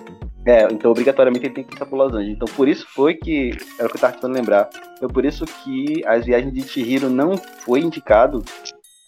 É, 0.46 0.64
então 0.72 0.90
obrigatoriamente 0.90 1.46
ele 1.46 1.54
tem 1.54 1.64
que 1.66 1.72
passar 1.72 1.86
por 1.86 1.98
Los 1.98 2.14
Angeles. 2.14 2.36
Então 2.36 2.48
por 2.56 2.68
isso 2.70 2.88
foi 2.96 3.14
que. 3.16 3.52
Era 3.78 3.88
o 3.88 3.92
que 3.92 3.98
eu 3.98 4.02
tava 4.02 4.14
tentando 4.14 4.34
lembrar. 4.36 4.70
Foi 5.00 5.10
por 5.10 5.26
isso 5.26 5.44
que 5.46 6.02
as 6.06 6.26
viagens 6.26 6.54
de 6.54 6.64
Chihiro 6.68 7.10
não 7.10 7.38
foi 7.38 7.82
indicado 7.82 8.42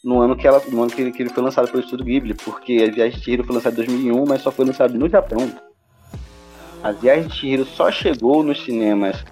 no 0.04 0.20
ano 0.20 0.36
que, 0.36 0.46
ela, 0.46 0.62
no 0.70 0.84
ano 0.84 0.92
que, 0.92 1.02
ele, 1.02 1.12
que 1.12 1.24
ele 1.24 1.30
foi 1.30 1.42
lançado 1.42 1.70
pelo 1.72 1.82
Estúdio 1.82 2.06
Ghibli, 2.06 2.34
porque 2.34 2.74
as 2.90 2.94
viagens 2.94 3.16
de 3.20 3.24
Chihiro 3.24 3.44
foi 3.46 3.56
lançado 3.56 3.74
em 3.74 3.86
2001, 3.86 4.26
mas 4.28 4.42
só 4.42 4.52
foi 4.52 4.66
lançado 4.66 4.94
no 4.98 5.08
Japão. 5.08 5.50
As 6.84 7.00
viagens 7.00 7.32
de 7.32 7.40
Chihiro 7.40 7.66
só 7.66 7.90
chegou 7.90 8.44
nos 8.44 8.62
cinemas 8.64 9.24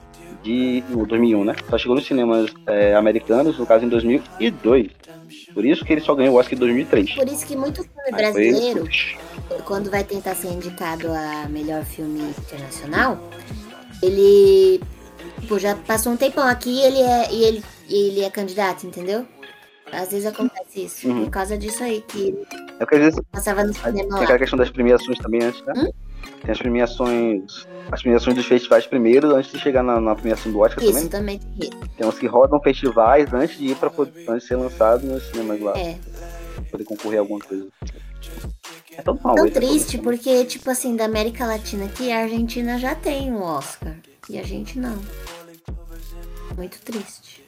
de. 0.41 0.81
No 0.89 1.05
2001, 1.05 1.43
né? 1.43 1.55
Só 1.69 1.77
chegou 1.77 1.95
nos 1.95 2.05
cinemas 2.07 2.49
é, 2.65 2.95
americanos, 2.95 3.57
no 3.59 3.65
caso 3.65 3.83
em 3.85 3.89
2002. 3.89 4.87
Por 5.53 5.65
isso 5.65 5.83
que 5.83 5.91
ele 5.91 6.01
só 6.01 6.15
ganhou 6.15 6.35
o 6.35 6.39
Oscar 6.39 6.53
em 6.55 6.59
2003. 6.59 7.11
Por 7.15 7.27
isso 7.27 7.45
que 7.45 7.57
muito 7.57 7.83
filme 7.83 7.99
foi- 8.09 8.11
brasileiro, 8.13 8.87
quando 9.65 9.91
vai 9.91 10.05
tentar 10.05 10.33
ser 10.35 10.47
indicado 10.47 11.11
a 11.11 11.49
melhor 11.49 11.83
filme 11.83 12.21
internacional, 12.21 13.19
ele 14.01 14.79
tipo, 15.41 15.59
já 15.59 15.75
passou 15.75 16.13
um 16.13 16.17
tempão 16.17 16.45
aqui 16.47 16.69
e 16.69 16.81
ele 16.81 17.01
é, 17.01 17.33
e 17.33 17.43
ele, 17.43 17.63
e 17.89 17.95
ele 18.07 18.21
é 18.21 18.29
candidato, 18.29 18.87
entendeu? 18.87 19.27
Às 19.91 20.11
vezes 20.11 20.25
acontece 20.25 20.60
isso. 20.75 21.07
Uhum. 21.07 21.23
Por 21.25 21.31
causa 21.31 21.57
disso 21.57 21.83
aí, 21.83 22.01
que 22.07 22.35
É 22.79 22.85
porque 22.85 22.95
às 22.95 23.01
vezes 23.01 23.19
passava 23.31 23.63
no 23.63 23.73
tem 23.73 23.81
cinema 23.83 24.15
aquela 24.15 24.31
lá. 24.31 24.37
questão 24.39 24.57
das 24.57 24.69
premiações 24.69 25.17
também 25.19 25.43
antes, 25.43 25.61
né? 25.65 25.73
Hum? 25.77 25.89
Tem 26.43 26.51
as 26.51 26.57
premiações. 26.59 27.67
As 27.91 28.01
premiações 28.01 28.35
dos 28.35 28.45
festivais 28.45 28.85
primeiro, 28.87 29.35
antes 29.35 29.51
de 29.51 29.59
chegar 29.59 29.83
na, 29.83 29.99
na 29.99 30.15
premiação 30.15 30.51
do 30.51 30.59
Oscar 30.59 30.83
Isso 30.83 31.09
também. 31.09 31.39
também 31.39 31.39
tem. 31.59 31.69
Tem 31.97 32.07
uns 32.07 32.17
que 32.17 32.25
rodam 32.27 32.59
festivais 32.61 33.33
antes 33.33 33.57
de 33.57 33.67
ir 33.67 33.75
pra 33.75 33.89
poder, 33.89 34.25
antes 34.29 34.43
de 34.43 34.47
ser 34.47 34.55
lançado 34.55 35.05
nos 35.05 35.23
cinemas 35.29 35.59
lá. 35.61 35.77
É. 35.77 35.97
Pra 36.55 36.63
poder 36.71 36.83
concorrer 36.85 37.17
a 37.19 37.21
alguma 37.21 37.39
coisa. 37.39 37.67
É 38.97 39.01
tão 39.01 39.19
mal. 39.23 39.35
Tão 39.35 39.45
esse 39.45 39.53
triste, 39.55 39.97
produto. 39.97 40.21
porque, 40.23 40.45
tipo 40.45 40.69
assim, 40.69 40.95
da 40.95 41.05
América 41.05 41.45
Latina 41.45 41.85
aqui, 41.85 42.11
a 42.11 42.19
Argentina 42.19 42.77
já 42.77 42.93
tem 42.95 43.31
o 43.33 43.41
Oscar. 43.41 43.95
E 44.29 44.37
a 44.39 44.43
gente 44.43 44.77
não. 44.79 44.97
Muito 46.55 46.79
triste. 46.81 47.40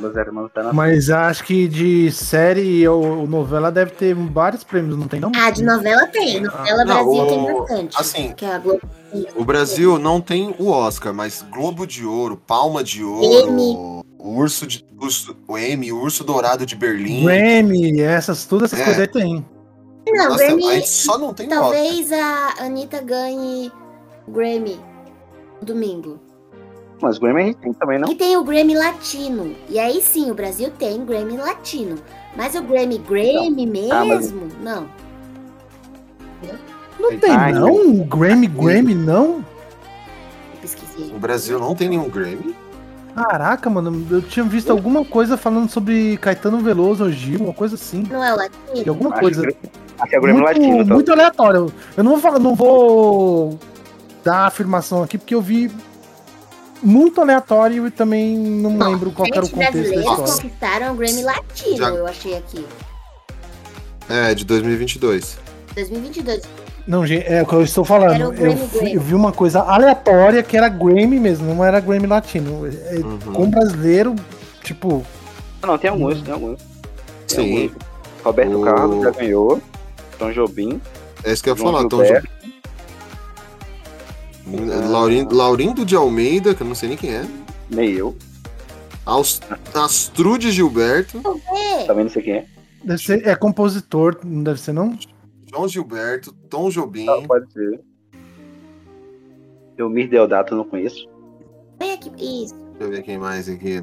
Los 0.00 0.16
Hermanos 0.16 0.50
tá 0.52 0.62
na 0.62 0.72
Mas 0.72 1.08
acho 1.10 1.44
que 1.44 1.66
de 1.68 2.10
série 2.12 2.86
ou 2.88 3.26
novela 3.26 3.70
deve 3.70 3.92
ter 3.92 4.14
vários 4.14 4.62
prêmios, 4.64 4.96
não 4.98 5.08
tem 5.08 5.20
não? 5.20 5.30
Ah, 5.36 5.50
de 5.50 5.62
novela 5.64 6.06
tem. 6.06 6.40
Novela 6.42 6.84
Não, 6.84 7.04
Brasil 7.04 7.22
o- 7.22 7.26
tem 7.26 7.44
bastante. 7.58 7.96
assim, 8.00 8.32
Que 8.36 8.44
é 8.44 8.54
a 8.54 8.58
Globo. 8.58 8.80
O 9.34 9.44
Brasil 9.44 9.98
não 9.98 10.20
tem 10.20 10.54
o 10.58 10.68
Oscar, 10.68 11.14
mas 11.14 11.44
Globo 11.50 11.86
de 11.86 12.04
Ouro, 12.04 12.36
Palma 12.46 12.82
de 12.84 13.02
Ouro, 13.02 13.50
Emmy. 13.50 13.74
o 14.18 14.30
Urso 14.38 14.66
de 14.66 14.84
urso, 15.00 15.36
o 15.48 15.56
Emmy, 15.56 15.92
o 15.92 16.00
Urso 16.02 16.22
Dourado 16.24 16.66
de 16.66 16.74
Berlim. 16.76 17.24
Grammy, 17.24 18.00
essas, 18.00 18.44
todas 18.44 18.72
essas 18.72 18.80
É. 18.80 18.84
coisas 18.84 19.02
aí 19.02 19.08
tem. 19.08 19.46
Não, 20.08 20.28
Nossa, 20.30 20.44
Grammy. 20.46 20.86
só 20.86 21.18
não 21.18 21.32
tem 21.34 21.46
Oscar. 21.46 21.60
Talvez 21.62 22.12
a 22.12 22.54
Anitta 22.60 23.00
ganhe 23.02 23.72
o 24.26 24.30
Grammy 24.30 24.78
no 25.60 25.66
domingo. 25.66 26.20
Mas 27.00 27.18
o 27.18 27.20
Grammy 27.20 27.42
a 27.42 27.44
gente 27.46 27.56
tem 27.58 27.72
também, 27.74 27.98
não? 27.98 28.10
E 28.10 28.14
tem 28.14 28.36
o 28.36 28.42
Grammy 28.44 28.74
Latino. 28.74 29.54
E 29.68 29.78
aí 29.78 30.00
sim, 30.00 30.30
o 30.30 30.34
Brasil 30.34 30.70
tem 30.78 31.04
Grammy 31.04 31.36
Latino. 31.36 31.96
Mas 32.36 32.54
o 32.54 32.62
Grammy 32.62 32.98
Grammy 32.98 33.90
Ah, 33.90 34.04
mas- 34.04 34.32
mesmo, 34.32 34.48
não. 34.62 34.88
Não 36.98 37.18
tem 37.18 37.30
Ai, 37.30 37.52
não? 37.52 37.98
Grammy, 38.04 38.46
Grammy 38.46 38.94
não? 38.94 39.44
Eu 40.54 40.60
pesquisei. 40.62 41.12
O 41.14 41.18
Brasil 41.18 41.58
não 41.58 41.74
tem 41.74 41.88
nenhum 41.90 42.08
Grammy. 42.08 42.54
Caraca, 43.14 43.70
mano, 43.70 44.06
eu 44.10 44.20
tinha 44.22 44.44
visto 44.44 44.70
alguma 44.70 45.04
coisa 45.04 45.36
falando 45.36 45.70
sobre 45.70 46.16
Caetano 46.18 46.58
Veloso 46.58 47.04
ou 47.04 47.10
Gil, 47.10 47.40
uma 47.40 47.52
coisa 47.54 47.74
assim. 47.74 48.02
Não 48.10 48.22
é 48.22 48.32
o 48.32 48.36
E 48.36 48.38
Latino? 48.38 48.90
alguma 48.92 49.10
Acho 49.12 49.20
coisa. 49.20 49.46
que- 49.46 49.56
Acho 49.98 50.08
que 50.10 50.14
é 50.14 50.18
o 50.18 50.22
Grammy 50.22 50.40
muito, 50.40 50.58
Latino, 50.58 50.86
tá? 50.86 50.94
muito 50.94 51.12
aleatório. 51.12 51.72
Eu 51.96 52.04
não 52.04 52.12
vou 52.12 52.20
falar, 52.20 52.38
não 52.38 52.54
vou 52.54 53.58
dar 54.24 54.46
afirmação 54.46 55.02
aqui, 55.02 55.16
porque 55.16 55.34
eu 55.34 55.40
vi 55.40 55.70
muito 56.82 57.20
aleatório 57.20 57.86
e 57.86 57.90
também 57.90 58.36
não 58.36 58.76
Bom, 58.76 58.88
lembro 58.90 59.10
qual 59.10 59.26
era 59.32 59.44
o 59.44 59.48
contexto 59.48 59.56
da 59.56 59.70
brasileiros 59.70 60.04
história. 60.10 60.32
conquistaram 60.32 60.92
o 60.92 60.96
Grammy 60.96 61.22
Latino, 61.22 61.76
Já- 61.76 61.88
eu 61.88 62.06
achei 62.06 62.36
aqui. 62.36 62.64
É, 64.08 64.34
de 64.34 64.44
2022. 64.44 65.38
2022. 65.74 66.42
Não, 66.86 67.04
gente, 67.04 67.26
é 67.26 67.42
o 67.42 67.46
que 67.46 67.52
eu 67.54 67.62
estou 67.62 67.84
falando. 67.84 68.20
Eu, 68.20 68.30
Grammy 68.30 68.60
eu 68.94 69.00
vi 69.00 69.14
uma 69.14 69.32
coisa 69.32 69.60
aleatória 69.60 70.42
que 70.42 70.56
era 70.56 70.68
Grammy 70.68 71.18
mesmo, 71.18 71.52
não 71.52 71.64
era 71.64 71.80
Grammy 71.80 72.06
latino. 72.06 72.66
É, 72.66 72.96
Uhum. 72.98 73.18
Com 73.32 73.50
brasileiro, 73.50 74.14
tipo, 74.62 75.04
Não, 75.62 75.76
tem 75.76 75.90
alguns, 75.90 76.22
tem 76.22 76.32
alguns. 76.32 76.60
Tem 77.26 77.44
Sim. 77.44 77.62
alguns. 77.64 77.76
Roberto 78.24 78.60
O- 78.60 78.64
Carlos 78.64 79.04
já 79.04 79.10
ganhou. 79.10 79.60
Tom 80.18 80.30
Jobim. 80.32 80.80
É 81.24 81.32
isso 81.32 81.42
que 81.42 81.50
eu 81.50 81.56
ia 81.56 81.62
falar. 81.62 81.84
Tom 81.88 82.04
Gilberto. 82.04 82.28
Laurindo, 84.90 85.34
Laurindo 85.34 85.84
de 85.84 85.96
Almeida, 85.96 86.54
que 86.54 86.62
eu 86.62 86.66
não 86.66 86.74
sei 86.74 86.88
nem 86.90 86.98
quem 86.98 87.10
é. 87.14 87.26
Nem 87.68 87.90
eu. 87.90 88.16
Aust- 89.04 89.42
Astrude 89.74 90.50
Gilberto. 90.52 91.20
É, 91.52 91.84
Também 91.84 92.04
não 92.04 92.10
sei 92.10 92.22
quem 92.22 92.32
é. 92.34 92.46
deve 92.84 93.02
ser, 93.02 93.26
é 93.26 93.34
compositor, 93.34 94.18
não 94.24 94.42
deve 94.42 94.60
ser 94.60 94.72
não? 94.72 94.96
João 95.50 95.68
Gilberto, 95.68 96.32
Tom 96.48 96.68
Jobim. 96.70 97.06
Ah, 97.08 97.22
pode 97.26 97.52
ser. 97.52 97.80
Eu 99.76 99.88
Mir 99.90 100.08
Deodato 100.08 100.54
eu 100.54 100.58
não 100.58 100.64
conheço. 100.64 101.08
vem 101.78 101.92
aqui. 101.92 102.10
Isso. 102.18 102.54
Deixa 102.54 102.82
eu 102.84 102.90
ver 102.90 103.02
quem 103.02 103.18
mais 103.18 103.48
aqui. 103.48 103.82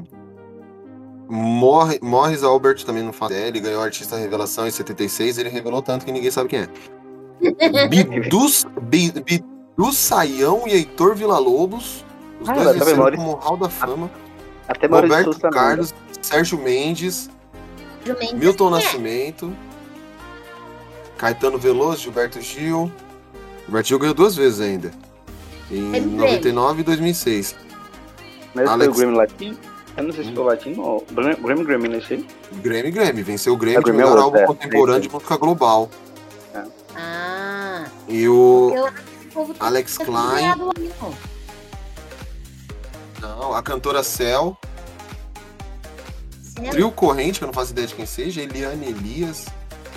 Morre, 1.28 1.98
Morris 2.02 2.42
Albert 2.42 2.84
também 2.84 3.02
não 3.02 3.12
faz 3.12 3.32
ideia, 3.32 3.48
ele 3.48 3.60
ganhou 3.60 3.82
Artista 3.82 4.16
Revelação 4.16 4.66
em 4.66 4.70
76, 4.70 5.38
ele 5.38 5.48
revelou 5.48 5.80
tanto 5.80 6.04
que 6.04 6.12
ninguém 6.12 6.30
sabe 6.30 6.50
quem 6.50 6.60
é. 6.60 6.68
Bidus, 7.88 8.66
Bi- 8.82 9.12
Bidu 9.76 9.92
Saião 9.92 10.62
e 10.66 10.72
Heitor 10.72 11.14
Villa-Lobos, 11.14 12.04
os 12.40 12.48
Ah, 12.48 12.52
dois 12.54 12.66
venceram 12.78 12.92
memória. 12.92 13.16
como 13.18 13.34
Hall 13.34 13.56
da 13.56 13.68
Fama. 13.68 14.10
Até 14.68 14.86
Roberto 14.86 15.24
Souza 15.32 15.50
Carlos, 15.50 15.94
Sérgio 16.22 16.58
Mendes, 16.58 17.28
Jumento. 18.04 18.36
Milton 18.36 18.70
Nascimento, 18.70 19.52
Caetano 21.18 21.58
Veloso, 21.58 21.98
Gilberto 22.02 22.40
Gil. 22.40 22.90
Gilberto 23.64 23.88
Gil 23.88 23.98
ganhou 23.98 24.14
duas 24.14 24.34
vezes 24.36 24.60
ainda. 24.60 24.90
Em 25.70 25.90
Teve 25.92 26.06
99 26.06 26.80
e 26.80 26.84
2006. 26.84 27.56
Mas 28.54 28.68
Alex- 28.68 28.94
foi 28.94 29.04
o 29.04 29.06
Grammy 29.08 29.16
Latino? 29.16 29.56
Eu 29.96 30.02
não 30.04 30.12
sei 30.12 30.24
se 30.24 30.32
foi 30.32 30.42
o 30.42 30.46
Latino 30.46 30.82
ou 30.82 31.06
o 31.08 31.14
Grammy, 31.14 31.64
Grammy, 31.64 31.88
não 31.88 32.02
sei. 32.02 32.26
Grammy 32.62 32.90
Grammy, 32.90 33.22
venceu 33.22 33.52
o 33.52 33.56
Grammy 33.56 33.76
É, 33.76 33.80
de 33.80 33.92
melhor 33.92 34.18
álbum 34.18 34.38
é, 34.38 34.46
contemporâneo 34.46 35.02
de 35.02 35.08
música 35.10 35.36
global. 35.36 35.88
Ah, 36.96 37.84
E 38.08 38.28
o 38.28 38.72
eu 38.74 38.88
tá 39.34 39.66
Alex 39.66 39.96
tá 39.96 40.04
Klein, 40.04 40.54
não. 43.20 43.54
a 43.54 43.62
cantora 43.62 44.02
Cell, 44.02 44.56
Sério? 46.42 46.70
Trio 46.70 46.90
Corrente, 46.92 47.38
que 47.38 47.44
eu 47.44 47.46
não 47.46 47.52
faço 47.52 47.72
ideia 47.72 47.86
de 47.86 47.94
quem 47.94 48.06
seja, 48.06 48.40
Eliane 48.42 48.86
Elias. 48.88 49.46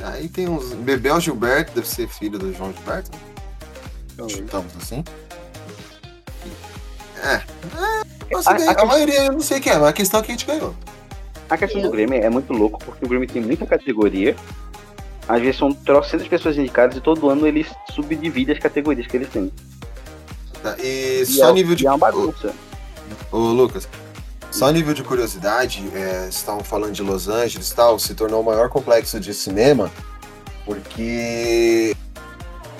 Aí 0.04 0.28
tem 0.30 0.48
uns. 0.48 0.74
Bebel 0.74 1.20
Gilberto, 1.20 1.74
deve 1.74 1.88
ser 1.88 2.08
filho 2.08 2.38
do 2.38 2.54
João 2.54 2.74
Gilberto. 2.74 3.12
né? 4.18 4.30
Chutamos 4.30 4.72
assim. 4.82 5.04
É. 7.24 7.36
é 7.36 8.34
nossa, 8.34 8.52
A- 8.52 8.54
a- 8.56 8.82
a, 8.82 8.86
maioria 8.86 9.26
eu 9.26 9.34
não 9.34 9.40
sei 9.40 9.60
quem 9.60 9.72
é, 9.72 9.78
mas 9.78 9.88
a 9.90 9.94
questão 9.94 10.20
é 10.20 10.24
que 10.24 10.32
a 10.32 10.36
gente 10.36 10.46
ganhou. 10.46 10.76
A 11.50 11.58
questão 11.58 11.82
do 11.82 11.90
Grammy 11.90 12.18
é 12.18 12.30
muito 12.30 12.52
louco, 12.52 12.80
porque 12.84 13.06
o 13.06 13.08
Grammy 13.08 13.26
tem 13.28 13.42
muita 13.42 13.66
categoria. 13.66 14.36
Às 15.28 15.42
vezes 15.42 15.58
são 15.58 15.74
trocentas 15.74 16.28
pessoas 16.28 16.58
indicadas 16.58 16.98
e 16.98 17.02
todo 17.02 17.30
ano 17.30 17.46
eles 17.46 17.68
subdividem 17.94 18.56
as 18.56 18.62
categorias 18.62 19.08
que 19.08 19.18
eles 19.18 19.30
têm. 19.30 19.52
Tá, 20.64 20.76
E 20.80 21.22
E 21.22 21.26
só 21.26 21.50
é, 21.50 21.54
nível 21.54 21.76
de. 21.76 21.86
é 21.86 21.90
uma 21.90 21.98
bagunça. 21.98 22.54
Ô, 23.32 23.38
Lucas, 23.38 23.88
só 24.52 24.72
nível 24.72 24.94
de 24.94 25.04
curiosidade, 25.04 25.84
é, 25.94 26.28
estavam 26.30 26.64
falando 26.64 26.94
de 26.94 27.04
Los 27.04 27.28
Angeles 27.28 27.70
e 27.70 27.76
tal, 27.76 28.00
se 28.00 28.16
tornou 28.16 28.42
o 28.42 28.44
maior 28.44 28.70
complexo 28.70 29.20
de 29.20 29.34
cinema, 29.34 29.92
porque 30.66 31.96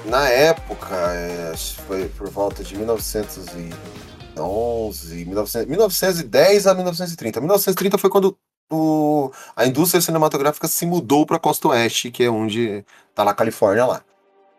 na 0.08 0.28
época, 0.30 0.96
é, 0.96 1.52
acho 1.54 1.76
que 1.76 1.82
foi 1.82 2.08
por 2.10 2.30
volta 2.30 2.64
de 2.64 2.78
1911, 2.78 5.26
1900 5.26 5.68
1910 5.68 6.68
a 6.68 6.74
1930. 6.74 7.42
1930 7.42 7.98
foi 7.98 8.10
quando 8.10 8.38
o- 8.70 9.32
a 9.56 9.66
indústria 9.66 10.02
cinematográfica 10.02 10.68
se 10.68 10.86
mudou 10.86 11.26
para 11.26 11.38
a 11.38 11.40
costa 11.40 11.70
oeste, 11.70 12.12
que 12.12 12.24
é 12.24 12.30
onde 12.30 12.84
tá 13.16 13.24
lá 13.24 13.32
a 13.32 13.36
Califórnia 13.36 13.86
lá. 13.86 14.02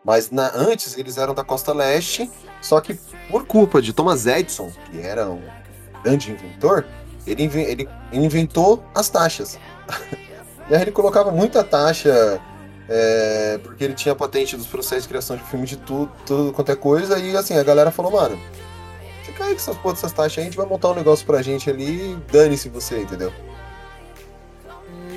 Mas 0.03 0.31
na- 0.31 0.51
antes 0.55 0.97
eles 0.97 1.17
eram 1.17 1.33
da 1.33 1.43
costa 1.43 1.73
leste, 1.73 2.29
só 2.61 2.79
que 2.79 2.95
por 3.29 3.45
culpa 3.45 3.81
de 3.81 3.93
Thomas 3.93 4.25
Edison, 4.25 4.71
que 4.89 4.99
era 4.99 5.29
um 5.29 5.41
grande 6.03 6.31
inventor, 6.31 6.85
ele, 7.27 7.43
ele 7.61 7.89
inventou 8.11 8.83
as 8.95 9.09
taxas. 9.09 9.59
e 10.69 10.75
aí 10.75 10.81
ele 10.81 10.91
colocava 10.91 11.31
muita 11.31 11.63
taxa, 11.63 12.41
é, 12.87 13.59
porque 13.61 13.83
ele 13.83 13.93
tinha 13.93 14.15
patente 14.15 14.55
dos 14.55 14.67
processos 14.67 15.03
de 15.03 15.09
criação 15.09 15.35
de 15.35 15.43
filme 15.43 15.65
de 15.67 15.77
tudo, 15.77 16.11
tudo 16.25 16.53
quanto 16.53 16.71
é 16.71 16.75
coisa, 16.75 17.19
e 17.19 17.35
assim, 17.35 17.57
a 17.57 17.63
galera 17.63 17.91
falou, 17.91 18.13
mano, 18.13 18.39
fica 19.23 19.43
aí 19.43 19.51
com 19.53 19.57
essas 19.59 19.75
dessas 19.75 20.11
taxas 20.13 20.37
aí, 20.37 20.43
a 20.43 20.45
gente 20.45 20.57
vai 20.57 20.65
montar 20.65 20.89
um 20.89 20.95
negócio 20.95 21.25
pra 21.25 21.41
gente 21.41 21.69
ali, 21.69 22.17
dane-se 22.31 22.69
você, 22.69 23.01
entendeu? 23.01 23.31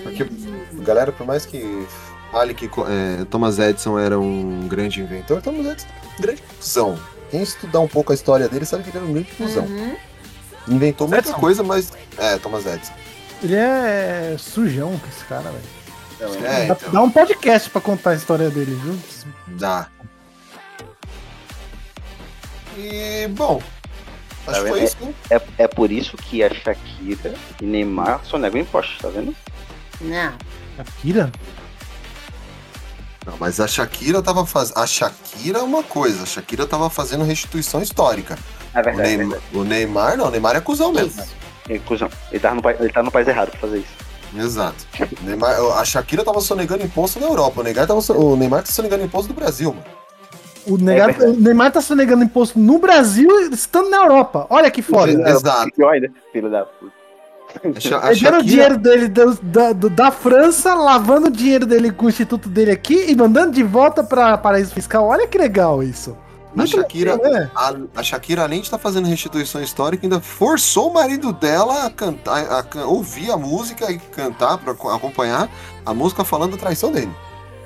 Porque 0.02 0.22
a 0.24 0.82
galera, 0.84 1.12
por 1.12 1.26
mais 1.26 1.46
que 1.46 1.86
Fale 2.30 2.54
que 2.54 2.66
é, 2.66 3.24
Thomas 3.26 3.58
Edison 3.58 3.98
era 3.98 4.18
um 4.18 4.66
grande 4.66 5.00
inventor. 5.02 5.42
Thomas 5.42 5.66
Edison 5.66 5.86
era 5.88 6.06
um 6.18 6.22
grande 6.22 6.42
cuzão. 6.42 6.98
Quem 7.30 7.42
estudar 7.42 7.80
um 7.80 7.88
pouco 7.88 8.12
a 8.12 8.14
história 8.14 8.48
dele 8.48 8.64
sabe 8.64 8.82
que 8.84 8.90
ele 8.90 8.98
era 8.98 9.06
um 9.06 9.12
grande 9.12 9.30
cuzão. 9.32 9.64
Uhum. 9.64 9.96
Inventou 10.68 11.06
muita 11.08 11.22
Edison? 11.28 11.38
coisa, 11.40 11.62
mas. 11.62 11.92
É, 12.16 12.38
Thomas 12.38 12.64
Edison. 12.66 12.92
Ele 13.42 13.54
é 13.56 14.36
sujão 14.38 14.98
com 14.98 15.06
esse 15.08 15.24
cara, 15.24 15.42
velho. 15.50 15.64
Então, 16.14 16.34
É, 16.46 16.66
Dá, 16.66 16.74
então. 16.74 16.90
dá 16.92 17.02
um 17.02 17.10
podcast 17.10 17.68
pra 17.68 17.80
contar 17.80 18.10
a 18.10 18.14
história 18.14 18.48
dele, 18.48 18.78
viu? 18.82 18.98
Dá. 19.58 19.88
E, 22.78 23.26
bom. 23.28 23.60
Acho 24.46 24.46
Tá 24.46 24.52
que 24.64 24.68
foi 24.70 24.78
vendo? 24.80 24.84
isso, 24.88 24.96
né? 25.00 25.14
É, 25.30 25.40
é 25.64 25.68
por 25.68 25.90
isso 25.92 26.16
que 26.16 26.42
a 26.42 26.48
Shakira 26.52 27.34
e 27.60 27.64
Neymar 27.64 28.20
só 28.24 28.38
negam 28.38 28.60
impostos, 28.60 28.98
tá 28.98 29.08
vendo? 29.08 29.34
Não. 30.02 30.32
Akira? 30.78 31.30
Não, 33.26 33.34
mas 33.38 33.60
a 33.60 33.68
Shakira 33.68 34.20
tava 34.22 34.44
fazendo. 34.44 34.78
A 34.78 34.86
Shakira 34.86 35.58
é 35.60 35.62
uma 35.62 35.82
coisa, 35.82 36.24
a 36.24 36.26
Shakira 36.26 36.66
tava 36.66 36.90
fazendo 36.90 37.22
restituição 37.24 37.80
histórica. 37.80 38.36
É 38.74 38.80
O 38.80 38.84
verdade, 38.84 39.12
é 39.12 39.16
verdade. 39.16 39.42
o 39.54 39.62
Neymar 39.64 40.16
não, 40.16 40.26
o 40.26 40.30
Neymar 40.30 40.56
é 40.56 40.60
cuzão 40.60 40.92
mesmo. 40.92 41.22
Isso. 41.22 41.34
É, 41.68 41.78
cuzão. 41.78 42.10
Ele 42.32 42.40
tá, 42.40 42.52
no, 42.54 42.62
ele 42.70 42.92
tá 42.92 43.02
no 43.02 43.10
país 43.12 43.28
errado 43.28 43.50
pra 43.50 43.60
fazer 43.60 43.78
isso. 43.78 43.94
Exato. 44.36 44.86
Neymar- 45.22 45.60
a 45.78 45.84
Shakira 45.84 46.24
tava 46.24 46.40
sonegando 46.40 46.82
imposto 46.84 47.20
na 47.20 47.26
Europa. 47.26 47.60
O 47.60 47.64
Neymar 47.64 47.86
tava, 47.86 48.00
o 48.18 48.34
Neymar 48.36 48.62
tá 48.64 48.72
sonegando 48.72 49.04
imposto 49.04 49.28
do 49.32 49.34
Brasil, 49.34 49.72
mano. 49.72 49.84
O, 50.66 50.76
Neymar- 50.78 51.10
É 51.10 51.12
verdade. 51.12 51.38
o 51.38 51.40
Neymar 51.40 51.70
tá 51.72 51.80
sonegando 51.80 52.24
imposto 52.24 52.58
no 52.58 52.78
Brasil 52.78 53.28
estando 53.52 53.88
na 53.90 53.98
Europa. 53.98 54.46
Olha 54.50 54.70
que 54.70 54.82
foda. 54.82 55.12
Exato. 55.30 55.70
Filho 56.32 56.50
da 56.50 56.64
puta. 56.64 56.92
A, 57.54 57.58
a 57.58 57.60
Pegando 57.60 57.76
o 57.76 57.80
Shakira, 57.80 58.42
dinheiro 58.42 58.78
dele 58.78 59.08
do- 59.08 59.38
da, 59.42 59.72
do- 59.72 59.90
da 59.90 60.10
França, 60.10 60.74
lavando 60.74 61.26
o 61.26 61.30
dinheiro 61.30 61.66
dele 61.66 61.90
com 61.90 62.06
o 62.06 62.08
instituto 62.08 62.48
dele 62.48 62.70
aqui 62.70 63.10
e 63.10 63.16
mandando 63.16 63.52
de 63.52 63.62
volta 63.62 64.02
pra 64.02 64.38
paraíso 64.38 64.72
fiscal. 64.72 65.06
Olha 65.06 65.26
que 65.26 65.36
legal 65.38 65.82
isso. 65.82 66.16
a 66.56 66.66
Shakira, 66.66 67.14
legal, 67.14 67.32
né? 67.32 67.50
a, 67.54 67.74
a 67.96 68.02
Shakira, 68.02 68.42
além 68.42 68.60
de 68.60 68.66
estar 68.66 68.78
fazendo 68.78 69.06
restituição 69.08 69.62
histórica, 69.62 70.04
ainda 70.06 70.20
forçou 70.20 70.90
o 70.90 70.94
marido 70.94 71.32
dela 71.32 71.86
a 71.86 71.90
cantar, 71.90 72.44
a, 72.52 72.62
can- 72.62 72.84
ouvir 72.86 73.30
a 73.30 73.36
música 73.36 73.90
e 73.90 73.98
cantar 73.98 74.58
pra 74.58 74.74
co- 74.74 74.90
acompanhar 74.90 75.48
a 75.84 75.94
música 75.94 76.24
falando 76.24 76.52
da 76.52 76.58
traição 76.58 76.92
dele. 76.92 77.10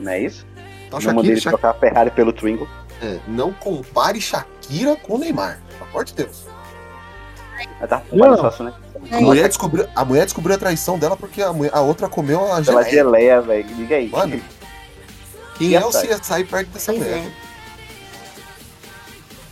Não 0.00 0.12
é 0.12 0.20
isso? 0.20 0.46
Então, 0.86 0.98
não 0.98 1.00
Shakira, 1.00 1.14
mandei 1.14 1.32
ele 1.32 1.40
Shak- 1.40 1.56
trocar 1.58 1.70
a 1.70 1.74
Ferrari 1.80 2.10
pelo 2.10 2.32
Twingo. 2.32 2.68
é, 3.02 3.18
não 3.26 3.52
compare 3.52 4.20
Shakira 4.20 4.94
com 4.96 5.14
o 5.14 5.18
Neymar. 5.18 5.58
Pelo 5.78 5.90
amor 5.90 6.04
de 6.04 6.14
Deus. 6.14 6.44
Mas 7.78 7.88
tá 7.88 8.64
né? 8.64 8.72
A 9.10 9.20
mulher, 9.20 9.48
descobriu, 9.48 9.86
a 9.94 10.04
mulher 10.04 10.24
descobriu 10.24 10.54
a 10.56 10.58
traição 10.58 10.98
dela 10.98 11.16
porque 11.16 11.42
a, 11.42 11.52
mulher- 11.52 11.74
a 11.74 11.80
outra 11.80 12.08
comeu 12.08 12.40
a 12.52 12.62
Pela 12.62 12.82
geleia. 12.82 12.90
geleia, 12.90 13.40
velho. 13.42 13.64
Diga 13.74 13.96
aí. 13.96 14.08
Mano, 14.08 14.40
Quem 15.58 15.74
é 15.74 15.84
o 15.84 15.90
CSI 15.90 16.44
perto 16.44 16.68
dessa 16.70 16.92
Pois 16.92 17.04
mulher? 17.04 17.18
é. 17.18 17.32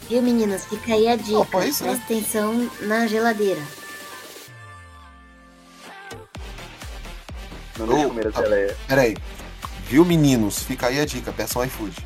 Viu, 0.09 0.23
meninos? 0.23 0.65
Fica 0.67 0.95
aí 0.95 1.09
a 1.09 1.17
dica. 1.17 1.39
Né? 1.39 1.47
Presta 1.51 1.91
atenção 1.93 2.71
na 2.83 3.07
geladeira. 3.07 3.61
Não 7.79 7.87
deixa 7.87 8.07
Ô, 8.07 8.09
comer 8.11 8.27
a 8.29 8.33
tá. 8.33 8.43
geleia. 8.43 8.77
Pera 8.87 9.03
aí. 9.03 9.17
Viu, 9.89 10.05
meninos? 10.05 10.59
Fica 10.63 10.87
aí 10.89 11.01
a 11.01 11.05
dica. 11.07 11.33
Peçam 11.33 11.65
iFood. 11.65 11.97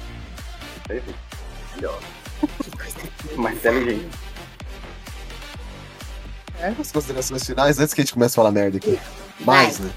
Melhor. 1.76 2.00
Mais 3.36 3.56
inteligente. 3.56 4.08
É, 6.60 6.74
as 6.78 6.90
considerações 6.90 7.44
finais 7.44 7.78
antes 7.78 7.94
que 7.94 8.00
a 8.00 8.04
gente 8.04 8.14
comece 8.14 8.34
a 8.34 8.36
falar 8.36 8.50
merda 8.50 8.78
aqui. 8.78 8.98
Mais, 9.40 9.78
né? 9.78 9.90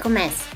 Começa. 0.00 0.55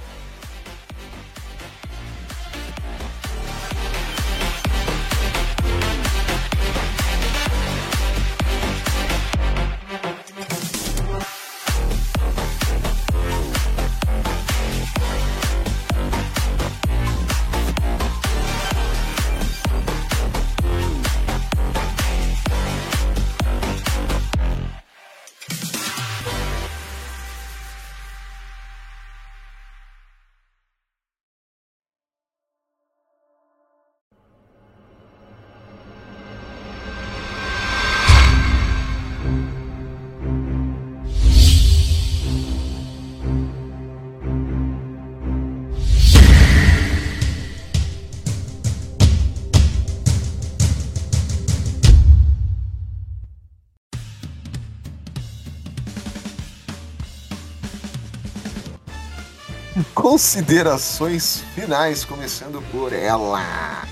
Considerações 60.11 61.45
finais, 61.55 62.05
começando 62.05 62.61
por 62.73 62.93
ela. 62.93 63.87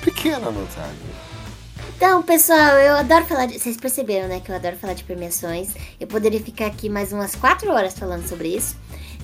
Pequena 0.00 0.52
Natália. 0.52 0.94
Então, 1.96 2.22
pessoal, 2.22 2.76
eu 2.78 2.94
adoro 2.94 3.24
falar 3.24 3.46
de. 3.46 3.58
Vocês 3.58 3.76
perceberam, 3.76 4.28
né? 4.28 4.38
Que 4.38 4.52
eu 4.52 4.54
adoro 4.54 4.76
falar 4.76 4.94
de 4.94 5.02
premiações. 5.02 5.70
Eu 5.98 6.06
poderia 6.06 6.40
ficar 6.40 6.66
aqui 6.66 6.88
mais 6.88 7.12
umas 7.12 7.34
quatro 7.34 7.72
horas 7.72 7.98
falando 7.98 8.24
sobre 8.28 8.54
isso. 8.54 8.76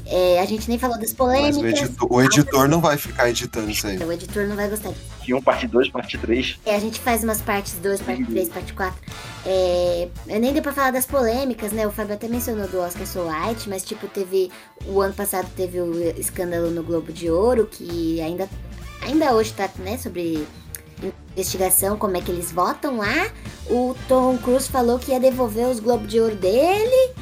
É, 0.07 0.41
a 0.41 0.45
gente 0.45 0.69
nem 0.69 0.77
falou 0.77 0.99
das 0.99 1.11
Mas 1.11 1.17
polêmicas. 1.17 1.63
o 1.63 1.67
editor, 1.85 2.13
o 2.13 2.21
editor 2.21 2.69
não 2.69 2.81
vai 2.81 2.99
ficar 2.99 3.31
editando 3.31 3.71
isso 3.71 3.87
aí. 3.87 3.97
O 3.97 4.11
editor 4.11 4.49
não 4.49 4.57
vai 4.57 4.69
gostar 4.69 4.91
Tinha 5.25 5.37
um 5.37 5.43
parte 5.43 5.67
2, 5.67 5.89
parte 5.89 6.19
3. 6.19 6.59
É, 6.67 6.77
a 6.77 6.79
gente 6.79 7.01
faz 7.01 7.25
umas 7.25 7.41
partes 7.41 7.75
2, 7.75 8.01
parte 8.03 8.25
3, 8.25 8.49
parte 8.51 8.73
4. 8.75 8.95
É, 9.47 10.09
nem 10.27 10.53
deu 10.53 10.63
pra 10.63 10.73
falar 10.73 10.91
das 10.91 11.07
polêmicas, 11.07 11.73
né? 11.73 11.87
O 11.87 11.91
Fábio 11.91 12.15
até 12.15 12.29
mencionou 12.29 12.69
do 12.69 12.79
Oscar 12.81 13.07
So 13.07 13.23
White, 13.29 13.69
mas 13.69 13.83
tipo, 13.85 14.07
teve. 14.07 14.51
O 14.87 15.01
ano 15.01 15.15
passado 15.15 15.49
teve 15.57 15.81
o 15.81 15.95
escândalo 16.19 16.71
no 16.71 16.83
Globo 16.83 17.13
de 17.13 17.31
Ouro, 17.31 17.67
que 17.67 18.21
ainda, 18.21 18.49
ainda 19.03 19.33
hoje 19.33 19.53
tá, 19.55 19.69
né, 19.79 19.97
sobre 19.97 20.47
investigação, 21.37 21.97
como 21.97 22.17
é 22.17 22.21
que 22.21 22.31
eles 22.31 22.53
votam 22.53 22.99
lá. 22.99 23.31
O 23.69 23.95
Tom 24.09 24.37
Cruise 24.39 24.69
falou 24.69 24.99
que 24.99 25.11
ia 25.11 25.21
devolver 25.21 25.67
os 25.69 25.81
Globo 25.81 26.07
de 26.07 26.21
Ouro 26.21 26.35
dele. 26.37 27.13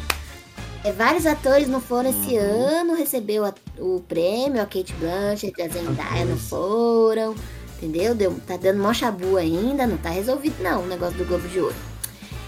É, 0.84 0.90
vários 0.90 1.26
atores 1.26 1.68
não 1.68 1.80
foram 1.80 2.10
esse 2.10 2.36
ano, 2.36 2.94
recebeu 2.96 3.44
a- 3.44 3.54
o 3.78 4.00
prêmio, 4.00 4.60
a 4.60 4.66
Kate 4.66 4.92
Blanchett, 4.94 5.62
a 5.62 5.68
Zendaya 5.68 6.24
não 6.24 6.36
foram. 6.36 7.34
Entendeu? 7.82 8.14
Deu, 8.14 8.40
tá 8.46 8.56
dando 8.56 8.80
mó 8.80 8.94
chabu 8.94 9.36
ainda, 9.36 9.88
não 9.88 9.96
tá 9.96 10.08
resolvido 10.08 10.62
não 10.62 10.84
o 10.84 10.86
negócio 10.86 11.18
do 11.18 11.24
Globo 11.24 11.48
de 11.48 11.58
Ouro. 11.58 11.74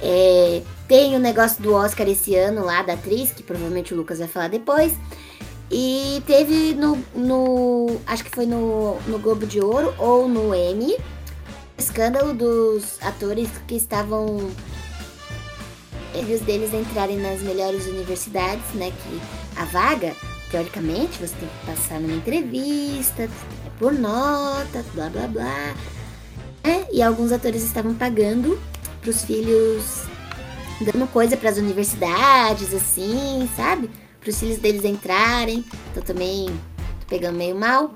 É, 0.01 0.63
tem 0.87 1.17
o 1.17 1.19
negócio 1.19 1.61
do 1.61 1.75
Oscar 1.75 2.09
esse 2.09 2.37
ano 2.37 2.65
lá, 2.65 2.83
da 2.83 2.93
atriz, 2.93 3.33
que 3.33 3.43
provavelmente 3.43 3.93
o 3.93 3.97
Lucas 3.97 4.21
vai 4.21 4.29
falar 4.29 4.49
depois. 4.49 4.93
E 5.73 6.23
teve 6.25 6.75
no. 6.75 6.97
no 7.17 8.01
acho 8.07 8.23
que 8.23 8.31
foi 8.31 8.47
no, 8.47 8.97
no 9.09 9.19
Globo 9.19 9.45
de 9.45 9.61
Ouro 9.61 9.93
ou 9.99 10.29
no 10.29 10.55
Emmy. 10.55 10.97
Escândalo 11.77 12.33
dos 12.33 13.03
atores 13.03 13.49
que 13.67 13.75
estavam. 13.75 14.53
Eles 16.15 16.43
deles 16.43 16.73
entrarem 16.73 17.19
nas 17.19 17.41
melhores 17.41 17.87
universidades, 17.87 18.73
né? 18.75 18.93
Que 18.93 19.21
a 19.57 19.65
vaga, 19.65 20.15
teoricamente, 20.49 21.19
você 21.19 21.35
tem 21.35 21.49
que 21.49 21.67
passar 21.67 21.99
numa 21.99 22.15
entrevista, 22.15 23.29
por 23.79 23.93
nota, 23.93 24.85
blá 24.95 25.09
blá 25.09 25.27
blá. 25.27 25.75
É, 26.63 26.87
e 26.93 27.03
alguns 27.03 27.33
atores 27.33 27.63
estavam 27.63 27.95
pagando 27.95 28.59
pros 29.01 29.25
filhos, 29.25 30.05
dando 30.81 31.07
coisa 31.09 31.37
pras 31.37 31.59
universidades, 31.59 32.73
assim, 32.73 33.49
sabe? 33.55 33.91
Pros 34.21 34.41
filhos 34.41 34.59
deles 34.59 34.85
entrarem. 34.85 35.65
Então 35.91 36.03
também 36.03 36.47
tô 37.01 37.07
pegando 37.09 37.37
meio 37.37 37.55
mal. 37.55 37.95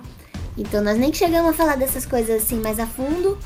Então 0.56 0.82
nós 0.82 0.98
nem 0.98 1.12
chegamos 1.12 1.50
a 1.50 1.54
falar 1.54 1.76
dessas 1.76 2.04
coisas 2.04 2.42
assim 2.42 2.60
mais 2.60 2.78
a 2.78 2.86
fundo. 2.86 3.38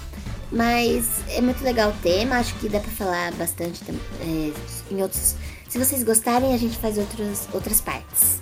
Mas 0.51 1.07
é 1.31 1.41
muito 1.41 1.65
legal 1.65 1.91
o 1.91 2.03
tema, 2.03 2.37
acho 2.37 2.55
que 2.57 2.69
dá 2.69 2.79
pra 2.79 2.91
falar 2.91 3.33
bastante 3.33 3.83
é, 4.21 4.53
em 4.91 5.03
outros. 5.03 5.35
Se 5.67 5.79
vocês 5.79 6.03
gostarem, 6.03 6.53
a 6.53 6.59
gente 6.59 6.77
faz 6.77 6.99
outros, 6.99 7.49
outras 7.55 7.81
partes. 7.81 8.39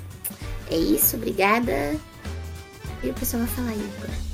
É 0.69 0.77
isso, 0.77 1.15
obrigada. 1.15 1.97
E 3.02 3.09
o 3.09 3.14
pessoal 3.14 3.44
vai 3.44 3.55
falar 3.55 3.70
agora. 3.70 4.31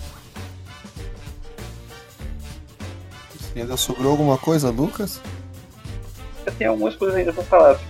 Ainda 3.55 3.77
sobrou 3.77 4.11
alguma 4.11 4.37
coisa, 4.37 4.71
Lucas? 4.71 5.21
Eu 6.45 6.53
tenho 6.53 6.71
algumas 6.71 6.95
coisas 6.97 7.17
ainda 7.17 7.33
pra 7.33 7.45
falar. 7.45 7.81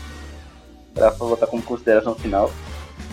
pra 0.94 1.10
botar 1.12 1.46
como 1.46 1.62
consideração 1.62 2.14
final. 2.14 2.50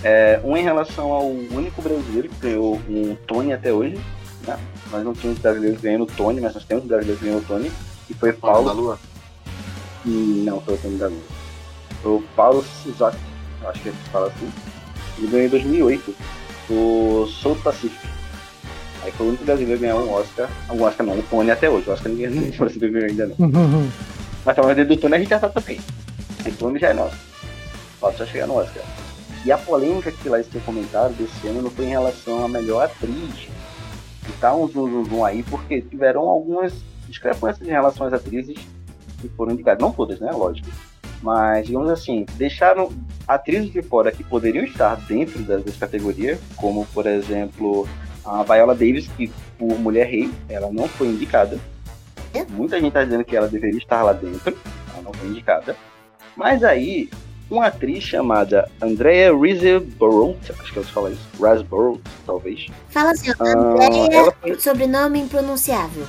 É, 0.03 0.39
um 0.43 0.55
em 0.55 0.63
relação 0.63 1.11
ao 1.11 1.27
único 1.27 1.81
brasileiro 1.81 2.29
que 2.29 2.39
ganhou 2.39 2.81
um 2.89 3.15
Tony 3.27 3.53
até 3.53 3.73
hoje. 3.73 3.99
Né? 4.47 4.57
Nós 4.91 5.03
não 5.03 5.13
tínhamos 5.13 5.39
brasileiros 5.39 5.81
ganhando 5.81 6.03
o 6.05 6.07
Tony, 6.07 6.41
mas 6.41 6.53
nós 6.53 6.63
temos 6.63 6.85
brasileiros 6.85 7.21
ganhando 7.21 7.43
o 7.43 7.45
Tony. 7.45 7.71
E 8.09 8.13
foi 8.13 8.31
Paulo 8.33 8.67
da. 8.67 8.73
Lua. 8.73 8.99
Não, 10.05 10.61
foi 10.61 10.75
o 10.75 10.77
Tony 10.77 10.97
da 10.97 11.07
Lua. 11.07 11.23
Foi 12.01 12.11
o 12.13 12.21
Paulo 12.35 12.63
Suzuki, 12.83 13.17
eu 13.61 13.69
acho 13.69 13.81
que 13.81 13.89
se 13.89 14.09
fala 14.11 14.27
assim. 14.27 14.51
Ele 15.17 15.27
ganhou 15.27 15.45
em 15.45 15.49
2008 15.49 16.15
o 16.69 17.27
Soul 17.27 17.55
Pacific. 17.57 18.07
Aí 19.03 19.11
foi 19.11 19.25
o 19.27 19.29
único 19.29 19.45
brasileiro 19.45 19.79
a 19.79 19.81
ganhar 19.81 19.95
um 19.97 20.11
Oscar. 20.13 20.49
Um 20.71 20.81
Oscar 20.81 21.05
não, 21.05 21.13
um 21.13 21.21
Tony 21.21 21.51
até 21.51 21.69
hoje. 21.69 21.89
O 21.89 21.93
Oscar 21.93 22.11
ninguém 22.11 22.29
ninguém 22.31 22.57
brasileiro 22.57 22.93
ganhou 22.93 23.09
ainda 23.09 23.27
não. 23.27 23.91
Mas 24.43 24.55
talvez 24.55 24.87
do 24.87 24.97
Tony 24.97 25.15
a 25.15 25.19
gente 25.19 25.29
já 25.29 25.39
tá 25.39 25.49
também. 25.49 25.79
O 26.45 26.51
Tony 26.53 26.79
já 26.79 26.89
é 26.89 26.93
nosso. 26.93 27.17
Falta 27.99 28.17
só 28.17 28.25
chegar 28.25 28.47
no 28.47 28.55
Oscar. 28.55 28.83
E 29.45 29.51
a 29.51 29.57
polêmica 29.57 30.11
que 30.11 30.27
lá 30.27 30.41
tem 30.41 30.61
comentado 30.61 31.13
desse 31.13 31.47
ano 31.47 31.61
não 31.61 31.69
foi 31.69 31.85
em 31.85 31.89
relação 31.89 32.43
à 32.43 32.47
melhor 32.47 32.83
atriz. 32.83 33.47
E 34.27 34.31
tá 34.39 34.55
um 34.55 34.67
zoom, 34.67 34.89
zoom, 34.89 35.05
zoom 35.05 35.23
aí, 35.23 35.43
porque 35.43 35.81
tiveram 35.81 36.21
algumas 36.21 36.73
discrepâncias 37.07 37.67
em 37.67 37.71
relação 37.71 38.07
às 38.07 38.13
atrizes 38.13 38.57
que 39.21 39.29
foram 39.29 39.53
indicadas. 39.53 39.81
Não 39.81 39.91
todas, 39.91 40.19
né? 40.19 40.31
Lógico. 40.31 40.67
Mas, 41.21 41.65
digamos 41.67 41.89
assim, 41.89 42.25
deixaram 42.35 42.91
atrizes 43.27 43.71
de 43.71 43.81
fora 43.81 44.11
que 44.11 44.23
poderiam 44.23 44.63
estar 44.63 44.95
dentro 45.07 45.41
das, 45.43 45.75
categorias, 45.77 46.39
como, 46.55 46.85
por 46.87 47.07
exemplo, 47.07 47.87
a 48.23 48.43
Viola 48.43 48.75
Davis, 48.75 49.07
que 49.15 49.31
por 49.57 49.79
Mulher 49.79 50.07
Rei, 50.07 50.31
ela 50.49 50.71
não 50.71 50.87
foi 50.87 51.07
indicada. 51.07 51.57
Muita 52.49 52.79
gente 52.79 52.93
tá 52.93 53.03
dizendo 53.03 53.23
que 53.23 53.35
ela 53.35 53.47
deveria 53.47 53.77
estar 53.77 54.03
lá 54.03 54.13
dentro, 54.13 54.55
ela 54.93 55.01
não 55.03 55.13
foi 55.13 55.29
indicada. 55.29 55.75
Mas 56.35 56.63
aí, 56.63 57.09
uma 57.49 57.67
atriz 57.67 58.03
chamada 58.03 58.69
Andrea 58.81 59.33
Riseborough, 59.33 60.35
acho 60.59 60.73
que 60.73 60.79
ela 60.79 60.87
fala 60.87 61.11
isso, 61.11 61.25
Riseborough, 61.41 61.99
talvez. 62.25 62.67
Fala 62.89 63.11
assim, 63.11 63.31
Ah, 63.39 63.43
Andréia, 63.57 64.07
ela 64.17 64.31
foi- 64.33 64.59
sobrenome 64.59 65.19
impronunciável. 65.21 66.05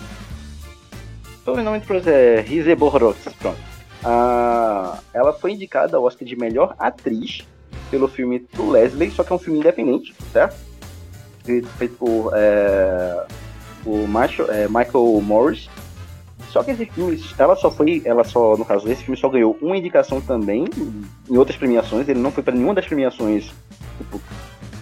Sobrenome 1.45 1.79
de 1.79 1.87
pronto 1.87 2.09
é 2.09 2.41
Riseborough, 2.41 3.15
pronto. 3.39 3.76
Ela 4.03 5.33
foi 5.33 5.53
indicada 5.53 5.97
ao 5.97 6.05
Oscar 6.05 6.27
de 6.27 6.37
melhor 6.37 6.75
atriz 6.79 7.47
pelo 7.91 8.09
filme 8.09 8.41
To 8.41 8.71
Leslie, 8.71 9.11
só 9.11 9.23
que 9.23 9.33
é 9.33 9.37
um 9.37 9.39
filme 9.39 9.59
independente, 9.61 10.15
certo? 10.33 10.57
Feito 11.45 11.97
por, 11.97 12.33
é, 12.35 13.27
por 13.85 14.09
Marshall- 14.09 14.51
é, 14.51 14.67
Michael 14.67 15.21
Morris. 15.23 15.69
Só 16.51 16.63
que 16.63 16.71
esse 16.71 16.87
filme, 16.87 17.23
ela 17.39 17.55
só 17.55 17.71
foi, 17.71 18.03
ela 18.05 18.25
só, 18.25 18.57
no 18.57 18.65
caso, 18.65 18.89
esse 18.91 19.05
filme 19.05 19.17
só 19.17 19.29
ganhou 19.29 19.57
uma 19.61 19.77
indicação 19.77 20.21
também 20.21 20.65
em 21.29 21.37
outras 21.37 21.57
premiações. 21.57 22.09
Ele 22.09 22.19
não 22.19 22.33
foi 22.33 22.43
para 22.43 22.55
nenhuma 22.55 22.75
das 22.75 22.87
premiações 22.87 23.53
tipo, 23.99 24.21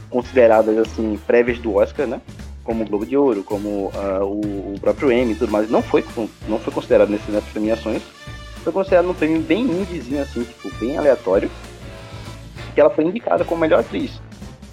consideradas 0.09 0.79
assim 0.79 1.19
prévias 1.27 1.59
do 1.59 1.75
Oscar, 1.75 2.07
né? 2.07 2.21
Como 2.63 2.85
o 2.85 2.87
Globo 2.87 3.05
de 3.05 3.17
Ouro, 3.17 3.43
como 3.43 3.91
ah, 3.95 4.25
o, 4.25 4.75
o 4.75 4.81
próprio 4.81 5.13
Emmy 5.13 5.35
tudo 5.35 5.51
mais. 5.53 5.69
Não 5.69 5.83
foi, 5.83 6.05
não 6.49 6.59
foi 6.59 6.73
considerado 6.73 7.09
nessas 7.11 7.45
premiações. 7.45 8.03
Foi 8.65 8.73
considerado 8.73 9.09
um 9.11 9.15
prêmio 9.15 9.41
bem 9.43 9.63
indiezinho, 9.63 10.23
assim, 10.23 10.43
tipo, 10.43 10.71
bem 10.81 10.97
aleatório. 10.97 11.51
Que 12.75 12.81
ela 12.81 12.91
foi 12.91 13.05
indicada 13.05 13.45
como 13.45 13.61
melhor 13.61 13.81
atriz. 13.81 14.21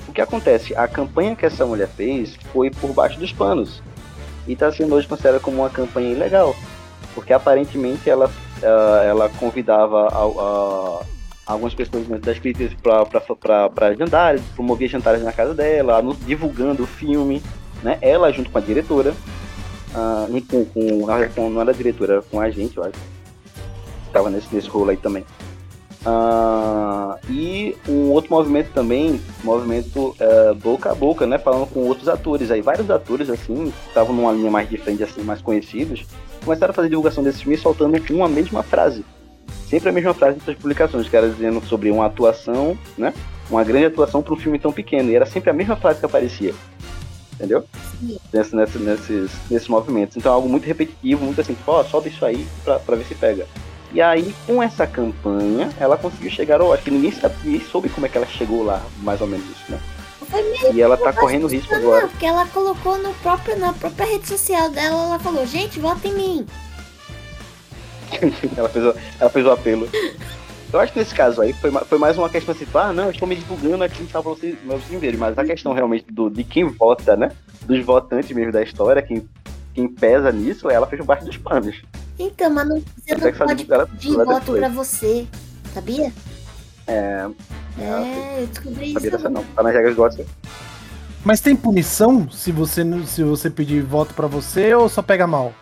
O 0.08 0.14
que 0.14 0.22
acontece? 0.22 0.74
A 0.76 0.88
campanha 0.88 1.36
que 1.36 1.46
essa 1.46 1.66
mulher 1.66 1.88
fez 1.90 2.36
foi 2.52 2.72
por 2.72 2.92
baixo 2.94 3.20
dos 3.20 3.32
panos. 3.32 3.84
E 4.48 4.54
está 4.54 4.72
sendo 4.72 4.96
hoje 4.96 5.08
considerada 5.08 5.40
como 5.40 5.58
uma 5.58 5.70
campanha 5.70 6.10
ilegal. 6.12 6.56
Porque 7.14 7.34
aparentemente 7.34 8.10
ela, 8.10 8.32
ah, 8.64 9.04
ela 9.06 9.30
convidava 9.30 10.08
a, 10.08 10.24
a- 10.24 11.06
algumas 11.46 11.74
pessoas 11.74 12.08
das 12.22 12.40
críticas 12.40 12.74
para 12.82 13.94
jantares, 13.94 14.42
promovia 14.56 14.88
jantares 14.88 15.22
na 15.22 15.34
casa 15.34 15.54
dela, 15.54 16.02
divulgando 16.26 16.84
o 16.84 16.88
filme, 16.88 17.42
né? 17.84 17.98
Ela 18.02 18.32
junto 18.32 18.50
com 18.50 18.58
a 18.58 18.62
diretora, 18.62 19.14
e 20.34 20.42
com, 20.42 20.64
com, 20.66 21.02
com- 21.36 21.50
não 21.50 21.60
era 21.62 21.74
diretora, 21.74 22.22
com 22.32 22.40
a 22.40 22.50
gente, 22.50 22.78
eu 22.78 22.84
acho. 22.86 22.94
Tava 24.12 24.30
nesse, 24.30 24.54
nesse 24.54 24.68
rolo 24.68 24.90
aí 24.90 24.98
também. 24.98 25.26
Ah, 26.04 27.20
e 27.30 27.76
um 27.88 28.10
outro 28.10 28.34
movimento 28.34 28.72
também, 28.74 29.22
movimento 29.44 30.16
eh, 30.20 30.54
boca 30.56 30.92
a 30.92 30.96
boca, 30.96 31.28
né? 31.28 31.38
Falando 31.38 31.68
com 31.68 31.82
outros 31.82 32.08
atores 32.08 32.50
aí. 32.50 32.62
Vários 32.62 32.90
atores, 32.90 33.30
assim, 33.30 33.72
estavam 33.88 34.16
numa 34.16 34.32
linha 34.32 34.50
mais 34.50 34.68
de 34.68 34.78
frente, 34.78 35.04
assim, 35.04 35.22
mais 35.22 35.42
conhecidos, 35.42 36.06
começaram 36.44 36.72
a 36.72 36.74
fazer 36.74 36.90
divulgação 36.90 37.24
desse 37.24 37.40
filme 37.44 37.56
soltando 37.56 38.02
uma 38.10 38.28
mesma 38.28 38.64
frase. 38.64 39.06
Sempre 39.70 39.90
a 39.90 39.92
mesma 39.92 40.14
frase 40.14 40.40
nas 40.46 40.58
publicações, 40.58 41.08
que 41.08 41.16
era 41.16 41.30
dizendo 41.30 41.64
sobre 41.66 41.92
uma 41.92 42.08
atuação, 42.08 42.78
né? 42.98 43.14
Uma 43.50 43.64
grande 43.64 43.86
atuação 43.86 44.24
para 44.24 44.34
um 44.34 44.38
filme 44.38 44.58
tão 44.58 44.72
pequeno. 44.72 45.12
E 45.12 45.16
era 45.16 45.26
sempre 45.26 45.50
a 45.50 45.54
mesma 45.54 45.76
frase 45.76 46.00
que 46.00 46.06
aparecia. 46.06 46.54
Entendeu? 47.34 47.64
Nesse, 48.34 48.56
nesse, 48.56 48.78
nesses, 48.80 49.32
nesses 49.50 49.68
movimentos. 49.68 50.18
Então 50.18 50.32
é 50.32 50.36
algo 50.36 50.50
muito 50.50 50.66
repetitivo, 50.66 51.24
muito 51.24 51.40
assim, 51.40 51.54
tipo, 51.54 51.72
ó, 51.72 51.84
sobe 51.84 52.10
isso 52.10 52.26
aí 52.26 52.46
pra 52.66 52.96
ver 52.96 53.06
se 53.06 53.16
pega. 53.16 53.46
E 53.94 54.02
aí, 54.02 54.34
com 54.46 54.64
essa 54.64 54.88
campanha, 54.88 55.70
ela 55.80 55.98
conseguiu 55.98 56.32
chegar 56.32 56.62
ao. 56.62 56.74
Acho 56.74 56.84
que 56.84 56.92
ninguém, 56.92 57.12
sabe, 57.12 57.36
ninguém 57.44 57.62
soube 57.62 57.90
como 57.90 58.06
é 58.06 58.10
que 58.10 58.18
ela 58.18 58.28
chegou 58.28 58.64
lá, 58.64 58.82
mais 59.00 59.20
ou 59.20 59.28
menos 59.28 59.46
isso, 59.50 59.72
né? 59.72 59.80
E 60.74 60.82
ela 60.82 60.96
tá 60.96 61.12
correndo 61.12 61.48
risco 61.48 61.76
agora. 61.76 62.04
Não, 62.04 62.10
porque 62.10 62.26
ela 62.26 62.46
colocou 62.48 62.98
no 62.98 63.14
próprio, 63.16 63.60
na 63.60 63.74
própria 63.74 64.06
rede 64.06 64.28
social 64.28 64.70
dela, 64.70 65.04
ela 65.04 65.20
falou, 65.20 65.46
gente, 65.46 65.78
vota 65.80 66.08
em 66.08 66.14
mim. 66.14 66.46
ela, 68.56 68.70
fez 68.70 68.86
o, 68.86 68.96
ela 69.20 69.30
fez 69.30 69.46
o 69.46 69.52
apelo. 69.52 69.90
Eu 70.72 70.80
acho 70.80 70.94
que 70.94 71.00
nesse 71.00 71.14
caso 71.14 71.42
aí 71.42 71.52
foi, 71.52 71.70
foi 71.70 71.98
mais 71.98 72.18
uma 72.18 72.30
questão 72.30 72.54
assim, 72.54 72.64
tipo, 72.64 72.78
ah, 72.78 72.94
não, 72.94 73.06
eu 73.06 73.12
estou 73.12 73.28
me 73.28 73.36
divulgando 73.36 73.84
aqui 73.84 74.06
tá, 74.06 74.22
pra 74.22 74.32
vocês, 74.32 74.58
pra 74.58 74.78
vocês 74.78 75.02
verem. 75.02 75.20
Mas 75.20 75.38
a 75.38 75.44
questão 75.44 75.74
realmente 75.74 76.06
do, 76.10 76.30
de 76.30 76.46
quem 76.46 76.64
vota, 76.66 77.18
né? 77.18 77.32
Dos 77.64 77.84
votantes 77.84 78.32
mesmo 78.32 78.54
da 78.54 78.64
história, 78.64 79.02
quem, 79.02 79.28
quem 79.74 79.90
pesa 79.90 80.32
nisso, 80.32 80.70
ela 80.70 80.88
fez 80.88 81.04
parte 81.06 81.26
dos 81.26 81.36
panos. 81.36 81.82
Então, 82.22 82.50
mas 82.52 82.68
não, 82.68 82.76
você 82.80 83.16
não 83.16 83.28
é 83.28 83.32
pode 83.32 83.66
pedir 83.66 84.14
ela 84.14 84.26
voto 84.26 84.54
pra 84.54 84.70
você, 84.70 85.28
sabia? 85.74 86.14
É, 86.88 87.26
É, 87.80 88.42
eu 88.42 88.48
descobri 88.48 88.94
sabia 88.94 89.08
isso. 89.10 89.18
dessa 89.18 89.30
não. 89.30 89.44
Tá 89.44 89.64
nas 89.64 89.74
regras 89.74 89.96
do 89.96 90.04
Oscar. 90.04 90.26
Mas 91.24 91.40
tem 91.40 91.56
punição 91.56 92.30
se 92.30 92.52
você, 92.52 92.84
não- 92.84 93.06
se 93.06 93.24
você 93.24 93.50
pedir 93.50 93.82
voto 93.84 94.14
pra 94.14 94.28
você 94.28 94.74
ou 94.74 94.88
só 94.90 95.02
pega 95.02 95.26
mal? 95.26 95.54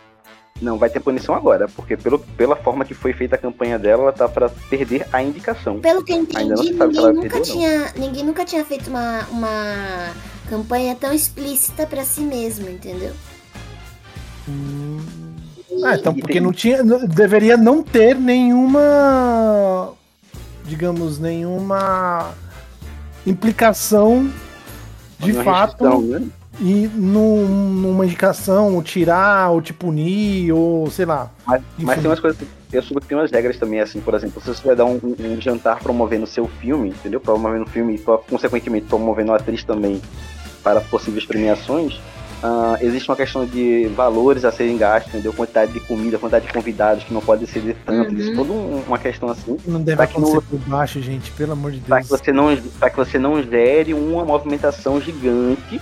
Não 0.60 0.76
vai 0.76 0.90
ter 0.90 1.00
punição 1.00 1.34
agora, 1.34 1.68
porque 1.68 1.96
pelo, 1.96 2.18
pela 2.18 2.56
forma 2.56 2.84
que 2.84 2.92
foi 2.92 3.14
feita 3.14 3.34
a 3.36 3.38
campanha 3.38 3.78
dela, 3.78 4.02
ela 4.02 4.12
tá 4.12 4.28
pra 4.28 4.50
perder 4.68 5.06
a 5.10 5.22
indicação. 5.22 5.80
Pelo 5.80 6.04
que 6.04 6.12
eu 6.12 6.16
Ainda 6.34 6.54
não 6.56 6.62
entendi, 6.64 6.72
ninguém 6.72 6.98
ela 6.98 7.12
nunca, 7.12 7.40
tinha, 7.40 7.92
ninguém 7.96 8.24
nunca 8.24 8.44
tinha 8.44 8.64
feito 8.64 8.90
uma, 8.90 9.26
uma 9.30 10.12
campanha 10.50 10.94
tão 10.94 11.12
explícita 11.14 11.86
pra 11.86 12.04
si 12.04 12.20
mesmo, 12.20 12.68
entendeu? 12.68 13.14
Ah, 15.84 15.94
então 15.94 16.12
porque 16.14 16.34
tem- 16.34 16.42
não 16.42 16.52
tinha. 16.52 16.82
Deveria 16.84 17.56
não 17.56 17.82
ter 17.82 18.14
nenhuma. 18.16 19.92
Digamos, 20.64 21.18
nenhuma 21.18 22.32
implicação 23.26 24.30
de 25.18 25.32
Uma 25.32 25.44
fato 25.44 26.00
né? 26.02 26.22
e 26.60 26.88
num- 26.94 27.46
numa 27.46 28.04
indicação, 28.06 28.74
ou 28.74 28.82
tirar, 28.82 29.50
ou 29.50 29.60
te 29.60 29.72
punir, 29.72 30.52
ou 30.52 30.90
sei 30.90 31.04
lá. 31.06 31.30
Mas, 31.46 31.62
mas 31.78 32.00
tem 32.00 32.08
umas 32.10 32.20
coisas 32.20 32.38
que 32.40 32.76
eu 32.76 32.82
soube 32.82 33.00
que 33.02 33.08
tem 33.08 33.18
umas 33.18 33.30
regras 33.30 33.56
também, 33.58 33.80
assim, 33.80 34.00
por 34.00 34.14
exemplo, 34.14 34.40
se 34.40 34.48
você 34.48 34.66
vai 34.66 34.76
dar 34.76 34.84
um, 34.84 35.00
um- 35.18 35.40
jantar 35.40 35.80
promovendo 35.80 36.24
o 36.24 36.26
seu 36.28 36.46
filme, 36.46 36.90
entendeu? 36.90 37.20
Promovendo 37.20 37.64
o 37.64 37.68
filme 37.68 37.94
e 37.96 37.98
consequentemente 37.98 38.86
promovendo 38.86 39.32
a 39.32 39.36
atriz 39.36 39.64
também 39.64 40.00
para 40.62 40.80
possíveis 40.80 41.24
premiações, 41.26 41.98
ah, 42.42 42.76
existe 42.80 43.08
uma 43.10 43.16
questão 43.16 43.44
de 43.44 43.86
valores 43.94 44.44
a 44.44 44.52
serem 44.52 44.76
gastos, 44.78 45.12
entendeu? 45.12 45.32
Quantidade 45.32 45.72
de 45.72 45.80
comida, 45.80 46.18
quantidade 46.18 46.46
de 46.46 46.52
convidados 46.52 47.04
que 47.04 47.12
não 47.12 47.20
pode 47.20 47.44
exceder 47.44 47.76
tanto, 47.84 48.10
Uhum. 48.10 48.16
existe 48.18 48.34
toda 48.36 48.52
um- 48.52 48.82
uma 48.86 48.98
questão 48.98 49.28
assim, 49.28 49.56
Não 49.66 49.80
deve 49.82 49.96
Pra 49.96 50.06
que 50.06 50.12
acontecer 50.16 50.34
não- 50.36 50.42
por 50.42 50.58
baixo, 50.68 51.00
gente, 51.00 51.30
pelo 51.32 51.52
amor 51.52 51.72
de 51.72 51.80
para 51.80 51.96
Deus. 51.98 52.08
que 52.10 52.16
você 52.18 52.32
não 52.32 52.56
para 52.78 52.90
que 52.90 52.96
você 52.96 53.18
não 53.18 53.42
gere 53.42 53.92
uma 53.94 54.24
movimentação 54.24 55.00
gigante 55.00 55.80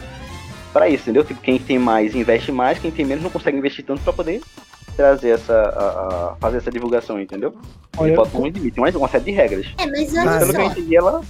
para 0.72 0.88
isso, 0.88 1.02
entendeu? 1.04 1.24
Tipo, 1.24 1.40
quem 1.40 1.58
tem 1.58 1.78
mais 1.78 2.14
investe 2.14 2.50
mais, 2.52 2.78
quem 2.78 2.90
tem 2.90 3.04
menos 3.04 3.22
não 3.22 3.30
consegue 3.30 3.56
investir 3.56 3.84
tanto 3.84 4.02
para 4.02 4.12
poder 4.12 4.40
trazer 4.96 5.30
essa 5.30 5.54
a- 5.54 6.32
a- 6.32 6.36
fazer 6.40 6.56
essa 6.56 6.70
divulgação, 6.70 7.20
entendeu? 7.20 7.54
Olha, 7.96 8.08
Ele 8.08 8.16
bota 8.16 8.36
um 8.36 8.44
limite, 8.46 8.72
tem 8.72 8.84
uma, 8.96 9.08
série 9.08 9.24
de 9.24 9.30
regras. 9.30 9.66
É, 9.78 9.86
mas 9.86 10.12
Mas 10.12 10.26
olha 10.26 10.38
Pelo 10.38 10.52
que 10.52 10.56
eu 10.60 10.64
só, 10.64 10.70
entendi, 10.72 10.96
ela 10.96 11.20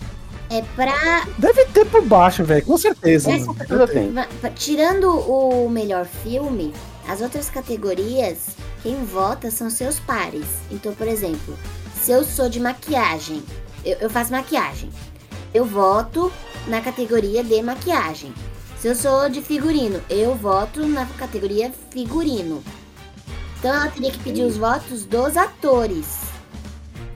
é 0.50 0.62
pra 0.74 1.26
Deve 1.36 1.64
ter 1.66 1.86
por 1.86 2.02
baixo, 2.02 2.44
velho, 2.44 2.64
com 2.64 2.76
certeza. 2.78 3.30
Tirando 4.54 5.10
o 5.10 5.68
melhor 5.68 6.06
filme, 6.06 6.72
as 7.06 7.20
outras 7.20 7.50
categorias, 7.50 8.56
quem 8.82 9.04
vota 9.04 9.50
são 9.50 9.68
seus 9.70 9.98
pares. 10.00 10.46
Então, 10.70 10.94
por 10.94 11.06
exemplo, 11.06 11.56
se 12.02 12.10
eu 12.10 12.24
sou 12.24 12.48
de 12.48 12.60
maquiagem, 12.60 13.42
eu, 13.84 13.98
eu 13.98 14.10
faço 14.10 14.30
maquiagem, 14.30 14.90
eu 15.52 15.64
voto 15.64 16.32
na 16.66 16.80
categoria 16.80 17.42
de 17.42 17.62
maquiagem. 17.62 18.32
Se 18.78 18.88
eu 18.88 18.94
sou 18.94 19.28
de 19.28 19.42
figurino, 19.42 20.00
eu 20.08 20.34
voto 20.34 20.86
na 20.86 21.04
categoria 21.04 21.72
figurino. 21.90 22.62
Então 23.58 23.74
ela 23.74 23.88
teria 23.90 24.12
que 24.12 24.20
pedir 24.20 24.44
os 24.44 24.56
votos 24.56 25.04
dos 25.04 25.36
atores. 25.36 26.18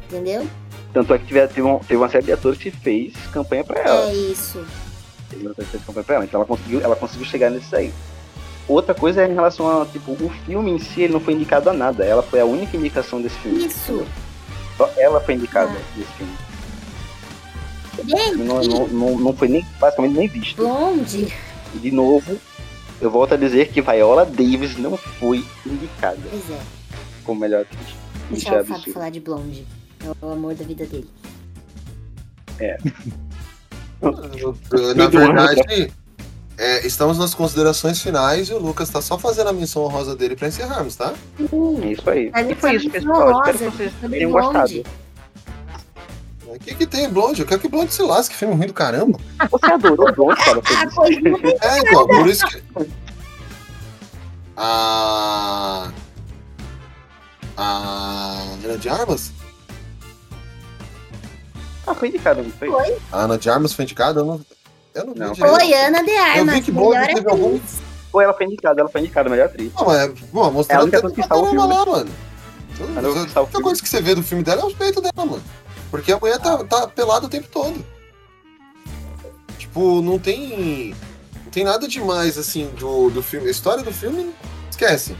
Entendeu? 0.09 0.47
Tanto 0.93 1.15
é 1.15 1.19
que 1.19 1.27
teve, 1.27 1.47
teve, 1.49 1.63
um- 1.63 1.79
teve 1.79 1.97
uma 1.97 2.09
série 2.09 2.25
de 2.27 2.33
atores 2.33 2.59
que 2.59 2.71
fez 2.71 3.15
campanha 3.33 3.65
pra 3.65 3.81
ela. 3.81 4.11
É 4.11 4.15
isso. 4.15 4.63
Fez 5.71 5.83
campanha 5.85 6.05
pra 6.05 6.15
ela. 6.17 6.25
Então 6.25 6.41
ela 6.41 6.47
conseguiu, 6.47 6.81
ela 6.83 6.95
conseguiu 6.97 7.27
chegar 7.27 7.51
nisso 7.51 7.75
aí. 7.75 7.93
Outra 8.69 8.95
coisa 8.95 9.23
é 9.23 9.29
em 9.29 9.35
relação 9.35 9.83
a, 9.83 9.87
tipo, 9.87 10.13
o 10.13 10.31
filme 10.47 10.71
em 10.71 10.79
si, 10.79 11.03
ele 11.03 11.13
não 11.15 11.21
foi 11.21 11.35
indicado 11.35 11.69
a 11.71 11.73
nada. 11.73 12.05
Ela 12.05 12.23
foi 12.23 12.41
a 12.41 12.45
única 12.45 12.77
indicação 12.77 13.21
desse 13.23 13.37
filme. 13.39 13.65
Isso. 13.67 14.07
Só 14.77 14.91
ela 14.97 15.21
foi 15.21 15.35
indicada 15.35 15.71
Ah. 15.73 15.97
desse 15.97 16.13
filme. 16.13 16.33
Gente, 18.07 18.37
Não, 18.39 18.63
não, 18.63 18.89
não, 18.89 19.19
não 19.19 19.33
foi 19.33 19.49
nem, 19.49 19.67
basicamente 19.79 20.17
nem 20.17 20.29
visto. 20.29 20.57
Blonde. 20.57 21.33
De 21.75 21.91
novo, 21.91 22.39
eu 23.01 23.11
volto 23.11 23.35
a 23.35 23.37
dizer 23.37 23.69
que 23.69 23.81
Viola 23.81 24.25
Davis 24.25 24.77
não 24.77 24.97
foi 24.97 25.45
indicada 25.67 26.19
Pois 26.31 26.51
é. 26.51 26.61
como 27.25 27.41
melhor 27.41 27.63
atriz. 27.63 27.95
Deixa 28.31 28.49
é 28.49 28.53
Fábio 28.59 28.75
absurdo. 28.75 28.93
falar 28.95 29.11
de 29.11 29.21
Blonde. 29.21 29.67
É 30.05 30.25
o 30.25 30.31
amor 30.33 30.55
da 30.55 30.65
vida 30.65 30.85
dele. 30.87 31.09
Na 34.97 35.07
verdade, 35.09 35.93
é, 36.59 36.87
estamos 36.87 37.19
nas 37.19 37.35
considerações 37.35 38.01
finais 38.01 38.49
e 38.49 38.53
o 38.55 38.59
Lucas 38.59 38.91
tá 38.91 39.01
só 39.01 39.19
fazendo 39.19 39.49
a 39.49 39.53
menção 39.53 39.83
honrosa 39.85 40.15
dele 40.17 40.37
pra 40.37 40.49
encerrarmos, 40.49 40.97
tá? 40.97 41.13
É 41.83 41.87
isso 41.93 42.11
aí. 42.11 42.31
Mas 42.33 42.51
E 42.51 42.55
foi 42.55 42.75
isso, 42.77 42.91
pessoal. 42.91 43.29
honrosa 43.31 43.51
Espero 43.51 43.71
que 43.71 43.77
vocês 43.77 43.93
tenham 44.01 44.31
Blonde. 44.33 44.47
gostado. 44.83 45.03
O 46.47 46.59
que, 46.59 46.75
que 46.75 46.87
tem 46.87 47.09
Blonde? 47.09 47.41
Eu 47.41 47.47
quero 47.47 47.61
que 47.61 47.69
Blonde 47.69 47.95
se 47.95 48.03
lasque, 48.03 48.35
filme 48.37 48.55
ruim 48.55 48.67
do 48.67 48.75
caramba. 48.75 49.19
Você 49.51 49.67
adorou 49.73 50.13
Blonde, 50.15 50.45
cara? 50.45 50.61
É, 51.63 51.79
então, 51.79 52.07
por 52.07 52.27
isso 52.29 52.47
que. 52.47 52.63
A. 54.57 55.91
A. 57.57 58.47
Ana 58.65 58.77
de 58.79 58.89
Armas? 58.89 59.33
Ah, 61.87 61.95
foi 61.95 62.09
indicado, 62.09 62.43
não 62.43 62.51
foi? 62.51 62.71
Foi. 62.71 62.97
A 63.11 63.19
Ana 63.23 63.39
de 63.39 63.51
Armas 63.51 63.73
foi 63.73 63.85
indicada? 63.85 64.21
Eu 64.21 64.25
não, 64.25 64.41
eu 64.95 65.05
não 65.07 65.15
vi 65.15 65.21
Não. 65.21 65.33
direito. 65.33 65.55
Foi 65.57 65.73
Ana 65.75 66.05
de 66.05 66.11
Eu 66.11 66.23
Armas. 66.23 66.55
vi 66.55 66.63
que 66.63 66.73
melhor 66.73 67.07
teve 67.07 67.29
algum. 67.31 67.61
Foi, 68.11 68.25
ela 68.25 68.33
foi 68.35 68.47
indicada, 68.47 68.81
ela 68.81 68.89
foi 68.91 69.01
indicada, 69.01 69.29
melhor 69.31 69.47
atriz. 69.47 69.73
Não, 69.75 69.93
É 69.93 70.05
a 70.05 70.51
mostrando 70.51 70.89
até 70.89 71.01
coisa 71.01 71.17
que 71.17 71.27
caramba 71.29 71.49
filme. 71.51 71.67
lá, 71.67 71.87
mano. 71.87 72.11
A 72.79 72.85
única 72.85 73.03
coisa 73.03 73.27
que 73.27 73.33
salva 73.33 73.41
o 73.41 73.41
A 73.41 73.41
única 73.43 73.51
filme. 73.51 73.63
coisa 73.65 73.83
que 73.83 73.89
você 73.89 74.01
vê 74.03 74.15
do 74.15 74.23
filme 74.23 74.43
dela 74.45 74.63
é 74.63 74.65
os 74.65 74.75
peitos 74.75 75.03
dela, 75.03 75.27
mano. 75.27 75.43
Porque 75.91 76.13
a 76.13 76.19
mulher 76.19 76.39
tá, 76.39 76.63
tá 76.65 76.87
pelada 76.89 77.27
o 77.27 77.29
tempo 77.29 77.49
todo. 77.51 77.85
Tipo, 79.59 80.01
não 80.03 80.19
tem. 80.19 80.95
Não 81.45 81.51
tem 81.51 81.65
nada 81.65 81.87
demais, 81.89 82.39
assim, 82.39 82.69
do, 82.79 83.11
do 83.11 83.23
filme. 83.23 83.49
A 83.49 83.51
história 83.51 83.83
do 83.83 83.93
filme, 83.93 84.33
esquece. 84.71 85.15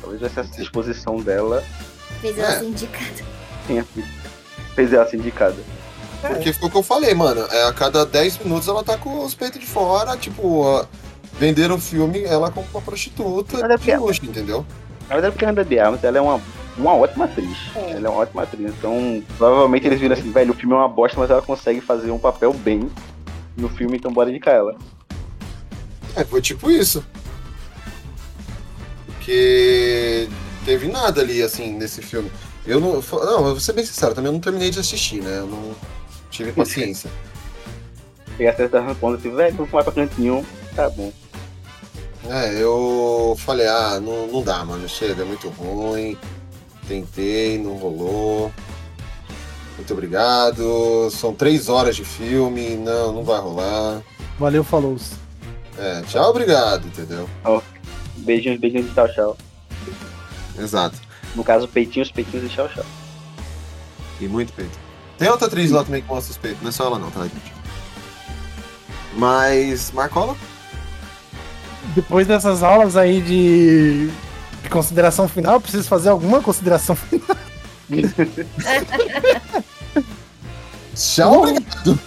Talvez 0.00 0.22
essa 0.22 0.42
exposição 0.60 1.16
dela 1.20 1.62
Fez 2.20 2.38
ela 2.38 2.48
É. 2.54 2.58
ser 2.58 2.64
indicada. 2.66 3.24
tenha 3.66 3.84
sido- 3.94 4.23
fez 4.74 4.92
ela 4.92 5.06
ser 5.08 5.16
indicada. 5.16 5.56
Porque 6.20 6.52
foi 6.54 6.68
o 6.68 6.70
que 6.70 6.78
eu 6.78 6.82
falei, 6.82 7.14
mano. 7.14 7.46
É, 7.50 7.66
a 7.66 7.72
cada 7.72 8.04
10 8.06 8.38
minutos 8.38 8.66
ela 8.68 8.82
tá 8.82 8.96
com 8.96 9.24
os 9.24 9.34
peitos 9.34 9.60
de 9.60 9.66
fora, 9.66 10.16
tipo, 10.16 10.60
ó, 10.62 10.84
venderam 11.38 11.74
o 11.76 11.80
filme 11.80 12.24
ela 12.24 12.50
como 12.50 12.66
uma 12.72 12.80
prostituta 12.80 13.58
Mas 13.58 13.64
é 13.64 13.68
de 13.68 13.74
porque- 13.76 13.96
luxo, 13.96 14.24
entendeu? 14.24 14.64
Na 15.08 15.16
verdade, 15.16 15.32
porque 15.32 15.44
a 15.44 15.50
Ana 15.50 15.64
de 15.64 15.78
Armas, 15.78 16.02
ela 16.02 16.16
é 16.16 16.20
uma, 16.22 16.40
uma 16.78 16.94
ótima 16.94 17.26
atriz. 17.26 17.58
É. 17.76 17.90
Ela 17.90 18.06
é 18.06 18.10
uma 18.10 18.20
ótima 18.20 18.42
atriz. 18.42 18.72
Então, 18.78 19.22
provavelmente 19.36 19.86
eles 19.86 20.00
viram 20.00 20.14
assim, 20.14 20.32
velho, 20.32 20.52
o 20.52 20.56
filme 20.56 20.72
é 20.74 20.78
uma 20.78 20.88
bosta, 20.88 21.20
mas 21.20 21.30
ela 21.30 21.42
consegue 21.42 21.82
fazer 21.82 22.10
um 22.10 22.18
papel 22.18 22.54
bem 22.54 22.90
no 23.54 23.68
filme, 23.68 23.98
então 23.98 24.10
bora 24.10 24.30
indicar 24.30 24.54
ela. 24.54 24.74
É, 26.16 26.24
foi 26.24 26.40
tipo 26.40 26.70
isso. 26.70 27.04
Porque 29.06 30.28
teve 30.64 30.88
nada 30.88 31.20
ali, 31.20 31.42
assim, 31.42 31.72
nesse 31.72 32.00
filme. 32.02 32.30
Eu 32.66 32.80
não. 32.80 32.92
Não, 32.94 33.36
eu 33.36 33.42
vou 33.42 33.60
ser 33.60 33.72
bem 33.72 33.84
sincero, 33.84 34.14
também 34.14 34.28
eu 34.28 34.32
não 34.32 34.40
terminei 34.40 34.70
de 34.70 34.80
assistir, 34.80 35.22
né? 35.22 35.38
Eu 35.38 35.46
não 35.46 35.74
tive 36.30 36.52
paciência. 36.52 37.10
Pegar 38.36 38.52
a 38.52 38.56
certa 38.56 38.80
resposta 38.80 39.18
assim, 39.18 39.36
velho, 39.36 39.56
vou 39.56 39.66
fumar 39.66 39.84
pra 39.84 39.92
cantinho, 39.92 40.44
tá 40.74 40.88
bom. 40.90 41.12
É, 42.28 42.54
eu 42.60 43.36
falei, 43.38 43.66
ah, 43.66 44.00
não, 44.00 44.26
não 44.26 44.42
dá, 44.42 44.64
mano, 44.64 44.88
chega, 44.88 45.22
é 45.22 45.24
muito 45.26 45.48
ruim. 45.50 46.16
Tentei, 46.88 47.58
não 47.58 47.74
rolou. 47.74 48.50
Muito 49.76 49.92
obrigado. 49.92 51.10
São 51.10 51.34
três 51.34 51.68
horas 51.68 51.96
de 51.96 52.04
filme, 52.04 52.76
não, 52.76 53.12
não 53.12 53.24
vai 53.24 53.40
rolar. 53.40 54.02
Valeu, 54.38 54.64
falou. 54.64 54.96
É, 55.78 56.02
tchau, 56.02 56.30
obrigado, 56.30 56.86
entendeu? 56.86 57.28
Beijinhos, 58.16 58.58
beijinhos 58.58 58.90
e 58.90 58.94
tchau, 58.94 59.08
tchau. 59.12 59.36
Exato. 60.58 61.03
No 61.34 61.44
caso, 61.44 61.68
peitinhos, 61.68 62.10
peitinhos 62.10 62.46
e 62.46 62.54
tchau, 62.54 62.68
tchau. 62.68 62.84
E 64.20 64.28
muito 64.28 64.52
peito. 64.52 64.78
Tem 65.18 65.28
outra 65.28 65.46
atriz 65.46 65.70
lá 65.70 65.84
também 65.84 66.02
que 66.02 66.08
mostra 66.08 66.30
os 66.30 66.38
peitos, 66.38 66.62
não 66.62 66.68
é 66.68 66.72
só 66.72 66.86
ela 66.86 66.98
não, 66.98 67.10
tá, 67.10 67.22
gente? 67.22 67.52
Mas, 69.16 69.90
Marcola? 69.92 70.36
Depois 71.94 72.26
dessas 72.26 72.62
aulas 72.62 72.96
aí 72.96 73.20
de, 73.20 74.08
de 74.62 74.68
consideração 74.70 75.28
final, 75.28 75.54
eu 75.54 75.60
preciso 75.60 75.88
fazer 75.88 76.08
alguma 76.08 76.40
consideração 76.40 76.96
final. 76.96 77.36
Tchau, 80.94 81.42
obrigado. 81.42 81.98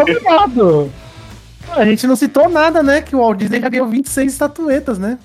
Obrigado! 0.00 0.92
A 1.70 1.84
gente 1.84 2.06
não 2.06 2.16
citou 2.16 2.48
nada, 2.48 2.82
né? 2.82 3.00
Que 3.00 3.16
o 3.16 3.20
Walt 3.20 3.38
Disney 3.38 3.60
já 3.60 3.68
ganhou 3.68 3.88
26 3.88 4.32
estatuetas, 4.32 4.98
né? 4.98 5.18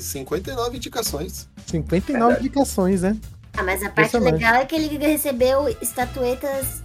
E 0.00 0.02
59 0.02 0.76
indicações. 0.76 1.48
59 1.66 2.18
Verdade. 2.18 2.46
indicações, 2.46 3.02
né? 3.02 3.16
Ah, 3.56 3.62
mas 3.62 3.82
a 3.82 3.90
parte 3.90 4.16
legal 4.18 4.54
é 4.54 4.64
que 4.64 4.74
ele 4.74 4.96
recebeu 4.96 5.68
estatuetas, 5.82 6.82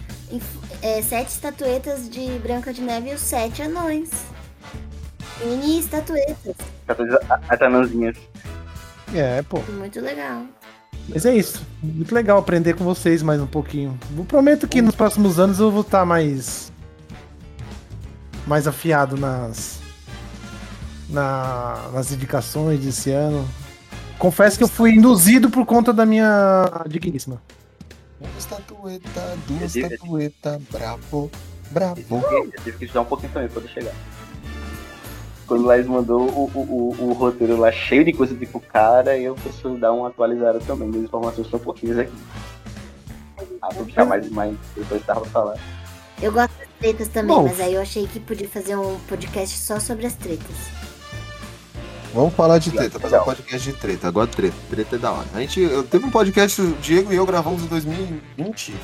é, 0.82 1.00
sete 1.00 1.30
estatuetas 1.30 2.10
de 2.10 2.38
Branca 2.40 2.72
de 2.72 2.82
Neve 2.82 3.10
e 3.10 3.14
os 3.14 3.20
sete 3.20 3.62
anões. 3.62 4.10
Mini 5.44 5.80
estatuetas. 5.80 6.56
As 7.48 7.62
anãzinhas. 7.62 8.16
É, 9.14 9.42
pô. 9.42 9.60
Muito 9.72 10.00
legal. 10.00 10.44
Mas 11.08 11.24
é 11.24 11.34
isso. 11.34 11.64
Muito 11.82 12.14
legal 12.14 12.36
aprender 12.36 12.74
com 12.74 12.84
vocês 12.84 13.22
mais 13.22 13.40
um 13.40 13.46
pouquinho. 13.46 13.98
Eu 14.16 14.24
prometo 14.24 14.66
que 14.66 14.82
nos 14.82 14.94
próximos 14.94 15.38
anos 15.38 15.58
eu 15.58 15.70
vou 15.70 15.82
estar 15.82 16.04
mais. 16.04 16.72
mais 18.46 18.66
afiado 18.66 19.16
nas. 19.16 19.75
Na- 21.08 21.90
nas 21.92 22.12
indicações 22.12 22.80
desse 22.80 23.10
ano. 23.10 23.46
Confesso 24.18 24.56
que 24.56 24.64
eu 24.64 24.68
fui 24.68 24.92
induzido 24.92 25.50
por 25.50 25.66
conta 25.66 25.92
da 25.92 26.06
minha 26.06 26.70
digníssima. 26.88 27.40
Uma 28.18 28.30
estatueta, 28.38 29.36
duas 29.46 29.76
estatuetas, 29.76 30.62
bravo, 30.72 31.30
bravo. 31.70 32.00
Eu 32.10 32.50
tive 32.64 32.78
que 32.78 32.84
estudar 32.86 33.02
um 33.02 33.06
pouquinho 33.06 33.32
também 33.32 33.48
quando 33.48 33.68
chegar. 33.68 33.92
Quando 35.46 35.62
o 35.62 35.66
Laís 35.66 35.86
mandou 35.86 36.22
o, 36.22 36.50
o, 36.54 36.60
o, 36.98 37.04
o 37.08 37.12
roteiro 37.12 37.56
lá 37.58 37.70
cheio 37.70 38.04
de 38.04 38.12
coisa 38.12 38.34
tipo 38.34 38.58
cara, 38.58 39.16
eu 39.18 39.34
preciso 39.34 39.76
dar 39.76 39.92
uma 39.92 40.08
atualizada 40.08 40.58
também. 40.60 40.88
Minhas 40.88 41.04
informações 41.04 41.48
são 41.50 41.60
pouquinhas 41.60 41.98
aqui. 41.98 42.12
Ah, 43.62 43.68
vou 43.74 43.84
deixar 43.84 44.04
mais, 44.06 44.28
mais 44.30 44.56
depois 44.74 45.04
tava 45.04 45.20
pra 45.20 45.30
falar. 45.30 45.58
Eu 46.20 46.32
gosto 46.32 46.52
das 46.58 46.68
tretas 46.80 47.08
também, 47.08 47.36
Bom. 47.36 47.42
mas 47.44 47.60
aí 47.60 47.74
eu 47.74 47.82
achei 47.82 48.06
que 48.06 48.18
podia 48.18 48.48
fazer 48.48 48.76
um 48.76 48.98
podcast 49.00 49.58
só 49.58 49.78
sobre 49.78 50.06
as 50.06 50.14
tretas. 50.14 50.56
Vamos 52.16 52.32
falar 52.32 52.56
de 52.56 52.70
treta, 52.70 52.98
fazer 52.98 53.20
um 53.20 53.24
podcast 53.24 53.70
de 53.70 53.76
treta. 53.76 54.08
Agora 54.08 54.26
treta. 54.26 54.56
Treta 54.70 54.96
é 54.96 54.98
da 54.98 55.12
hora. 55.12 55.26
A 55.34 55.40
gente 55.40 55.60
eu, 55.60 55.84
teve 55.84 56.06
um 56.06 56.10
podcast, 56.10 56.62
o 56.62 56.74
Diego 56.76 57.12
e 57.12 57.16
eu 57.16 57.26
gravamos 57.26 57.62
em 57.62 57.66
2020. 57.66 58.74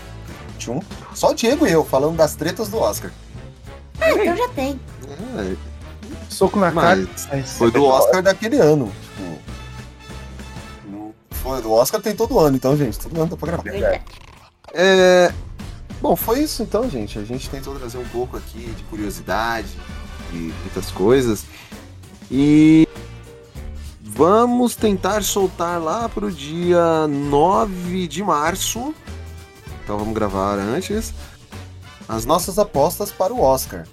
21. 0.52 0.80
Só 1.14 1.30
o 1.30 1.34
Diego 1.34 1.66
e 1.66 1.72
eu 1.72 1.82
falando 1.82 2.14
das 2.14 2.34
tretas 2.34 2.68
do 2.68 2.76
Oscar. 2.76 3.10
Ah, 3.98 4.10
então 4.10 4.36
já 4.36 4.48
tem. 4.50 4.78
É, 5.38 5.56
Soco 6.28 6.58
na 6.58 6.70
cara. 6.70 7.08
Foi 7.56 7.70
do 7.70 7.82
Oscar 7.82 8.22
daquele 8.22 8.58
ano. 8.58 8.92
Tipo, 10.84 11.14
foi 11.30 11.62
do 11.62 11.72
Oscar 11.72 12.02
tem 12.02 12.14
todo 12.14 12.38
ano, 12.38 12.54
então, 12.54 12.76
gente, 12.76 12.98
todo 12.98 13.18
ano 13.18 13.30
dá 13.30 13.36
pra 13.38 13.46
gravar. 13.46 14.02
É, 14.74 15.32
Bom, 16.02 16.14
foi 16.16 16.40
isso 16.40 16.62
então, 16.62 16.90
gente. 16.90 17.18
A 17.18 17.24
gente 17.24 17.48
tentou 17.48 17.74
trazer 17.76 17.96
um 17.96 18.04
pouco 18.08 18.36
aqui 18.36 18.58
de 18.58 18.82
curiosidade 18.84 19.68
e 20.34 20.52
muitas 20.62 20.90
coisas. 20.90 21.46
E 22.30 22.86
vamos 24.14 24.76
tentar 24.76 25.22
soltar 25.22 25.80
lá 25.80 26.08
pro 26.08 26.30
dia 26.30 27.06
9 27.08 28.06
de 28.06 28.22
março. 28.22 28.94
Então 29.82 29.98
vamos 29.98 30.14
gravar 30.14 30.54
antes. 30.58 31.12
As 32.08 32.24
nossas 32.24 32.58
apostas 32.58 33.10
para 33.10 33.32
o 33.32 33.40
Oscar. 33.40 33.86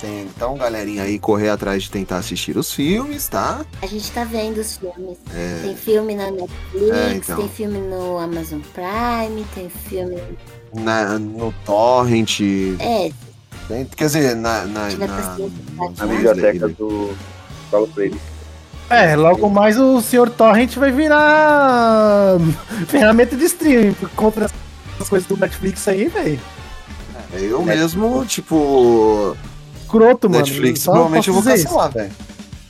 Tem, 0.00 0.22
então, 0.26 0.56
galerinha 0.56 1.02
aí, 1.02 1.18
correr 1.18 1.48
atrás 1.48 1.82
de 1.82 1.90
tentar 1.90 2.18
assistir 2.18 2.56
os 2.56 2.72
filmes, 2.72 3.26
tá? 3.26 3.66
A 3.82 3.86
gente 3.86 4.08
tá 4.12 4.22
vendo 4.22 4.58
os 4.58 4.76
filmes. 4.76 5.18
Tem 5.62 5.74
filme 5.74 6.14
na 6.14 6.30
Netflix, 6.30 6.90
É, 6.92 7.14
então. 7.14 7.36
tem 7.36 7.48
filme 7.48 7.78
no 7.80 8.16
Amazon 8.18 8.60
Prime, 8.72 9.44
tem 9.56 9.68
filme. 9.68 10.22
Na, 10.72 11.18
no 11.18 11.52
Torrent. 11.66 12.40
É, 12.78 13.10
tem- 13.66 13.86
quer 13.86 14.04
dizer, 14.06 14.36
na. 14.36 14.64
na, 14.66 14.88
na? 14.90 15.06
Na 15.08 15.36
Uhum. 15.36 16.08
biblioteca 16.08 16.68
do 16.68 17.16
Paulo 17.68 17.88
Freire. 17.92 18.16
É, 18.90 19.14
logo 19.16 19.48
mais 19.50 19.78
o 19.78 20.00
Sr. 20.00 20.30
Torrent 20.30 20.74
vai 20.76 20.90
virar 20.90 22.38
ferramenta 22.88 23.36
de 23.36 23.44
streaming 23.44 23.94
contra 24.16 24.46
essas 24.94 25.08
coisas 25.08 25.28
do 25.28 25.36
Netflix 25.36 25.86
aí, 25.88 26.08
velho. 26.08 26.40
Eu 27.34 27.62
mesmo, 27.62 28.24
tipo, 28.24 29.36
Croto, 29.88 30.28
mano. 30.28 30.44
Netflix, 30.44 30.80
Só 30.80 30.92
provavelmente 30.92 31.28
eu 31.28 31.34
vou 31.34 31.42
cancelar, 31.42 31.90
velho. 31.90 32.12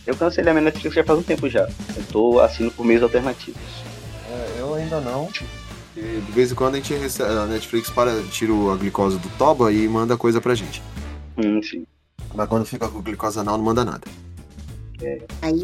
Eu 0.06 0.16
cancelei 0.16 0.50
a 0.50 0.54
minha 0.54 0.64
Netflix 0.64 0.94
já 0.94 1.04
faz 1.04 1.18
um 1.18 1.22
tempo 1.22 1.48
já. 1.48 1.68
Eu 1.96 2.04
tô 2.10 2.40
assinando 2.40 2.74
por 2.74 2.86
meios 2.86 3.02
alternativos. 3.02 3.60
É, 4.30 4.56
eu 4.60 4.74
ainda 4.74 5.00
não. 5.00 5.28
E 5.96 6.00
de 6.00 6.32
vez 6.32 6.50
em 6.50 6.54
quando 6.54 6.74
a 6.74 6.78
gente 6.78 6.94
recebe, 6.94 7.30
a 7.30 7.44
Netflix 7.46 7.90
para, 7.90 8.22
tira 8.30 8.52
a 8.72 8.76
glicose 8.76 9.18
do 9.18 9.28
toba 9.36 9.70
e 9.72 9.86
manda 9.88 10.16
coisa 10.16 10.40
pra 10.40 10.54
gente. 10.54 10.82
Hum, 11.36 11.60
sim. 11.62 11.84
Mas 12.34 12.48
quando 12.48 12.64
fica 12.64 12.88
com 12.88 13.02
glicose 13.02 13.38
anal, 13.38 13.58
não 13.58 13.64
manda 13.64 13.84
nada. 13.84 14.06
Aí 15.42 15.62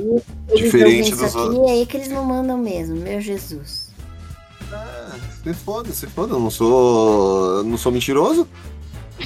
eles 0.48 0.64
Diferente 0.64 1.10
ouvem 1.10 1.10
dos 1.10 1.22
isso 1.22 1.38
aqui 1.38 1.56
e 1.56 1.70
aí 1.70 1.86
que 1.86 1.96
eles 1.96 2.08
não 2.08 2.24
mandam 2.24 2.56
mesmo, 2.56 2.96
meu 2.96 3.20
Jesus. 3.20 3.88
Ah, 4.72 5.16
se 5.42 5.54
foda, 5.54 5.92
se 5.92 6.06
foda, 6.06 6.34
eu 6.34 6.40
não 6.40 6.50
sou. 6.50 7.58
eu 7.58 7.64
não 7.64 7.76
sou 7.76 7.92
mentiroso. 7.92 8.48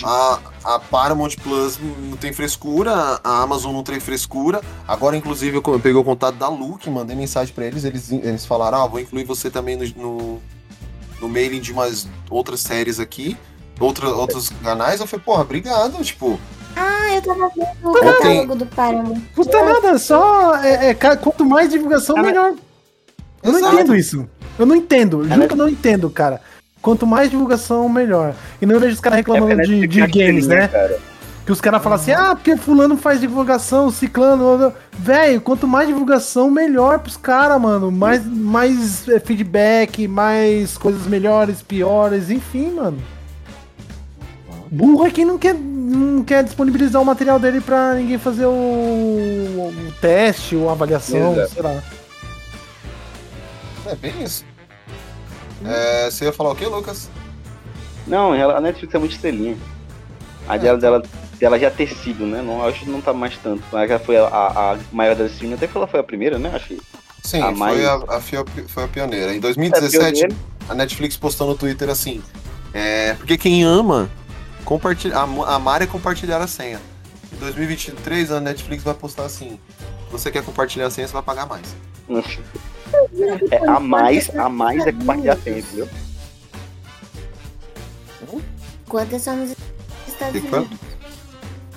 A, 0.02 0.40
a 0.64 0.78
Paramount 0.78 1.34
Plus 1.42 1.78
não 1.78 2.16
tem 2.16 2.32
frescura, 2.32 3.20
a 3.24 3.42
Amazon 3.42 3.72
não 3.72 3.82
tem 3.82 3.98
frescura. 3.98 4.60
Agora, 4.86 5.16
inclusive, 5.16 5.56
eu 5.56 5.62
peguei 5.62 5.94
o 5.94 6.04
contato 6.04 6.36
da 6.36 6.48
Luke, 6.48 6.88
mandei 6.90 7.16
mensagem 7.16 7.54
pra 7.54 7.64
eles, 7.66 7.84
eles, 7.84 8.12
eles 8.12 8.44
falaram, 8.44 8.82
ah, 8.82 8.86
vou 8.86 9.00
incluir 9.00 9.24
você 9.24 9.50
também 9.50 9.76
no, 9.76 9.86
no, 9.96 10.42
no 11.20 11.28
mailing 11.28 11.60
de 11.60 11.72
umas 11.72 12.06
outras 12.28 12.60
séries 12.60 13.00
aqui, 13.00 13.36
outra, 13.80 14.08
outros 14.10 14.50
canais. 14.62 15.00
Eu 15.00 15.06
falei, 15.06 15.24
porra, 15.24 15.42
obrigado, 15.42 16.04
tipo, 16.04 16.38
Ah, 16.78 17.14
eu 17.14 17.22
tava 17.22 17.50
vendo 17.56 17.66
o 17.82 17.88
Ontem- 17.90 18.12
catálogo 18.12 18.54
do 18.54 18.66
Paramount. 18.66 19.20
Custa 19.34 19.64
nada, 19.64 19.98
só. 19.98 20.56
É, 20.56 20.90
é, 20.90 20.94
quanto 20.94 21.44
mais 21.44 21.70
divulgação, 21.70 22.16
mas- 22.16 22.26
melhor. 22.26 22.52
Eu 23.42 23.52
não 23.52 23.58
Exato. 23.58 23.74
entendo 23.74 23.96
isso. 23.96 24.28
Eu 24.58 24.66
não 24.66 24.74
entendo. 24.74 25.24
Juro 25.28 25.46
que 25.46 25.52
eu 25.54 25.56
não 25.58 25.68
entendo, 25.68 26.10
cara. 26.10 26.40
Quanto 26.82 27.06
mais 27.06 27.30
divulgação, 27.30 27.88
melhor. 27.88 28.34
E 28.60 28.66
não 28.66 28.78
vejo 28.78 28.94
os 28.94 29.00
caras 29.00 29.18
É, 29.18 29.20
reclamando 29.20 29.52
a 29.52 29.54
de, 29.64 29.70
Netflix 29.72 29.94
de 29.94 30.00
é 30.00 30.06
games, 30.06 30.44
aquele, 30.46 30.60
né? 30.60 30.68
cara? 30.68 30.98
Que 31.44 31.52
os 31.52 31.60
caras 31.60 31.82
falam 31.82 31.96
assim, 31.96 32.12
ah, 32.12 32.34
porque 32.34 32.56
fulano 32.56 32.96
faz 32.96 33.20
divulgação, 33.20 33.90
ciclano. 33.90 34.72
Velho, 34.92 35.40
quanto 35.40 35.66
mais 35.66 35.88
divulgação, 35.88 36.50
melhor 36.50 36.98
pros 36.98 37.16
caras, 37.16 37.60
mano. 37.60 37.90
Mais, 37.90 38.22
mais 38.26 39.08
é, 39.08 39.18
feedback, 39.18 40.06
mais 40.06 40.76
coisas 40.76 41.06
melhores, 41.06 41.62
piores, 41.62 42.30
enfim, 42.30 42.72
mano. 42.72 42.98
Burro 44.70 45.06
é 45.06 45.10
quem 45.10 45.24
não 45.24 45.38
quer, 45.38 45.54
não 45.54 46.22
quer 46.24 46.44
disponibilizar 46.44 47.00
o 47.00 47.04
material 47.04 47.38
dele 47.38 47.60
pra 47.60 47.94
ninguém 47.94 48.18
fazer 48.18 48.46
o, 48.46 48.50
o 48.50 49.92
teste 50.00 50.54
ou 50.56 50.68
a 50.68 50.72
avaliação, 50.72 51.32
Exato. 51.32 51.52
sei 51.54 51.62
lá. 51.62 51.82
é 53.86 53.94
bem 53.96 54.22
isso. 54.22 54.44
É, 55.64 56.10
você 56.10 56.26
ia 56.26 56.32
falar 56.32 56.52
o 56.52 56.54
quê, 56.54 56.66
Lucas? 56.66 57.08
Não, 58.06 58.34
ela- 58.34 58.56
a 58.56 58.60
Netflix 58.60 58.94
é 58.94 58.98
muito 58.98 59.12
estrelinha. 59.14 59.56
A 60.48 60.56
dela, 60.56 60.78
dela, 60.78 61.02
dela 61.38 61.58
já 61.58 61.70
ter 61.70 61.88
sido, 61.88 62.24
né? 62.26 62.40
Não, 62.42 62.64
acho 62.66 62.80
que 62.80 62.90
não 62.90 63.00
tá 63.00 63.12
mais 63.12 63.36
tanto. 63.38 63.62
Mas 63.72 63.88
já 63.88 63.98
foi 63.98 64.16
a, 64.16 64.24
a, 64.26 64.72
a 64.74 64.78
maior 64.92 65.14
das 65.14 65.32
streaming, 65.32 65.54
até 65.54 65.66
que 65.66 65.76
ela 65.76 65.86
foi 65.86 66.00
a 66.00 66.04
primeira, 66.04 66.38
né? 66.38 66.50
Acho 66.54 66.68
que. 66.68 66.80
Sim, 67.22 67.40
A 67.42 67.46
foi, 67.46 67.54
mais- 67.54 67.84
a, 67.84 67.94
a 68.16 68.20
fio- 68.20 68.44
foi 68.68 68.84
a 68.84 68.88
pioneira. 68.88 69.32
Em 69.34 69.38
É, 69.38 69.40
2017, 69.40 70.12
pioneira. 70.20 70.36
a 70.68 70.74
Netflix 70.74 71.16
postou 71.16 71.46
no 71.48 71.54
Twitter 71.54 71.90
assim: 71.90 72.22
é, 72.72 73.12
porque 73.14 73.36
quem 73.36 73.62
ama, 73.64 74.08
compartilha, 74.72 75.16
am- 75.18 75.42
amar 75.44 75.80
é 75.80 75.86
compartilhar 75.86 76.42
a 76.42 76.46
senha. 76.46 76.78
Em 77.32 77.36
2023, 77.36 78.30
a 78.30 78.38
Netflix 78.40 78.82
vai 78.84 78.92
postar 78.94 79.24
assim: 79.24 79.58
você 80.10 80.30
quer 80.30 80.44
compartilhar 80.44 80.86
a 80.86 80.90
senha, 80.90 81.06
você 81.08 81.14
vai 81.14 81.22
pagar 81.22 81.46
mais. 81.46 81.74
É, 83.50 83.68
a 83.68 83.78
mais, 83.78 84.30
a 84.34 84.48
mais 84.48 84.86
é 84.86 84.92
compartilhar 84.92 85.36
sempre, 85.36 85.60
entendeu? 85.60 85.88
Enquanto 88.86 89.12
é 89.14 89.18
só 89.18 89.32
nos 89.36 89.54
Estados? 90.06 90.40
Unidos. 90.42 90.68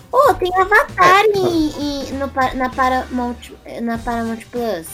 Pô, 0.09 0.33
tem 0.35 0.49
Avatar 0.55 1.25
em, 1.35 1.67
em- 1.67 2.11
no, 2.13 2.31
na, 2.55 2.69
Paramount, 2.69 3.35
na 3.81 3.97
Paramount 3.97 4.39
Plus. 4.49 4.87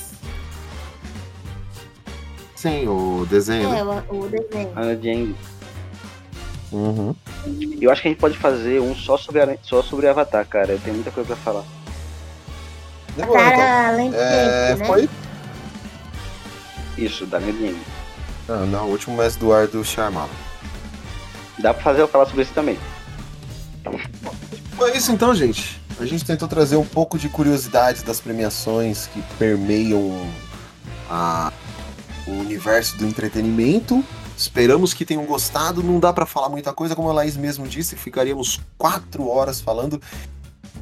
Sim, 2.55 2.87
o 2.87 3.27
desenho. 3.29 3.69
né? 3.69 3.79
É, 3.79 3.83
o, 3.83 4.19
o 4.21 4.27
desenho. 4.29 4.71
Ana 4.75 4.95
Jane. 4.99 5.35
Uhum. 6.71 7.15
Eu 7.81 7.91
acho 7.91 8.01
que 8.01 8.07
a 8.07 8.11
gente 8.11 8.19
pode 8.19 8.37
fazer 8.37 8.79
um 8.81 8.95
só 8.95 9.17
sobre, 9.17 9.41
a- 9.41 9.57
só 9.63 9.81
sobre 9.83 10.07
Avatar, 10.07 10.45
cara. 10.47 10.71
Eu 10.73 10.79
tenho 10.79 10.95
muita 10.95 11.11
coisa 11.11 11.27
pra 11.27 11.37
falar. 11.37 11.63
Demorou, 13.15 13.37
então. 13.41 13.53
Avatar 13.53 13.89
além 13.89 14.09
do 14.11 14.15
É, 14.15 14.67
tempo, 14.69 14.79
né? 14.79 14.85
foi. 14.85 15.09
Isso, 16.97 17.25
da 17.25 17.37
Ana 17.37 17.47
Jane. 17.51 17.77
Ah, 18.49 18.65
não, 18.65 18.87
o 18.87 18.91
último 18.91 19.15
mestre 19.17 19.43
Eduardo 19.43 19.83
Shyamalan. 19.83 20.29
Dá 21.59 21.73
pra 21.73 21.83
fazer 21.83 22.01
eu 22.01 22.07
falar 22.07 22.25
sobre 22.25 22.41
isso 22.43 22.53
também. 22.53 22.77
Foi 24.75 24.95
isso 24.95 25.11
então, 25.11 25.33
gente. 25.33 25.81
A 25.99 26.05
gente 26.05 26.23
tentou 26.23 26.47
trazer 26.47 26.75
um 26.75 26.85
pouco 26.85 27.17
de 27.17 27.27
curiosidade 27.29 28.03
das 28.03 28.19
premiações 28.19 29.07
que 29.07 29.21
permeiam 29.39 30.27
a- 31.09 31.51
o 32.27 32.31
universo 32.31 32.95
do 32.97 33.05
entretenimento. 33.07 34.03
Esperamos 34.37 34.93
que 34.93 35.03
tenham 35.03 35.25
gostado. 35.25 35.81
Não 35.81 35.99
dá 35.99 36.13
pra 36.13 36.27
falar 36.27 36.47
muita 36.47 36.71
coisa, 36.71 36.95
como 36.95 37.09
a 37.09 37.13
Laís 37.13 37.35
mesmo 37.35 37.67
disse, 37.67 37.95
ficaríamos 37.95 38.61
quatro 38.77 39.27
horas 39.27 39.59
falando. 39.59 39.99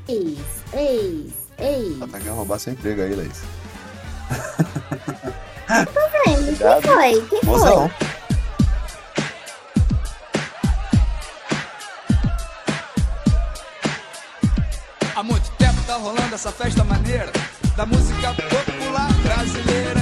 Eis, 0.08 0.38
eis, 0.72 1.32
eis. 1.58 1.98
Tá 1.98 2.18
querendo 2.18 2.36
roubar 2.36 2.58
seu 2.58 2.72
emprego 2.72 3.02
aí, 3.02 3.14
Laís. 3.14 3.42
Vendo, 6.26 6.56
Quem 6.56 6.82
foi? 6.82 7.26
Quem 7.28 7.40
foi? 7.40 7.44
Mozão. 7.44 7.90
Há 15.14 15.22
muito 15.22 15.50
tempo 15.52 15.82
tá 15.86 15.96
rolando 15.96 16.34
essa 16.34 16.52
festa 16.52 16.84
maneira 16.84 17.32
da 17.76 17.86
música 17.86 18.34
popular 18.34 19.12
brasileira. 19.22 19.95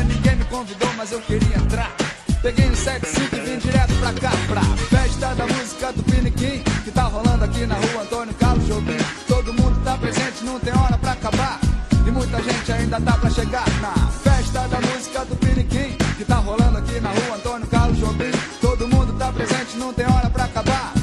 Convidou, 0.65 0.95
mas 0.97 1.13
eu 1.13 1.21
queria 1.21 1.57
entrar. 1.59 1.95
Peguei 2.41 2.71
um 2.71 2.75
75 2.75 3.37
e 3.37 3.41
vim 3.41 3.59
direto 3.59 3.93
pra 4.01 4.13
cá, 4.15 4.31
pra 4.47 4.63
festa 4.63 5.35
da 5.35 5.47
música 5.47 5.93
do 5.93 6.03
Piniquim, 6.05 6.63
que 6.83 6.91
tá 6.91 7.03
rolando 7.03 7.45
aqui 7.45 7.67
na 7.67 7.75
rua 7.75 8.03
Antônio 8.03 8.33
Carlos 8.33 8.67
Jobim. 8.67 8.97
Todo 9.29 9.53
mundo 9.53 9.79
tá 9.85 9.99
presente, 9.99 10.43
não 10.43 10.59
tem 10.59 10.73
hora 10.73 10.97
pra 10.97 11.13
acabar. 11.13 11.61
E 12.07 12.11
muita 12.11 12.43
gente 12.43 12.73
ainda 12.73 12.99
tá 12.99 13.13
pra 13.13 13.29
chegar 13.29 13.67
na 13.83 13.93
festa 14.09 14.67
da 14.69 14.81
música 14.81 15.25
do 15.27 15.37
Piniquim, 15.37 15.99
que 16.17 16.25
tá 16.25 16.37
rolando 16.37 16.79
aqui 16.79 16.99
na 16.99 17.11
rua 17.11 17.37
Antônio 17.37 17.67
Carlos 17.67 17.99
Jobim. 17.99 18.31
Todo 18.63 18.89
mundo 18.89 19.13
tá 19.19 19.31
presente, 19.33 19.77
não 19.77 19.93
tem 19.93 20.07
hora 20.07 20.31
pra 20.31 20.45
acabar. 20.45 20.95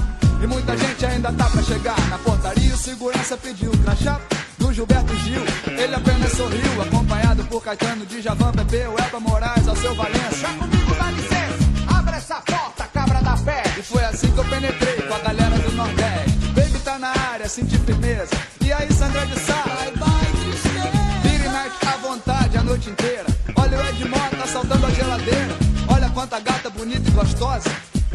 E 0.41 0.47
muita 0.47 0.75
gente 0.75 1.05
ainda 1.05 1.31
tá 1.33 1.45
pra 1.45 1.61
chegar. 1.61 2.09
Na 2.09 2.17
portaria, 2.17 2.73
o 2.73 2.77
segurança 2.77 3.37
pediu 3.37 3.69
crachá 3.83 4.19
do 4.57 4.73
Gilberto 4.73 5.15
Gil. 5.17 5.50
Ele 5.91 5.97
apenas 5.97 6.31
sorriu, 6.31 6.81
acompanhado 6.81 7.43
por 7.47 7.61
Caetano, 7.61 8.05
de 8.05 8.21
Javan, 8.21 8.53
Pepe, 8.53 8.87
o 8.87 8.97
Elba 8.97 9.19
Moraes, 9.19 9.67
ao 9.67 9.75
seu 9.75 9.93
Valença. 9.93 10.47
Comigo 10.57 10.95
dá 10.95 11.11
licença, 11.11 11.97
abre 11.97 12.15
essa 12.15 12.35
porta, 12.35 12.85
cabra 12.93 13.21
da 13.21 13.35
pé. 13.35 13.61
E 13.77 13.83
foi 13.83 14.01
assim 14.05 14.31
que 14.31 14.37
eu 14.37 14.45
penetrei 14.45 15.01
com 15.01 15.13
a 15.13 15.19
galera 15.19 15.59
do 15.59 15.71
Nordeste. 15.73 16.31
Baby 16.55 16.79
tá 16.79 16.97
na 16.97 17.09
área, 17.09 17.49
senti 17.49 17.77
firmeza. 17.79 18.31
E 18.61 18.71
aí, 18.71 18.89
Sandra 18.93 19.25
de 19.25 19.37
Sá? 19.37 19.65
Bye, 19.65 19.91
bye, 19.97 21.29
Vira 21.29 21.45
e 21.45 21.49
mexe 21.49 21.85
à 21.85 21.97
vontade 21.97 22.57
a 22.57 22.63
noite 22.63 22.89
inteira. 22.89 23.25
Olha 23.57 23.77
o 23.77 23.87
Ed 23.89 24.07
Mota 24.07 24.43
assaltando 24.45 24.85
a 24.85 24.91
geladeira. 24.91 25.57
Olha 25.89 26.09
quanta 26.11 26.39
gata 26.39 26.69
bonita 26.69 27.09
e 27.09 27.11
gostosa. 27.11 27.69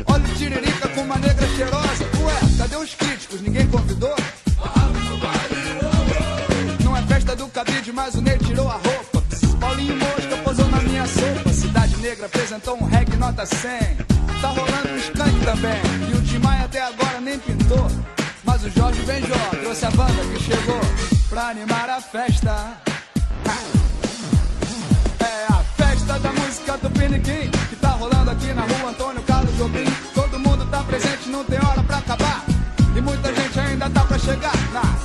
Olha 0.07 0.25
o 0.25 0.35
Tiririca 0.35 0.89
com 0.89 1.03
uma 1.03 1.19
negra 1.19 1.47
cheirosa. 1.49 2.05
Ué, 2.25 2.57
cadê 2.57 2.77
os 2.77 2.95
críticos? 2.95 3.43
Ninguém 3.43 3.67
convidou? 3.67 4.17
A 8.63 8.73
roupa. 8.73 9.23
Paulinho 9.61 9.97
Mosca 9.97 10.37
posou 10.43 10.69
na 10.69 10.81
minha 10.81 11.07
sopa. 11.07 11.53
Cidade 11.53 11.97
Negra 11.99 12.27
apresentou 12.27 12.77
um 12.81 12.85
reggae 12.85 13.17
nota 13.17 13.45
100. 13.45 13.97
Tá 14.41 14.49
rolando 14.49 14.89
um 14.89 14.97
skunk 14.97 15.45
também. 15.45 15.81
E 16.11 16.17
o 16.17 16.23
Tim 16.23 16.39
Maia 16.39 16.65
até 16.65 16.81
agora 16.81 17.21
nem 17.21 17.39
pintou. 17.39 17.87
Mas 18.45 18.65
o 18.65 18.71
Jorge 18.71 19.03
Benjó 19.03 19.35
trouxe 19.61 19.85
a 19.85 19.91
banda 19.91 20.23
que 20.33 20.43
chegou 20.43 20.81
pra 21.29 21.49
animar 21.49 21.91
a 21.91 22.01
festa. 22.01 22.79
É 25.21 25.53
a 25.53 25.63
festa 25.77 26.19
da 26.19 26.33
música 26.33 26.79
do 26.79 26.91
Piniquim 26.91 27.51
que 27.69 27.77
tá 27.77 27.91
rolando 27.91 28.31
aqui 28.31 28.53
na 28.55 28.63
rua 28.63 28.91
Antônio 28.91 29.23
Carlos 29.23 29.55
Jobim. 29.57 29.85
Todo 30.15 30.39
mundo 30.39 30.67
tá 30.71 30.83
presente, 30.85 31.29
não 31.29 31.45
tem 31.45 31.59
hora 31.59 31.83
pra 31.83 31.99
acabar. 31.99 32.45
E 32.97 33.01
muita 33.01 33.35
gente 33.35 33.61
ainda 33.61 33.91
tá 33.91 34.05
pra 34.05 34.19
chegar 34.19 34.57
na 34.73 34.96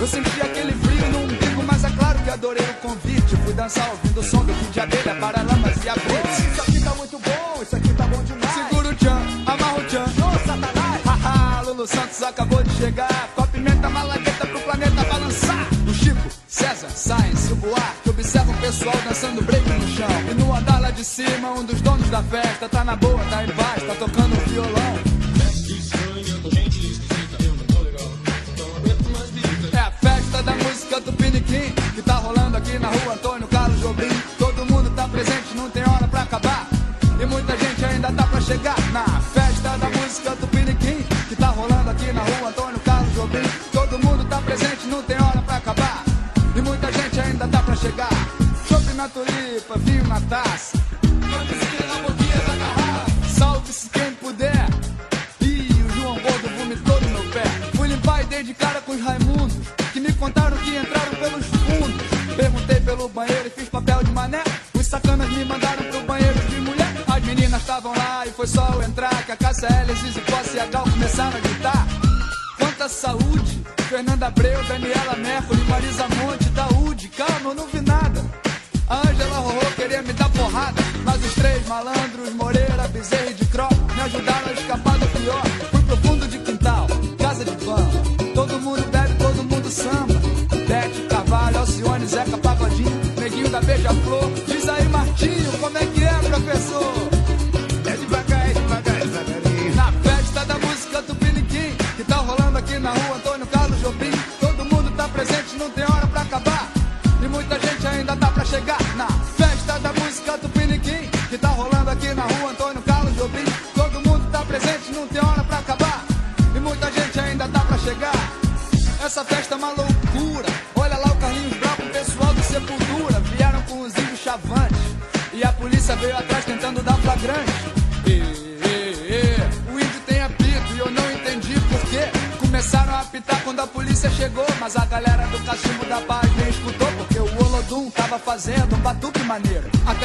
Eu 0.00 0.06
senti 0.06 0.40
aquele 0.40 0.72
frio 0.72 1.12
no 1.12 1.18
umbigo, 1.24 1.62
mas 1.62 1.84
é 1.84 1.90
claro 1.90 2.18
que 2.20 2.30
adorei 2.30 2.64
o 2.64 2.74
convite. 2.76 3.36
Fui 3.44 3.52
dançar 3.52 3.86
ouvindo 3.90 4.20
o 4.20 4.24
som 4.24 4.42
do 4.42 4.52
Kid 4.54 4.72
de 4.72 4.80
Abelha, 4.80 5.14
Paralamas 5.16 5.84
e 5.84 5.88
Abril. 5.90 6.20
Isso 6.50 6.62
aqui 6.62 6.80
tá 6.80 6.94
muito 6.94 7.18
bom, 7.18 7.62
isso 7.62 7.76
aqui 7.76 7.92
tá 7.92 8.06
bom 8.06 8.22
demais. 8.22 8.54
Segura 8.54 8.88
o 8.88 8.94
tchan, 8.94 9.20
amarra 9.44 9.78
o 9.78 9.84
tchan. 9.84 10.04
Ô, 10.04 10.38
Satanás! 10.46 11.04
Haha, 11.04 11.60
Lulu 11.62 11.86
Santos 11.86 12.22
acabou 12.22 12.62
de 12.62 12.70
chegar. 12.76 13.28
Com 13.34 13.42
a 13.42 13.46
pimenta 13.48 13.90
malagueta 13.90 14.46
pro 14.46 14.60
planeta 14.60 15.04
balançar. 15.04 15.68
O 15.86 15.92
Chico, 15.92 16.28
César, 16.48 16.88
Science, 16.88 17.52
o 17.52 17.56
Buarque 17.56 18.08
observa 18.08 18.50
o 18.50 18.56
pessoal 18.56 18.96
dançando 19.06 19.42
break 19.42 19.68
no 19.68 19.88
chão. 19.88 20.08
E 20.30 20.34
no 20.34 20.56
andar 20.56 20.80
lá 20.80 20.90
de 20.90 21.04
cima, 21.04 21.50
um 21.50 21.64
dos 21.64 21.80
donos 21.82 22.08
da 22.08 22.22
festa 22.22 22.70
tá 22.70 22.82
na 22.84 22.96
boa, 22.96 23.22
tá 23.28 23.44
em 23.44 23.48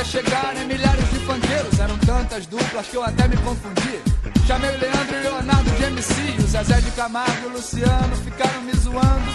chegarem 0.06 0.66
milhares 0.66 1.10
de 1.10 1.20
funkeiros. 1.20 1.80
Eram 1.80 1.98
tantas 2.00 2.46
duplas 2.46 2.88
que 2.88 2.96
eu 2.96 3.04
até 3.04 3.28
me 3.28 3.38
confundi. 3.38 4.00
Chamei 4.48 4.72
Leandro 4.78 5.16
e 5.16 5.20
Leonardo 5.22 5.72
de 5.72 5.84
MC. 5.84 6.14
O 6.40 6.48
Zezé 6.48 6.82
de 6.82 6.92
Camargo 6.92 7.44
e 7.44 7.46
o 7.48 7.50
Luciano 7.50 8.16
ficaram 8.18 8.62
me 8.62 8.74
zoando. 8.74 9.32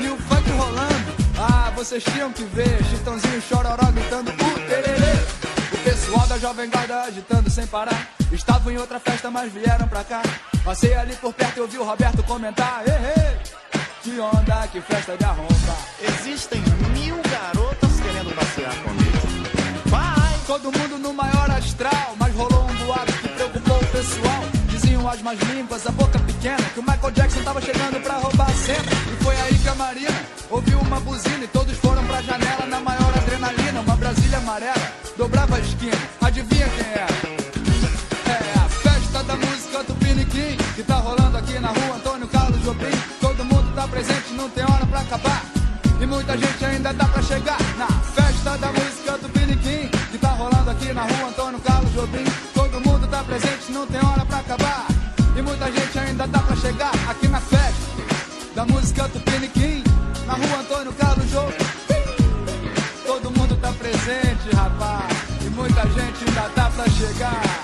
E 0.00 0.08
o 0.08 0.16
funk 0.16 0.50
rolando. 0.50 1.18
Ah, 1.38 1.70
vocês 1.74 2.02
tinham 2.04 2.32
que 2.32 2.44
ver. 2.44 2.84
Chitãozinho 2.90 3.40
chororó 3.42 3.90
gritando 3.92 4.30
uh, 4.30 4.60
tererê. 4.68 5.18
O 5.72 5.78
pessoal 5.84 6.26
da 6.26 6.38
Jovem 6.38 6.68
Guarda 6.68 7.02
agitando 7.02 7.50
sem 7.50 7.66
parar. 7.66 8.08
Estavam 8.32 8.72
em 8.72 8.78
outra 8.78 8.98
festa, 8.98 9.30
mas 9.30 9.52
vieram 9.52 9.88
pra 9.88 10.04
cá. 10.04 10.22
Passei 10.64 10.94
ali 10.94 11.14
por 11.16 11.32
perto 11.32 11.58
e 11.58 11.60
ouvi 11.60 11.78
o 11.78 11.84
Roberto 11.84 12.22
comentar. 12.24 12.82
Ei, 12.86 13.38
que 14.02 14.18
onda, 14.18 14.68
que 14.68 14.80
festa 14.80 15.16
de 15.16 15.24
arromba. 15.24 15.76
Existem 16.02 16.60
mil 16.92 17.16
garotas 17.22 18.00
querendo 18.00 18.34
passear 18.34 18.74
comigo. 18.82 19.37
Todo 20.48 20.72
mundo 20.72 20.98
no 20.98 21.12
maior 21.12 21.50
astral, 21.50 22.16
mas 22.18 22.34
rolou 22.34 22.64
um 22.64 22.86
boato 22.86 23.12
que 23.12 23.28
preocupou 23.28 23.76
o 23.76 23.86
pessoal. 23.88 24.42
Diziam 24.70 25.06
as 25.06 25.20
mais 25.20 25.38
línguas, 25.40 25.86
a 25.86 25.90
boca 25.90 26.18
pequena, 26.20 26.62
que 26.72 26.80
o 26.80 26.82
Michael 26.82 27.10
Jackson 27.10 27.42
tava 27.42 27.60
chegando 27.60 28.02
pra 28.02 28.14
roubar 28.14 28.48
a 28.48 28.54
cena. 28.54 28.90
E 29.12 29.22
foi 29.22 29.36
aí 29.42 29.58
que 29.58 29.68
a 29.68 29.74
Marina 29.74 30.24
ouviu 30.48 30.78
uma 30.80 30.98
buzina 31.00 31.44
e 31.44 31.48
todos 31.48 31.76
foram 31.76 32.02
pra 32.06 32.22
janela 32.22 32.64
na 32.64 32.80
maior 32.80 33.12
adrenalina. 33.14 33.80
Uma 33.80 33.94
Brasília 33.96 34.38
amarela 34.38 34.92
dobrava 35.18 35.56
a 35.56 35.60
esquina. 35.60 35.98
Adivinha 36.22 36.66
quem 36.70 36.92
era? 36.92 37.06
É 38.32 38.58
a 38.58 38.68
festa 38.70 39.22
da 39.24 39.36
música 39.36 39.84
do 39.84 39.94
Piniquim, 39.96 40.56
que 40.74 40.82
tá 40.82 40.94
rolando 40.94 41.36
aqui 41.36 41.58
na 41.58 41.68
rua 41.68 41.96
Antônio 41.96 42.26
Carlos 42.26 42.62
Jobim. 42.62 43.02
Todo 43.20 43.44
mundo 43.44 43.70
tá 43.74 43.86
presente, 43.86 44.32
não 44.32 44.48
tem 44.48 44.64
hora 44.64 44.86
pra 44.86 45.00
acabar. 45.00 45.44
E 46.00 46.06
muita 46.06 46.38
gente 46.38 46.64
ainda 46.64 46.94
dá 46.94 47.04
pra 47.04 47.22
chegar 47.22 47.58
não 53.78 53.86
tem 53.86 54.04
hora 54.04 54.24
pra 54.24 54.38
acabar. 54.38 54.86
E 55.36 55.42
muita 55.42 55.70
gente 55.70 55.98
ainda 55.98 56.26
dá 56.26 56.40
pra 56.40 56.56
chegar 56.56 56.90
aqui 57.08 57.28
na 57.28 57.40
festa 57.40 57.88
da 58.54 58.66
música 58.66 59.08
Tupiniquim, 59.08 59.84
na 60.26 60.32
rua 60.32 60.60
Antônio 60.60 60.92
Carlos 60.94 61.30
Jô. 61.30 61.44
Todo 63.06 63.30
mundo 63.30 63.56
tá 63.60 63.72
presente, 63.72 64.54
rapaz. 64.54 65.12
E 65.46 65.50
muita 65.50 65.82
gente 65.82 66.24
ainda 66.26 66.50
dá 66.56 66.70
pra 66.70 66.88
chegar. 66.88 67.57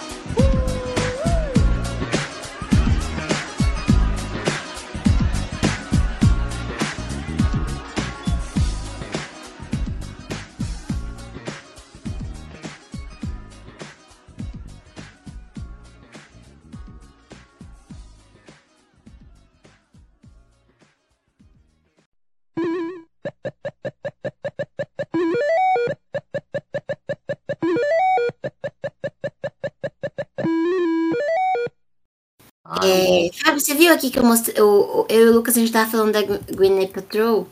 Aqui 33.94 34.10
que 34.10 34.18
eu 34.18 34.24
mostrei. 34.24 34.54
Eu, 34.58 35.06
eu 35.08 35.26
e 35.26 35.30
o 35.30 35.32
Lucas, 35.34 35.56
a 35.56 35.60
gente 35.60 35.72
tava 35.72 35.90
falando 35.90 36.12
da 36.12 36.22
Gwyneth 36.22 36.88
Patrol. 36.92 37.48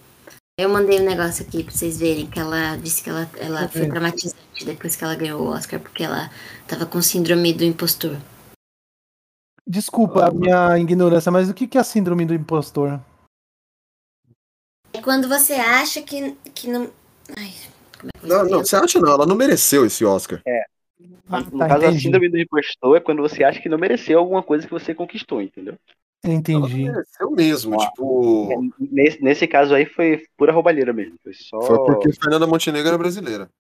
Eu 0.59 0.69
mandei 0.69 1.01
um 1.01 1.05
negócio 1.05 1.45
aqui 1.47 1.65
pra 1.65 1.73
vocês 1.73 1.99
verem 1.99 2.27
que 2.27 2.39
ela 2.39 2.77
disse 2.77 3.03
que 3.03 3.09
ela, 3.09 3.29
ela 3.39 3.69
foi 3.69 3.89
traumatizante 3.89 4.65
depois 4.65 4.95
que 4.95 5.03
ela 5.03 5.15
ganhou 5.15 5.41
o 5.41 5.49
Oscar, 5.49 5.81
porque 5.81 6.05
ela 6.05 6.31
tava 6.69 6.85
com 6.85 7.01
síndrome 7.01 7.55
do 7.55 7.65
impostor. 7.65 8.17
Desculpa 9.67 10.27
a 10.27 10.31
minha 10.31 10.79
ignorância, 10.79 11.33
mas 11.33 11.49
o 11.49 11.55
que 11.55 11.79
é 11.79 11.81
a 11.81 11.85
síndrome 11.85 12.27
do 12.27 12.35
impostor? 12.35 13.01
É 14.93 15.01
quando 15.01 15.29
você 15.29 15.55
acha 15.55 16.03
que, 16.03 16.33
que 16.55 16.69
não. 16.69 16.91
Ai, 17.37 17.53
como 17.99 18.11
é 18.15 18.19
que 18.21 18.27
Não, 18.27 18.45
não, 18.45 18.59
você 18.59 18.77
acha 18.77 19.01
não, 19.01 19.11
ela 19.11 19.25
não 19.25 19.35
mereceu 19.35 19.87
esse 19.87 20.05
Oscar. 20.05 20.43
Ah, 21.29 21.41
No 21.41 21.59
tá, 21.59 21.69
caso, 21.69 21.85
a 21.85 21.89
entendi. 21.89 22.03
síndrome 22.03 22.29
do 22.29 22.39
impostor 22.39 22.97
é 22.97 23.01
quando 23.01 23.23
você 23.23 23.43
acha 23.43 23.61
que 23.61 23.69
não 23.71 23.79
mereceu 23.79 24.19
alguma 24.19 24.43
coisa 24.43 24.67
que 24.67 24.73
você 24.73 24.95
conquistou, 24.95 25.41
entendeu? 25.41 25.79
Entendi. 26.25 26.85
mereceu 26.85 27.31
mesmo, 27.33 27.81
Ah. 27.81 27.87
tipo. 27.89 28.73
Nesse, 28.79 29.23
nesse 29.23 29.47
caso 29.49 29.75
aí 29.75 29.85
foi 29.87 30.25
pura 30.37 30.53
roubalheira 30.53 30.93
mesmo. 30.93 31.17
Foi 31.23 31.35
só. 31.35 31.61
Foi 31.63 31.79
porque 31.85 32.13
Fernanda 32.13 32.47
Montenegro 32.47 32.89
era 32.89 32.99
brasileira. 32.99 33.51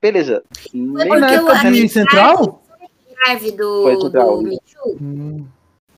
Beleza. 0.00 0.44
Foi 0.70 0.80
Nem- 0.80 0.94
na 0.94 1.06
porque 1.06 1.20
o- 1.24 1.26
época 1.26 1.52
de 1.54 1.58
aquele 1.66 1.88
Central? 1.88 2.62
Harvey 3.26 3.52
do, 3.52 3.82
Foi 3.82 3.96
Central, 4.00 4.36
do 4.36 4.42
né? 4.42 4.48
Me 4.50 4.60
Too, 4.60 4.98
Hum, 5.00 5.48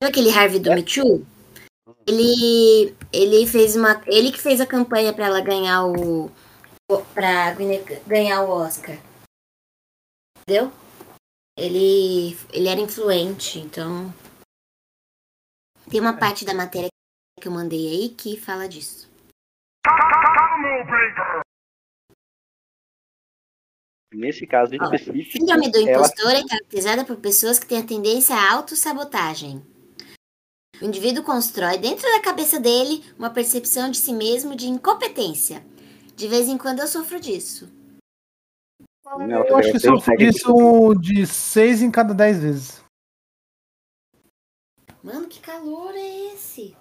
Sabe 0.01 0.09
aquele 0.11 0.29
Harvey 0.31 0.59
do 0.59 0.73
Me 0.73 0.83
Too? 0.83 1.25
Ele, 2.07 2.95
ele 3.13 3.45
fez 3.45 3.75
uma. 3.75 4.01
Ele 4.07 4.31
que 4.31 4.39
fez 4.39 4.59
a 4.61 4.65
campanha 4.65 5.13
pra 5.13 5.25
ela 5.27 5.41
ganhar 5.41 5.85
o. 5.85 6.31
Gwyneth 7.55 8.01
ganhar 8.07 8.41
o 8.43 8.49
Oscar. 8.49 8.97
Entendeu? 10.41 10.71
Ele, 11.59 12.37
ele 12.53 12.69
era 12.69 12.79
influente, 12.79 13.59
então. 13.59 14.13
Tem 15.91 15.99
uma 15.99 16.17
parte 16.17 16.45
da 16.45 16.53
matéria 16.53 16.87
que 17.37 17.47
eu 17.47 17.51
mandei 17.51 17.85
aí 17.85 18.09
que 18.09 18.39
fala 18.39 18.65
disso. 18.65 19.09
Nesse 24.13 24.47
caso 24.47 24.73
em 24.73 24.81
específico. 24.81 25.37
Síndrome 25.37 25.69
do 25.69 25.79
ela- 25.79 25.91
impostor 25.91 26.31
é 26.31 26.47
caracterizada 26.47 27.03
por 27.03 27.17
pessoas 27.17 27.59
que 27.59 27.67
têm 27.67 27.79
a 27.79 27.85
tendência 27.85 28.35
à 28.35 28.53
autossabotagem. 28.53 29.61
O 30.81 30.85
indivíduo 30.85 31.23
constrói 31.25 31.77
dentro 31.77 32.09
da 32.09 32.21
cabeça 32.21 32.57
dele 32.57 33.03
uma 33.17 33.29
percepção 33.29 33.91
de 33.91 33.97
si 33.97 34.13
mesmo 34.13 34.55
de 34.55 34.67
incompetência. 34.67 35.65
De 36.15 36.25
vez 36.25 36.47
em 36.47 36.57
quando 36.57 36.79
eu 36.79 36.87
sofro 36.87 37.19
disso. 37.19 37.69
Não, 39.05 39.45
Eu 39.45 39.57
acho 39.57 39.71
que 39.71 39.79
tem 39.79 39.91
um 39.91 40.93
de 40.93 41.25
6 41.25 41.81
em 41.81 41.89
cada 41.91 42.13
10 42.13 42.41
vezes. 42.41 42.83
Mano, 45.01 45.27
que 45.27 45.39
calor 45.39 45.93
é 45.95 46.33
esse? 46.33 46.75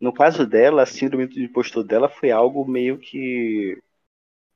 No 0.00 0.12
caso 0.12 0.46
dela, 0.46 0.82
a 0.82 0.86
síndrome 0.86 1.26
do 1.26 1.38
impostor 1.38 1.84
dela 1.84 2.08
foi 2.08 2.30
algo 2.30 2.66
meio 2.66 2.98
que. 2.98 3.80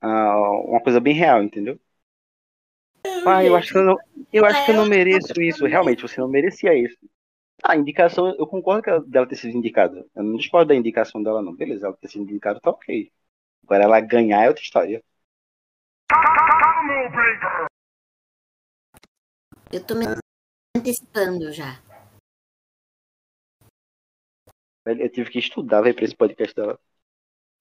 ah, 0.00 0.50
uma 0.64 0.80
coisa 0.80 0.98
bem 0.98 1.14
real, 1.14 1.42
entendeu? 1.42 1.78
Ah, 3.24 3.44
eu 3.44 3.54
acho 3.54 3.72
que 3.72 3.78
eu 3.78 3.84
não, 3.84 3.96
eu 4.32 4.44
acho 4.44 4.64
que 4.64 4.70
eu 4.72 4.76
não 4.76 4.86
mereço 4.86 5.40
isso. 5.40 5.66
Realmente, 5.66 6.02
você 6.02 6.20
não 6.20 6.28
merecia 6.28 6.74
isso. 6.74 6.98
A 7.62 7.76
indicação, 7.76 8.34
eu 8.36 8.46
concordo 8.46 8.82
que 8.82 8.90
ela, 8.90 9.00
dela 9.00 9.26
ter 9.26 9.36
sido 9.36 9.56
indicada. 9.56 10.04
Eu 10.14 10.22
não 10.22 10.36
discordo 10.36 10.68
da 10.68 10.74
indicação 10.74 11.22
dela, 11.22 11.42
não. 11.42 11.54
Beleza, 11.54 11.86
ela 11.86 11.96
ter 11.96 12.08
sido 12.08 12.22
indicada 12.22 12.60
tá 12.60 12.70
ok. 12.70 13.10
Agora 13.64 13.84
ela 13.84 14.00
ganhar 14.00 14.42
é 14.44 14.48
outra 14.48 14.62
história. 14.62 15.02
Eu 19.72 19.84
tô 19.84 19.94
me 19.94 20.06
antecipando 20.76 21.52
já. 21.52 21.80
Eu 24.86 25.10
tive 25.10 25.30
que 25.30 25.38
estudar, 25.38 25.82
velho, 25.82 25.94
pra 25.94 26.04
esse 26.04 26.14
podcast 26.14 26.54
dela. 26.54 26.78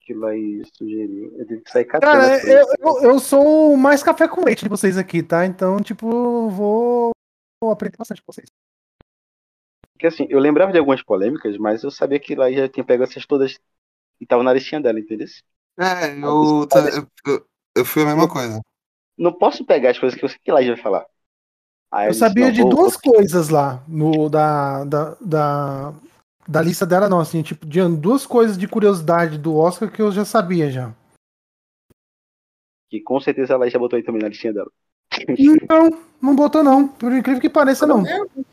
Que 0.00 0.14
lá 0.14 0.28
sugeriu. 0.72 1.36
Eu 1.36 1.46
tive 1.46 1.60
que 1.62 1.70
sair 1.70 1.84
catando. 1.84 2.12
Cara, 2.12 2.48
eu, 2.48 2.66
eu, 2.78 3.02
eu 3.02 3.18
sou 3.18 3.72
o 3.72 3.76
mais 3.76 4.02
café 4.02 4.28
com 4.28 4.44
leite 4.44 4.62
de 4.62 4.68
vocês 4.68 4.96
aqui, 4.96 5.22
tá? 5.22 5.44
Então, 5.44 5.78
tipo, 5.80 6.48
vou, 6.48 7.10
vou 7.60 7.72
aprender 7.72 7.96
bastante 7.96 8.22
com 8.22 8.32
vocês. 8.32 8.48
Porque 9.92 10.06
assim, 10.06 10.26
eu 10.30 10.38
lembrava 10.38 10.70
de 10.70 10.78
algumas 10.78 11.02
polêmicas, 11.02 11.58
mas 11.58 11.82
eu 11.82 11.90
sabia 11.90 12.20
que 12.20 12.36
lá 12.36 12.52
já 12.52 12.68
tinha 12.68 12.84
pego 12.84 13.02
essas 13.02 13.26
todas 13.26 13.58
e 14.20 14.24
estavam 14.24 14.44
na 14.44 14.52
listinha 14.52 14.80
dela, 14.80 15.00
entendeu? 15.00 15.26
É, 15.78 16.12
eu, 16.18 16.68
eu, 17.26 17.46
eu, 17.76 17.84
fui 17.84 18.02
a 18.02 18.06
mesma 18.06 18.28
coisa. 18.28 18.60
Não 19.18 19.32
posso 19.32 19.64
pegar 19.64 19.90
as 19.90 19.98
coisas 19.98 20.18
que 20.18 20.24
eu 20.24 20.28
sei 20.28 20.38
que 20.42 20.50
lá 20.52 20.60
vai 20.60 20.76
falar. 20.76 21.06
Aí 21.92 22.08
Eu 22.08 22.14
sabia 22.14 22.46
não, 22.46 22.52
de 22.52 22.60
vou- 22.62 22.70
duas 22.70 22.94
vou- 22.94 23.14
coisas 23.14 23.48
lá 23.48 23.82
no, 23.88 24.28
da, 24.28 24.84
da, 24.84 25.14
da, 25.20 25.94
da 26.46 26.62
lista 26.62 26.84
dela, 26.84 27.08
não, 27.08 27.20
assim, 27.20 27.42
tipo, 27.42 27.64
de 27.66 27.80
duas 27.96 28.26
coisas 28.26 28.58
de 28.58 28.66
curiosidade 28.68 29.38
do 29.38 29.56
Oscar 29.56 29.90
que 29.90 30.02
eu 30.02 30.10
já 30.12 30.24
sabia 30.24 30.70
já. 30.70 30.92
Que 32.90 33.00
com 33.00 33.18
certeza 33.20 33.54
ela 33.54 33.68
já 33.70 33.78
botou 33.78 33.96
aí 33.96 34.02
também 34.02 34.20
na 34.22 34.28
listinha 34.28 34.52
dela. 34.52 34.70
Não, 35.70 35.88
não 36.20 36.34
botou 36.34 36.64
não, 36.64 36.88
por 36.88 37.12
incrível 37.12 37.40
que 37.40 37.48
pareça 37.48 37.86
não. 37.86 38.02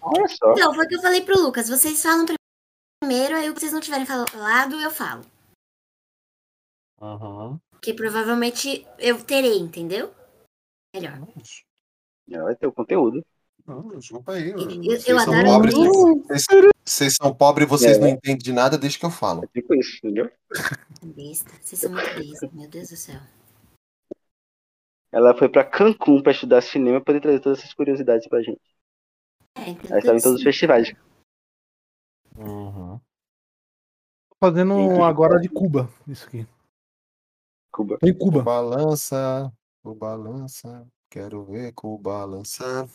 Olha 0.01 0.27
só. 0.27 0.51
Então, 0.51 0.73
foi 0.73 0.85
o 0.85 0.87
que 0.87 0.95
eu 0.95 1.01
falei 1.01 1.21
pro 1.21 1.39
Lucas. 1.41 1.67
Vocês 1.67 2.01
falam 2.01 2.25
primeiro, 3.01 3.35
aí 3.35 3.49
o 3.49 3.53
que 3.53 3.59
vocês 3.59 3.73
não 3.73 3.79
tiverem 3.81 4.05
falado, 4.05 4.75
eu 4.79 4.91
falo. 4.91 5.21
Aham. 7.01 7.59
Que 7.83 7.93
provavelmente 7.93 8.87
eu 8.97 9.21
terei, 9.23 9.57
entendeu? 9.59 10.13
Melhor. 10.95 11.19
Ela 12.31 12.43
vai 12.45 12.55
ter 12.55 12.67
o 12.67 12.71
conteúdo. 12.71 13.23
Não, 13.65 13.87
desculpa 13.97 14.33
aí. 14.33 14.49
Eu- 14.51 14.57
Vocês 14.59 15.07
eu 15.07 15.19
são 15.19 15.33
adoro 15.33 15.45
pobres, 15.47 15.73
vocês, 15.73 16.45
vocês 16.85 17.13
são 17.15 17.35
pobres 17.35 17.65
e 17.65 17.69
vocês 17.69 17.97
É. 17.97 17.99
não 17.99 18.07
entendem 18.09 18.37
de 18.37 18.51
nada, 18.53 18.77
deixa 18.77 18.99
que 18.99 19.05
eu 19.05 19.09
falo. 19.11 19.43
É 19.43 19.47
tipo 19.47 19.73
isso, 19.75 19.97
entendeu? 19.97 20.31
Besta. 21.03 21.51
Vocês 21.61 21.81
são 21.81 21.91
muito 21.91 22.05
besta, 22.15 22.49
meu 22.53 22.69
Deus 22.69 22.89
do 22.89 22.95
céu. 22.97 23.19
Ela 25.11 25.37
foi 25.37 25.47
pra 25.47 25.63
Cancún 25.63 26.21
pra 26.23 26.31
estudar 26.31 26.61
cinema 26.61 26.97
e 26.97 27.03
poder 27.03 27.21
trazer 27.21 27.39
todas 27.39 27.59
essas 27.59 27.73
curiosidades 27.73 28.27
pra 28.27 28.41
gente. 28.41 28.61
É, 29.55 29.69
então, 29.69 29.89
Ela 29.91 29.99
estava 29.99 30.17
em 30.17 30.21
todos 30.21 30.37
os 30.37 30.43
festivais. 30.43 30.91
Uhum. 32.35 32.97
Tô 34.29 34.35
fazendo 34.39 34.73
Entendi. 34.79 35.01
agora 35.01 35.39
de 35.39 35.47
Cuba, 35.49 35.89
isso 36.07 36.25
aqui. 36.27 36.47
Cuba. 37.73 37.97
Em 38.03 38.13
Cuba. 38.13 38.43
Balança, 38.43 39.51
o 39.83 39.95
balança, 39.95 40.87
quero 41.09 41.43
ver 41.43 41.73
com 41.73 41.95
o 41.95 41.97
balança. 41.97 42.87